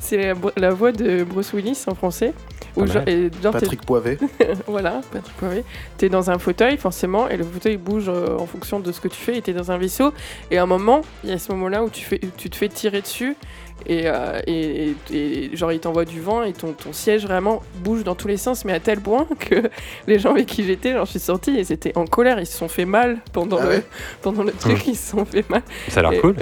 c'est 0.01 0.17
la, 0.17 0.33
la 0.57 0.71
voix 0.71 0.91
de 0.91 1.23
Bruce 1.23 1.53
Willis 1.53 1.83
en 1.87 1.95
français. 1.95 2.33
Pas 2.75 2.85
genre, 2.85 3.07
et 3.07 3.29
genre, 3.41 3.53
Patrick 3.53 3.85
Poivet. 3.85 4.17
Voilà, 4.67 5.01
Patrick 5.11 5.35
Poivet. 5.37 5.63
T'es 6.01 6.09
dans 6.09 6.31
un 6.31 6.39
fauteuil, 6.39 6.77
forcément, 6.77 7.29
et 7.29 7.37
le 7.37 7.43
fauteuil 7.43 7.77
bouge 7.77 8.05
euh, 8.09 8.35
en 8.39 8.47
fonction 8.47 8.79
de 8.79 8.91
ce 8.91 8.99
que 8.99 9.07
tu 9.07 9.17
fais, 9.21 9.37
et 9.37 9.41
t'es 9.43 9.53
dans 9.53 9.69
un 9.71 9.77
vaisseau. 9.77 10.11
Et 10.49 10.57
à 10.57 10.63
un 10.63 10.65
moment, 10.65 11.01
il 11.23 11.29
y 11.29 11.33
a 11.33 11.37
ce 11.37 11.51
moment-là 11.51 11.83
où 11.83 11.91
tu, 11.91 12.03
fais, 12.03 12.19
tu 12.37 12.49
te 12.49 12.55
fais 12.55 12.69
tirer 12.69 13.01
dessus, 13.01 13.35
et, 13.87 14.03
euh, 14.05 14.39
et, 14.45 14.93
et- 15.11 15.45
et 15.53 15.55
genre 15.57 15.71
il 15.71 15.79
t'envoie 15.79 16.05
du 16.05 16.21
vent, 16.21 16.43
et 16.43 16.53
ton, 16.53 16.73
ton 16.73 16.93
siège 16.93 17.23
vraiment 17.25 17.63
bouge 17.83 18.03
dans 18.03 18.13
tous 18.13 18.27
les 18.27 18.37
sens, 18.37 18.63
mais 18.63 18.73
à 18.73 18.79
tel 18.79 18.99
point 18.99 19.27
que 19.39 19.69
les 20.07 20.17
gens 20.19 20.31
avec 20.31 20.45
qui 20.47 20.63
j'étais, 20.63 20.93
j'en 20.93 21.05
suis 21.05 21.19
sortie, 21.19 21.55
et 21.57 21.63
c'était 21.63 21.95
en 21.97 22.05
colère, 22.05 22.39
ils 22.39 22.45
se 22.47 22.57
sont 22.57 22.67
fait 22.67 22.85
mal 22.85 23.17
pendant, 23.33 23.57
Ah 23.61 23.65
le, 23.69 23.83
pendant 24.23 24.43
le 24.43 24.51
truc, 24.53 24.85
ils 24.87 24.95
se 24.95 25.11
sont 25.11 25.25
fait 25.25 25.47
mal. 25.49 25.61
Ça 25.89 25.99
a 26.01 26.09
l'air 26.11 26.21
cool. 26.21 26.35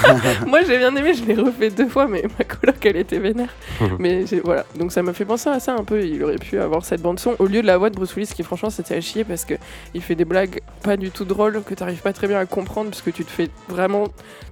Moi 0.46 0.60
j'ai 0.66 0.78
bien 0.78 0.94
aimé, 0.96 1.12
je 1.14 1.24
l'ai 1.24 1.34
refait 1.34 1.68
deux 1.70 1.88
fois, 1.88 2.06
mais 2.06 2.22
ma 2.38 2.44
coloc 2.44 2.76
elle 2.84 2.96
était 2.96 3.18
vénère. 3.18 3.50
Mhm. 3.80 3.96
mais 3.98 4.24
voilà, 4.44 4.64
donc 4.78 4.90
ça 4.92 5.02
m'a 5.02 5.12
fait 5.12 5.24
penser 5.26 5.50
à 5.50 5.60
ça 5.60 5.74
un 5.74 5.84
peu. 5.84 6.02
Il 6.02 6.22
aurait 6.24 6.36
pu 6.36 6.58
avoir 6.58 6.82
cette 6.84 7.02
bande 7.02 7.18
son 7.20 7.34
au 7.38 7.46
lieu 7.46 7.60
de 7.60 7.66
la 7.66 7.76
voix 7.76 7.90
de 7.90 7.94
Bruce 7.94 8.14
Willis, 8.16 8.32
qui 8.34 8.42
franchement 8.42 8.70
c'était 8.70 8.94
chier 9.06 9.24
parce 9.24 9.44
que 9.44 9.54
il 9.94 10.02
fait 10.02 10.14
des 10.14 10.24
blagues 10.24 10.60
pas 10.82 10.96
du 10.96 11.10
tout 11.10 11.24
drôles 11.24 11.62
que 11.62 11.74
t'arrives 11.74 12.02
pas 12.02 12.12
très 12.12 12.28
bien 12.28 12.38
à 12.38 12.46
comprendre 12.46 12.90
parce 12.90 13.02
que 13.02 13.10
tu 13.10 13.24
te 13.24 13.30
fais 13.30 13.48
vraiment 13.68 14.08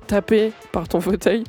taper 0.07 0.53
par 0.73 0.89
ton 0.89 1.01
fauteuil. 1.01 1.45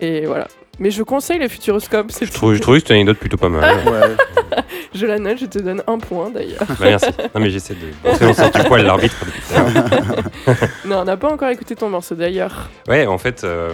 Et 0.00 0.26
voilà. 0.26 0.48
Mais 0.78 0.90
je 0.90 1.02
conseille 1.02 1.38
les 1.38 1.48
Futuroscopes. 1.48 2.10
c'est 2.10 2.24
Je 2.24 2.32
trouve, 2.32 2.54
je 2.54 2.60
trouvais 2.60 2.78
que 2.78 2.84
c'était 2.84 2.94
une 2.94 3.00
anecdote 3.00 3.18
plutôt 3.18 3.36
pas 3.36 3.50
mal. 3.50 3.76
Ouais. 3.86 4.16
Je 4.94 5.06
la 5.06 5.18
note, 5.18 5.38
je 5.38 5.46
te 5.46 5.58
donne 5.58 5.82
un 5.86 5.98
point 5.98 6.30
d'ailleurs. 6.30 6.64
Bah, 6.66 6.74
merci. 6.80 7.06
Non, 7.34 7.40
mais 7.40 7.50
j'essaie 7.50 7.74
de. 7.74 7.86
Bon, 8.02 8.32
c'est 8.34 8.56
du 8.56 8.64
poil 8.66 8.84
l'arbitre. 8.84 9.14
non, 10.84 11.00
on 11.00 11.04
n'a 11.04 11.16
pas 11.16 11.30
encore 11.30 11.48
écouté 11.50 11.76
ton 11.76 11.88
morceau 11.88 12.16
d'ailleurs. 12.16 12.68
Ouais, 12.88 13.06
en 13.06 13.18
fait, 13.18 13.44
euh, 13.44 13.70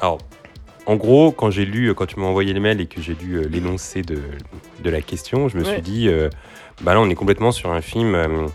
alors, 0.00 0.18
en 0.86 0.96
gros, 0.96 1.30
quand 1.32 1.50
j'ai 1.50 1.64
lu, 1.64 1.94
quand 1.94 2.06
tu 2.06 2.18
m'as 2.18 2.26
envoyé 2.26 2.52
le 2.52 2.60
mail 2.60 2.80
et 2.80 2.86
que 2.86 3.00
j'ai 3.00 3.14
lu 3.14 3.36
euh, 3.36 3.48
l'énoncé 3.48 4.02
de, 4.02 4.18
de 4.82 4.90
la 4.90 5.00
question, 5.00 5.48
je 5.48 5.56
me 5.56 5.62
Ouais. 5.64 5.72
suis 5.72 5.82
dit, 5.82 6.08
euh, 6.08 6.28
bah 6.82 6.94
là, 6.94 7.00
on 7.00 7.08
est 7.08 7.14
complètement 7.14 7.52
sur 7.52 7.70
un 7.70 7.80
film, 7.80 8.14
euh, 8.14 8.46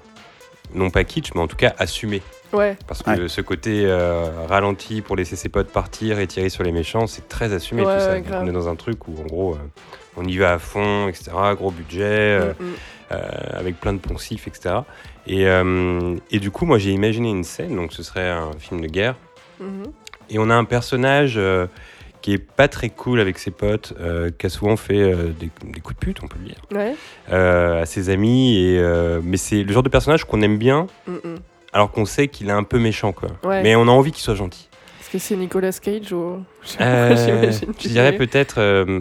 non 0.74 0.90
pas 0.90 1.04
kitsch, 1.04 1.32
mais 1.36 1.42
en 1.42 1.48
tout 1.48 1.56
cas 1.56 1.74
assumé. 1.78 2.22
Ouais, 2.54 2.78
Parce 2.88 3.04
que 3.04 3.28
ce 3.28 3.42
côté 3.42 3.84
euh, 3.86 4.30
ralenti 4.48 5.02
pour 5.02 5.18
laisser 5.18 5.36
ses 5.36 5.50
potes 5.50 5.68
partir 5.70 6.20
et 6.20 6.28
tirer 6.28 6.48
sur 6.50 6.64
les 6.64 6.72
méchants, 6.72 7.06
c'est 7.06 7.28
très 7.28 7.52
assumé 7.54 7.84
Ouais, 7.86 7.94
tout 7.94 8.00
ça. 8.00 8.12
ouais, 8.12 8.20
Donc, 8.20 8.28
grave. 8.28 8.44
on 8.44 8.48
est 8.48 8.54
dans 8.54 8.70
un 8.70 8.76
truc 8.76 9.06
où, 9.10 9.20
en 9.22 9.26
gros, 9.26 9.54
euh, 9.56 9.58
on 10.16 10.24
y 10.26 10.38
va 10.38 10.54
à 10.54 10.60
fond, 10.60 11.08
etc. 11.10 11.32
Gros 11.56 11.72
budget. 11.72 12.04
euh, 12.04 12.54
Mm, 12.60 12.64
mm. 12.64 12.74
euh, 13.14 13.30
avec 13.54 13.80
plein 13.80 13.94
de 13.94 14.00
poncifs, 14.00 14.48
etc. 14.48 14.76
Et, 15.28 15.46
euh, 15.48 16.16
et 16.32 16.40
du 16.40 16.52
coup, 16.52 16.66
moi, 16.66 16.78
j'ai 16.78 16.92
imaginé 16.92 17.30
une 17.30 17.44
scène, 17.46 17.76
donc 17.76 17.92
ce 17.94 18.02
serait 18.04 18.30
un 18.30 18.52
film 18.60 18.82
de 18.82 18.88
guerre, 18.88 19.16
Mhm. 19.62 19.84
et 20.30 20.40
on 20.40 20.50
a 20.50 20.56
un 20.56 20.66
personnage 20.66 21.36
euh, 21.38 21.68
qui 22.28 22.34
est 22.34 22.38
pas 22.40 22.68
très 22.68 22.90
cool 22.90 23.22
avec 23.22 23.38
ses 23.40 23.52
potes, 23.52 23.94
euh, 24.02 24.32
qui 24.38 24.48
a 24.48 24.50
souvent 24.50 24.76
fait 24.76 25.00
euh, 25.00 25.28
des, 25.40 25.50
des 25.64 25.80
coups 25.80 25.98
de 25.98 26.06
pute, 26.06 26.18
on 26.22 26.28
peut 26.28 26.36
le 26.42 26.48
dire, 26.50 26.58
Ouais. 26.76 26.94
euh, 27.32 27.84
à 27.84 27.86
ses 27.86 28.10
amis, 28.10 28.58
et, 28.58 28.78
euh, 28.80 29.22
mais 29.24 29.38
c'est 29.38 29.64
le 29.64 29.72
genre 29.72 29.82
de 29.82 29.88
personnage 29.88 30.26
qu'on 30.26 30.42
aime 30.42 30.58
bien, 30.58 30.88
Mm, 31.08 31.12
mm. 31.14 31.36
alors 31.72 31.90
qu'on 31.90 32.04
sait 32.04 32.28
qu'il 32.28 32.50
est 32.50 32.52
un 32.52 32.64
peu 32.64 32.80
méchant, 32.80 33.14
quoi. 33.14 33.30
Ouais. 33.46 33.64
Mais 33.64 33.78
on 33.78 33.84
a 33.84 33.92
envie 33.92 34.12
qu'il 34.12 34.22
soit 34.24 34.36
gentil. 34.36 34.68
Est-ce 35.00 35.10
que 35.10 35.20
c'est 35.20 35.38
Nicolas 35.38 35.72
Cage 35.72 36.12
ou. 36.12 36.44
Je 36.66 36.74
j'imagine 36.78 37.72
dirais 37.94 38.12
peut-être 38.12 38.60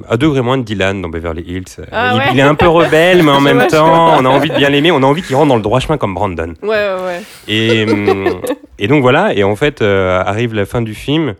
à 0.08 0.16
degré 0.16 0.40
moins 0.40 0.56
de 0.56 0.62
Dylan 0.62 1.02
dans 1.02 1.08
Beverly 1.08 1.42
Hills. 1.42 1.84
Ah 1.90 2.12
il, 2.14 2.18
ouais. 2.18 2.24
il 2.34 2.38
est 2.38 2.42
un 2.42 2.54
peu 2.54 2.68
rebelle, 2.68 3.24
mais 3.24 3.32
en 3.32 3.40
même 3.50 3.66
temps, 3.66 4.14
on 4.20 4.24
a 4.24 4.28
envie 4.28 4.50
de 4.50 4.54
bien 4.54 4.68
l'aimer, 4.70 4.92
on 4.92 5.02
a 5.02 5.06
envie 5.06 5.22
qu'il 5.22 5.34
rentre 5.34 5.48
dans 5.48 5.56
le 5.56 5.62
droit 5.62 5.80
chemin 5.80 5.98
comme 5.98 6.14
Brandon. 6.14 6.54
Ouais, 6.62 6.68
ouais, 6.68 6.96
ouais. 7.06 7.22
Et, 7.48 7.90
hum, 7.90 8.40
et 8.78 8.86
donc 8.86 9.02
voilà, 9.02 9.34
et 9.34 9.42
en 9.42 9.56
fait, 9.56 9.82
arrive 9.82 10.54
la 10.54 10.64
fin 10.64 10.80
du 10.80 10.94
film, 10.94 11.34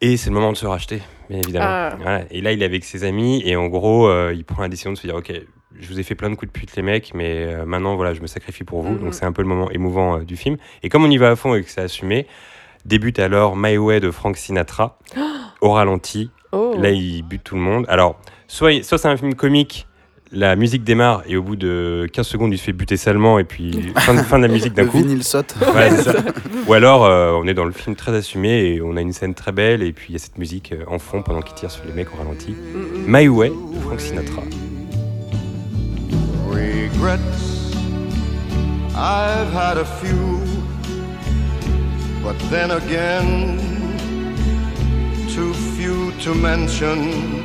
et 0.00 0.16
c'est 0.16 0.30
le 0.30 0.34
moment 0.34 0.52
de 0.52 0.56
se 0.56 0.66
racheter, 0.66 1.02
bien 1.28 1.38
évidemment. 1.38 1.66
Ah. 1.66 1.96
Voilà. 1.96 2.24
Et 2.30 2.40
là, 2.40 2.52
il 2.52 2.62
est 2.62 2.66
avec 2.66 2.84
ses 2.84 3.04
amis, 3.04 3.42
et 3.44 3.56
en 3.56 3.66
gros, 3.66 4.08
euh, 4.08 4.34
il 4.34 4.44
prend 4.44 4.62
la 4.62 4.68
décision 4.68 4.92
de 4.92 4.96
se 4.96 5.06
dire, 5.06 5.16
ok, 5.16 5.32
je 5.78 5.88
vous 5.88 5.98
ai 5.98 6.02
fait 6.02 6.14
plein 6.14 6.30
de 6.30 6.34
coups 6.34 6.52
de 6.52 6.58
pute, 6.58 6.74
les 6.76 6.82
mecs, 6.82 7.12
mais 7.14 7.44
euh, 7.46 7.64
maintenant, 7.64 7.96
voilà, 7.96 8.14
je 8.14 8.20
me 8.20 8.26
sacrifie 8.26 8.64
pour 8.64 8.82
vous. 8.82 8.94
Mhm. 8.94 9.00
Donc 9.00 9.14
c'est 9.14 9.24
un 9.24 9.32
peu 9.32 9.42
le 9.42 9.48
moment 9.48 9.70
émouvant 9.70 10.18
euh, 10.18 10.24
du 10.24 10.36
film. 10.36 10.56
Et 10.82 10.88
comme 10.88 11.04
on 11.04 11.10
y 11.10 11.16
va 11.16 11.30
à 11.30 11.36
fond 11.36 11.54
et 11.54 11.62
que 11.62 11.70
c'est 11.70 11.80
assumé, 11.80 12.26
débute 12.84 13.18
alors 13.18 13.56
My 13.56 13.76
Way 13.76 14.00
de 14.00 14.10
Frank 14.10 14.36
Sinatra, 14.36 14.98
au 15.60 15.70
ralenti. 15.70 16.30
Oh. 16.52 16.74
Là, 16.78 16.90
il 16.90 17.22
bute 17.22 17.44
tout 17.44 17.56
le 17.56 17.60
monde. 17.60 17.84
Alors, 17.88 18.18
soit, 18.46 18.82
soit 18.82 18.98
c'est 18.98 19.08
un 19.08 19.16
film 19.16 19.34
comique, 19.34 19.86
la 20.36 20.54
musique 20.54 20.84
démarre, 20.84 21.22
et 21.26 21.36
au 21.36 21.42
bout 21.42 21.56
de 21.56 22.06
15 22.12 22.26
secondes, 22.26 22.52
il 22.52 22.58
se 22.58 22.64
fait 22.64 22.72
buter 22.72 22.96
salement, 22.96 23.38
et 23.38 23.44
puis 23.44 23.92
fin 23.96 24.14
de, 24.14 24.18
fin 24.22 24.36
de 24.38 24.42
la 24.46 24.52
musique 24.52 24.74
d'un 24.74 24.82
Le 24.84 24.88
coup. 24.90 24.98
vinyle 24.98 25.24
saute. 25.24 25.54
Ouais, 25.74 25.90
c'est 25.90 26.02
ça. 26.12 26.14
Ou 26.68 26.72
alors, 26.74 27.04
euh, 27.06 27.32
on 27.40 27.46
est 27.46 27.54
dans 27.54 27.64
le 27.64 27.72
film 27.72 27.96
très 27.96 28.14
assumé 28.14 28.74
et 28.74 28.82
on 28.82 28.96
a 28.96 29.00
une 29.00 29.12
scène 29.12 29.34
très 29.34 29.52
belle 29.52 29.82
et 29.82 29.92
puis 29.92 30.06
il 30.10 30.12
y 30.12 30.16
a 30.16 30.18
cette 30.18 30.36
musique 30.38 30.72
euh, 30.72 30.84
en 30.88 30.98
fond 30.98 31.22
pendant 31.22 31.40
qu'il 31.40 31.54
tire 31.54 31.70
sur 31.70 31.84
les 31.86 31.92
mecs 31.92 32.12
au 32.12 32.18
ralenti. 32.18 32.54
My 33.06 33.28
Way 33.28 33.48
de 33.50 33.80
Frank 33.80 34.00
Sinatra. 34.00 34.42
Regrets, 36.48 37.20
I've 38.94 39.52
had 39.52 39.78
a 39.78 39.84
few, 39.84 40.40
but 42.22 42.36
then 42.50 42.70
again, 42.72 43.58
too 45.34 45.52
few 45.76 46.12
to 46.22 46.34
mention. 46.34 47.44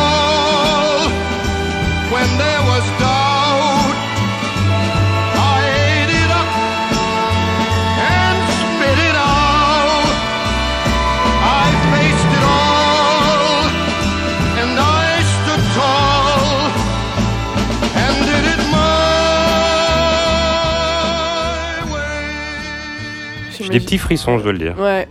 des 23.71 23.79
petits 23.79 23.97
frissons, 23.97 24.37
je 24.37 24.43
dois 24.43 24.53
le 24.53 24.59
dire. 24.59 24.77
Ouais. 24.79 25.07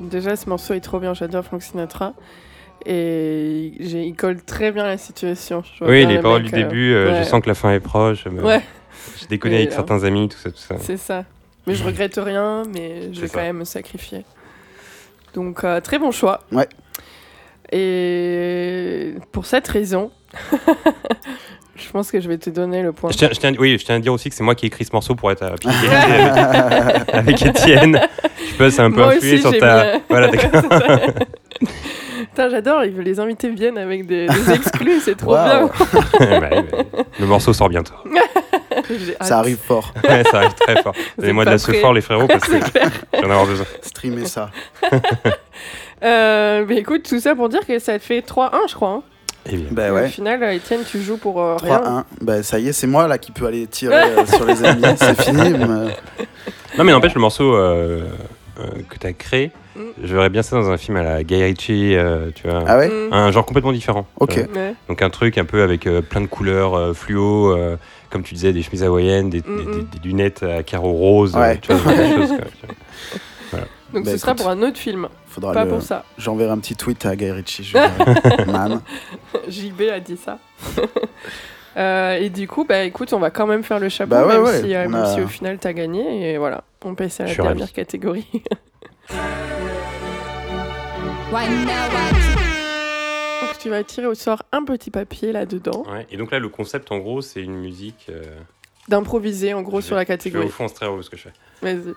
Déjà, 0.00 0.36
ce 0.36 0.48
morceau 0.48 0.74
est 0.74 0.80
trop 0.80 0.98
bien. 1.00 1.14
J'adore 1.14 1.44
Frank 1.44 1.62
Sinatra. 1.62 2.12
Et 2.84 3.74
j'ai- 3.78 4.02
il 4.04 4.14
colle 4.16 4.42
très 4.42 4.72
bien 4.72 4.84
à 4.84 4.88
la 4.88 4.98
situation. 4.98 5.62
Je 5.78 5.84
vois 5.84 5.92
Oui, 5.92 6.04
les 6.04 6.16
le 6.16 6.20
paroles 6.22 6.42
mec, 6.42 6.52
du 6.52 6.58
euh, 6.60 6.62
début, 6.64 6.92
euh, 6.94 7.12
ouais. 7.12 7.18
je 7.24 7.28
sens 7.28 7.40
que 7.40 7.48
la 7.48 7.54
fin 7.54 7.72
est 7.72 7.80
proche. 7.80 8.26
mais 8.30 8.42
Ouais, 8.42 8.60
Je 9.20 9.26
déconne 9.26 9.52
Et, 9.52 9.56
avec 9.58 9.70
euh, 9.70 9.74
certains 9.76 10.02
amis, 10.04 10.28
tout 10.28 10.38
ça, 10.38 10.50
tout 10.50 10.56
ça. 10.58 10.74
c'est 10.80 10.96
ça. 10.96 11.24
Mais 11.66 11.74
je 11.76 11.84
regrette 11.84 12.16
rien, 12.16 12.64
mais 12.74 13.12
je 13.14 13.20
vais 13.20 13.28
quand 13.28 13.40
même 13.40 13.58
me 13.58 13.64
sacrifier. 13.64 14.24
Donc, 15.34 15.62
euh, 15.62 15.80
très 15.80 15.98
bon 16.00 16.10
choix. 16.10 16.40
Ouais. 16.50 16.66
Je 21.84 21.90
pense 21.90 22.10
que 22.10 22.20
je 22.20 22.28
vais 22.28 22.38
te 22.38 22.48
donner 22.50 22.82
le 22.82 22.92
point. 22.92 23.10
Je 23.10 23.16
tiens, 23.18 23.28
je 23.32 23.38
tiens- 23.38 23.52
oui, 23.58 23.76
je 23.78 23.84
tiens 23.84 23.96
à 23.96 23.98
dire 23.98 24.12
aussi 24.12 24.28
que 24.30 24.34
c'est 24.34 24.42
moi 24.44 24.54
qui 24.54 24.66
ai 24.66 24.68
écrit 24.68 24.84
ce 24.84 24.92
morceau 24.92 25.14
pour 25.14 25.30
être 25.30 25.42
à 25.42 25.50
pied 25.56 25.70
d'égalité 25.80 27.10
avec, 27.12 27.42
Étienne. 27.44 28.00
Je 28.50 28.54
peux, 28.56 28.70
c'est 28.70 28.82
un 28.82 28.90
peu 28.90 29.00
Moi 29.02 29.14
influé 29.14 29.34
aussi, 29.34 29.42
sur 29.42 29.58
ta. 29.58 29.94
mis- 29.96 30.00
Voilà, 30.08 30.28
d'accord. 30.28 30.62
Putain, 32.30 32.48
j'adore, 32.48 32.84
il 32.84 32.92
veut 32.92 33.02
les 33.02 33.20
invités 33.20 33.50
viennent 33.50 33.76
avec 33.76 34.06
des, 34.06 34.26
des 34.26 34.50
exclus, 34.54 35.00
c'est 35.00 35.16
trop 35.16 35.32
Waouh. 35.32 35.68
bien. 35.68 36.40
Bah 36.40 36.48
bah, 36.50 36.78
le 37.20 37.26
morceau 37.26 37.52
sort 37.52 37.68
bientôt. 37.68 37.92
Ça 39.20 39.38
arrive 39.38 39.58
fort. 39.58 39.92
Ouais, 40.08 40.22
ça 40.30 40.38
arrive 40.38 40.54
très 40.54 40.80
fort. 40.82 40.94
Donnez-moi 41.18 41.44
de 41.44 41.50
la 41.50 41.58
prêts. 41.72 41.80
fort, 41.80 41.92
les 41.92 42.00
frérots, 42.00 42.26
parce 42.26 42.44
que 42.48 42.56
j'en 43.14 43.20
ai 43.20 43.24
avoir 43.24 43.46
besoin. 43.46 43.66
Streamer 43.82 44.24
ça. 44.26 44.50
Euh, 46.02 46.64
mais 46.68 46.78
écoute, 46.78 47.02
tout 47.08 47.20
ça 47.20 47.34
pour 47.34 47.48
dire 47.48 47.66
que 47.66 47.78
ça 47.78 47.98
te 47.98 48.04
fait 48.04 48.20
3-1, 48.20 48.50
je 48.68 48.74
crois. 48.74 48.90
hein. 48.90 49.02
Bah 49.72 49.92
Au 49.92 50.06
final, 50.06 50.42
euh, 50.42 50.52
Étienne, 50.54 50.82
tu 50.88 51.00
joues 51.02 51.16
pour 51.16 51.40
euh, 51.42 51.56
rien. 51.56 51.78
3-1. 51.78 52.04
Bah 52.20 52.42
ça 52.42 52.58
y 52.58 52.68
est, 52.68 52.72
c'est 52.72 52.86
moi 52.86 53.08
là 53.08 53.18
qui 53.18 53.32
peux 53.32 53.46
aller 53.46 53.66
tirer 53.66 53.94
euh, 54.18 54.24
sur 54.26 54.44
les 54.46 54.64
ennemis. 54.64 54.84
C'est 54.96 55.20
fini. 55.22 55.50
mais- 55.50 56.26
Non, 56.78 56.84
mais 56.84 56.92
n'empêche, 56.92 57.14
le 57.14 57.20
morceau 57.20 57.54
euh, 57.54 58.04
euh, 58.60 58.62
que 58.88 58.98
tu 58.98 59.06
as 59.06 59.12
créé, 59.12 59.50
Mm. 59.74 59.80
je 60.04 60.14
verrais 60.14 60.28
bien 60.28 60.42
ça 60.42 60.54
dans 60.56 60.70
un 60.70 60.76
film 60.76 60.98
à 60.98 61.02
la 61.02 61.24
Guy 61.24 61.42
Ritchie, 61.42 61.96
euh, 61.96 62.28
tu 62.34 62.46
vois. 62.46 62.62
Ah 62.66 62.76
ouais 62.76 62.88
Mm. 62.90 63.12
Un 63.12 63.30
genre 63.32 63.46
complètement 63.46 63.72
différent. 63.72 64.06
Ok. 64.20 64.34
Ouais. 64.54 64.74
Donc 64.88 65.00
un 65.00 65.08
truc 65.08 65.38
un 65.38 65.46
peu 65.46 65.62
avec 65.62 65.86
euh, 65.86 66.02
plein 66.02 66.20
de 66.20 66.26
couleurs 66.26 66.74
euh, 66.74 66.92
fluo, 66.92 67.56
euh, 67.56 67.76
comme 68.10 68.22
tu 68.22 68.34
disais, 68.34 68.52
des 68.52 68.60
chemises 68.62 68.84
hawaïennes, 68.84 69.30
des, 69.30 69.40
Mm, 69.40 69.56
des- 69.56 69.64
des- 69.64 69.98
des 69.98 70.08
lunettes 70.08 70.42
à 70.42 70.62
carreaux 70.62 70.92
roses, 70.92 71.34
Ouais. 71.34 71.52
euh, 71.52 71.54
tu 71.62 71.72
vois. 71.72 71.92
Donc 73.92 74.04
Bah, 74.04 74.10
ce 74.12 74.16
sera 74.18 74.32
écoute. 74.32 74.42
pour 74.42 74.50
un 74.50 74.62
autre 74.62 74.78
film, 74.78 75.08
Faudra 75.26 75.52
pas 75.52 75.64
le- 75.64 75.70
pour 75.70 75.82
ça. 75.82 76.04
J'enverrai 76.18 76.50
un 76.52 76.58
petit 76.58 76.74
tweet 76.76 77.04
à 77.06 77.14
Guy 77.16 77.30
Ritchie. 77.30 77.64
Je 77.64 77.76
Man. 78.50 78.80
JB 79.48 79.82
a 79.92 80.00
dit 80.00 80.16
ça. 80.16 80.38
Euh, 81.74 82.16
et 82.18 82.28
du 82.28 82.46
coup, 82.48 82.66
bah 82.66 82.82
écoute, 82.84 83.14
on 83.14 83.18
va 83.18 83.30
quand 83.30 83.46
même 83.46 83.62
faire 83.64 83.78
le 83.78 83.88
chapeau, 83.88 84.10
Bah 84.10 84.26
ouais, 84.26 84.34
même, 84.34 84.42
ouais, 84.44 84.60
si, 84.60 84.74
euh, 84.74 84.86
même 84.90 85.06
si 85.06 85.22
au 85.22 85.26
final 85.26 85.56
t'as 85.58 85.72
gagné. 85.72 86.32
Et 86.32 86.36
voilà, 86.36 86.64
on 86.84 86.94
passe 86.94 87.18
à 87.20 87.24
la 87.24 87.34
dernière 87.34 87.60
ravi. 87.60 87.72
catégorie. 87.72 88.26
Donc 93.40 93.58
tu 93.58 93.70
vas 93.70 93.82
tirer 93.84 94.06
au 94.06 94.14
sort 94.14 94.42
un 94.52 94.64
petit 94.64 94.90
papier 94.90 95.32
là-dedans, 95.32 95.84
Ouais. 95.90 96.06
Et 96.10 96.16
donc 96.16 96.30
là, 96.30 96.38
le 96.38 96.48
concept, 96.48 96.92
en 96.92 96.98
gros, 96.98 97.20
c'est 97.22 97.42
une 97.42 97.54
musique. 97.56 98.06
euh, 98.10 98.22
d'improviser 98.88 99.54
en 99.54 99.62
gros 99.62 99.80
je 99.80 99.86
sur 99.86 99.94
vais- 99.96 100.00
la 100.00 100.04
Je 100.04 100.08
vais 100.08 100.16
catégorie. 100.18 100.46
au 100.46 100.50
fond 100.50 100.64
en 100.64 100.68
stéréo 100.68 101.00
ce 101.02 101.08
que 101.08 101.16
je 101.16 101.22
fais. 101.22 101.32
Vas-y. 101.62 101.94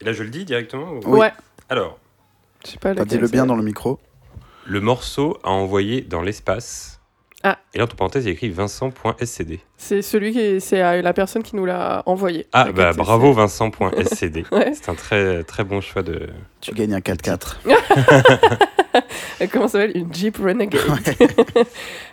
Et 0.00 0.04
là, 0.04 0.12
je 0.12 0.22
le 0.22 0.30
dis 0.30 0.44
directement 0.44 0.92
ou-. 1.04 1.16
Ouais. 1.18 1.32
Alors, 1.68 1.98
Je 2.64 2.70
sais 2.72 2.78
pas 2.78 2.94
T'as 2.94 3.02
lequel 3.04 3.18
dit 3.18 3.22
le 3.22 3.28
bien 3.28 3.46
dans 3.46 3.56
le 3.56 3.62
micro. 3.62 4.00
le 4.66 4.80
morceau 4.80 5.38
a 5.42 5.50
envoyé 5.50 6.00
dans 6.02 6.22
l'espace. 6.22 7.00
Ah. 7.42 7.58
Et 7.74 7.78
là, 7.78 7.84
entre 7.84 7.96
parenthèses, 7.96 8.24
il 8.24 8.28
y 8.28 8.30
a 8.30 8.32
écrit 8.34 8.50
Vincent.scd. 8.50 9.58
C'est 9.82 10.02
celui 10.02 10.32
qui 10.32 10.38
est- 10.40 10.60
c'est 10.60 10.82
euh, 10.82 11.00
la 11.00 11.14
personne 11.14 11.42
qui 11.42 11.56
nous 11.56 11.64
l'a 11.64 12.02
envoyé. 12.04 12.46
Ah, 12.52 12.66
La 12.66 12.72
bah 12.72 12.92
bravo 12.92 13.32
Vincent.scd. 13.32 14.44
Ouais. 14.52 14.72
C'est 14.74 14.90
un 14.90 14.94
très, 14.94 15.42
très 15.44 15.64
bon 15.64 15.80
choix 15.80 16.02
de. 16.02 16.28
Tu 16.60 16.72
gagnes 16.72 16.94
un 16.94 17.00
4-4. 17.00 17.56
Euh, 19.40 19.46
Comment 19.50 19.68
ça 19.68 19.78
s'appelle? 19.78 19.96
Une 19.96 20.12
Jeep 20.12 20.36
Renegade. 20.36 20.80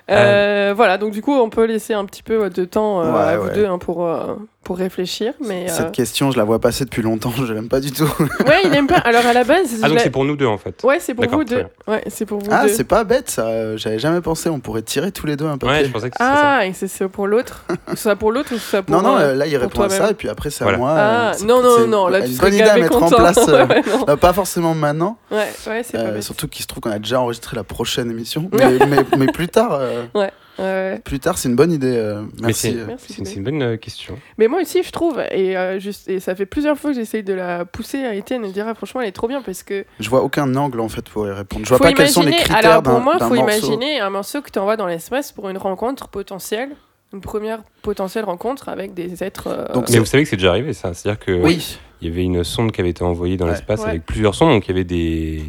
Euh, 0.10 0.74
Voilà, 0.74 0.98
donc 0.98 1.12
du 1.12 1.22
coup, 1.22 1.34
on 1.34 1.50
peut 1.50 1.66
laisser 1.66 1.94
un 1.94 2.06
petit 2.06 2.24
peu 2.24 2.50
de 2.50 2.64
temps 2.64 3.02
euh, 3.02 3.12
Ouais, 3.12 3.20
à 3.20 3.38
vous 3.38 3.48
ouais. 3.48 3.54
deux 3.56 3.66
hein, 3.66 3.78
pour, 3.78 4.06
euh, 4.06 4.36
pour 4.64 4.78
réfléchir. 4.78 5.34
Mais 5.46 5.66
euh, 5.70 5.74
Cette 5.74 5.92
question, 5.92 6.32
je 6.32 6.38
la 6.38 6.46
vois 6.46 6.60
passer 6.60 6.86
depuis 6.86 7.02
longtemps. 7.02 7.32
Je 7.32 7.52
l'aime 7.52 7.68
pas 7.68 7.82
du 7.82 7.92
tout. 7.92 8.06
ouais, 8.48 8.62
il 8.64 8.74
aime 8.74 8.88
pas. 8.88 9.00
Alors 9.00 9.26
à 9.26 9.34
la 9.34 9.44
base, 9.44 9.82
Ah, 9.84 9.90
donc 9.90 10.00
c'est 10.00 10.10
pour 10.12 10.24
nous 10.24 10.38
deux 10.38 10.46
en 10.46 10.58
fait. 10.58 10.82
ouais, 10.86 11.00
c'est 11.02 11.14
pour 11.14 11.28
vous 11.30 11.44
deux. 11.44 11.66
Ouais, 11.88 12.04
c'est 12.08 12.26
pour 12.26 12.40
vous 12.40 12.48
Ah, 12.52 12.64
deux. 12.68 12.70
c'est 12.70 12.86
pas 12.86 13.04
bête 13.04 13.30
ça. 13.30 13.48
Euh, 13.48 13.76
J'avais 13.76 14.00
jamais 14.00 14.22
pensé. 14.22 14.48
On 14.50 14.62
pourrait 14.62 14.82
tirer 14.84 15.12
tous 15.12 15.26
les 15.26 15.36
deux 15.36 15.46
un 15.48 15.58
papier. 15.58 15.80
Ouais, 15.80 15.86
je 15.86 15.92
pensais 15.92 16.10
que 16.10 16.16
c'était 16.18 16.24
ça. 16.32 16.56
Ah, 16.60 16.66
et 16.66 16.72
c'est 16.74 17.08
pour 17.10 17.28
l'autre 17.28 17.57
Soit 17.96 18.16
pour 18.16 18.32
l'autre 18.32 18.54
ou 18.54 18.58
soit 18.58 18.82
pour. 18.82 18.96
Non, 18.96 19.02
non, 19.02 19.18
euh, 19.18 19.34
là 19.36 19.46
il 19.48 19.56
répond 19.58 19.82
à 19.84 19.90
ça 19.90 20.12
et 20.12 20.14
puis 20.14 20.30
après 20.30 20.50
c'est 20.50 20.64
Voilà. 20.64 20.78
à 20.78 20.80
moi. 20.80 20.94
Ah, 20.98 21.32
euh, 21.32 21.46
non, 21.46 21.62
non, 21.62 21.76
c'est 21.80 21.88
non, 21.88 22.08
là 22.08 22.20
une 22.20 22.26
tu 22.26 22.30
bonne 22.32 22.38
serais 22.38 22.50
idée 22.56 22.62
à 22.64 22.68
gavé 22.68 22.82
mettre 22.82 23.04
en 23.04 23.10
place. 23.10 23.38
euh, 23.50 23.66
Ouais, 23.68 23.82
non. 23.88 24.06
euh, 24.10 24.16
pas 24.16 24.34
forcément 24.34 24.74
maintenant, 24.74 25.18
ouais, 25.32 25.38
ouais, 25.68 25.84
c'est 25.84 25.94
pas 25.94 26.00
euh, 26.04 26.22
surtout 26.22 26.48
qu'il 26.48 26.62
se 26.64 26.68
trouve 26.68 26.82
qu'on 26.82 26.92
a 26.92 27.00
déjà 27.00 27.20
enregistré 27.22 27.56
la 27.56 27.64
prochaine 27.64 28.10
émission. 28.12 28.50
mais, 28.54 28.78
mais, 28.88 28.98
mais 29.18 29.28
plus 29.28 29.48
tard, 29.48 29.74
euh, 29.74 30.04
Ouais, 30.14 30.32
ouais. 30.60 31.00
plus 31.04 31.20
tard, 31.20 31.38
c'est 31.38 31.50
une 31.50 31.56
bonne 31.56 31.72
idée. 31.72 31.96
euh, 31.98 32.24
merci. 32.42 32.72
c'est- 32.74 32.78
euh. 32.78 32.86
Merci. 32.88 33.06
C'est 33.10 33.18
une, 33.18 33.24
Bébé. 33.24 33.30
c'est 33.30 33.36
une 33.38 33.44
bonne 33.44 33.62
euh, 33.64 33.78
question. 33.78 34.18
Mais 34.38 34.48
moi 34.48 34.62
aussi, 34.62 34.84
je 34.84 34.92
trouve, 34.92 35.20
et, 35.32 35.58
euh, 35.58 35.80
juste, 35.80 36.08
et 36.10 36.20
ça 36.20 36.36
fait 36.36 36.46
plusieurs 36.46 36.78
fois 36.78 36.92
que 36.92 36.96
j'essaye 36.96 37.24
de 37.24 37.34
la 37.34 37.66
pousser 37.66 38.04
à 38.06 38.14
Étienne 38.14 38.44
et 38.46 38.48
de 38.50 38.54
dire, 38.54 38.66
ah, 38.68 38.74
franchement, 38.76 39.02
elle 39.02 39.08
est 39.10 39.12
trop 39.12 39.28
bien 39.28 39.42
parce 39.42 39.64
que. 39.64 39.86
Je 40.00 40.10
vois 40.10 40.22
aucun 40.24 40.54
angle 40.56 40.80
en 40.80 40.90
fait 40.90 41.08
pour 41.10 41.28
y 41.28 41.32
répondre. 41.32 41.64
Je 41.66 41.70
vois 41.70 41.78
faut 41.78 41.84
pas 41.84 41.94
quels 41.94 42.10
sont 42.10 42.22
les 42.22 42.28
imaginer- 42.30 42.44
critères 42.54 42.72
alors 42.72 42.84
pour 42.84 42.94
d'un 42.94 43.00
moi, 43.00 43.18
d'un 43.18 43.28
faut 43.28 43.36
morceau. 43.36 43.50
imaginer 43.68 44.00
un 44.00 44.10
morceau 44.10 44.42
que 44.42 44.50
tu 44.52 44.60
envoies 44.60 44.78
dans 44.78 44.88
l'espace 44.88 45.32
pour 45.32 45.50
une 45.50 45.58
rencontre 45.58 46.08
potentielle, 46.08 46.70
une 47.14 47.22
première 47.22 47.64
potentielle 47.82 48.26
rencontre 48.26 48.70
avec 48.70 48.94
des 48.94 49.24
êtres. 49.24 49.48
euh, 49.48 49.74
Donc, 49.74 49.90
Mais 49.90 50.00
vous 50.00 50.06
savez 50.06 50.24
que 50.24 50.30
c'est 50.30 50.36
déjà 50.36 50.50
arrivé 50.52 50.74
ça. 50.74 50.94
C'est-à-dire 50.94 51.20
que 51.24 51.32
Oui, 51.42 51.78
il 52.02 52.10
y 52.10 52.12
avait 52.12 52.24
une 52.24 52.44
sonde 52.44 52.72
qui 52.72 52.82
avait 52.82 52.90
été 52.90 53.04
envoyée 53.04 53.38
dans 53.38 53.46
Ouais. 53.46 53.52
l'espace 53.52 53.82
Ouais. 53.82 53.90
avec 53.90 54.06
plusieurs 54.06 54.36
sons, 54.36 54.50
donc 54.50 54.66
il 54.68 54.70
y 54.70 54.72
avait 54.74 54.84
des, 54.84 55.42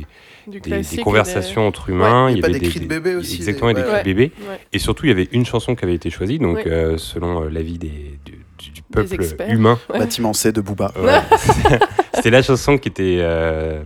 des, 0.47 1.02
conversations 1.02 1.66
entre 1.66 1.90
humains. 1.90 2.26
Ouais, 2.26 2.32
il 2.35 2.39
y 2.39 2.44
avait 2.44 2.59
des 2.59 2.68
cris 2.68 2.80
de 2.80 2.86
bébé 2.86 3.16
aussi, 3.16 3.36
Exactement, 3.36 3.72
des- 3.72 3.82
cris 3.82 3.98
de 3.98 4.05
bébé. 4.05 4.32
Et 4.72 4.78
surtout, 4.78 5.06
il 5.06 5.09
y 5.09 5.12
avait 5.12 5.28
une 5.32 5.44
chanson 5.44 5.74
qui 5.74 5.85
avait 5.85 5.94
été 5.94 6.10
choisie, 6.10 6.39
donc 6.39 6.56
Ouais. 6.56 6.68
euh, 6.68 6.97
selon 6.97 7.43
euh, 7.44 7.48
l'avis 7.51 7.78
des, 7.78 8.18
du, 8.24 8.39
du- 8.59 8.70
du 8.70 8.82
peuple 8.82 9.16
humain. 9.48 9.78
Ouais. 9.90 9.98
bâtiment 9.98 10.32
C 10.32 10.52
de 10.52 10.60
Booba. 10.60 10.93
Ouais. 10.97 11.20
C'était 12.14 12.30
la 12.30 12.43
chanson 12.43 12.78
qui 12.78 12.89
était 12.89 13.18
euh, 13.20 13.82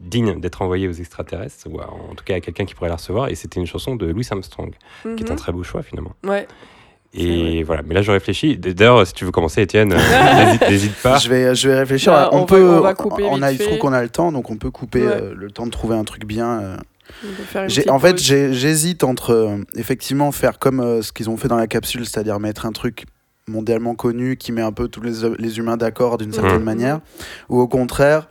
digne 0.00 0.40
d'être 0.40 0.62
envoyée 0.62 0.88
aux 0.88 0.92
extraterrestres, 0.92 1.66
ou 1.70 1.78
en 1.80 2.14
tout 2.16 2.24
cas 2.24 2.34
à 2.36 2.40
quelqu'un 2.40 2.64
qui 2.64 2.74
pourrait 2.74 2.88
la 2.88 2.96
recevoir, 2.96 3.28
et 3.28 3.34
c'était 3.36 3.60
une 3.60 3.66
chanson 3.66 3.94
de 3.94 4.06
Louis 4.06 4.26
Armstrong, 4.30 4.72
qui 5.02 5.08
est 5.22 5.28
un 5.30 5.34
Mhm. 5.34 5.36
très 5.38 5.52
beau 5.52 5.62
choix 5.62 5.82
finalement. 5.82 6.12
Ouais. 6.24 6.48
Et 7.14 7.62
voilà, 7.62 7.82
mais 7.86 7.94
là 7.94 8.02
je 8.02 8.10
réfléchis. 8.12 8.58
D'ailleurs, 8.58 9.06
si 9.06 9.14
tu 9.14 9.24
veux 9.24 9.30
commencer, 9.30 9.62
Étienne, 9.62 9.92
euh, 9.94 9.98
n'hésite- 10.68 10.94
pas. 11.02 11.18
Je 11.18 11.28
vais, 11.28 11.54
je 11.54 11.68
vais 11.68 11.78
réfléchir. 11.78 12.12
Bah, 12.12 12.28
on, 12.32 12.36
on 12.36 12.40
va- 12.40 12.46
peut, 12.46 12.68
on 12.68 12.80
va 12.80 12.94
couper 12.94 13.24
on 13.30 13.40
a, 13.42 13.50
il 13.50 13.56
se 13.58 13.62
trouve 13.62 13.74
fait. 13.74 13.78
qu'on 13.80 13.92
a 13.94 14.02
le 14.02 14.10
temps, 14.10 14.30
donc 14.30 14.50
on 14.50 14.56
peut 14.56 14.70
couper 14.70 15.02
Ouais. 15.06 15.12
euh, 15.12 15.34
le 15.34 15.50
temps 15.50 15.64
de 15.66 15.70
trouver 15.70 15.96
un 15.96 16.04
truc 16.04 16.26
bien. 16.26 16.60
euh. 16.60 16.76
On 17.24 17.28
peut 17.28 17.42
faire 17.44 17.62
une 17.64 17.70
J'ai- 17.70 17.80
petite 17.82 17.90
en 17.90 17.98
fait, 17.98 18.18
j'hésite 18.18 19.02
entre 19.04 19.30
euh, 19.32 19.56
effectivement 19.74 20.30
faire 20.32 20.58
comme 20.58 20.80
euh, 20.80 21.00
ce 21.00 21.10
qu'ils 21.12 21.30
ont 21.30 21.38
fait 21.38 21.48
dans 21.48 21.56
la 21.56 21.66
capsule, 21.66 22.04
c'est-à-dire 22.04 22.38
mettre 22.38 22.66
un 22.66 22.72
truc 22.72 23.06
mondialement 23.48 23.94
connu 23.94 24.36
qui 24.36 24.52
met 24.52 24.60
un 24.60 24.72
peu 24.72 24.88
tous 24.88 25.00
les, 25.00 25.12
les 25.38 25.56
humains 25.58 25.78
d'accord 25.78 26.18
d'une 26.18 26.32
certaine 26.34 26.58
Mhm. 26.58 26.64
manière, 26.64 27.00
ou 27.48 27.58
au 27.60 27.66
contraire, 27.66 28.28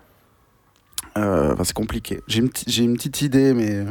euh, 1.17 1.53
enfin, 1.53 1.63
c'est 1.63 1.73
compliqué. 1.73 2.21
J'ai 2.27 2.39
une, 2.39 2.49
petite- 2.49 2.69
j'ai 2.69 2.83
une 2.83 2.93
petite 2.95 3.21
idée, 3.23 3.55
mais 3.55 3.71
euh, 3.77 3.85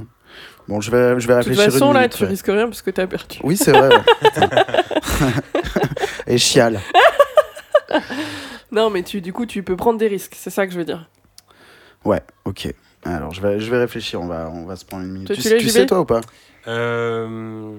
bon, 0.68 0.80
je 0.80 0.90
vais, 0.90 1.18
je 1.20 1.26
vais 1.28 1.34
De 1.36 1.40
toute 1.40 1.48
réfléchir. 1.50 1.72
façon, 1.72 1.86
une 1.88 1.94
là, 1.94 2.00
minute, 2.00 2.16
tu 2.16 2.22
ouais. 2.24 2.28
risques 2.28 2.46
rien 2.46 2.66
parce 2.66 2.82
que 2.82 2.90
t'as 2.90 3.06
perdu. 3.06 3.38
Oui, 3.42 3.56
c'est 3.56 3.72
vrai. 3.72 3.88
ouais. 3.88 4.48
Et 6.26 6.38
chiale. 6.38 6.80
Non, 8.72 8.90
mais 8.90 9.02
tu, 9.02 9.20
du 9.20 9.32
coup, 9.32 9.46
tu 9.46 9.62
peux 9.62 9.76
prendre 9.76 9.98
des 9.98 10.08
risques, 10.08 10.34
c'est 10.36 10.50
ça 10.50 10.66
que 10.66 10.72
je 10.72 10.78
veux 10.78 10.84
dire. 10.84 11.08
Ouais, 12.04 12.20
ok. 12.44 12.72
Alors, 13.04 13.32
je 13.32 13.40
vais, 13.40 13.60
je 13.60 13.70
vais 13.70 13.78
réfléchir. 13.78 14.20
On 14.20 14.26
va, 14.26 14.50
on 14.52 14.64
va 14.66 14.74
se 14.76 14.84
prendre 14.84 15.04
une 15.04 15.12
minute. 15.12 15.28
Toi, 15.28 15.36
tu 15.36 15.42
tu 15.42 15.56
tu 15.58 15.68
sais, 15.68 15.86
toi, 15.86 16.00
ou 16.00 16.04
pas? 16.04 16.20
Euh, 16.66 17.72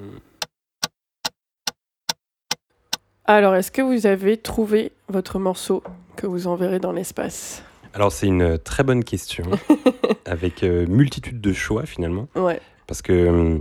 Alors, 3.26 3.56
est-ce 3.56 3.72
que 3.72 3.82
vous 3.82 4.06
avez 4.08 4.38
trouvé 4.38 4.94
votre 5.10 5.40
morceau 5.40 5.84
que 6.16 6.26
vous 6.28 6.48
enverrez 6.48 6.80
dans 6.80 6.94
l'espace? 6.94 7.62
Alors 7.94 8.12
c'est 8.12 8.28
une 8.28 8.58
très 8.60 8.84
bonne 8.84 9.04
question, 9.04 9.44
avec 10.26 10.64
euh, 10.64 10.86
multitude 10.88 11.42
de 11.42 11.52
choix 11.54 11.86
finalement, 11.86 12.28
Ouais. 12.36 12.62
Parce 12.88 13.02
que 13.02 13.14
euh, 13.14 13.58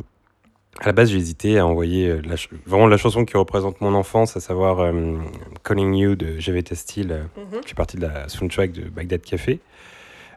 à 0.81 0.86
la 0.86 0.93
base 0.93 1.11
j'ai 1.11 1.19
hésité 1.19 1.59
à 1.59 1.66
envoyer 1.66 2.09
euh, 2.09 2.23
la 2.24 2.36
vraiment 2.66 2.86
la 2.86 2.97
chanson 2.97 3.24
qui 3.24 3.36
représente 3.36 3.81
mon 3.81 3.94
enfance, 3.94 4.36
à 4.36 4.40
savoir 4.40 4.81
euh, 4.81 5.19
Calling 5.65 5.94
You 5.94 6.15
de 6.16 6.39
GVT 6.39 6.74
Steel, 6.74 7.12
euh, 7.12 7.23
Mhm. 7.36 7.61
qui 7.62 7.69
fait 7.70 7.74
partie 7.74 7.97
de 7.97 8.03
la 8.03 8.28
soundtrack 8.28 8.73
de 8.73 8.89
Bagdad 8.89 9.20
Café. 9.23 9.61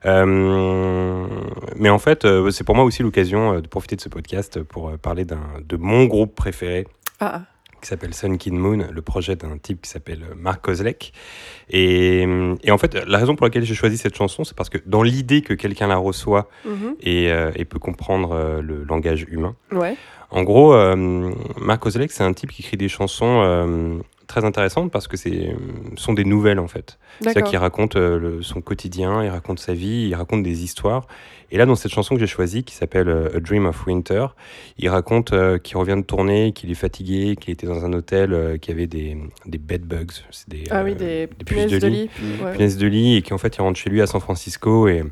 Euh, 0.05 1.27
mais 1.75 1.89
en 1.89 1.99
fait, 1.99 2.25
c'est 2.51 2.63
pour 2.63 2.75
moi 2.75 2.85
aussi 2.85 3.03
l'occasion 3.03 3.59
de 3.59 3.67
profiter 3.67 3.95
de 3.97 4.01
ce 4.01 4.07
podcast 4.09 4.63
pour 4.63 4.97
parler 4.97 5.25
de 5.25 5.75
mon 5.77 6.05
groupe 6.05 6.35
préféré, 6.35 6.87
Ah, 7.19 7.41
qui 7.81 7.87
s'appelle 7.87 8.13
Sun 8.13 8.37
Kid 8.37 8.53
Moon, 8.53 8.87
le 8.91 9.01
projet 9.01 9.35
d'un 9.35 9.57
type 9.57 9.81
qui 9.81 9.89
s'appelle 9.89 10.23
euh, 10.31 10.35
Mark 10.35 10.61
Kozlek. 10.61 11.13
Et, 11.69 12.25
et 12.63 12.71
en 12.71 12.77
fait, 12.77 12.93
la 12.95 13.17
raison 13.17 13.35
pour 13.35 13.45
laquelle 13.45 13.63
j'ai 13.63 13.75
choisi 13.75 13.97
cette 13.97 14.15
chanson, 14.15 14.43
c'est 14.43 14.55
parce 14.55 14.69
que 14.69 14.77
dans 14.85 15.03
l'idée 15.03 15.41
que 15.41 15.53
quelqu'un 15.53 15.87
la 15.87 15.97
reçoit 15.97 16.49
mhm. 16.65 16.95
et, 17.01 17.31
euh, 17.31 17.51
et 17.55 17.65
peut 17.65 17.79
comprendre 17.79 18.31
euh, 18.31 18.61
le 18.61 18.83
langage 18.83 19.25
humain, 19.29 19.55
ouais. 19.71 19.95
en 20.31 20.43
gros, 20.43 20.73
euh, 20.73 21.31
Mark 21.57 21.81
Kozlek, 21.81 22.11
c'est 22.11 22.23
un 22.23 22.33
type 22.33 22.51
qui 22.51 22.61
écrit 22.61 22.77
des 22.77 22.89
chansons 22.89 23.41
euh, 23.43 23.99
très 24.29 24.45
intéressantes 24.45 24.91
parce 24.91 25.07
que 25.09 25.17
c'est 25.17 25.53
sont 25.97 26.13
des 26.13 26.23
nouvelles 26.23 26.59
en 26.59 26.67
fait. 26.69 26.97
C'est-à-dire 27.19 27.43
qu'il 27.43 27.57
raconte 27.57 27.97
euh, 27.97 28.17
le- 28.17 28.41
son 28.43 28.61
quotidien, 28.61 29.21
il 29.23 29.29
raconte 29.29 29.59
sa 29.59 29.73
vie, 29.73 30.07
il 30.07 30.15
raconte 30.15 30.43
des 30.43 30.63
histoires. 30.63 31.07
Et 31.51 31.57
là, 31.57 31.65
dans 31.65 31.73
cette 31.75 31.91
chanson 31.91 32.13
que 32.13 32.19
j'ai 32.21 32.27
choisie, 32.27 32.63
qui 32.63 32.75
s'appelle 32.75 33.09
euh, 33.09 33.35
A 33.35 33.39
Dream 33.39 33.65
of 33.65 33.85
Winter, 33.87 34.27
il 34.77 34.87
raconte 34.87 35.33
euh, 35.33 35.57
qu'il 35.57 35.77
revient 35.77 35.95
de 35.97 36.03
tourner, 36.03 36.53
qu'il 36.53 36.69
est 36.69 36.75
fatigué, 36.75 37.35
qu'il 37.41 37.51
était 37.51 37.65
dans 37.65 37.83
un 37.83 37.91
hôtel, 37.91 38.33
euh, 38.33 38.57
qui 38.57 38.69
avait 38.71 38.85
des, 38.87 39.17
des 39.47 39.57
bed 39.57 39.81
bugs, 39.81 40.05
c'est 40.29 40.47
des, 40.47 40.63
Ah 40.69 40.83
oui, 40.83 40.91
euh, 41.01 41.25
des, 41.25 41.27
puces 41.43 41.65
punaises 41.65 41.81
de 41.81 41.87
lit. 41.87 42.09
Mm. 42.21 42.43
Ouais. 42.45 42.51
punaises 42.53 42.77
de 42.77 42.87
lit, 42.87 43.15
et 43.17 43.21
qu'en 43.23 43.39
fait, 43.39 43.57
il 43.57 43.61
rentre 43.61 43.79
chez 43.79 43.89
lui 43.89 43.99
à 44.01 44.05
San 44.07 44.21
Francisco 44.21 44.87
et 44.87 45.03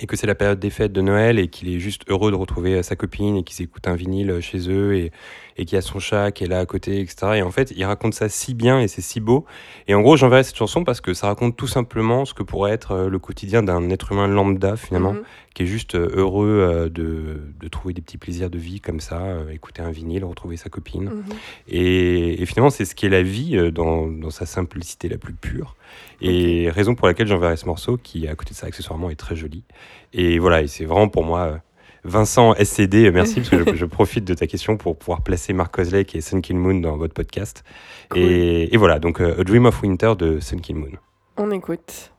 et 0.00 0.06
que 0.06 0.16
c'est 0.16 0.26
la 0.28 0.34
période 0.36 0.60
des 0.60 0.70
fêtes 0.70 0.92
de 0.92 1.00
Noël 1.00 1.38
et 1.40 1.48
qu'il 1.48 1.68
est 1.74 1.80
juste 1.80 2.02
heureux 2.08 2.30
de 2.30 2.36
retrouver 2.36 2.74
euh, 2.74 2.82
sa 2.82 2.94
copine 2.94 3.36
et 3.36 3.42
qu'il 3.42 3.56
s'écoute 3.56 3.88
un 3.88 3.96
vinyle 3.96 4.30
euh, 4.30 4.40
chez 4.40 4.68
eux 4.70 4.94
et, 4.94 5.10
et 5.58 5.64
qu'il 5.64 5.74
y 5.74 5.78
a 5.78 5.82
son 5.82 5.98
chat 5.98 6.30
qui 6.30 6.44
est 6.44 6.46
là 6.46 6.60
à 6.60 6.66
côté, 6.66 7.00
etc. 7.00 7.32
Et 7.34 7.42
en 7.42 7.50
fait, 7.50 7.72
il 7.76 7.84
raconte 7.84 8.14
ça 8.14 8.28
si 8.28 8.54
bien 8.54 8.80
et 8.80 8.86
c'est 8.86 9.02
si 9.02 9.18
beau. 9.20 9.44
Et 9.88 9.94
en 9.94 10.00
gros, 10.00 10.16
j'enverrai 10.16 10.44
cette 10.44 10.56
chanson 10.56 10.84
parce 10.84 11.00
que 11.00 11.12
ça 11.14 11.26
raconte 11.26 11.56
tout 11.56 11.66
simplement 11.66 12.24
ce 12.24 12.32
que 12.32 12.44
pourrait 12.44 12.70
être 12.70 12.92
euh, 12.92 13.08
le 13.08 13.18
quotidien 13.18 13.62
d'un 13.64 13.90
être 13.90 14.12
humain 14.12 14.28
lambda 14.28 14.76
finalement, 14.76 15.14
Mhm. 15.14 15.22
qui 15.54 15.64
est 15.64 15.66
juste 15.66 15.96
euh, 15.96 16.08
heureux 16.14 16.48
euh, 16.48 16.88
de, 16.88 17.42
de 17.58 17.68
trouver 17.68 17.92
des 17.92 18.00
petits 18.00 18.18
plaisirs 18.18 18.50
de 18.50 18.58
vie 18.58 18.80
comme 18.80 19.00
ça, 19.00 19.20
écouter 19.52 19.82
un 19.82 19.90
vinyle, 19.90 20.24
retrouver 20.24 20.56
sa 20.56 20.68
copine. 20.70 21.06
Mhm. 21.06 21.24
Et, 21.68 22.40
et 22.40 22.46
finalement, 22.46 22.70
c'est 22.70 22.84
ce 22.84 22.94
qui 22.94 23.06
est 23.06 23.10
la 23.10 23.22
vie 23.22 23.72
dans, 23.72 24.06
dans 24.06 24.30
sa 24.30 24.46
simplicité 24.46 25.08
la 25.08 25.18
plus 25.18 25.34
pure. 25.34 25.74
Et 26.20 26.70
raison 26.70 26.94
pour 26.94 27.08
laquelle 27.08 27.26
j'enverrai 27.26 27.56
ce 27.56 27.66
morceau, 27.66 27.96
qui 27.96 28.28
à 28.28 28.34
côté 28.36 28.50
de 28.50 28.56
ça, 28.56 28.66
accessoirement, 28.68 29.10
est 29.10 29.16
très 29.16 29.34
joli. 29.36 29.64
Et 30.12 30.38
voilà, 30.38 30.62
et 30.62 30.66
c'est 30.68 30.84
vraiment 30.84 31.08
pour 31.08 31.24
moi, 31.24 31.60
Vincent 32.08 32.54
SCD, 32.54 33.06
euh, 33.06 33.12
merci, 33.12 33.36
parce 33.36 33.50
que 33.50 33.70
je, 33.70 33.74
je 33.76 33.84
profite 33.84 34.24
de 34.24 34.34
ta 34.34 34.46
question 34.46 34.76
pour 34.76 34.96
pouvoir 34.96 35.22
placer 35.22 35.52
Mark 35.52 35.74
Coslake 35.74 36.14
et 36.16 36.20
Sun 36.20 36.40
Kill 36.40 36.56
Moon 36.56 36.80
dans 36.80 36.96
votre 36.96 37.14
podcast. 37.14 37.62
Cool. 38.10 38.20
Et, 38.20 38.68
et 38.72 38.76
voilà, 38.76 38.98
donc 38.98 39.20
euh, 39.20 39.40
A 39.40 39.44
Dream 39.44 39.66
of 39.66 39.80
Winter 39.82 40.14
de 40.18 40.40
Sun 40.40 40.60
Kill 40.60 40.76
Moon. 40.76 40.92
On 41.36 41.50
écoute. 41.50 42.10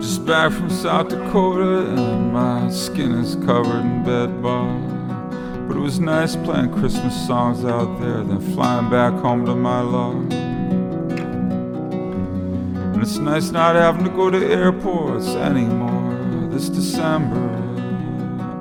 Just 0.00 0.26
back 0.26 0.52
from 0.52 0.70
South 0.70 1.08
Dakota, 1.08 1.86
and 1.96 2.32
my 2.32 2.68
skin 2.70 3.12
is 3.12 3.36
covered 3.46 3.80
in 3.84 4.04
bed 4.04 4.42
bar. 4.42 4.85
But 5.66 5.76
it 5.76 5.80
was 5.80 5.98
nice 5.98 6.36
playing 6.36 6.72
Christmas 6.72 7.14
songs 7.26 7.64
out 7.64 8.00
there, 8.00 8.22
then 8.22 8.40
flying 8.54 8.88
back 8.88 9.12
home 9.14 9.44
to 9.46 9.54
my 9.54 9.80
lodge. 9.80 10.32
And 12.94 13.02
it's 13.02 13.18
nice 13.18 13.50
not 13.50 13.74
having 13.74 14.04
to 14.04 14.10
go 14.10 14.30
to 14.30 14.38
airports 14.38 15.28
anymore. 15.28 16.48
This 16.50 16.68
December, 16.68 17.48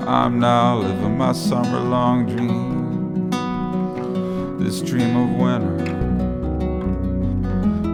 I'm 0.08 0.40
now 0.40 0.78
living 0.78 1.18
my 1.18 1.32
summer 1.32 1.80
long 1.80 2.26
dream. 2.26 3.30
This 4.60 4.82
dream 4.82 5.16
of 5.16 5.30
winter. 5.38 5.96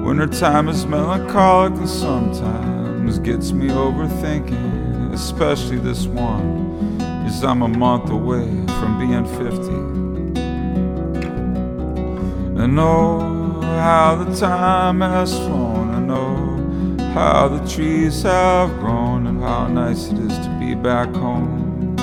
Wintertime 0.05 0.67
is 0.69 0.85
melancholic 0.85 1.73
and 1.73 1.87
sometimes 1.87 3.19
gets 3.19 3.51
me 3.51 3.67
overthinking, 3.67 5.13
especially 5.13 5.77
this 5.77 6.05
one, 6.05 6.97
is 7.31 7.43
I'm 7.43 7.61
a 7.61 7.67
month 7.67 8.09
away 8.09 8.47
from 8.77 8.99
being 8.99 9.25
50. 9.25 9.69
And 12.61 12.79
oh, 12.79 13.61
how 13.61 14.15
the 14.15 14.35
time 14.35 15.01
has 15.01 15.37
flown, 15.37 15.93
and 15.95 16.11
oh, 16.11 17.13
how 17.13 17.47
the 17.47 17.65
trees 17.67 18.23
have 18.23 18.69
grown, 18.79 19.27
and 19.27 19.41
how 19.41 19.67
nice 19.67 20.09
it 20.09 20.19
is 20.19 20.37
to 20.45 20.57
be 20.59 20.75
back 20.75 21.09
home. 21.15 21.95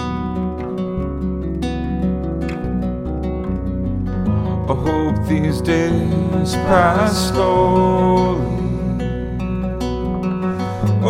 I 4.70 4.74
hope 4.86 5.28
these 5.28 5.60
days 5.60 6.55
pass 6.68 7.28
slowly. 7.28 8.56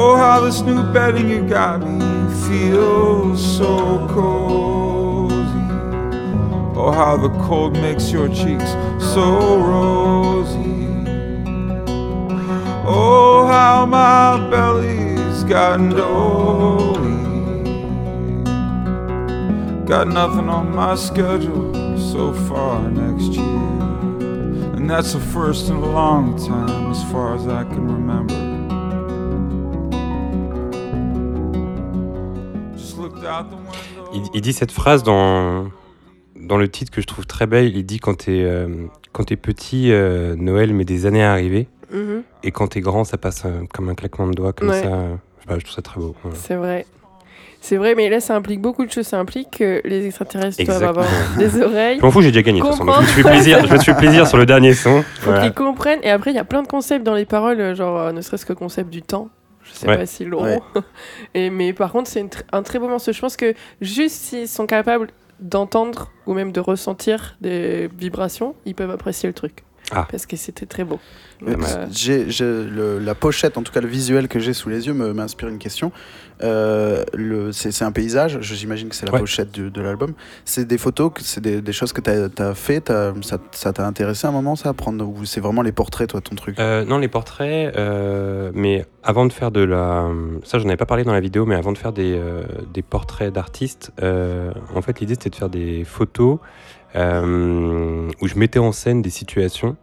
Oh, 0.00 0.16
how 0.16 0.40
this 0.40 0.60
new 0.60 0.82
bedding 0.92 1.28
you 1.28 1.48
got 1.48 1.80
me 1.80 2.07
feels 2.48 3.58
so 3.58 4.06
cozy. 4.08 5.36
Oh, 6.74 6.90
how 6.90 7.18
the 7.18 7.28
cold 7.44 7.74
makes 7.74 8.10
your 8.10 8.28
cheeks 8.28 8.70
so 9.14 9.58
rosy. 9.58 10.86
Oh, 12.86 13.46
how 13.46 13.84
my 13.84 14.48
belly's 14.50 15.44
gotten 15.44 15.90
doughy. 15.90 17.18
Got 19.84 20.08
nothing 20.08 20.48
on 20.48 20.74
my 20.74 20.94
schedule 20.94 21.98
so 21.98 22.32
far 22.32 22.90
next 22.90 23.32
year. 23.32 23.44
And 24.74 24.88
that's 24.88 25.12
the 25.12 25.20
first 25.20 25.68
in 25.68 25.76
a 25.76 25.90
long 25.92 26.38
time, 26.46 26.90
as 26.90 27.02
far 27.12 27.34
as 27.34 27.46
I 27.46 27.64
can 27.64 27.86
remember. 27.86 28.47
Il, 34.14 34.22
il 34.34 34.40
dit 34.40 34.52
cette 34.52 34.72
phrase 34.72 35.02
dans, 35.02 35.66
dans 36.36 36.56
le 36.56 36.68
titre 36.68 36.90
que 36.90 37.00
je 37.00 37.06
trouve 37.06 37.26
très 37.26 37.46
belle. 37.46 37.76
Il 37.76 37.84
dit 37.84 37.98
quand 37.98 38.14
t'es 38.24 38.42
euh, 38.42 38.68
quand 39.12 39.24
petit, 39.36 39.90
euh, 39.92 40.34
Noël 40.36 40.72
met 40.74 40.84
des 40.84 41.06
années 41.06 41.22
à 41.24 41.32
arriver. 41.32 41.68
Mhm. 41.92 42.22
Et 42.44 42.50
quand 42.50 42.68
t'es 42.68 42.80
grand, 42.80 43.04
ça 43.04 43.16
passe 43.18 43.42
euh, 43.46 43.62
comme 43.72 43.88
un 43.88 43.94
claquement 43.94 44.26
de 44.26 44.32
doigts, 44.34 44.52
comme 44.52 44.68
Ouais. 44.68 44.82
ça. 44.82 44.88
je, 44.88 45.40
sais 45.42 45.46
pas, 45.46 45.58
je 45.58 45.64
trouve 45.64 45.74
ça 45.74 45.82
très 45.82 46.00
beau. 46.00 46.14
Voilà. 46.22 46.36
C'est 46.38 46.54
vrai. 46.54 46.86
C'est 47.60 47.76
vrai, 47.76 47.94
mais 47.96 48.08
là, 48.08 48.20
ça 48.20 48.36
implique 48.36 48.60
beaucoup 48.60 48.86
de 48.86 48.90
choses. 48.92 49.06
Ça 49.06 49.18
implique 49.18 49.58
que 49.58 49.80
les 49.84 50.06
extraterrestres 50.06 50.62
doivent 50.64 50.76
Exactement. 50.82 51.04
avoir 51.06 51.38
des 51.38 51.60
oreilles. 51.60 51.96
Je 51.98 52.02
m'en 52.02 52.10
fous, 52.12 52.22
j'ai 52.22 52.30
déjà 52.30 52.42
gagné. 52.42 52.60
de 52.60 52.64
toute 52.64 52.72
façon. 52.72 52.84
Donc, 52.84 52.94
je 52.96 53.00
me 53.00 53.06
suis 53.06 53.14
fait 53.16 53.22
Comprends. 53.22 53.34
plaisir. 53.36 53.66
Je 53.66 53.72
me 53.74 53.78
suis 53.80 53.94
plaisir 53.94 54.26
sur 54.28 54.38
le 54.38 54.46
dernier 54.46 54.74
son. 54.74 55.02
Faut 55.02 55.30
Voilà. 55.30 55.42
qu'ils 55.42 55.54
comprennent. 55.54 55.98
Et 56.04 56.10
après, 56.10 56.30
il 56.30 56.34
y 56.36 56.38
a 56.38 56.44
plein 56.44 56.62
de 56.62 56.68
concepts 56.68 57.04
dans 57.04 57.14
les 57.14 57.24
paroles, 57.24 57.74
genre 57.74 58.12
ne 58.12 58.20
serait-ce 58.20 58.46
que 58.46 58.52
concept 58.52 58.90
du 58.90 59.02
temps. 59.02 59.28
Ouais. 59.86 59.96
pas 59.96 60.06
si 60.06 60.24
long. 60.24 60.42
Ouais. 60.42 60.58
Et, 61.34 61.50
mais 61.50 61.72
par 61.72 61.92
contre, 61.92 62.08
c'est 62.10 62.22
tr- 62.24 62.42
un 62.52 62.62
très 62.62 62.78
beau 62.78 62.88
morceau. 62.88 63.12
Je 63.12 63.20
pense 63.20 63.36
que 63.36 63.54
juste 63.80 64.16
s'ils 64.16 64.48
sont 64.48 64.66
capables 64.66 65.08
d'entendre 65.40 66.10
ou 66.26 66.34
même 66.34 66.50
de 66.50 66.60
ressentir 66.60 67.36
des 67.40 67.88
vibrations, 67.96 68.56
ils 68.64 68.74
peuvent 68.74 68.90
apprécier 68.90 69.28
le 69.28 69.32
truc. 69.34 69.62
Ah. 69.92 70.06
Parce 70.10 70.26
que 70.26 70.36
c'était 70.36 70.66
très 70.66 70.84
beau. 70.84 70.98
Donc, 71.40 71.56
euh, 71.62 71.86
j'ai- 71.90 72.28
j'ai- 72.30 72.44
le- 72.64 72.98
la 72.98 73.14
pochette, 73.14 73.56
en 73.56 73.62
tout 73.62 73.72
cas 73.72 73.80
le 73.80 73.86
visuel 73.88 74.28
que 74.28 74.38
j'ai 74.40 74.52
sous 74.52 74.68
les 74.68 74.86
yeux, 74.86 74.92
me- 74.92 75.12
m'inspire 75.14 75.48
une 75.48 75.58
question. 75.58 75.92
Euh, 76.42 77.04
le- 77.14 77.52
c'est 77.52 77.72
c'est 77.72 77.84
un 77.84 77.90
paysage, 77.92 78.38
je- 78.40 78.54
j'imagine 78.54 78.88
que 78.88 78.94
c'est 78.94 79.06
la 79.06 79.12
Ouais. 79.12 79.18
pochette 79.20 79.50
du- 79.50 79.70
de 79.70 79.80
l'album. 79.80 80.12
C'est 80.44 80.66
des 80.66 80.78
photos, 80.78 81.12
c'est 81.20 81.40
des, 81.40 81.60
des 81.62 81.72
choses 81.72 81.92
que 81.92 82.00
tu 82.00 82.10
as, 82.10 82.54
fait, 82.54 82.82
t'as- 82.82 83.12
ça 83.22 83.38
ça 83.52 83.72
t'a 83.72 83.86
intéressé 83.86 84.26
à 84.26 84.30
un 84.30 84.32
moment 84.32 84.54
ça 84.56 84.68
à 84.68 84.72
prendre 84.72 85.04
Ou 85.08 85.24
c'est 85.24 85.40
vraiment 85.40 85.62
les 85.62 85.72
portraits, 85.72 86.08
toi, 86.08 86.20
ton 86.20 86.34
truc? 86.36 86.58
Euh, 86.60 86.84
non, 86.84 86.98
les 86.98 87.08
portraits, 87.08 87.74
euh, 87.76 88.50
mais 88.54 88.84
avant 89.02 89.26
de 89.26 89.32
faire 89.32 89.50
de 89.50 89.60
la. 89.62 90.08
Ça, 90.44 90.58
j'en 90.58 90.66
avais 90.68 90.76
pas 90.76 90.86
parlé 90.86 91.02
dans 91.04 91.12
la 91.12 91.20
vidéo, 91.20 91.46
mais 91.46 91.54
avant 91.54 91.72
de 91.72 91.78
faire 91.78 91.92
des, 91.92 92.14
euh, 92.16 92.42
des 92.74 92.82
portraits 92.82 93.32
d'artistes, 93.32 93.92
euh, 94.02 94.52
en 94.74 94.82
fait, 94.82 95.00
l'idée 95.00 95.14
c'était 95.14 95.30
de 95.30 95.36
faire 95.36 95.48
des 95.50 95.84
photos 95.84 96.38
euh, 96.96 98.08
où 98.20 98.26
je 98.28 98.34
mettais 98.38 98.58
en 98.58 98.72
scène 98.72 99.02
des 99.02 99.10
situations 99.10 99.76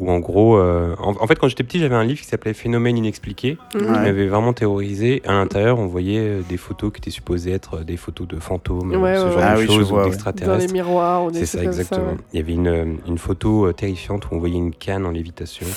où, 0.00 0.12
en 0.12 0.20
gros. 0.20 0.56
euh, 0.58 0.94
en, 1.00 1.16
en 1.20 1.26
fait, 1.26 1.34
quand 1.40 1.48
j'étais 1.48 1.64
petit, 1.64 1.80
j'avais 1.80 1.96
un 1.96 2.04
livre 2.04 2.20
qui 2.20 2.26
s'appelait 2.26 2.54
Phénomènes 2.54 2.96
inexpliqués, 2.96 3.58
qui. 3.74 3.78
Ouais. 3.78 3.82
m'avait 3.88 4.28
vraiment 4.28 4.52
terrorisé. 4.52 5.22
À 5.26 5.32
l'intérieur, 5.32 5.80
on 5.80 5.86
voyait 5.88 6.20
euh, 6.20 6.40
des 6.48 6.56
photos 6.56 6.92
qui 6.92 6.98
étaient 6.98 7.10
supposées 7.10 7.50
être 7.50 7.80
des 7.82 7.96
photos 7.96 8.28
de 8.28 8.38
fantômes, 8.38 8.92
Ouais, 8.92 9.16
ce 9.16 9.24
ouais, 9.24 9.30
genre 9.32 9.38
ouais. 9.38 9.42
Ah 9.44 9.54
de 9.54 9.58
oui, 9.58 9.66
je 9.66 9.72
choses, 9.72 9.90
ou 9.90 10.00
d'extraterrestres. 10.04 10.52
Dans 10.60 10.66
les 10.68 10.72
miroirs 10.72 11.28
C'est 11.32 11.46
ça, 11.46 11.64
exactement. 11.64 12.10
ouais. 12.10 12.16
Il 12.32 12.38
y 12.38 12.42
avait 12.44 12.52
une, 12.52 12.98
une 13.08 13.18
photo 13.18 13.66
euh, 13.66 13.72
terrifiante 13.72 14.26
où 14.26 14.36
on 14.36 14.38
voyait 14.38 14.54
une 14.58 14.72
canne 14.72 15.04
en 15.04 15.10
lévitation. 15.10 15.66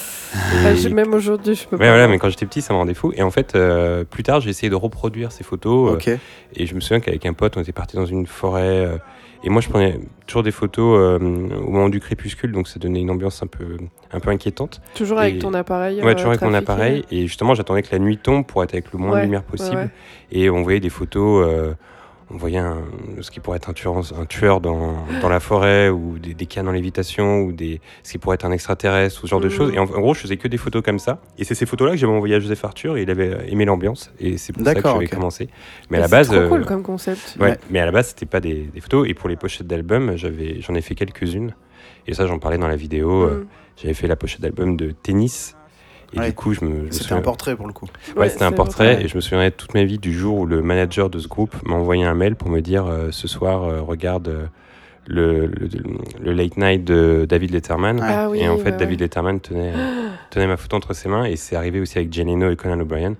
Ah, 0.63 0.73
Et- 0.73 0.89
même 0.89 1.15
aujourd'hui, 1.15 1.55
je 1.55 1.65
peux 1.67 1.75
Ouais, 1.77 1.85
pas. 1.85 1.87
voilà, 1.89 2.07
mais 2.07 2.19
quand 2.19 2.29
j'étais 2.29 2.45
petit, 2.45 2.61
ça 2.61 2.73
me 2.73 2.77
rendait 2.77 2.93
fou. 2.93 3.11
Et 3.15 3.23
en 3.23 3.31
fait, 3.31 3.55
euh, 3.55 4.03
plus 4.03 4.21
tard, 4.21 4.39
j'ai 4.39 4.51
essayé 4.51 4.69
de 4.69 4.75
reproduire 4.75 5.31
ces 5.31 5.43
photos. 5.43 5.97
euh, 6.07 6.17
et 6.55 6.67
je 6.67 6.75
me 6.75 6.79
souviens 6.79 6.99
qu'avec 6.99 7.25
un 7.25 7.33
pote, 7.33 7.57
on 7.57 7.61
était 7.61 7.71
parti 7.71 7.95
dans 7.95 8.05
une 8.05 8.27
forêt. 8.27 8.87
Euh, 9.43 9.45
et 9.45 9.49
moi, 9.49 9.61
je 9.61 9.69
prenais 9.69 9.99
toujours 10.27 10.43
des 10.43 10.51
photos 10.51 10.97
euh, 10.99 11.17
au 11.17 11.69
moment 11.71 11.89
du 11.89 11.99
crépuscule, 11.99 12.51
donc 12.51 12.67
ça 12.67 12.79
donnait 12.79 13.01
une 13.01 13.09
ambiance 13.11 13.41
un 13.43 13.47
peu, 13.47 13.77
un 14.11 14.19
peu 14.19 14.29
inquiétante. 14.29 14.81
Toujours 14.95 15.19
avec 15.19 15.39
ton 15.39 15.53
appareil. 15.53 16.01
Ouais, 16.01 16.11
euh, 16.11 16.13
toujours 16.13 16.29
avec 16.29 16.41
mon 16.41 16.53
appareil. 16.53 17.03
Et 17.11 17.27
justement, 17.27 17.53
j'attendais 17.55 17.81
que 17.83 17.89
la 17.91 17.99
nuit 17.99 18.17
tombe 18.17 18.45
pour 18.45 18.63
être 18.63 18.73
avec 18.73 18.91
le 18.93 18.99
moins 18.99 19.11
Ouais, 19.13 19.19
de 19.21 19.25
lumière 19.25 19.41
ouais, 19.41 19.57
possible. 19.57 19.77
ouais. 19.77 19.89
Et 20.31 20.49
on 20.49 20.61
voyait 20.63 20.79
des 20.79 20.89
photos. 20.89 21.45
euh, 21.47 21.73
on 22.33 22.37
voyait 22.37 22.57
un- 22.57 22.81
ce 23.21 23.29
qui 23.31 23.39
pourrait 23.39 23.57
être 23.57 23.69
un 23.69 23.73
tueur, 23.73 23.93
en- 23.93 24.19
un 24.19 24.25
tueur 24.25 24.61
dans, 24.61 24.95
dans 25.21 25.29
la 25.29 25.39
forêt, 25.39 25.89
ou 25.89 26.17
des, 26.19 26.33
des 26.33 26.45
cannes 26.45 26.67
en 26.67 26.71
lévitation, 26.71 27.41
ou 27.41 27.51
des, 27.51 27.81
ce 28.03 28.13
qui 28.13 28.17
pourrait 28.17 28.35
être 28.35 28.45
un 28.45 28.51
extraterrestre, 28.51 29.23
ou 29.23 29.27
ce 29.27 29.31
genre 29.31 29.39
de 29.41 29.49
choses. 29.49 29.73
Et 29.73 29.79
en, 29.79 29.83
en 29.83 29.99
gros, 29.99 30.13
je 30.13 30.21
faisais 30.21 30.37
que 30.37 30.47
des 30.47 30.57
photos 30.57 30.81
comme 30.83 30.99
ça. 30.99 31.19
Et 31.37 31.43
c'est 31.43 31.55
ces 31.55 31.65
photos-là 31.65 31.93
que 31.93 31.99
j'avais 31.99 32.13
envoyées 32.13 32.35
à 32.35 32.39
Joseph 32.39 32.63
Arthur, 32.63 32.97
et 32.97 33.03
il 33.03 33.09
avait 33.11 33.37
aimé 33.51 33.65
l'ambiance. 33.65 34.11
Et 34.19 34.37
c'est 34.37 34.53
pour 34.53 34.63
ça 34.63 34.73
que 34.75 34.81
j'avais 34.81 35.07
commencé. 35.07 35.49
Mais 35.89 35.97
à 35.97 36.01
la 36.01 36.07
c'est 36.07 36.11
base. 36.11 36.27
trop 36.27 36.37
euh, 36.37 36.47
cool 36.49 36.65
comme 36.65 36.83
concept. 36.83 37.35
Ouais, 37.39 37.49
Ouais. 37.51 37.57
mais 37.69 37.79
à 37.79 37.85
la 37.85 37.91
base, 37.91 38.09
c'était 38.09 38.25
pas 38.25 38.39
des, 38.39 38.63
des 38.73 38.79
photos. 38.81 39.07
Et 39.09 39.13
pour 39.13 39.27
les 39.29 39.35
pochettes 39.35 39.67
d'albums, 39.67 40.15
j'en 40.15 40.75
ai 40.75 40.81
fait 40.81 40.95
quelques-unes. 40.95 41.53
Et 42.07 42.13
ça, 42.13 42.25
j'en 42.27 42.39
parlais 42.39 42.57
dans 42.57 42.67
la 42.67 42.75
vidéo. 42.75 43.23
euh, 43.23 43.41
Mm. 43.41 43.47
J'avais 43.77 43.93
fait 43.95 44.07
la 44.07 44.15
pochette 44.15 44.41
d'album 44.41 44.75
de 44.77 44.91
tennis. 44.91 45.55
Et 46.13 46.19
Ouais. 46.19 46.27
du 46.27 46.33
coup, 46.33 46.53
je 46.53 46.65
me. 46.65 46.85
C'était 46.91 47.03
souviens- 47.03 47.17
un 47.17 47.21
portrait 47.21 47.55
pour 47.55 47.67
le 47.67 47.73
coup. 47.73 47.87
Ouais, 48.17 48.29
c'était 48.29 48.43
un 48.43 48.51
portrait. 48.51 48.95
vrai. 48.95 49.05
Et 49.05 49.07
je 49.07 49.15
me 49.15 49.21
souviendrai 49.21 49.51
toute 49.51 49.73
ma 49.73 49.83
vie 49.85 49.97
du 49.97 50.13
jour 50.13 50.39
où 50.39 50.45
le 50.45 50.61
manager 50.61 51.09
de 51.09 51.19
ce 51.19 51.27
groupe 51.27 51.55
m'a 51.65 51.75
envoyé 51.75 52.03
un 52.03 52.13
mail 52.15 52.35
pour 52.35 52.49
me 52.49 52.59
dire 52.59 52.85
euh, 52.85 53.07
ce 53.11 53.27
soir, 53.27 53.63
euh, 53.63 53.81
regarde 53.81 54.27
euh, 54.27 54.45
le, 55.07 55.47
le, 55.47 55.69
le 56.21 56.31
late 56.33 56.57
night 56.57 56.83
de 56.83 57.25
David 57.27 57.51
Letterman. 57.51 57.99
Ah 58.03 58.29
oui, 58.29 58.39
et 58.41 58.49
en 58.49 58.57
fait, 58.57 58.71
ouais, 58.71 58.77
David 58.77 58.99
ouais. 58.99 59.05
Letterman 59.05 59.39
tenait, 59.39 59.71
tenait 60.29 60.47
ma 60.47 60.57
photo 60.57 60.75
entre 60.75 60.93
ses 60.93 61.07
mains. 61.09 61.23
Et 61.25 61.35
c'est 61.37 61.55
arrivé 61.55 61.79
aussi 61.79 61.97
avec 61.97 62.11
Jane 62.13 62.27
Leno 62.27 62.51
et 62.51 62.55
Conan 62.55 62.79
O'Brien. 62.81 63.15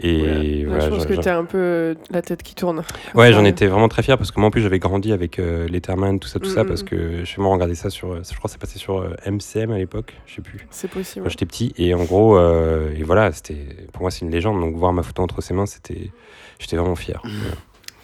Et 0.00 0.64
voilà, 0.66 0.84
je 0.86 0.90
pense 0.90 1.06
que 1.06 1.14
j'en- 1.14 1.20
t'as 1.22 1.36
un 1.36 1.44
peu 1.44 1.58
euh, 1.58 1.94
la 2.10 2.22
tête 2.22 2.42
qui 2.42 2.54
tourne. 2.54 2.82
Ouais, 3.14 3.32
j'en 3.32 3.44
étais 3.44 3.66
vraiment 3.66 3.88
très 3.88 4.02
fier 4.02 4.18
parce 4.18 4.30
que 4.30 4.40
moi 4.40 4.48
en 4.48 4.50
plus 4.50 4.60
j'avais 4.60 4.78
grandi 4.78 5.12
avec 5.12 5.38
euh, 5.38 5.66
Letterman, 5.68 6.18
tout 6.20 6.28
ça, 6.28 6.38
tout 6.40 6.48
ça, 6.48 6.64
Mm, 6.64 6.66
parce 6.66 6.82
mm. 6.82 6.86
que 6.86 7.24
je 7.24 7.40
me 7.40 7.46
regardais 7.46 7.74
ça 7.74 7.90
sur, 7.90 8.12
euh, 8.12 8.20
je 8.28 8.36
crois 8.36 8.48
que 8.48 8.52
c'est 8.52 8.60
passé 8.60 8.78
sur 8.78 8.98
euh, 8.98 9.14
MCM 9.26 9.70
à 9.70 9.78
l'époque, 9.78 10.14
je 10.26 10.34
sais 10.34 10.42
plus. 10.42 10.66
C'est 10.70 10.88
possible. 10.90 11.24
Quand 11.24 11.30
j'étais 11.30 11.46
petit 11.46 11.72
et 11.78 11.94
en 11.94 12.04
gros, 12.04 12.36
euh, 12.36 12.92
et 12.96 13.02
voilà, 13.02 13.32
c'était 13.32 13.56
pour 13.92 14.02
moi 14.02 14.10
c'est 14.10 14.22
une 14.24 14.30
légende, 14.30 14.60
donc 14.60 14.74
voir 14.76 14.92
ma 14.92 15.02
photo 15.02 15.22
entre 15.22 15.40
ses 15.40 15.54
mains, 15.54 15.66
c'était, 15.66 16.10
j'étais 16.58 16.76
vraiment 16.76 16.96
fier. 16.96 17.22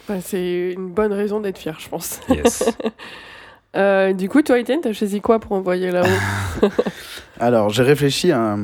Ouais, 0.09 0.19
c'est 0.21 0.73
une 0.75 0.89
bonne 0.89 1.13
raison 1.13 1.39
d'être 1.39 1.57
fier, 1.57 1.77
je 1.79 1.89
pense. 1.89 2.19
Yes. 2.29 2.69
Euh, 3.73 4.11
du 4.11 4.27
coup, 4.27 4.41
toi, 4.41 4.59
Étienne, 4.59 4.81
t'as 4.81 4.91
choisi 4.91 5.21
quoi 5.21 5.39
pour 5.39 5.53
envoyer 5.53 5.91
là-haut? 5.91 6.67
Alors, 7.39 7.69
j'ai 7.69 7.83
réfléchi 7.83 8.29
à, 8.33 8.57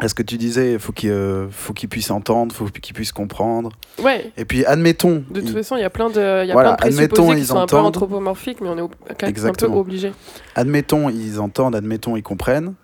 à 0.00 0.08
ce 0.08 0.14
que 0.14 0.22
tu 0.22 0.36
disais, 0.38 0.78
faut 0.78 0.92
qu'il 0.92 1.10
euh, 1.10 1.48
faut 1.50 1.72
qu'il 1.72 1.88
puisse 1.88 2.10
entendre, 2.10 2.54
faut 2.54 2.64
qu'il 2.66 2.94
puisse 2.94 3.12
comprendre. 3.12 3.70
Ouais. 4.02 4.32
Et 4.36 4.44
puis, 4.44 4.64
admettons, 4.66 5.22
De 5.30 5.40
toute 5.40 5.50
il- 5.50 5.54
façon, 5.54 5.76
il 5.76 5.82
y 5.82 5.84
a 5.84 5.90
plein 5.90 6.10
de, 6.10 6.42
il 6.42 6.48
y 6.48 6.50
a 6.50 6.52
Voilà, 6.52 6.74
plein 6.74 6.88
de 6.88 6.92
admettons, 6.94 7.14
présupposés 7.26 7.34
qui 7.36 7.42
ils 7.42 7.46
sont 7.46 7.58
un 7.58 7.66
peu 7.66 7.76
anthropomorphiques, 7.76 8.60
mais 8.60 8.68
on 8.68 8.78
est 8.78 8.80
au- 8.80 8.88
quand 8.88 8.94
même 8.98 9.12
un 9.12 9.14
peu 9.16 9.26
Exactement. 9.28 9.76
obligé. 9.76 10.12
admettons, 10.56 11.08
ils 11.10 11.38
entendent, 11.40 11.76
admettons, 11.76 12.16
ils 12.16 12.22
comprennent. 12.22 12.74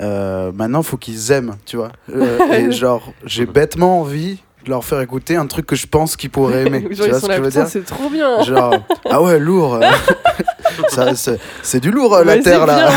Euh, 0.00 0.50
maintenant, 0.52 0.82
faut 0.82 0.96
qu'ils 0.96 1.30
aiment, 1.32 1.56
tu 1.66 1.76
vois. 1.76 1.90
Euh, 2.14 2.38
et 2.52 2.72
genre, 2.72 3.12
j'ai 3.26 3.46
bêtement 3.46 4.00
envie 4.00 4.38
de 4.64 4.70
leur 4.70 4.84
faire 4.84 5.00
écouter 5.00 5.36
un 5.36 5.46
truc 5.46 5.66
que 5.66 5.76
je 5.76 5.86
pense 5.86 6.16
qu'ils 6.16 6.30
pourraient 6.30 6.66
aimer. 6.66 6.84
tu 6.90 6.94
Genre, 6.96 7.06
ils 7.06 7.10
vois 7.10 7.20
ce 7.20 7.26
que 7.26 7.32
je 7.34 7.40
veux 7.40 7.50
dire 7.50 7.66
c'est 7.68 7.84
trop 7.84 8.08
bien. 8.10 8.42
Genre, 8.42 8.74
ah 9.10 9.22
ouais, 9.22 9.38
lourd. 9.38 9.74
euh. 9.76 9.80
Ça, 10.88 11.14
c'est 11.14 11.38
c'est 11.62 11.80
du 11.80 11.90
lourd, 11.90 12.14
euh, 12.14 12.24
la 12.24 12.38
terre, 12.38 12.64
là. 12.66 12.90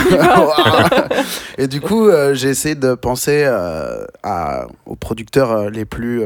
Et 1.57 1.67
du 1.67 1.81
coup, 1.81 2.07
euh, 2.07 2.33
j'ai 2.33 2.49
essayé 2.49 2.75
de 2.75 2.93
penser 2.95 3.43
euh, 3.45 4.05
à, 4.23 4.67
aux 4.85 4.95
producteurs 4.95 5.69
les 5.69 5.85
plus 5.85 6.23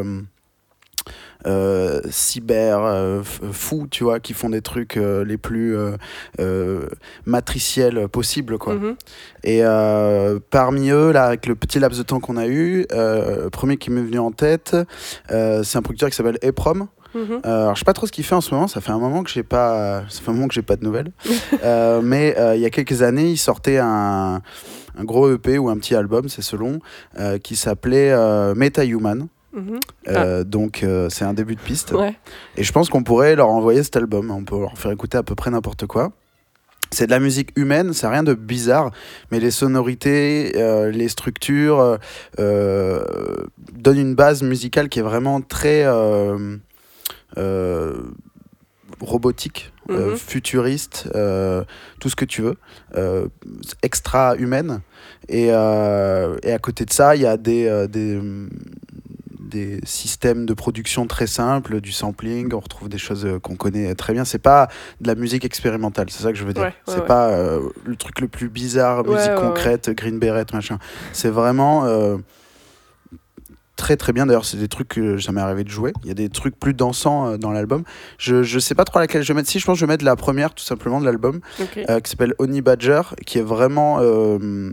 euh, 1.45 2.01
cyber 2.09 2.79
euh, 2.81 3.21
fous, 3.23 3.87
tu 3.89 4.03
vois, 4.03 4.19
qui 4.19 4.33
font 4.33 4.49
des 4.49 4.61
trucs 4.61 4.97
euh, 4.97 5.23
les 5.23 5.37
plus 5.37 5.77
euh, 6.39 6.81
matriciels 7.25 8.07
possibles, 8.07 8.57
quoi. 8.57 8.75
Mhm. 8.75 8.95
Et 9.43 9.61
parmi 10.49 10.89
eux, 10.89 11.11
là, 11.11 11.25
avec 11.25 11.45
le 11.45 11.55
petit 11.55 11.79
laps 11.79 11.97
de 11.97 12.03
temps 12.03 12.19
qu'on 12.19 12.37
a 12.37 12.47
eu, 12.47 12.85
le 12.91 13.49
premier 13.49 13.77
qui 13.77 13.91
m'est 13.91 14.01
venu 14.01 14.19
en 14.19 14.31
tête, 14.31 14.75
c'est 15.29 15.77
un 15.77 15.81
producteur 15.81 16.09
qui 16.09 16.15
s'appelle 16.15 16.39
Eprom. 16.41 16.87
Mhm. 17.15 17.39
Alors, 17.43 17.75
je 17.75 17.79
sais 17.79 17.85
pas 17.85 17.93
trop 17.93 18.05
ce 18.05 18.11
qu'il 18.11 18.25
fait 18.25 18.35
en 18.35 18.41
ce 18.41 18.53
moment. 18.53 18.67
Ça 18.67 18.81
fait 18.81 18.91
un 18.91 18.99
moment 18.99 19.23
que 19.23 19.29
j'ai 19.29 19.43
pas, 19.43 20.03
ça 20.09 20.21
fait 20.21 20.29
un 20.29 20.33
moment 20.33 20.47
que 20.47 20.53
j'ai 20.53 20.61
pas 20.61 20.75
de 20.75 20.83
nouvelles. 20.83 21.11
Mais 22.03 22.35
il 22.55 22.61
y 22.61 22.65
a 22.65 22.69
quelques 22.69 23.01
années, 23.01 23.29
il 23.29 23.37
sortait 23.37 23.77
un, 23.77 24.41
un 24.97 25.03
gros 25.03 25.31
EP 25.31 25.57
ou 25.57 25.69
un 25.69 25.77
petit 25.77 25.95
album, 25.95 26.27
c'est 26.29 26.41
selon, 26.41 26.79
euh, 27.19 27.37
qui 27.37 27.55
s'appelait 27.55 28.11
euh, 28.11 28.55
Meta 28.55 28.83
Human. 28.83 29.27
Mhm. 29.57 29.79
Euh, 30.09 30.43
Donc 30.43 30.83
euh, 30.83 31.09
c'est 31.09 31.25
un 31.25 31.33
début 31.33 31.55
de 31.55 31.59
piste. 31.61 31.91
Ouais. 31.91 32.15
Et 32.57 32.63
je 32.63 32.71
pense 32.71 32.89
qu'on 32.89 33.03
pourrait 33.03 33.35
leur 33.35 33.49
envoyer 33.49 33.81
cet 33.83 33.95
album. 33.97 34.29
On 34.31 34.43
peut 34.43 34.59
leur 34.59 34.77
faire 34.77 34.91
écouter 34.91 35.17
à 35.17 35.23
peu 35.23 35.35
près 35.35 35.49
n'importe 35.51 35.85
quoi. 35.87 36.11
C'est 36.91 37.07
de 37.07 37.11
la 37.11 37.19
musique 37.19 37.49
humaine, 37.57 37.91
c'est 37.91 38.07
rien 38.07 38.23
de 38.23 38.33
bizarre, 38.33 38.91
mais 39.29 39.41
les 39.41 39.51
sonorités, 39.51 40.53
euh, 40.55 40.89
les 40.89 41.09
structures 41.09 41.97
donnent 42.37 43.97
une 43.97 44.15
base 44.15 44.41
musicale 44.41 44.87
qui 44.87 44.99
est 44.99 45.01
vraiment 45.01 45.41
très 45.41 45.83
robotique, 49.01 49.71
euh, 49.89 50.11
Mhm. 50.11 50.17
futuriste, 50.17 51.09
euh, 51.15 51.63
tout 51.99 52.09
ce 52.09 52.15
que 52.15 52.25
tu 52.25 52.41
veux, 52.41 52.55
euh, 52.95 53.27
extra 53.83 54.35
humaine. 54.37 54.81
Et, 55.29 55.47
et 55.47 55.51
à 55.51 56.59
côté 56.61 56.85
de 56.85 56.93
ça, 56.93 57.15
il 57.15 57.21
y 57.21 57.25
a 57.25 57.35
des, 57.37 57.85
des, 57.89 58.19
des 59.47 59.79
systèmes 59.83 60.45
de 60.45 60.53
production 60.53 61.07
très 61.07 61.27
simples, 61.27 61.81
du 61.81 61.91
sampling, 61.91 62.53
on 62.53 62.59
retrouve 62.59 62.89
des 62.89 62.97
choses 62.97 63.25
euh, 63.25 63.39
qu'on 63.39 63.55
connaît 63.55 63.95
très 63.95 64.13
bien. 64.13 64.25
C'est 64.25 64.37
pas 64.39 64.67
de 65.01 65.07
la 65.07 65.15
musique 65.15 65.45
expérimentale, 65.45 66.09
c'est 66.09 66.23
ça 66.23 66.31
que 66.31 66.37
je 66.37 66.43
veux 66.43 66.53
dire. 66.53 66.63
Ouais, 66.63 66.69
ouais, 66.69 66.75
c'est 66.87 66.99
ouais. 66.99 67.05
pas 67.05 67.29
euh, 67.29 67.61
le 67.85 67.95
truc 67.95 68.19
le 68.21 68.27
plus 68.27 68.49
bizarre, 68.49 69.05
musique 69.05 69.35
concrète, 69.35 69.89
Green 69.89 70.19
Beret, 70.19 70.45
machin. 70.53 70.77
C'est 71.13 71.29
vraiment 71.29 71.85
euh, 71.85 72.17
très 73.77 73.95
très 73.95 74.11
bien. 74.11 74.25
D'ailleurs, 74.25 74.43
c'est 74.43 74.57
des 74.57 74.67
trucs 74.67 74.89
que 74.89 75.17
ça 75.19 75.31
m'est 75.31 75.39
arrivé 75.39 75.63
de 75.63 75.69
jouer. 75.69 75.93
Il 76.03 76.09
y 76.09 76.11
a 76.11 76.15
des 76.15 76.27
trucs 76.27 76.59
plus 76.59 76.73
dansants 76.73 77.27
euh, 77.27 77.37
dans 77.37 77.51
l'album. 77.51 77.83
Je, 78.17 78.43
je 78.43 78.59
sais 78.59 78.75
pas 78.75 78.83
trop 78.83 78.99
laquelle 78.99 79.23
je 79.23 79.29
vais 79.29 79.35
mettre. 79.35 79.49
Si, 79.49 79.59
je 79.59 79.65
pense 79.65 79.75
que 79.75 79.79
je 79.79 79.85
vais 79.85 79.93
mettre 79.93 80.03
la 80.03 80.17
première 80.17 80.53
tout 80.53 80.63
simplement 80.63 80.99
de 80.99 81.05
l'album 81.05 81.39
euh, 81.77 82.01
qui 82.01 82.11
s'appelle 82.11 82.33
Honey 82.39 82.61
Badger, 82.61 83.01
qui 83.25 83.37
est 83.37 83.43
vraiment 83.43 83.99
euh, 84.01 84.71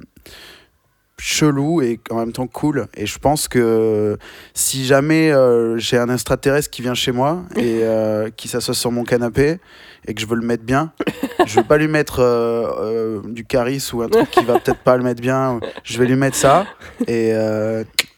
chelou 1.19 1.81
et 1.81 2.01
en 2.11 2.17
même 2.17 2.33
temps 2.33 2.47
cool. 2.47 2.87
Et 2.97 3.07
je 3.07 3.19
pense 3.19 3.49
que 3.49 4.19
si 4.53 4.85
jamais 4.85 5.31
euh, 5.31 5.79
j'ai 5.79 5.99
un 5.99 6.13
extraterrestre 6.13 6.71
qui 6.71 6.83
vient 6.83 6.95
chez 6.95 7.13
moi 7.13 7.45
et 7.57 7.81
euh, 7.83 8.31
qui 8.37 8.49
s'assoit 8.49 8.75
sur 8.75 8.91
mon 8.91 9.05
canapé 9.05 9.59
et 10.07 10.15
que 10.15 10.21
je 10.21 10.27
veux 10.27 10.37
le 10.37 10.47
mettre 10.47 10.65
bien, 10.65 10.93
je 11.47 11.57
vais 11.57 11.65
pas 11.65 11.79
lui 11.79 11.89
mettre 11.89 12.21
euh, 12.21 13.21
du 13.27 13.45
caris 13.45 13.87
ou 13.93 14.03
un 14.03 14.09
truc 14.09 14.31
qui 14.31 14.45
va 14.45 14.55
peut-être 14.61 14.81
pas 14.81 14.97
le 14.97 15.05
mettre 15.05 15.21
bien. 15.21 15.61
Je 15.83 15.99
vais 15.99 16.07
lui 16.07 16.17
mettre 16.17 16.37
ça 16.37 16.67
et. 17.07 17.33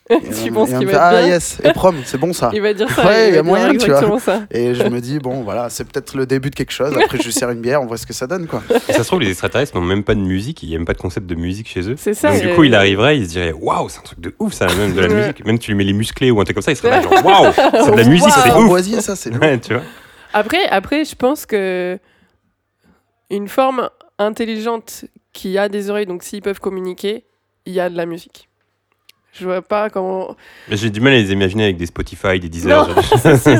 Tu 0.09 0.53
penses 0.53 0.69
qu'il 0.69 0.87
me 0.87 0.93
va 0.93 1.11
fait, 1.11 1.17
être 1.17 1.25
Ah 1.25 1.27
yes, 1.27 1.59
et 1.65 1.73
prom, 1.73 1.97
c'est 2.05 2.19
bon 2.19 2.33
ça. 2.33 2.51
Il 2.55 2.63
va 2.63 2.73
dire 2.73 2.89
ça. 2.89 3.05
Ouais, 3.05 3.31
il 3.31 3.35
y 3.35 3.39
a 3.39 3.43
va 3.43 3.43
dire 3.43 3.45
moyen, 3.45 3.77
tu 3.77 3.91
vois. 3.91 4.21
ça. 4.21 4.43
Et 4.53 4.73
je 4.75 4.85
me 4.85 5.01
dis, 5.01 5.19
bon, 5.19 5.43
voilà, 5.43 5.69
c'est 5.69 5.83
peut-être 5.85 6.17
le 6.17 6.27
début 6.27 6.51
de 6.51 6.55
quelque 6.55 6.71
chose. 6.71 6.97
Après, 6.97 7.19
je 7.19 7.25
lui 7.25 7.33
sers 7.33 7.51
une 7.51 7.61
bière, 7.61 7.83
on 7.83 7.87
voit 7.87 7.97
ce 7.97 8.07
que 8.07 8.13
ça 8.13 8.29
donne, 8.29 8.47
quoi. 8.47 8.63
Et 8.89 8.93
ça 8.93 9.03
se 9.03 9.09
trouve, 9.09 9.21
les 9.21 9.31
extraterrestres 9.31 9.75
n'ont 9.75 9.83
même 9.83 10.05
pas 10.05 10.15
de 10.15 10.21
musique, 10.21 10.63
il 10.63 10.69
n'y 10.69 10.77
a 10.77 10.79
même 10.79 10.87
pas 10.87 10.93
de 10.93 10.99
concept 10.99 11.27
de 11.27 11.35
musique 11.35 11.69
chez 11.69 11.91
eux. 11.91 11.97
C'est 11.99 12.15
ça. 12.15 12.31
Donc, 12.31 12.41
du 12.41 12.55
coup, 12.55 12.63
il 12.63 12.75
arriverait, 12.75 13.19
il 13.19 13.25
se 13.27 13.31
dirait 13.31 13.53
Waouh, 13.53 13.89
c'est 13.89 13.99
un 13.99 14.03
truc 14.03 14.21
de 14.21 14.33
ouf, 14.39 14.53
ça, 14.53 14.67
même 14.67 14.95
de 14.95 15.01
la 15.01 15.09
musique. 15.09 15.45
Même 15.45 15.59
tu 15.59 15.73
lui 15.73 15.79
mets 15.79 15.85
les 15.85 15.93
musclés 15.93 16.31
ou 16.31 16.41
un 16.41 16.45
truc 16.45 16.55
comme 16.55 16.63
ça, 16.63 16.71
il 16.71 16.77
serait 16.77 16.91
là, 16.91 17.03
genre 17.03 17.25
Waouh, 17.25 17.53
c'est 17.57 17.91
de 17.91 17.97
la 17.97 18.05
musique, 18.05 18.31
C'est 18.33 18.41
c'est 18.43 18.51
ouf. 18.51 18.57
Amboisier, 18.57 19.01
ça, 19.01 19.17
c'est. 19.17 19.35
Ouais, 19.41 19.59
tu 19.59 19.75
vois. 19.75 19.83
Après, 20.33 20.67
après, 20.69 21.05
je 21.05 21.15
pense 21.17 21.47
que 21.47 21.99
une 23.31 23.49
forme 23.49 23.91
intelligente 24.19 25.05
qui 25.33 25.59
a 25.59 25.69
des 25.69 25.91
oreilles, 25.91 26.07
donc 26.07 26.23
s'ils 26.23 26.43
peuvent 26.43 26.61
communiquer, 26.61 27.25
il 27.67 27.73
y 27.73 27.81
a 27.81 27.91
de 27.91 27.97
la 27.97 28.07
musique. 28.07 28.46
Je 29.39 29.45
vois 29.45 29.63
pas 29.63 29.91
comment. 29.91 30.35
Mais 30.69 30.77
J'ai 30.77 30.91
du 30.91 31.01
mal 31.01 31.13
à 31.13 31.17
les 31.17 31.33
imaginer 31.33 31.65
avec 31.65 31.77
des 31.77 31.87
Spotify, 31.87 32.41
des 32.41 32.49
Deezer. 32.49 32.89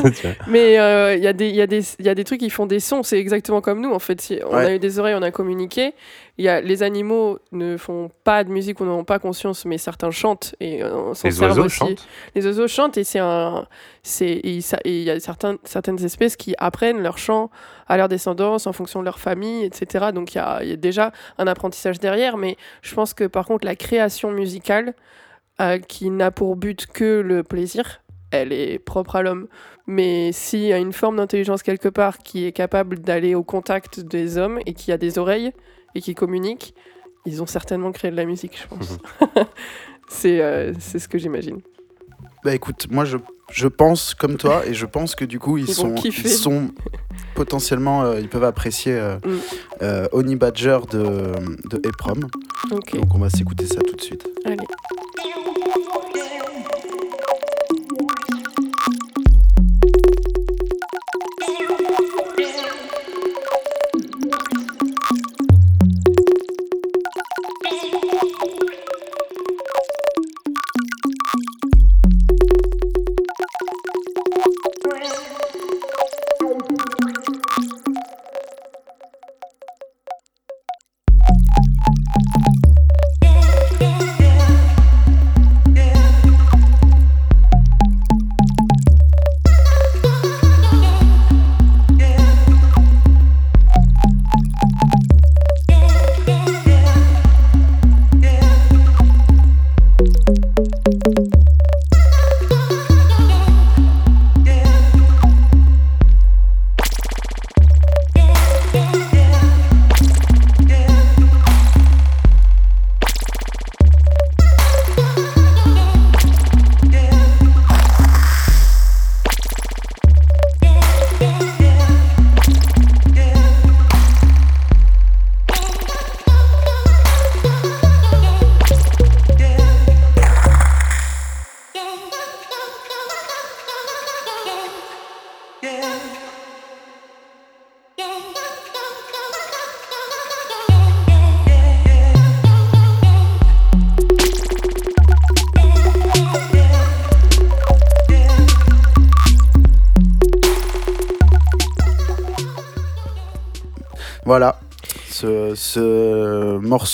Mais 0.47 0.79
euh, 0.79 1.15
il 1.15 1.23
y, 1.23 1.27
a 1.27 1.33
des- 1.33 1.49
il 1.49 1.55
y, 1.55 1.61
a 1.61 1.67
des- 1.67 1.83
il 1.99 2.05
y 2.05 2.09
a 2.09 2.15
des 2.15 2.23
trucs 2.23 2.39
qui 2.39 2.49
font 2.49 2.65
des 2.65 2.79
sons, 2.79 3.03
c'est 3.03 3.19
exactement 3.19 3.61
comme 3.61 3.81
nous 3.81 3.91
en 3.93 3.99
fait. 3.99 4.19
Si 4.21 4.39
on 4.49 4.55
a 4.55 4.73
eu 4.73 4.79
des 4.79 4.99
oreilles, 4.99 5.15
on 5.17 5.21
a 5.21 5.31
communiqué. 5.31 5.93
Il 6.39 6.45
y 6.45 6.49
a, 6.49 6.61
les 6.61 6.83
animaux 6.83 7.39
ne 7.51 7.77
font 7.77 8.11
pas 8.23 8.43
de 8.43 8.51
musique 8.51 8.79
ou 8.79 8.85
n'en 8.85 8.99
ont 8.99 9.03
pas 9.03 9.17
conscience, 9.17 9.65
mais 9.65 9.79
certains 9.79 10.11
chantent 10.11 10.53
et 10.59 10.83
euh, 10.83 11.13
Les 11.23 11.41
oiseaux 11.41 11.63
aussi. 11.65 11.77
chantent. 11.77 12.07
Les 12.35 12.45
oiseaux 12.45 12.67
chantent 12.67 12.97
et 12.97 13.03
c'est 13.03 13.17
un, 13.17 13.65
c'est 14.03 14.39
il 14.43 14.61
y 15.03 15.09
a 15.09 15.19
certains, 15.19 15.57
certaines 15.63 16.03
espèces 16.05 16.35
qui 16.35 16.53
apprennent 16.59 17.01
leur 17.01 17.17
chant 17.17 17.49
à 17.87 17.97
leur 17.97 18.07
descendance 18.07 18.67
en 18.67 18.73
fonction 18.73 18.99
de 18.99 19.05
leur 19.05 19.17
famille, 19.17 19.63
etc. 19.65 20.07
Donc 20.13 20.35
il 20.35 20.37
y 20.37 20.41
a, 20.41 20.59
il 20.61 20.69
y 20.69 20.73
a 20.73 20.75
déjà 20.75 21.11
un 21.39 21.47
apprentissage 21.47 21.99
derrière, 21.99 22.37
mais 22.37 22.55
je 22.83 22.93
pense 22.93 23.15
que 23.15 23.23
par 23.23 23.45
contre 23.47 23.65
la 23.65 23.75
création 23.75 24.29
musicale 24.31 24.93
euh, 25.61 25.79
qui 25.79 26.09
n'a 26.09 26.31
pour 26.31 26.55
but 26.55 26.85
que 26.87 27.19
le 27.21 27.43
plaisir, 27.43 28.01
elle 28.31 28.51
est 28.53 28.79
propre 28.79 29.15
à 29.15 29.21
l'homme. 29.23 29.47
Mais 29.87 30.31
s'il 30.33 30.61
y 30.61 30.73
a 30.73 30.77
une 30.77 30.93
forme 30.93 31.17
d'intelligence 31.17 31.63
quelque 31.63 31.87
part 31.89 32.17
qui 32.19 32.45
est 32.45 32.51
capable 32.51 32.99
d'aller 32.99 33.35
au 33.35 33.43
contact 33.43 34.01
des 34.01 34.37
hommes 34.37 34.59
et 34.65 34.73
qui 34.73 34.91
a 34.91 34.97
des 34.97 35.17
oreilles 35.17 35.51
et 35.95 36.01
qui 36.01 36.13
communique, 36.13 36.75
ils 37.25 37.41
ont 37.41 37.45
certainement 37.45 37.91
créé 37.91 38.11
de 38.11 38.15
la 38.17 38.25
musique, 38.25 38.59
je 38.61 38.67
pense. 38.67 38.97
c'est 40.09 40.41
euh, 40.41 40.73
c'est 40.79 40.99
ce 40.99 41.07
que 41.07 41.17
j'imagine. 41.17 41.61
Bah 42.43 42.53
écoute, 42.53 42.87
moi 42.91 43.03
je, 43.05 43.17
je 43.51 43.67
pense 43.67 44.13
comme 44.13 44.37
toi 44.37 44.65
et 44.65 44.73
je 44.73 44.85
pense 44.85 45.15
que 45.15 45.25
du 45.25 45.39
coup 45.39 45.57
ils, 45.57 45.67
sont, 45.73 45.95
ils 45.95 46.29
sont 46.29 46.69
potentiellement, 47.35 48.03
euh, 48.03 48.19
ils 48.19 48.29
peuvent 48.29 48.43
apprécier 48.43 48.93
euh, 48.93 49.17
Mm. 49.25 49.37
euh, 49.81 50.07
Honey 50.11 50.35
Badger 50.35 50.79
de, 50.91 51.31
de 51.69 51.81
Eprom. 51.87 52.19
Donc 52.69 53.15
on 53.15 53.17
va 53.19 53.29
s'écouter 53.29 53.65
ça 53.65 53.79
tout 53.81 53.95
de 53.95 54.01
suite. 54.01 54.27
allez. 54.45 54.57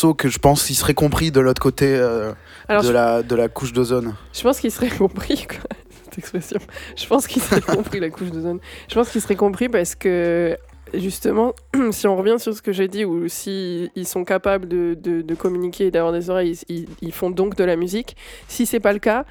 Morceau 0.03 0.13
que 0.13 0.29
je 0.29 0.39
pense 0.39 0.65
qu'il 0.65 0.75
serait 0.75 0.93
compris 0.93 1.31
de 1.31 1.39
l'autre 1.39 1.61
côté 1.61 1.95
euh, 1.95 2.33
Alors, 2.67 2.81
de, 2.83 2.87
je, 2.87 2.93
la, 2.93 3.23
de 3.23 3.35
la 3.35 3.47
couche 3.47 3.73
d'ozone. 3.73 4.15
je 4.33 4.41
pense 4.41 4.59
qu'il 4.59 4.71
serait 4.71 4.89
compris, 4.89 5.45
quoi, 5.47 5.69
cette 6.03 6.17
expression. 6.17 6.59
Je 6.95 7.05
pense 7.07 7.27
qu'il 7.27 7.41
serait 7.41 7.61
compris, 7.61 7.99
la 7.99 8.09
couche 8.09 8.29
d'ozone. 8.31 8.59
Je 8.89 8.95
pense 8.95 9.09
qu'il 9.09 9.21
serait 9.21 9.35
compris 9.35 9.69
parce 9.69 9.95
que, 9.95 10.57
justement, 10.93 11.53
si 11.91 12.07
on 12.07 12.15
revient 12.15 12.35
sur 12.37 12.53
ce 12.53 12.61
que 12.61 12.71
j'ai 12.71 12.87
dit, 12.87 13.05
ou 13.05 13.27
si 13.29 13.89
ils 13.95 14.07
sont 14.07 14.25
capables 14.25 14.67
de, 14.67 14.97
de, 14.99 15.21
de 15.21 15.35
communiquer 15.35 15.87
et 15.87 15.91
d'avoir 15.91 16.13
des 16.13 16.29
oreilles, 16.29 16.59
ils, 16.67 16.87
ils 17.01 17.13
font 17.13 17.29
donc 17.29 17.55
de 17.55 17.63
la 17.63 17.75
musique. 17.75 18.15
Si 18.47 18.65
c'est 18.65 18.81
pas 18.81 18.93
le 18.93 18.99
cas, 18.99 19.25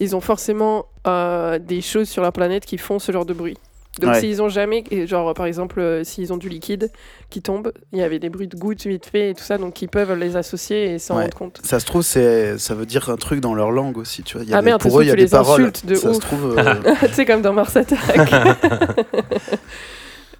ils 0.00 0.16
ont 0.16 0.20
forcément 0.20 0.86
euh, 1.06 1.58
des 1.58 1.80
choses 1.80 2.08
sur 2.08 2.22
leur 2.22 2.32
planète 2.32 2.64
qui 2.64 2.78
font 2.78 2.98
ce 2.98 3.12
genre 3.12 3.26
de 3.26 3.34
bruit. 3.34 3.58
Donc 4.00 4.12
Ouais. 4.14 4.20
s'ils 4.20 4.42
ont 4.42 4.48
jamais, 4.48 4.82
genre 5.06 5.32
par 5.34 5.46
exemple, 5.46 5.78
euh, 5.80 6.02
s'ils 6.04 6.32
ont 6.32 6.36
du 6.36 6.48
liquide 6.48 6.90
qui 7.30 7.40
tombe, 7.42 7.72
il 7.92 7.98
y 7.98 8.02
avait 8.02 8.18
des 8.18 8.28
bruits 8.28 8.48
de 8.48 8.56
gouttes 8.56 8.84
vite 8.86 9.06
fait 9.06 9.30
et 9.30 9.34
tout 9.34 9.42
ça, 9.44 9.56
donc 9.56 9.80
ils 9.82 9.88
peuvent 9.88 10.12
les 10.18 10.36
associer 10.36 10.94
et 10.94 10.98
s'en 10.98 11.16
Ouais. 11.16 11.22
rendre 11.22 11.36
compte. 11.36 11.60
Ça 11.62 11.78
se 11.78 11.86
trouve, 11.86 12.02
c'est, 12.02 12.58
ça 12.58 12.74
veut 12.74 12.86
dire 12.86 13.08
un 13.10 13.16
truc 13.16 13.40
dans 13.40 13.54
leur 13.54 13.70
langue 13.70 13.96
aussi, 13.98 14.22
tu 14.24 14.36
vois. 14.36 14.44
Il 14.44 14.50
y 14.50 14.54
a 14.54 14.58
Ah 14.58 14.60
des- 14.60 14.66
merde, 14.66 14.80
pour 14.80 14.98
eux, 14.98 15.04
il 15.04 15.08
y 15.08 15.10
a 15.10 15.14
des 15.14 15.22
les 15.22 15.28
paroles. 15.28 15.60
insultes 15.62 15.86
de 15.86 15.94
ça 15.94 16.10
ouf. 16.10 16.16
se 16.16 16.20
trouve. 16.20 16.56
euh, 16.58 16.74
tu 17.06 17.12
sais, 17.12 17.24
comme 17.24 17.42
dans 17.42 17.52
Mars 17.52 17.76
Attack. 17.76 18.00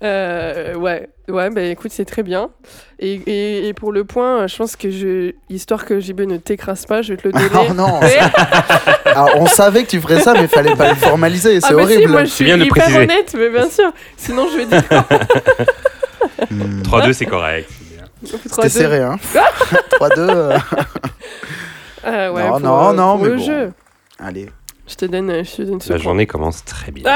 Euh, 0.05 0.75
ouais, 0.75 1.09
ouais, 1.29 1.49
bah 1.51 1.63
écoute, 1.63 1.91
c'est 1.93 2.05
très 2.05 2.23
bien. 2.23 2.51
Et, 2.99 3.15
et, 3.15 3.69
et 3.69 3.73
pour 3.75 3.91
le 3.91 4.05
point, 4.05 4.47
je 4.47 4.57
pense 4.57 4.77
que 4.77 4.91
je, 4.91 5.33
histoire 5.49 5.87
que 5.87 5.99
JB 5.99 6.21
ne 6.23 6.37
t'écrase 6.37 6.85
pas, 6.85 7.01
je 7.01 7.15
vais 7.15 7.17
te 7.17 7.27
le 7.29 7.33
donner. 7.33 7.47
Oh 7.71 7.73
non 7.73 8.01
Alors, 9.07 9.31
on 9.37 9.47
savait 9.47 9.85
que 9.85 9.89
tu 9.89 10.01
ferais 10.01 10.21
ça, 10.21 10.35
mais 10.35 10.43
il 10.43 10.49
fallait 10.49 10.77
pas 10.77 10.91
le 10.91 10.97
formaliser, 10.97 11.61
c'est 11.61 11.69
ah, 11.71 11.75
bah 11.75 11.83
horrible. 11.85 12.03
si, 12.03 12.07
moi 12.09 12.25
je 12.25 12.31
suis 12.31 12.45
bien 12.45 12.59
de 12.59 12.65
hyper 12.65 12.83
préciser. 12.85 12.99
honnête, 13.03 13.35
mais 13.37 13.49
bien 13.49 13.71
sûr. 13.71 13.93
Sinon, 14.17 14.47
je 14.53 14.57
vais 14.59 14.67
dire. 14.67 14.83
Hmm. 16.51 16.83
3-2, 16.83 17.13
c'est 17.15 17.27
correct. 17.27 17.71
C'était 18.25 18.69
serré, 18.69 19.01
hein 19.01 19.17
3-2. 20.01 20.19
euh, 20.19 20.59
Ah 22.05 22.33
ouais, 22.33 22.43
Non, 22.43 22.51
pour, 22.51 22.61
non, 22.61 22.89
euh, 22.89 22.93
non, 22.93 23.19
mais 23.19 23.29
le 23.29 23.37
bon. 23.37 23.43
jeu. 23.43 23.73
Allez. 24.19 24.51
Je 24.87 24.95
te 24.97 25.05
donne, 25.07 25.45
je 25.45 25.57
te 25.57 25.63
donne 25.63 25.81
ce 25.81 25.89
La 25.91 25.97
point. 25.97 26.03
journée 26.05 26.27
commence 26.27 26.65
très 26.65 26.93
bien. 26.93 27.05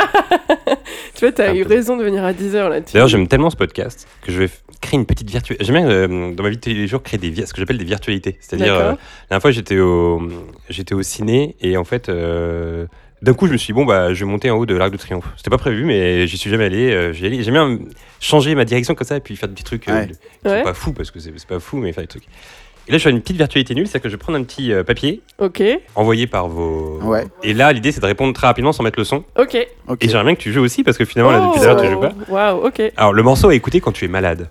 Tu 1.15 1.25
vois, 1.25 1.33
t'as 1.33 1.51
Un 1.51 1.55
eu 1.55 1.65
peu. 1.65 1.69
raison 1.75 1.97
de 1.97 2.05
venir 2.05 2.25
à 2.25 2.33
10h 2.33 2.69
là. 2.69 2.81
D'ailleurs, 2.81 3.09
j'aime 3.09 3.27
tellement 3.29 3.51
ce 3.51 3.57
podcast 3.57 4.07
que 4.23 4.31
je 4.33 4.39
vais 4.39 4.49
créer 4.81 4.99
une 4.99 5.05
petite 5.07 5.29
virtualité. 5.29 5.65
J'aime 5.65 5.77
bien, 5.77 5.89
euh, 5.89 6.33
dans 6.33 6.43
ma 6.45 6.51
vie 6.51 6.57
de 6.57 6.61
tous 6.61 6.71
les 6.71 6.87
jours, 6.87 7.03
créer 7.03 7.19
des, 7.19 7.45
ce 7.45 7.53
que 7.53 7.61
j'appelle 7.61 7.79
des 7.79 7.85
virtualités. 7.85 8.37
C'est-à-dire, 8.41 8.75
euh, 8.75 8.91
la 8.93 8.97
dernière 9.31 9.43
fois, 9.43 9.51
j'étais 9.51 9.79
au, 9.79 10.23
j'étais 10.71 10.95
au 10.95 11.03
ciné 11.03 11.57
et 11.61 11.77
en 11.77 11.85
fait, 11.85 12.09
euh, 12.09 12.87
d'un 13.21 13.35
coup, 13.35 13.49
je 13.49 13.53
me 13.53 13.57
suis 13.57 13.73
dit, 13.73 13.73
bon, 13.73 13.85
bah, 13.85 14.15
je 14.15 14.25
vais 14.25 14.31
monter 14.31 14.49
en 14.51 14.57
haut 14.59 14.67
de 14.67 14.75
l'Arc 14.77 14.93
de 14.93 14.97
Triomphe. 14.97 15.27
C'était 15.37 15.51
pas 15.51 15.59
prévu, 15.59 15.85
mais 15.85 16.27
j'y 16.29 16.39
suis 16.39 16.51
jamais 16.51 16.65
allé. 16.67 16.91
euh, 16.93 17.13
j'y. 17.13 17.43
J'aime 17.43 17.55
bien 17.55 17.79
changer 18.21 18.55
ma 18.55 18.65
direction 18.65 18.95
comme 18.95 19.07
ça 19.07 19.17
et 19.17 19.21
puis 19.21 19.35
faire 19.37 19.49
des 19.49 19.55
petits 19.55 19.65
trucs 19.65 19.89
euh, 19.89 19.93
Ouais. 19.93 20.07
qui 20.09 20.15
sont 20.45 20.51
Ouais. 20.55 20.63
pas 20.63 20.75
fous 20.75 20.93
parce 20.93 21.11
que 21.11 21.19
c'est 21.19 21.33
c'est 21.37 21.49
pas 21.49 21.59
fou, 21.61 21.79
mais 21.79 21.93
faire 21.93 22.05
des 22.05 22.09
trucs. 22.09 22.25
Et 22.89 22.93
là, 22.93 22.99
je 22.99 23.03
fais 23.05 23.11
une 23.11 23.21
petite 23.21 23.37
virtualité 23.37 23.75
nulle, 23.75 23.87
c'est-à-dire 23.87 24.03
que 24.05 24.09
je 24.09 24.15
vais 24.15 24.19
prendre 24.19 24.39
un 24.39 24.43
petit 24.45 24.73
euh, 24.73 24.83
papier 24.83 25.21
Ok, 25.39 25.63
envoyé 25.95 26.27
par 26.27 26.49
vos. 26.49 26.99
Ouais. 27.03 27.27
Et 27.43 27.53
là, 27.53 27.73
l'idée, 27.73 27.93
c'est 27.93 28.01
de 28.01 28.07
répondre 28.07 28.33
très 28.33 28.47
rapidement 28.47 28.73
sans 28.73 28.83
mettre 28.83 28.99
le 28.99 29.05
son. 29.05 29.25
ok. 29.39 29.57
Ok. 29.89 30.05
Et 30.05 30.09
j'aimerais 30.09 30.25
bien 30.25 30.35
que 30.35 30.41
tu 30.41 30.53
joues 30.53 30.63
aussi 30.63 30.83
parce 30.85 30.97
que 30.97 31.05
finalement, 31.05 31.31
là, 31.33 31.41
depuis 31.41 31.61
tout 31.61 31.65
à 31.65 31.67
l'heure, 31.75 31.83
tu 31.83 31.91
joues 31.91 32.01
pas. 32.01 32.13
Oh, 32.29 32.33
Waouh, 32.33 32.67
ok. 32.67 32.83
Alors, 32.97 33.13
le 33.13 33.23
morceau 33.23 33.49
à 33.51 33.55
écouter 33.55 33.81
quand 33.81 33.93
tu 33.93 34.05
es 34.05 34.09
malade. 34.09 34.49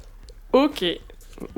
Ok. 0.53 0.85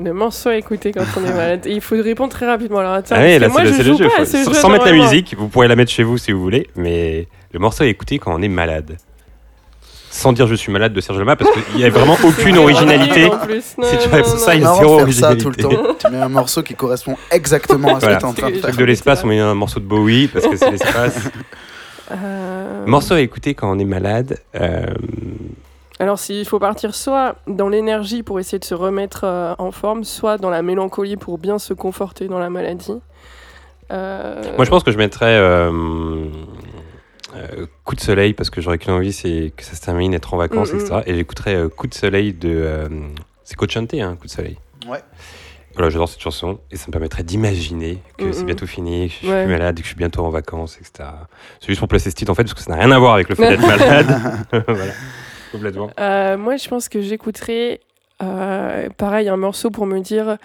Le 0.02 0.12
morceau 0.12 0.48
à 0.50 0.56
écouter 0.56 0.92
quand 0.92 1.04
on 1.16 1.24
est 1.24 1.32
malade. 1.32 1.66
Et 1.66 1.72
il 1.72 1.80
faut 1.80 1.96
répondre 2.02 2.30
très 2.32 2.46
rapidement. 2.46 2.78
Alors 2.78 2.92
attends, 2.92 3.14
Ah 3.18 3.22
oui, 3.22 3.38
parce 3.38 3.40
là, 3.40 3.46
que 3.48 3.52
moi 3.52 3.60
c'est 3.60 3.66
le, 3.66 3.72
je 3.72 3.76
c'est 3.76 3.82
le 3.82 3.92
joue 3.92 3.98
jeu. 3.98 4.08
pas 4.08 4.16
faut- 4.16 4.24
sans, 4.24 4.38
jeu 4.38 4.44
sans 4.54 4.68
mettre 4.68 4.84
la 4.84 4.90
normalement. 4.92 5.10
musique, 5.10 5.34
vous 5.38 5.48
pourrez 5.48 5.68
la 5.68 5.76
mettre 5.76 5.90
chez 5.90 6.02
vous 6.02 6.18
si 6.18 6.32
vous 6.32 6.40
voulez, 6.40 6.66
mais 6.76 7.26
le 7.52 7.58
morceau 7.60 7.84
à 7.84 7.86
écouter 7.86 8.18
quand 8.18 8.34
on 8.34 8.42
est 8.42 8.48
malade. 8.48 8.96
Sans 10.12 10.32
dire 10.32 10.46
je 10.48 10.54
suis 10.56 10.72
malade 10.72 10.92
de 10.92 11.00
Serge 11.00 11.18
Lama, 11.18 11.36
parce 11.36 11.50
qu'il 11.52 11.76
n'y 11.76 11.84
a 11.84 11.88
vraiment 11.90 12.16
aucune 12.24 12.58
originalité. 12.58 13.30
Si 13.62 13.96
tu 13.98 14.08
réponds 14.08 14.36
ça, 14.36 14.54
il 14.56 14.62
y 14.62 14.64
a 14.64 14.74
zéro 14.74 14.98
ça 15.12 15.36
tout 15.36 15.50
le 15.50 15.62
originalité. 15.62 15.62
temps. 15.62 15.94
Tu 16.00 16.10
mets 16.10 16.18
un 16.20 16.28
morceau 16.28 16.62
qui 16.62 16.74
correspond 16.74 17.16
exactement 17.30 17.96
à 17.96 18.00
ce 18.00 18.06
Voilà. 18.06 18.16
que 18.16 18.20
t'es 18.22 18.26
en 18.26 18.32
train 18.32 18.50
de 18.50 18.56
faire. 18.56 18.76
De 18.76 18.84
l'espace, 18.84 19.22
on 19.24 19.28
met 19.28 19.38
un 19.38 19.54
morceau 19.54 19.78
de 19.80 19.84
Bowie, 19.84 20.26
parce 20.28 20.46
que 20.46 20.56
c'est 20.56 20.70
l'espace. 20.70 21.16
Euh, 22.12 22.86
morceau 22.86 23.14
à 23.14 23.20
écouter 23.20 23.54
quand 23.54 23.70
on 23.70 23.78
est 23.78 23.84
malade. 23.84 24.38
euh, 24.56 24.84
Alors 26.00 26.18
s'il 26.18 26.44
faut 26.44 26.58
partir 26.58 26.92
soit 26.96 27.36
dans 27.46 27.68
l'énergie 27.68 28.24
pour 28.24 28.40
essayer 28.40 28.58
de 28.58 28.64
se 28.64 28.74
remettre 28.74 29.20
euh, 29.22 29.54
en 29.58 29.70
forme, 29.70 30.02
soit 30.02 30.36
dans 30.36 30.50
la 30.50 30.62
mélancolie 30.62 31.16
pour 31.16 31.38
bien 31.38 31.60
se 31.60 31.72
conforter 31.72 32.26
dans 32.26 32.40
la 32.40 32.50
maladie. 32.50 32.94
Euh, 33.92 34.42
Moi, 34.56 34.64
je 34.64 34.70
pense 34.70 34.82
que 34.82 34.90
je 34.90 34.98
mettrais 34.98 35.36
euh, 37.36 37.66
Coup 37.84 37.94
de 37.94 38.00
soleil, 38.00 38.32
parce 38.34 38.50
que 38.50 38.60
j'aurais 38.60 38.78
qu'une 38.78 38.92
envie, 38.92 39.12
c'est 39.12 39.52
que 39.56 39.64
ça 39.64 39.74
se 39.74 39.80
termine, 39.82 40.14
être 40.14 40.34
en 40.34 40.36
vacances, 40.36 40.72
Mm, 40.72 40.76
mm. 40.76 40.80
etc. 40.80 41.00
Et 41.06 41.14
j'écouterais 41.14 41.54
euh, 41.56 41.68
Coup 41.68 41.86
de 41.86 41.94
soleil 41.94 42.32
de. 42.32 42.48
euh, 42.52 42.88
c'est 43.44 43.56
Coach 43.56 43.72
Chanté, 43.74 44.00
hein, 44.00 44.16
Coup 44.20 44.26
de 44.26 44.30
soleil. 44.32 44.56
Ouais. 44.88 45.00
Voilà, 45.74 45.88
j'adore 45.90 46.08
cette 46.08 46.20
chanson 46.20 46.58
et 46.72 46.76
ça 46.76 46.86
me 46.88 46.92
permettrait 46.92 47.22
d'imaginer 47.22 47.98
que 48.18 48.24
Mm, 48.24 48.32
c'est 48.32 48.42
mm. 48.42 48.46
bientôt 48.46 48.66
fini, 48.66 49.06
que 49.08 49.12
je 49.12 49.18
suis 49.18 49.28
Ouais. 49.28 49.44
plus 49.44 49.52
malade, 49.52 49.76
que 49.76 49.82
je 49.82 49.86
suis 49.86 49.96
bientôt 49.96 50.24
en 50.24 50.30
vacances, 50.30 50.76
etc. 50.80 51.08
C'est 51.60 51.68
juste 51.68 51.78
pour 51.78 51.88
placer 51.88 52.10
ce 52.10 52.16
titre 52.16 52.32
en 52.32 52.34
fait, 52.34 52.42
parce 52.42 52.54
que 52.54 52.60
ça 52.60 52.70
n'a 52.72 52.76
rien 52.82 52.90
à 52.90 52.98
voir 52.98 53.14
avec 53.14 53.28
le 53.28 53.34
fait 53.36 53.48
d'être 53.48 53.60
malade. 53.66 54.06
voilà, 54.66 54.92
complètement. 55.52 55.90
Euh, 56.00 56.36
moi, 56.36 56.56
je 56.56 56.68
pense 56.68 56.88
que 56.88 57.00
j'écouterai, 57.00 57.80
euh, 58.22 58.88
pareil, 58.98 59.28
un 59.28 59.36
morceau 59.36 59.70
pour 59.70 59.86
me 59.86 60.00
dire 60.00 60.36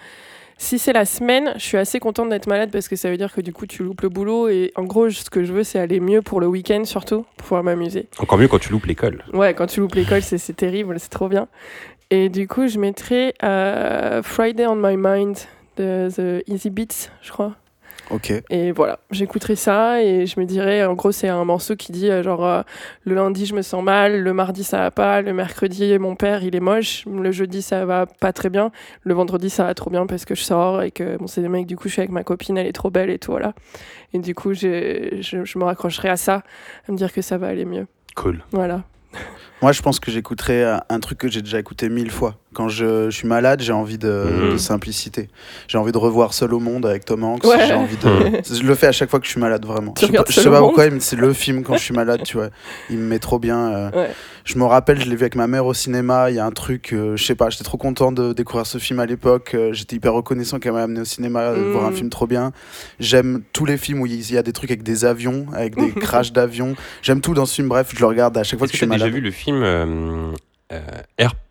si 0.58 0.78
c'est 0.78 0.92
la 0.92 1.04
semaine, 1.04 1.52
je 1.56 1.62
suis 1.62 1.76
assez 1.76 2.00
contente 2.00 2.30
d'être 2.30 2.46
malade 2.46 2.70
parce 2.72 2.88
que 2.88 2.96
ça 2.96 3.10
veut 3.10 3.16
dire 3.16 3.32
que 3.32 3.40
du 3.40 3.52
coup, 3.52 3.66
tu 3.66 3.82
loupes 3.82 4.00
le 4.00 4.08
boulot. 4.08 4.48
Et 4.48 4.72
en 4.76 4.84
gros, 4.84 5.10
ce 5.10 5.28
que 5.28 5.44
je 5.44 5.52
veux, 5.52 5.64
c'est 5.64 5.78
aller 5.78 6.00
mieux 6.00 6.22
pour 6.22 6.40
le 6.40 6.46
week-end 6.46 6.84
surtout, 6.84 7.24
pour 7.36 7.44
pouvoir 7.44 7.62
m'amuser. 7.62 8.08
Encore 8.18 8.38
mieux 8.38 8.48
quand 8.48 8.58
tu 8.58 8.72
loupes 8.72 8.86
l'école. 8.86 9.24
Ouais, 9.32 9.54
quand 9.54 9.66
tu 9.66 9.80
loupes 9.80 9.94
l'école, 9.94 10.22
c'est 10.22 10.56
terrible, 10.56 10.98
c'est 10.98 11.10
trop 11.10 11.28
bien. 11.28 11.48
Et 12.10 12.28
du 12.28 12.48
coup, 12.48 12.68
je 12.68 12.78
mettrai 12.78 13.34
euh, 13.42 14.22
Friday 14.22 14.66
on 14.66 14.76
My 14.76 14.96
Mind 14.96 15.36
de 15.76 16.08
The 16.08 16.48
Easy 16.48 16.70
Beats, 16.70 17.10
je 17.20 17.32
crois. 17.32 17.54
Ok. 18.10 18.32
Et 18.50 18.72
voilà, 18.72 18.98
j'écouterai 19.10 19.56
ça 19.56 20.02
et 20.02 20.26
je 20.26 20.38
me 20.38 20.46
dirais, 20.46 20.84
en 20.84 20.94
gros, 20.94 21.12
c'est 21.12 21.28
un 21.28 21.44
morceau 21.44 21.74
qui 21.76 21.92
dit 21.92 22.10
euh, 22.10 22.22
genre 22.22 22.44
euh, 22.44 22.62
le 23.04 23.14
lundi 23.14 23.46
je 23.46 23.54
me 23.54 23.62
sens 23.62 23.82
mal, 23.82 24.22
le 24.22 24.32
mardi 24.32 24.62
ça 24.64 24.78
va 24.78 24.90
pas, 24.90 25.22
le 25.22 25.32
mercredi 25.32 25.98
mon 25.98 26.14
père 26.14 26.44
il 26.44 26.54
est 26.54 26.60
moche, 26.60 27.04
le 27.06 27.32
jeudi 27.32 27.62
ça 27.62 27.84
va 27.84 28.06
pas 28.06 28.32
très 28.32 28.50
bien, 28.50 28.70
le 29.02 29.14
vendredi 29.14 29.50
ça 29.50 29.64
va 29.64 29.74
trop 29.74 29.90
bien 29.90 30.06
parce 30.06 30.24
que 30.24 30.34
je 30.34 30.42
sors 30.42 30.82
et 30.82 30.90
que 30.90 31.16
bon, 31.16 31.26
c'est 31.26 31.40
des 31.40 31.48
mecs, 31.48 31.66
du 31.66 31.76
coup 31.76 31.88
je 31.88 31.94
suis 31.94 32.00
avec 32.00 32.12
ma 32.12 32.22
copine, 32.22 32.56
elle 32.58 32.66
est 32.66 32.72
trop 32.72 32.90
belle 32.90 33.10
et 33.10 33.18
tout, 33.18 33.32
voilà. 33.32 33.54
Et 34.12 34.18
du 34.18 34.34
coup, 34.34 34.54
je, 34.54 35.18
je, 35.20 35.58
me 35.58 35.64
raccrocherai 35.64 36.08
à 36.08 36.16
ça, 36.16 36.42
à 36.88 36.92
me 36.92 36.96
dire 36.96 37.12
que 37.12 37.22
ça 37.22 37.38
va 37.38 37.48
aller 37.48 37.64
mieux. 37.64 37.86
Cool. 38.14 38.42
Voilà. 38.52 38.84
Moi, 39.62 39.72
je 39.72 39.82
pense 39.82 40.00
que 40.00 40.10
j'écouterai 40.10 40.78
un 40.88 41.00
truc 41.00 41.18
que 41.18 41.28
j'ai 41.28 41.42
déjà 41.42 41.58
écouté 41.58 41.88
mille 41.88 42.10
fois. 42.10 42.36
Quand 42.56 42.68
je, 42.70 43.10
je 43.10 43.14
suis 43.14 43.28
malade, 43.28 43.60
j'ai 43.60 43.72
envie 43.72 43.98
de, 43.98 44.08
Mhm. 44.08 44.52
de 44.52 44.56
simplicité. 44.56 45.28
J'ai 45.68 45.76
envie 45.76 45.92
de 45.92 45.98
revoir 45.98 46.32
Seul 46.32 46.54
au 46.54 46.58
monde 46.58 46.86
avec 46.86 47.04
Tom 47.04 47.22
Hanks. 47.22 47.44
Ouais. 47.44 47.66
J'ai 47.66 47.74
envie 47.74 47.96
de. 47.98 48.40
je 48.50 48.62
le 48.62 48.74
fais 48.74 48.86
à 48.86 48.92
chaque 48.92 49.10
fois 49.10 49.20
que 49.20 49.26
je 49.26 49.30
suis 49.32 49.40
malade, 49.40 49.66
vraiment. 49.66 49.92
Tu 49.92 50.00
je 50.00 50.06
sais 50.06 50.12
pas, 50.12 50.18
regardes 50.22 50.28
je 50.30 50.32
sais 50.34 50.40
Seul 50.40 50.48
au 50.48 50.52
pas 50.54 50.60
monde 50.60 50.68
pourquoi, 50.70 50.88
mais 50.90 51.00
c'est 51.00 51.16
le 51.16 51.32
film 51.34 51.62
quand 51.62 51.74
je 51.76 51.82
suis 51.82 51.92
malade, 51.94 52.22
tu 52.24 52.38
vois. 52.38 52.48
Il 52.88 52.96
me 52.96 53.04
met 53.08 53.18
trop 53.18 53.38
bien. 53.38 53.58
euh. 53.58 53.90
Ouais. 53.90 54.10
Je 54.46 54.56
me 54.58 54.64
rappelle, 54.64 54.98
je 55.00 55.04
l'ai 55.10 55.16
vu 55.16 55.22
avec 55.22 55.34
ma 55.34 55.46
mère 55.48 55.66
au 55.66 55.74
cinéma. 55.74 56.30
Il 56.30 56.36
y 56.36 56.38
a 56.38 56.46
un 56.46 56.50
truc, 56.52 56.92
euh, 56.92 57.16
je 57.16 57.24
sais 57.24 57.34
pas, 57.34 57.50
j'étais 57.50 57.64
trop 57.64 57.76
content 57.78 58.10
de 58.12 58.32
découvrir 58.32 58.64
ce 58.66 58.78
film 58.78 59.00
à 59.00 59.06
l'époque. 59.06 59.52
euh, 59.54 59.72
J'étais 59.72 59.96
hyper 59.96 60.12
reconnaissant 60.14 60.58
qu'elle 60.58 60.72
m'a 60.72 60.82
amené 60.84 61.00
au 61.00 61.04
cinéma 61.04 61.40
euh, 61.40 61.56
Mm. 61.68 61.72
voir 61.72 61.84
un 61.84 61.92
film 61.92 62.08
trop 62.10 62.26
bien. 62.26 62.52
J'aime 63.00 63.42
tous 63.52 63.66
les 63.66 63.76
films 63.76 64.00
où 64.00 64.06
il 64.06 64.32
y 64.32 64.38
a 64.38 64.42
des 64.42 64.52
trucs 64.52 64.70
avec 64.70 64.82
des 64.82 65.04
avions, 65.04 65.46
avec 65.52 65.74
des 65.76 65.90
crashs 66.00 66.32
d'avions. 66.32 66.74
J'aime 67.02 67.20
tout 67.20 67.34
dans 67.34 67.44
ce 67.44 67.54
film. 67.56 67.68
Bref, 67.68 67.90
je 67.94 68.00
le 68.00 68.06
regarde 68.06 68.38
à 68.38 68.44
chaque 68.44 68.58
fois 68.58 68.66
que 68.66 68.72
que 68.72 68.78
je 68.78 68.84
tu 68.84 68.86
suis 68.86 68.92
as 68.92 68.96
déjà 68.96 69.04
malade. 69.06 69.14
vu 69.16 69.20
le 69.20 69.30
film 69.32 69.62
euh, 69.62 70.32
euh, 70.72 70.78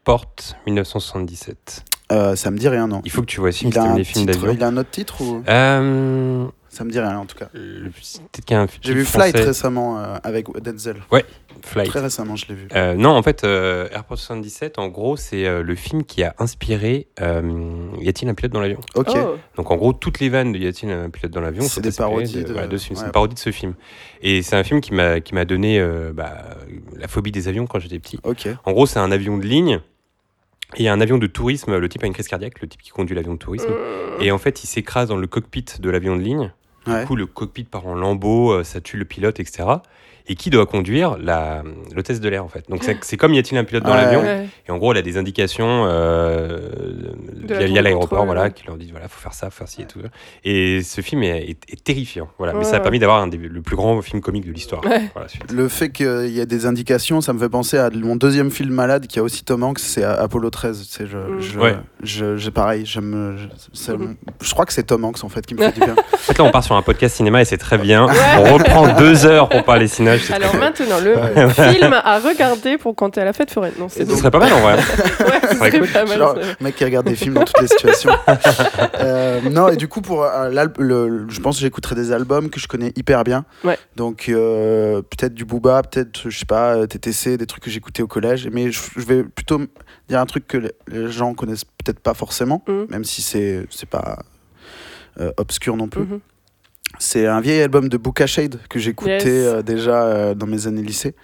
Airport 0.08 0.26
1977 0.68 1.84
Euh, 2.12 2.36
ça 2.36 2.52
me 2.52 2.58
dit 2.60 2.68
rien, 2.70 2.88
non. 2.88 3.02
Il 3.06 3.10
faut 3.12 3.22
que 3.22 3.26
tu 3.26 3.40
vois 3.40 3.52
ce 3.52 3.60
film, 3.60 3.72
Il 3.74 3.80
a, 3.80 3.82
si 3.82 3.86
t'aimes 3.88 3.94
un 3.94 3.98
les 3.98 4.04
films 4.04 4.26
titre, 4.28 4.40
d'avion. 4.40 4.54
il 4.56 4.64
a 4.64 4.68
un 4.68 4.78
autre 4.78 4.92
titre 4.92 5.22
ou 5.22 5.44
Euh, 5.50 6.46
ça 6.70 6.84
me 6.84 6.92
dit 6.92 7.00
rien 7.00 7.18
en 7.18 7.26
tout 7.26 7.36
cas. 7.36 7.48
euh, 7.56 7.86
Peut-être 7.90 8.46
qu'il 8.46 8.56
y 8.56 8.60
a 8.60 8.62
un 8.62 8.68
J'ai 8.82 8.94
vu 8.94 9.04
Flight 9.06 9.32
français. 9.36 9.48
récemment 9.48 9.98
euh, 10.00 10.18
avec 10.24 10.46
Denzel. 10.62 10.98
Flight. 11.64 11.88
Très 11.90 12.02
récemment, 12.02 12.36
je 12.36 12.46
l'ai 12.50 12.54
vu. 12.54 12.68
Euh, 12.76 12.94
non, 12.94 13.10
en 13.12 13.24
fait, 13.24 13.44
euh, 13.44 13.88
Airport 13.92 14.20
77, 14.20 14.78
en 14.78 14.90
gros, 14.90 15.18
c'est 15.18 15.48
euh, 15.48 15.64
le 15.64 15.74
film 15.74 16.04
qui 16.04 16.22
a 16.22 16.36
inspiré 16.38 17.08
euh, 17.22 17.42
Y 18.00 18.10
a-t-il 18.10 18.30
un 18.30 18.36
pilote 18.36 18.52
dans 18.52 18.60
l'avion? 18.62 18.80
Ok. 18.94 19.10
Oh. 19.16 19.38
Donc, 19.58 19.72
en 19.72 19.76
gros, 19.76 19.92
toutes 19.94 20.20
les 20.20 20.30
vannes 20.30 20.52
de 20.52 20.60
Y 20.60 20.68
a-t-il 20.68 20.92
un 20.92 21.10
pilote 21.10 21.32
dans 21.32 21.42
l'avion 21.42 21.64
C'est 21.64 21.70
sont 21.76 21.82
des 21.82 21.92
parodies 21.92 22.34
de, 22.36 22.44
de- 22.44 22.52
voilà, 22.54 22.68
de 22.68 22.78
ce 22.78 22.86
film. 22.86 22.96
C'est 22.98 23.02
ouais. 23.02 23.08
une 23.08 23.12
parodie 23.14 23.34
de 23.34 23.40
ce 23.40 23.52
film. 23.52 23.74
Et 24.22 24.44
c'est 24.44 24.56
un 24.56 24.64
film 24.64 24.80
qui 24.82 24.94
m'a 24.94 25.22
qui 25.22 25.34
m'a 25.34 25.46
donné 25.46 25.80
euh, 25.80 26.12
bah, 26.14 26.36
la 26.96 27.08
phobie 27.08 27.32
des 27.32 27.48
avions 27.48 27.66
quand 27.66 27.80
j'étais 27.80 27.98
petit. 28.00 28.20
Ok. 28.24 28.48
En 28.66 28.72
gros, 28.74 28.86
c'est 28.86 29.00
un 29.00 29.12
avion 29.12 29.38
de 29.38 29.46
ligne 29.46 29.80
et 30.76 30.90
un 30.90 31.02
avion 31.02 31.18
de 31.18 31.28
tourisme. 31.28 31.78
Le 31.78 31.90
type 31.90 32.04
a 32.04 32.08
une 32.08 32.14
crise 32.14 32.28
cardiaque, 32.28 32.62
le 32.62 32.68
type 32.68 32.82
qui 32.82 32.90
conduit 32.90 33.16
l'avion 33.16 33.34
de 33.34 33.40
tourisme. 33.40 33.70
Mm. 33.70 34.22
Et 34.22 34.32
en 34.32 34.38
fait, 34.38 34.64
il 34.64 34.68
s'écrase 34.68 35.10
dans 35.10 35.18
le 35.18 35.28
cockpit 35.28 35.66
de 35.80 35.90
l'avion 35.90 36.16
de 36.16 36.22
ligne. 36.22 36.52
Ouais. 36.88 37.02
Du 37.02 37.08
coup, 37.08 37.16
le 37.16 37.26
cockpit 37.26 37.64
part 37.64 37.88
en 37.88 37.96
lambeaux, 37.96 38.52
euh, 38.52 38.64
ça 38.64 38.82
tue 38.82 38.98
le 38.98 39.06
pilote, 39.06 39.40
etc. 39.40 39.64
Et 40.28 40.36
qui 40.36 40.50
doit 40.50 40.66
conduire 40.66 41.18
la, 41.22 41.62
l'hôtesse 41.96 42.20
de 42.20 42.28
l'air, 42.30 42.44
en 42.44 42.48
fait. 42.48 42.66
Donc, 42.70 42.84
c'est, 42.84 42.98
c'est 43.04 43.16
comme 43.18 43.34
y 43.36 43.38
a-t-il 43.40 43.58
un 43.60 43.64
pilote 43.64 43.84
dans 43.84 43.92
Ouais. 43.92 44.02
l'avion 44.02 44.22
Ouais. 44.22 44.48
Et 44.68 44.72
en 44.72 44.78
gros, 44.78 44.92
elle 44.92 44.98
a 44.98 45.02
des 45.04 45.18
indications 45.18 45.86
euh, 45.88 46.60
De 47.44 47.54
la 47.54 47.60
a- 47.60 47.64
a 47.64 47.68
de 47.68 47.80
l'aéroport, 47.80 48.10
contrôle, 48.10 48.26
voilà, 48.26 48.44
ouais. 48.44 48.52
qui 48.52 48.66
leur 48.66 48.78
dit 48.78 48.90
voilà, 48.92 49.08
faut 49.08 49.20
faire 49.22 49.34
ça, 49.34 49.50
faut 49.52 49.58
faire 49.60 49.68
ci 49.68 49.84
et 49.84 49.86
tout. 49.86 50.00
Et 50.44 50.82
ce 50.84 51.02
film 51.02 51.22
est, 51.24 51.44
est- 51.52 51.72
est 51.74 51.84
terrifiant, 51.84 52.28
voilà. 52.40 52.54
Mais 52.54 52.64
ça 52.64 52.78
a 52.78 52.80
permis 52.80 52.98
d'avoir 53.00 53.22
un 53.22 53.28
des- 53.28 53.38
le 53.38 53.62
plus 53.62 53.76
grand 53.76 54.02
film 54.02 54.22
comique 54.22 54.48
de 54.48 54.52
l'histoire. 54.52 54.82
Voilà. 54.82 55.28
Le 55.54 55.68
fait 55.68 55.90
qu'il 55.92 56.30
y 56.30 56.40
ait 56.40 56.46
des 56.48 56.66
indications, 56.66 57.22
ça 57.22 57.32
me 57.34 57.40
fait 57.40 57.50
penser 57.50 57.78
à 57.78 57.90
mon 57.92 58.16
deuxième 58.16 58.50
film 58.50 58.74
malade 58.74 59.08
qui 59.08 59.20
a 59.20 59.24
aussi 59.24 59.44
Tom 59.44 59.62
Hanks, 59.64 59.80
c'est 59.80 60.04
Apollo 60.04 60.50
13. 60.50 60.88
Tu 60.88 60.92
sais, 60.92 61.06
je, 61.08 61.18
Mm. 61.18 61.40
je, 61.42 61.60
Ouais. 61.60 61.76
je- 62.04 62.38
j'ai 62.38 62.52
pareil, 62.52 62.86
j'aime, 62.86 63.38
je, 63.38 63.48
c'est 63.74 63.94
je 64.42 64.52
crois 64.54 64.66
que 64.66 64.74
c'est 64.74 64.84
Tom 64.84 65.06
Hanks 65.06 65.24
en 65.24 65.30
fait 65.30 65.46
qui 65.46 65.54
me 65.54 65.62
fait 65.62 65.72
du 65.74 65.82
bien. 65.82 65.96
En 66.14 66.18
fait, 66.34 66.38
là, 66.40 66.44
on 66.46 66.50
part 66.52 66.64
sur 66.64 66.76
un 66.76 66.82
podcast 66.82 67.18
cinéma 67.18 67.42
et 67.42 67.46
c'est 67.46 67.58
très 67.60 67.78
bien. 67.78 68.08
On 68.40 68.54
reprend 68.56 68.96
deux 68.98 69.28
heures 69.28 69.48
pour 69.48 69.64
parler 69.64 69.88
cinéma. 69.88 70.15
Alors 70.34 70.50
très- 70.52 70.60
maintenant, 70.60 71.00
le 71.00 71.50
film 71.72 71.94
à 71.94 72.20
regarder 72.20 72.78
pour 72.78 72.96
quand 72.96 73.12
t'es 73.12 73.22
à 73.22 73.26
la 73.26 73.34
fête 73.34 73.52
foraine. 73.52 73.74
Non, 73.80 73.88
c'est 73.90 74.10
Ce 74.10 74.16
serait 74.16 74.32
pas 74.32 74.40
mal 74.40 74.54
en 74.54 74.60
vrai. 74.60 74.76
Ouais, 75.26 75.40
ce 75.42 75.56
serait 75.58 75.70
serait 75.72 75.80
cool. 75.80 75.88
pas 75.90 76.06
mal. 76.06 76.18
Genre, 76.18 76.36
mec 76.62 76.76
qui 76.76 76.84
regarde 76.86 77.08
des 77.08 77.16
films 77.16 77.36
dans 77.36 77.44
toutes 77.46 77.62
les 77.62 77.68
situations. 77.68 78.12
Euh, 79.00 79.42
non, 79.50 79.70
et 79.70 79.76
du 79.76 79.88
coup, 79.88 80.02
pour 80.02 80.24
euh, 80.24 80.50
l'al- 80.50 80.72
le, 80.78 81.08
le- 81.08 81.26
je 81.30 81.40
pense 81.40 81.56
que 81.58 81.62
j'écouterai 81.62 81.96
des 81.96 82.12
albums 82.12 82.50
que 82.50 82.60
je 82.60 82.68
connais 82.68 82.92
hyper 82.96 83.24
bien. 83.24 83.46
Ouais. 83.64 83.78
Donc, 83.96 84.26
euh, 84.30 85.02
peut-être 85.02 85.34
du 85.34 85.46
Booba, 85.46 85.82
peut-être, 85.84 86.30
je 86.30 86.38
sais 86.38 86.46
pas, 86.46 86.86
TTC, 86.88 87.38
des 87.38 87.46
trucs 87.46 87.64
que 87.64 87.70
j'écoutais 87.70 88.04
au 88.04 88.08
collège. 88.08 88.48
Mais 88.52 88.72
je, 88.72 88.80
je 88.96 89.06
vais 89.06 89.24
plutôt 89.24 89.62
dire 90.10 90.20
un 90.20 90.26
truc 90.26 90.48
que 90.48 90.58
les- 90.58 90.72
gens 91.12 91.34
connaissent 91.34 91.66
peut-être 91.66 92.00
pas 92.00 92.14
forcément, 92.14 92.64
Mhm. 92.68 92.88
même 92.90 93.04
si 93.04 93.22
c'est 93.22 93.66
c'est 93.70 93.90
pas 93.90 94.20
euh, 95.20 95.32
obscur 95.38 95.76
non 95.78 95.88
plus. 95.88 96.02
Mhm. 96.02 96.20
C'est 97.00 97.28
un 97.28 97.42
vieil 97.42 97.62
album 97.62 97.90
de 97.90 97.98
Booka 97.98 98.28
Shade 98.28 98.60
que 98.70 98.80
j'écoutais 98.80 99.14
Yes. 99.14 99.26
euh, 99.54 99.62
déjà 99.62 100.04
euh, 100.06 100.34
dans 100.36 100.48
mes 100.48 100.68
années 100.68 100.82
lycée. 100.82 101.16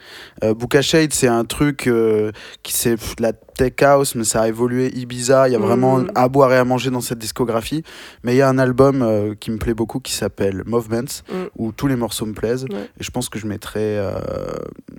Euh, 0.43 0.53
Booka 0.53 0.81
Shade, 0.81 1.13
c'est 1.13 1.27
un 1.27 1.45
truc 1.45 1.87
euh, 1.87 2.31
qui 2.63 2.73
c'est 2.73 2.95
de 2.95 3.21
la 3.21 3.33
tech 3.33 3.73
house, 3.81 4.15
mais 4.15 4.23
ça 4.23 4.41
a 4.41 4.47
évolué 4.47 4.91
Ibiza. 4.95 5.47
Il 5.47 5.51
y 5.51 5.55
a 5.55 5.59
vraiment 5.59 5.97
Mhm. 5.99 6.11
à 6.15 6.27
boire 6.29 6.51
et 6.53 6.57
à 6.57 6.65
manger 6.65 6.89
dans 6.89 7.01
cette 7.01 7.19
discographie. 7.19 7.83
Mais 8.23 8.33
il 8.33 8.37
y 8.37 8.41
a 8.41 8.49
un 8.49 8.57
album 8.57 9.01
euh, 9.01 9.33
qui 9.39 9.51
me 9.51 9.57
plaît 9.57 9.73
beaucoup 9.73 9.99
qui 9.99 10.13
s'appelle 10.13 10.63
Movements, 10.65 11.23
Mhm. 11.31 11.49
où 11.57 11.71
tous 11.71 11.87
les 11.87 11.95
morceaux 11.95 12.25
me 12.25 12.33
plaisent. 12.33 12.65
Ouais. 12.69 12.89
Et 12.99 13.03
je 13.03 13.11
pense 13.11 13.29
que 13.29 13.39
je 13.39 13.47
mettrai 13.47 13.97
euh, 13.97 14.11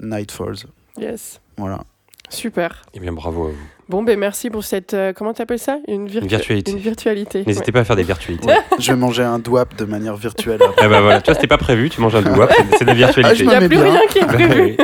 Night 0.01 0.31
Falls. 0.33 0.67
Yes. 0.99 1.41
Voilà. 1.57 1.81
Super. 2.29 2.83
Eh 2.95 3.01
bien, 3.01 3.13
bravo. 3.13 3.49
à 3.49 3.51
vous. 3.51 3.57
Bon, 3.93 4.03
ben 4.03 4.19
merci 4.19 4.49
pour 4.49 4.65
cette. 4.65 4.95
euh, 4.95 5.13
comment 5.13 5.35
t'appelles 5.35 5.59
ça? 5.59 5.77
Une, 5.87 6.09
virtu- 6.09 6.27
virtualité. 6.27 6.73
Une 6.73 6.79
virtualité. 6.79 7.45
N'hésitez 7.47 7.73
pas 7.73 7.81
à 7.81 7.85
faire 7.85 7.95
des 7.95 8.03
virtualités. 8.05 8.49
je 8.79 8.91
vais 8.91 8.97
manger 8.97 9.23
un 9.23 9.39
douap 9.39 9.77
de 9.77 9.85
manière 9.85 10.17
virtuelle. 10.17 10.61
après. 10.63 10.87
Eh 10.87 10.89
ben 10.89 11.03
voilà, 11.03 11.21
tu 11.21 11.27
vois, 11.27 11.35
c'était 11.35 11.47
pas 11.47 11.59
prévu, 11.59 11.91
tu 11.91 12.01
manges 12.01 12.15
un 12.15 12.23
doigt, 12.23 12.49
c'est- 12.51 12.79
c'est 12.79 12.85
de 12.85 12.87
la 12.87 12.93
Ah, 12.93 12.95
virtualité. 12.95 13.37
je 13.37 13.43
Il 13.45 13.49
n'y 13.49 13.55
a 13.55 13.59
plus 13.59 13.69
bien. 13.69 13.83
rien 13.85 14.01
qui 14.09 14.19
est 14.21 14.25
prévu. 14.27 14.77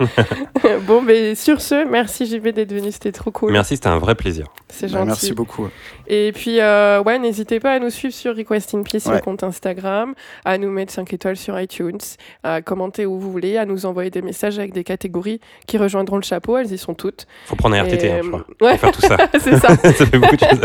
Bon, 0.86 1.02
ben 1.02 1.34
sur 1.34 1.60
ce, 1.60 1.84
merci 1.88 2.26
JB 2.26 2.48
d'être 2.48 2.72
venu, 2.72 2.90
c'était 2.92 3.12
trop 3.12 3.30
cool. 3.30 3.52
Merci, 3.52 3.76
c'était 3.76 3.88
un 3.88 3.98
vrai 3.98 4.14
plaisir. 4.14 4.46
C'est 4.68 4.86
Bah, 4.86 4.98
gentil. 4.98 5.06
merci 5.06 5.32
beaucoup. 5.32 5.68
Et 6.06 6.32
puis, 6.34 6.60
euh, 6.60 7.02
ouais, 7.02 7.18
n'hésitez 7.18 7.60
pas 7.60 7.72
à 7.72 7.78
nous 7.78 7.90
suivre 7.90 8.14
sur 8.14 8.36
Request 8.36 8.74
in 8.74 8.82
Peace, 8.82 9.06
le 9.06 9.14
Ouais. 9.14 9.20
compte 9.20 9.42
Instagram, 9.44 10.14
à 10.44 10.58
nous 10.58 10.70
mettre 10.70 10.92
5 10.92 11.12
étoiles 11.12 11.36
sur 11.36 11.58
iTunes, 11.60 11.98
à 12.42 12.62
commenter 12.62 13.06
où 13.06 13.18
vous 13.18 13.30
voulez, 13.30 13.56
à 13.58 13.64
nous 13.66 13.86
envoyer 13.86 14.10
des 14.10 14.22
messages 14.22 14.58
avec 14.58 14.72
des 14.72 14.84
catégories 14.84 15.40
qui 15.66 15.78
rejoindront 15.78 16.16
le 16.16 16.22
chapeau, 16.22 16.56
elles 16.58 16.72
y 16.72 16.78
sont 16.78 16.94
toutes. 16.94 17.26
Faut 17.46 17.56
prendre 17.56 17.76
un 17.76 17.82
RTT, 17.84 18.06
Et, 18.06 18.10
hein, 18.12 18.16
euh, 18.16 18.22
je 18.24 18.28
crois. 18.30 18.44
ouais. 18.62 18.72
Faut 18.72 18.78
faire 18.78 18.92
tout 18.92 19.00
ça. 19.02 19.16
C'est 19.40 19.56
ça. 19.56 19.68
ça 19.76 20.06
fait 20.06 20.18
beaucoup 20.18 20.36
de 20.36 20.40
choses. 20.40 20.60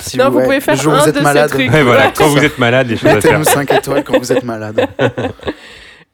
Si 0.00 0.16
non, 0.18 0.30
vous 0.30 0.38
ouais, 0.38 0.44
pouvez 0.44 0.60
faire 0.60 0.74
le 0.82 0.90
un 0.90 0.98
vous 1.02 1.08
êtes 1.08 1.14
de 1.14 1.20
malade, 1.20 1.48
ces 1.50 1.56
trucs. 1.56 1.70
Ouais, 1.72 1.82
voilà, 1.82 2.10
quand 2.16 2.28
vous 2.28 2.44
êtes 2.44 2.58
malade, 2.58 2.88
les 2.88 2.96
choses 2.96 3.10
à 3.10 3.20
faire. 3.20 3.38
mettez-nous 3.38 3.44
5 3.44 3.72
étoiles 3.72 4.04
quand 4.04 4.18
vous 4.18 4.32
êtes 4.32 4.44
malade. 4.44 4.86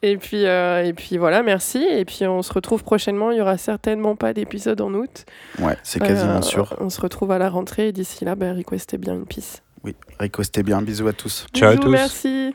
Et 0.02 0.16
puis, 0.18 0.46
euh, 0.46 0.84
et 0.84 0.92
puis 0.92 1.16
voilà, 1.16 1.42
merci. 1.42 1.78
Et 1.82 2.04
puis 2.04 2.26
on 2.26 2.42
se 2.42 2.52
retrouve 2.52 2.84
prochainement. 2.84 3.30
Il 3.30 3.38
y 3.38 3.40
aura 3.40 3.56
certainement 3.58 4.14
pas 4.14 4.32
d'épisode 4.34 4.80
en 4.80 4.92
août. 4.94 5.24
Ouais, 5.58 5.76
c'est 5.82 6.00
quasiment 6.00 6.36
Euh, 6.38 6.42
sûr. 6.42 6.76
On 6.80 6.90
se 6.90 7.00
retrouve 7.00 7.30
à 7.32 7.38
la 7.38 7.48
rentrée. 7.48 7.88
Et 7.88 7.92
d'ici 7.92 8.24
là, 8.24 8.34
ben, 8.34 8.54
requestez 8.56 8.98
bien 8.98 9.14
une 9.14 9.26
piste. 9.26 9.62
Oui, 9.84 9.94
ricostez 10.20 10.62
bien. 10.62 10.82
Bisous 10.82 11.08
à 11.08 11.12
tous. 11.12 11.46
Ciao 11.54 11.68
à 11.68 11.72
Bisous, 11.72 11.82
tous. 11.84 11.90
Merci. 11.90 12.54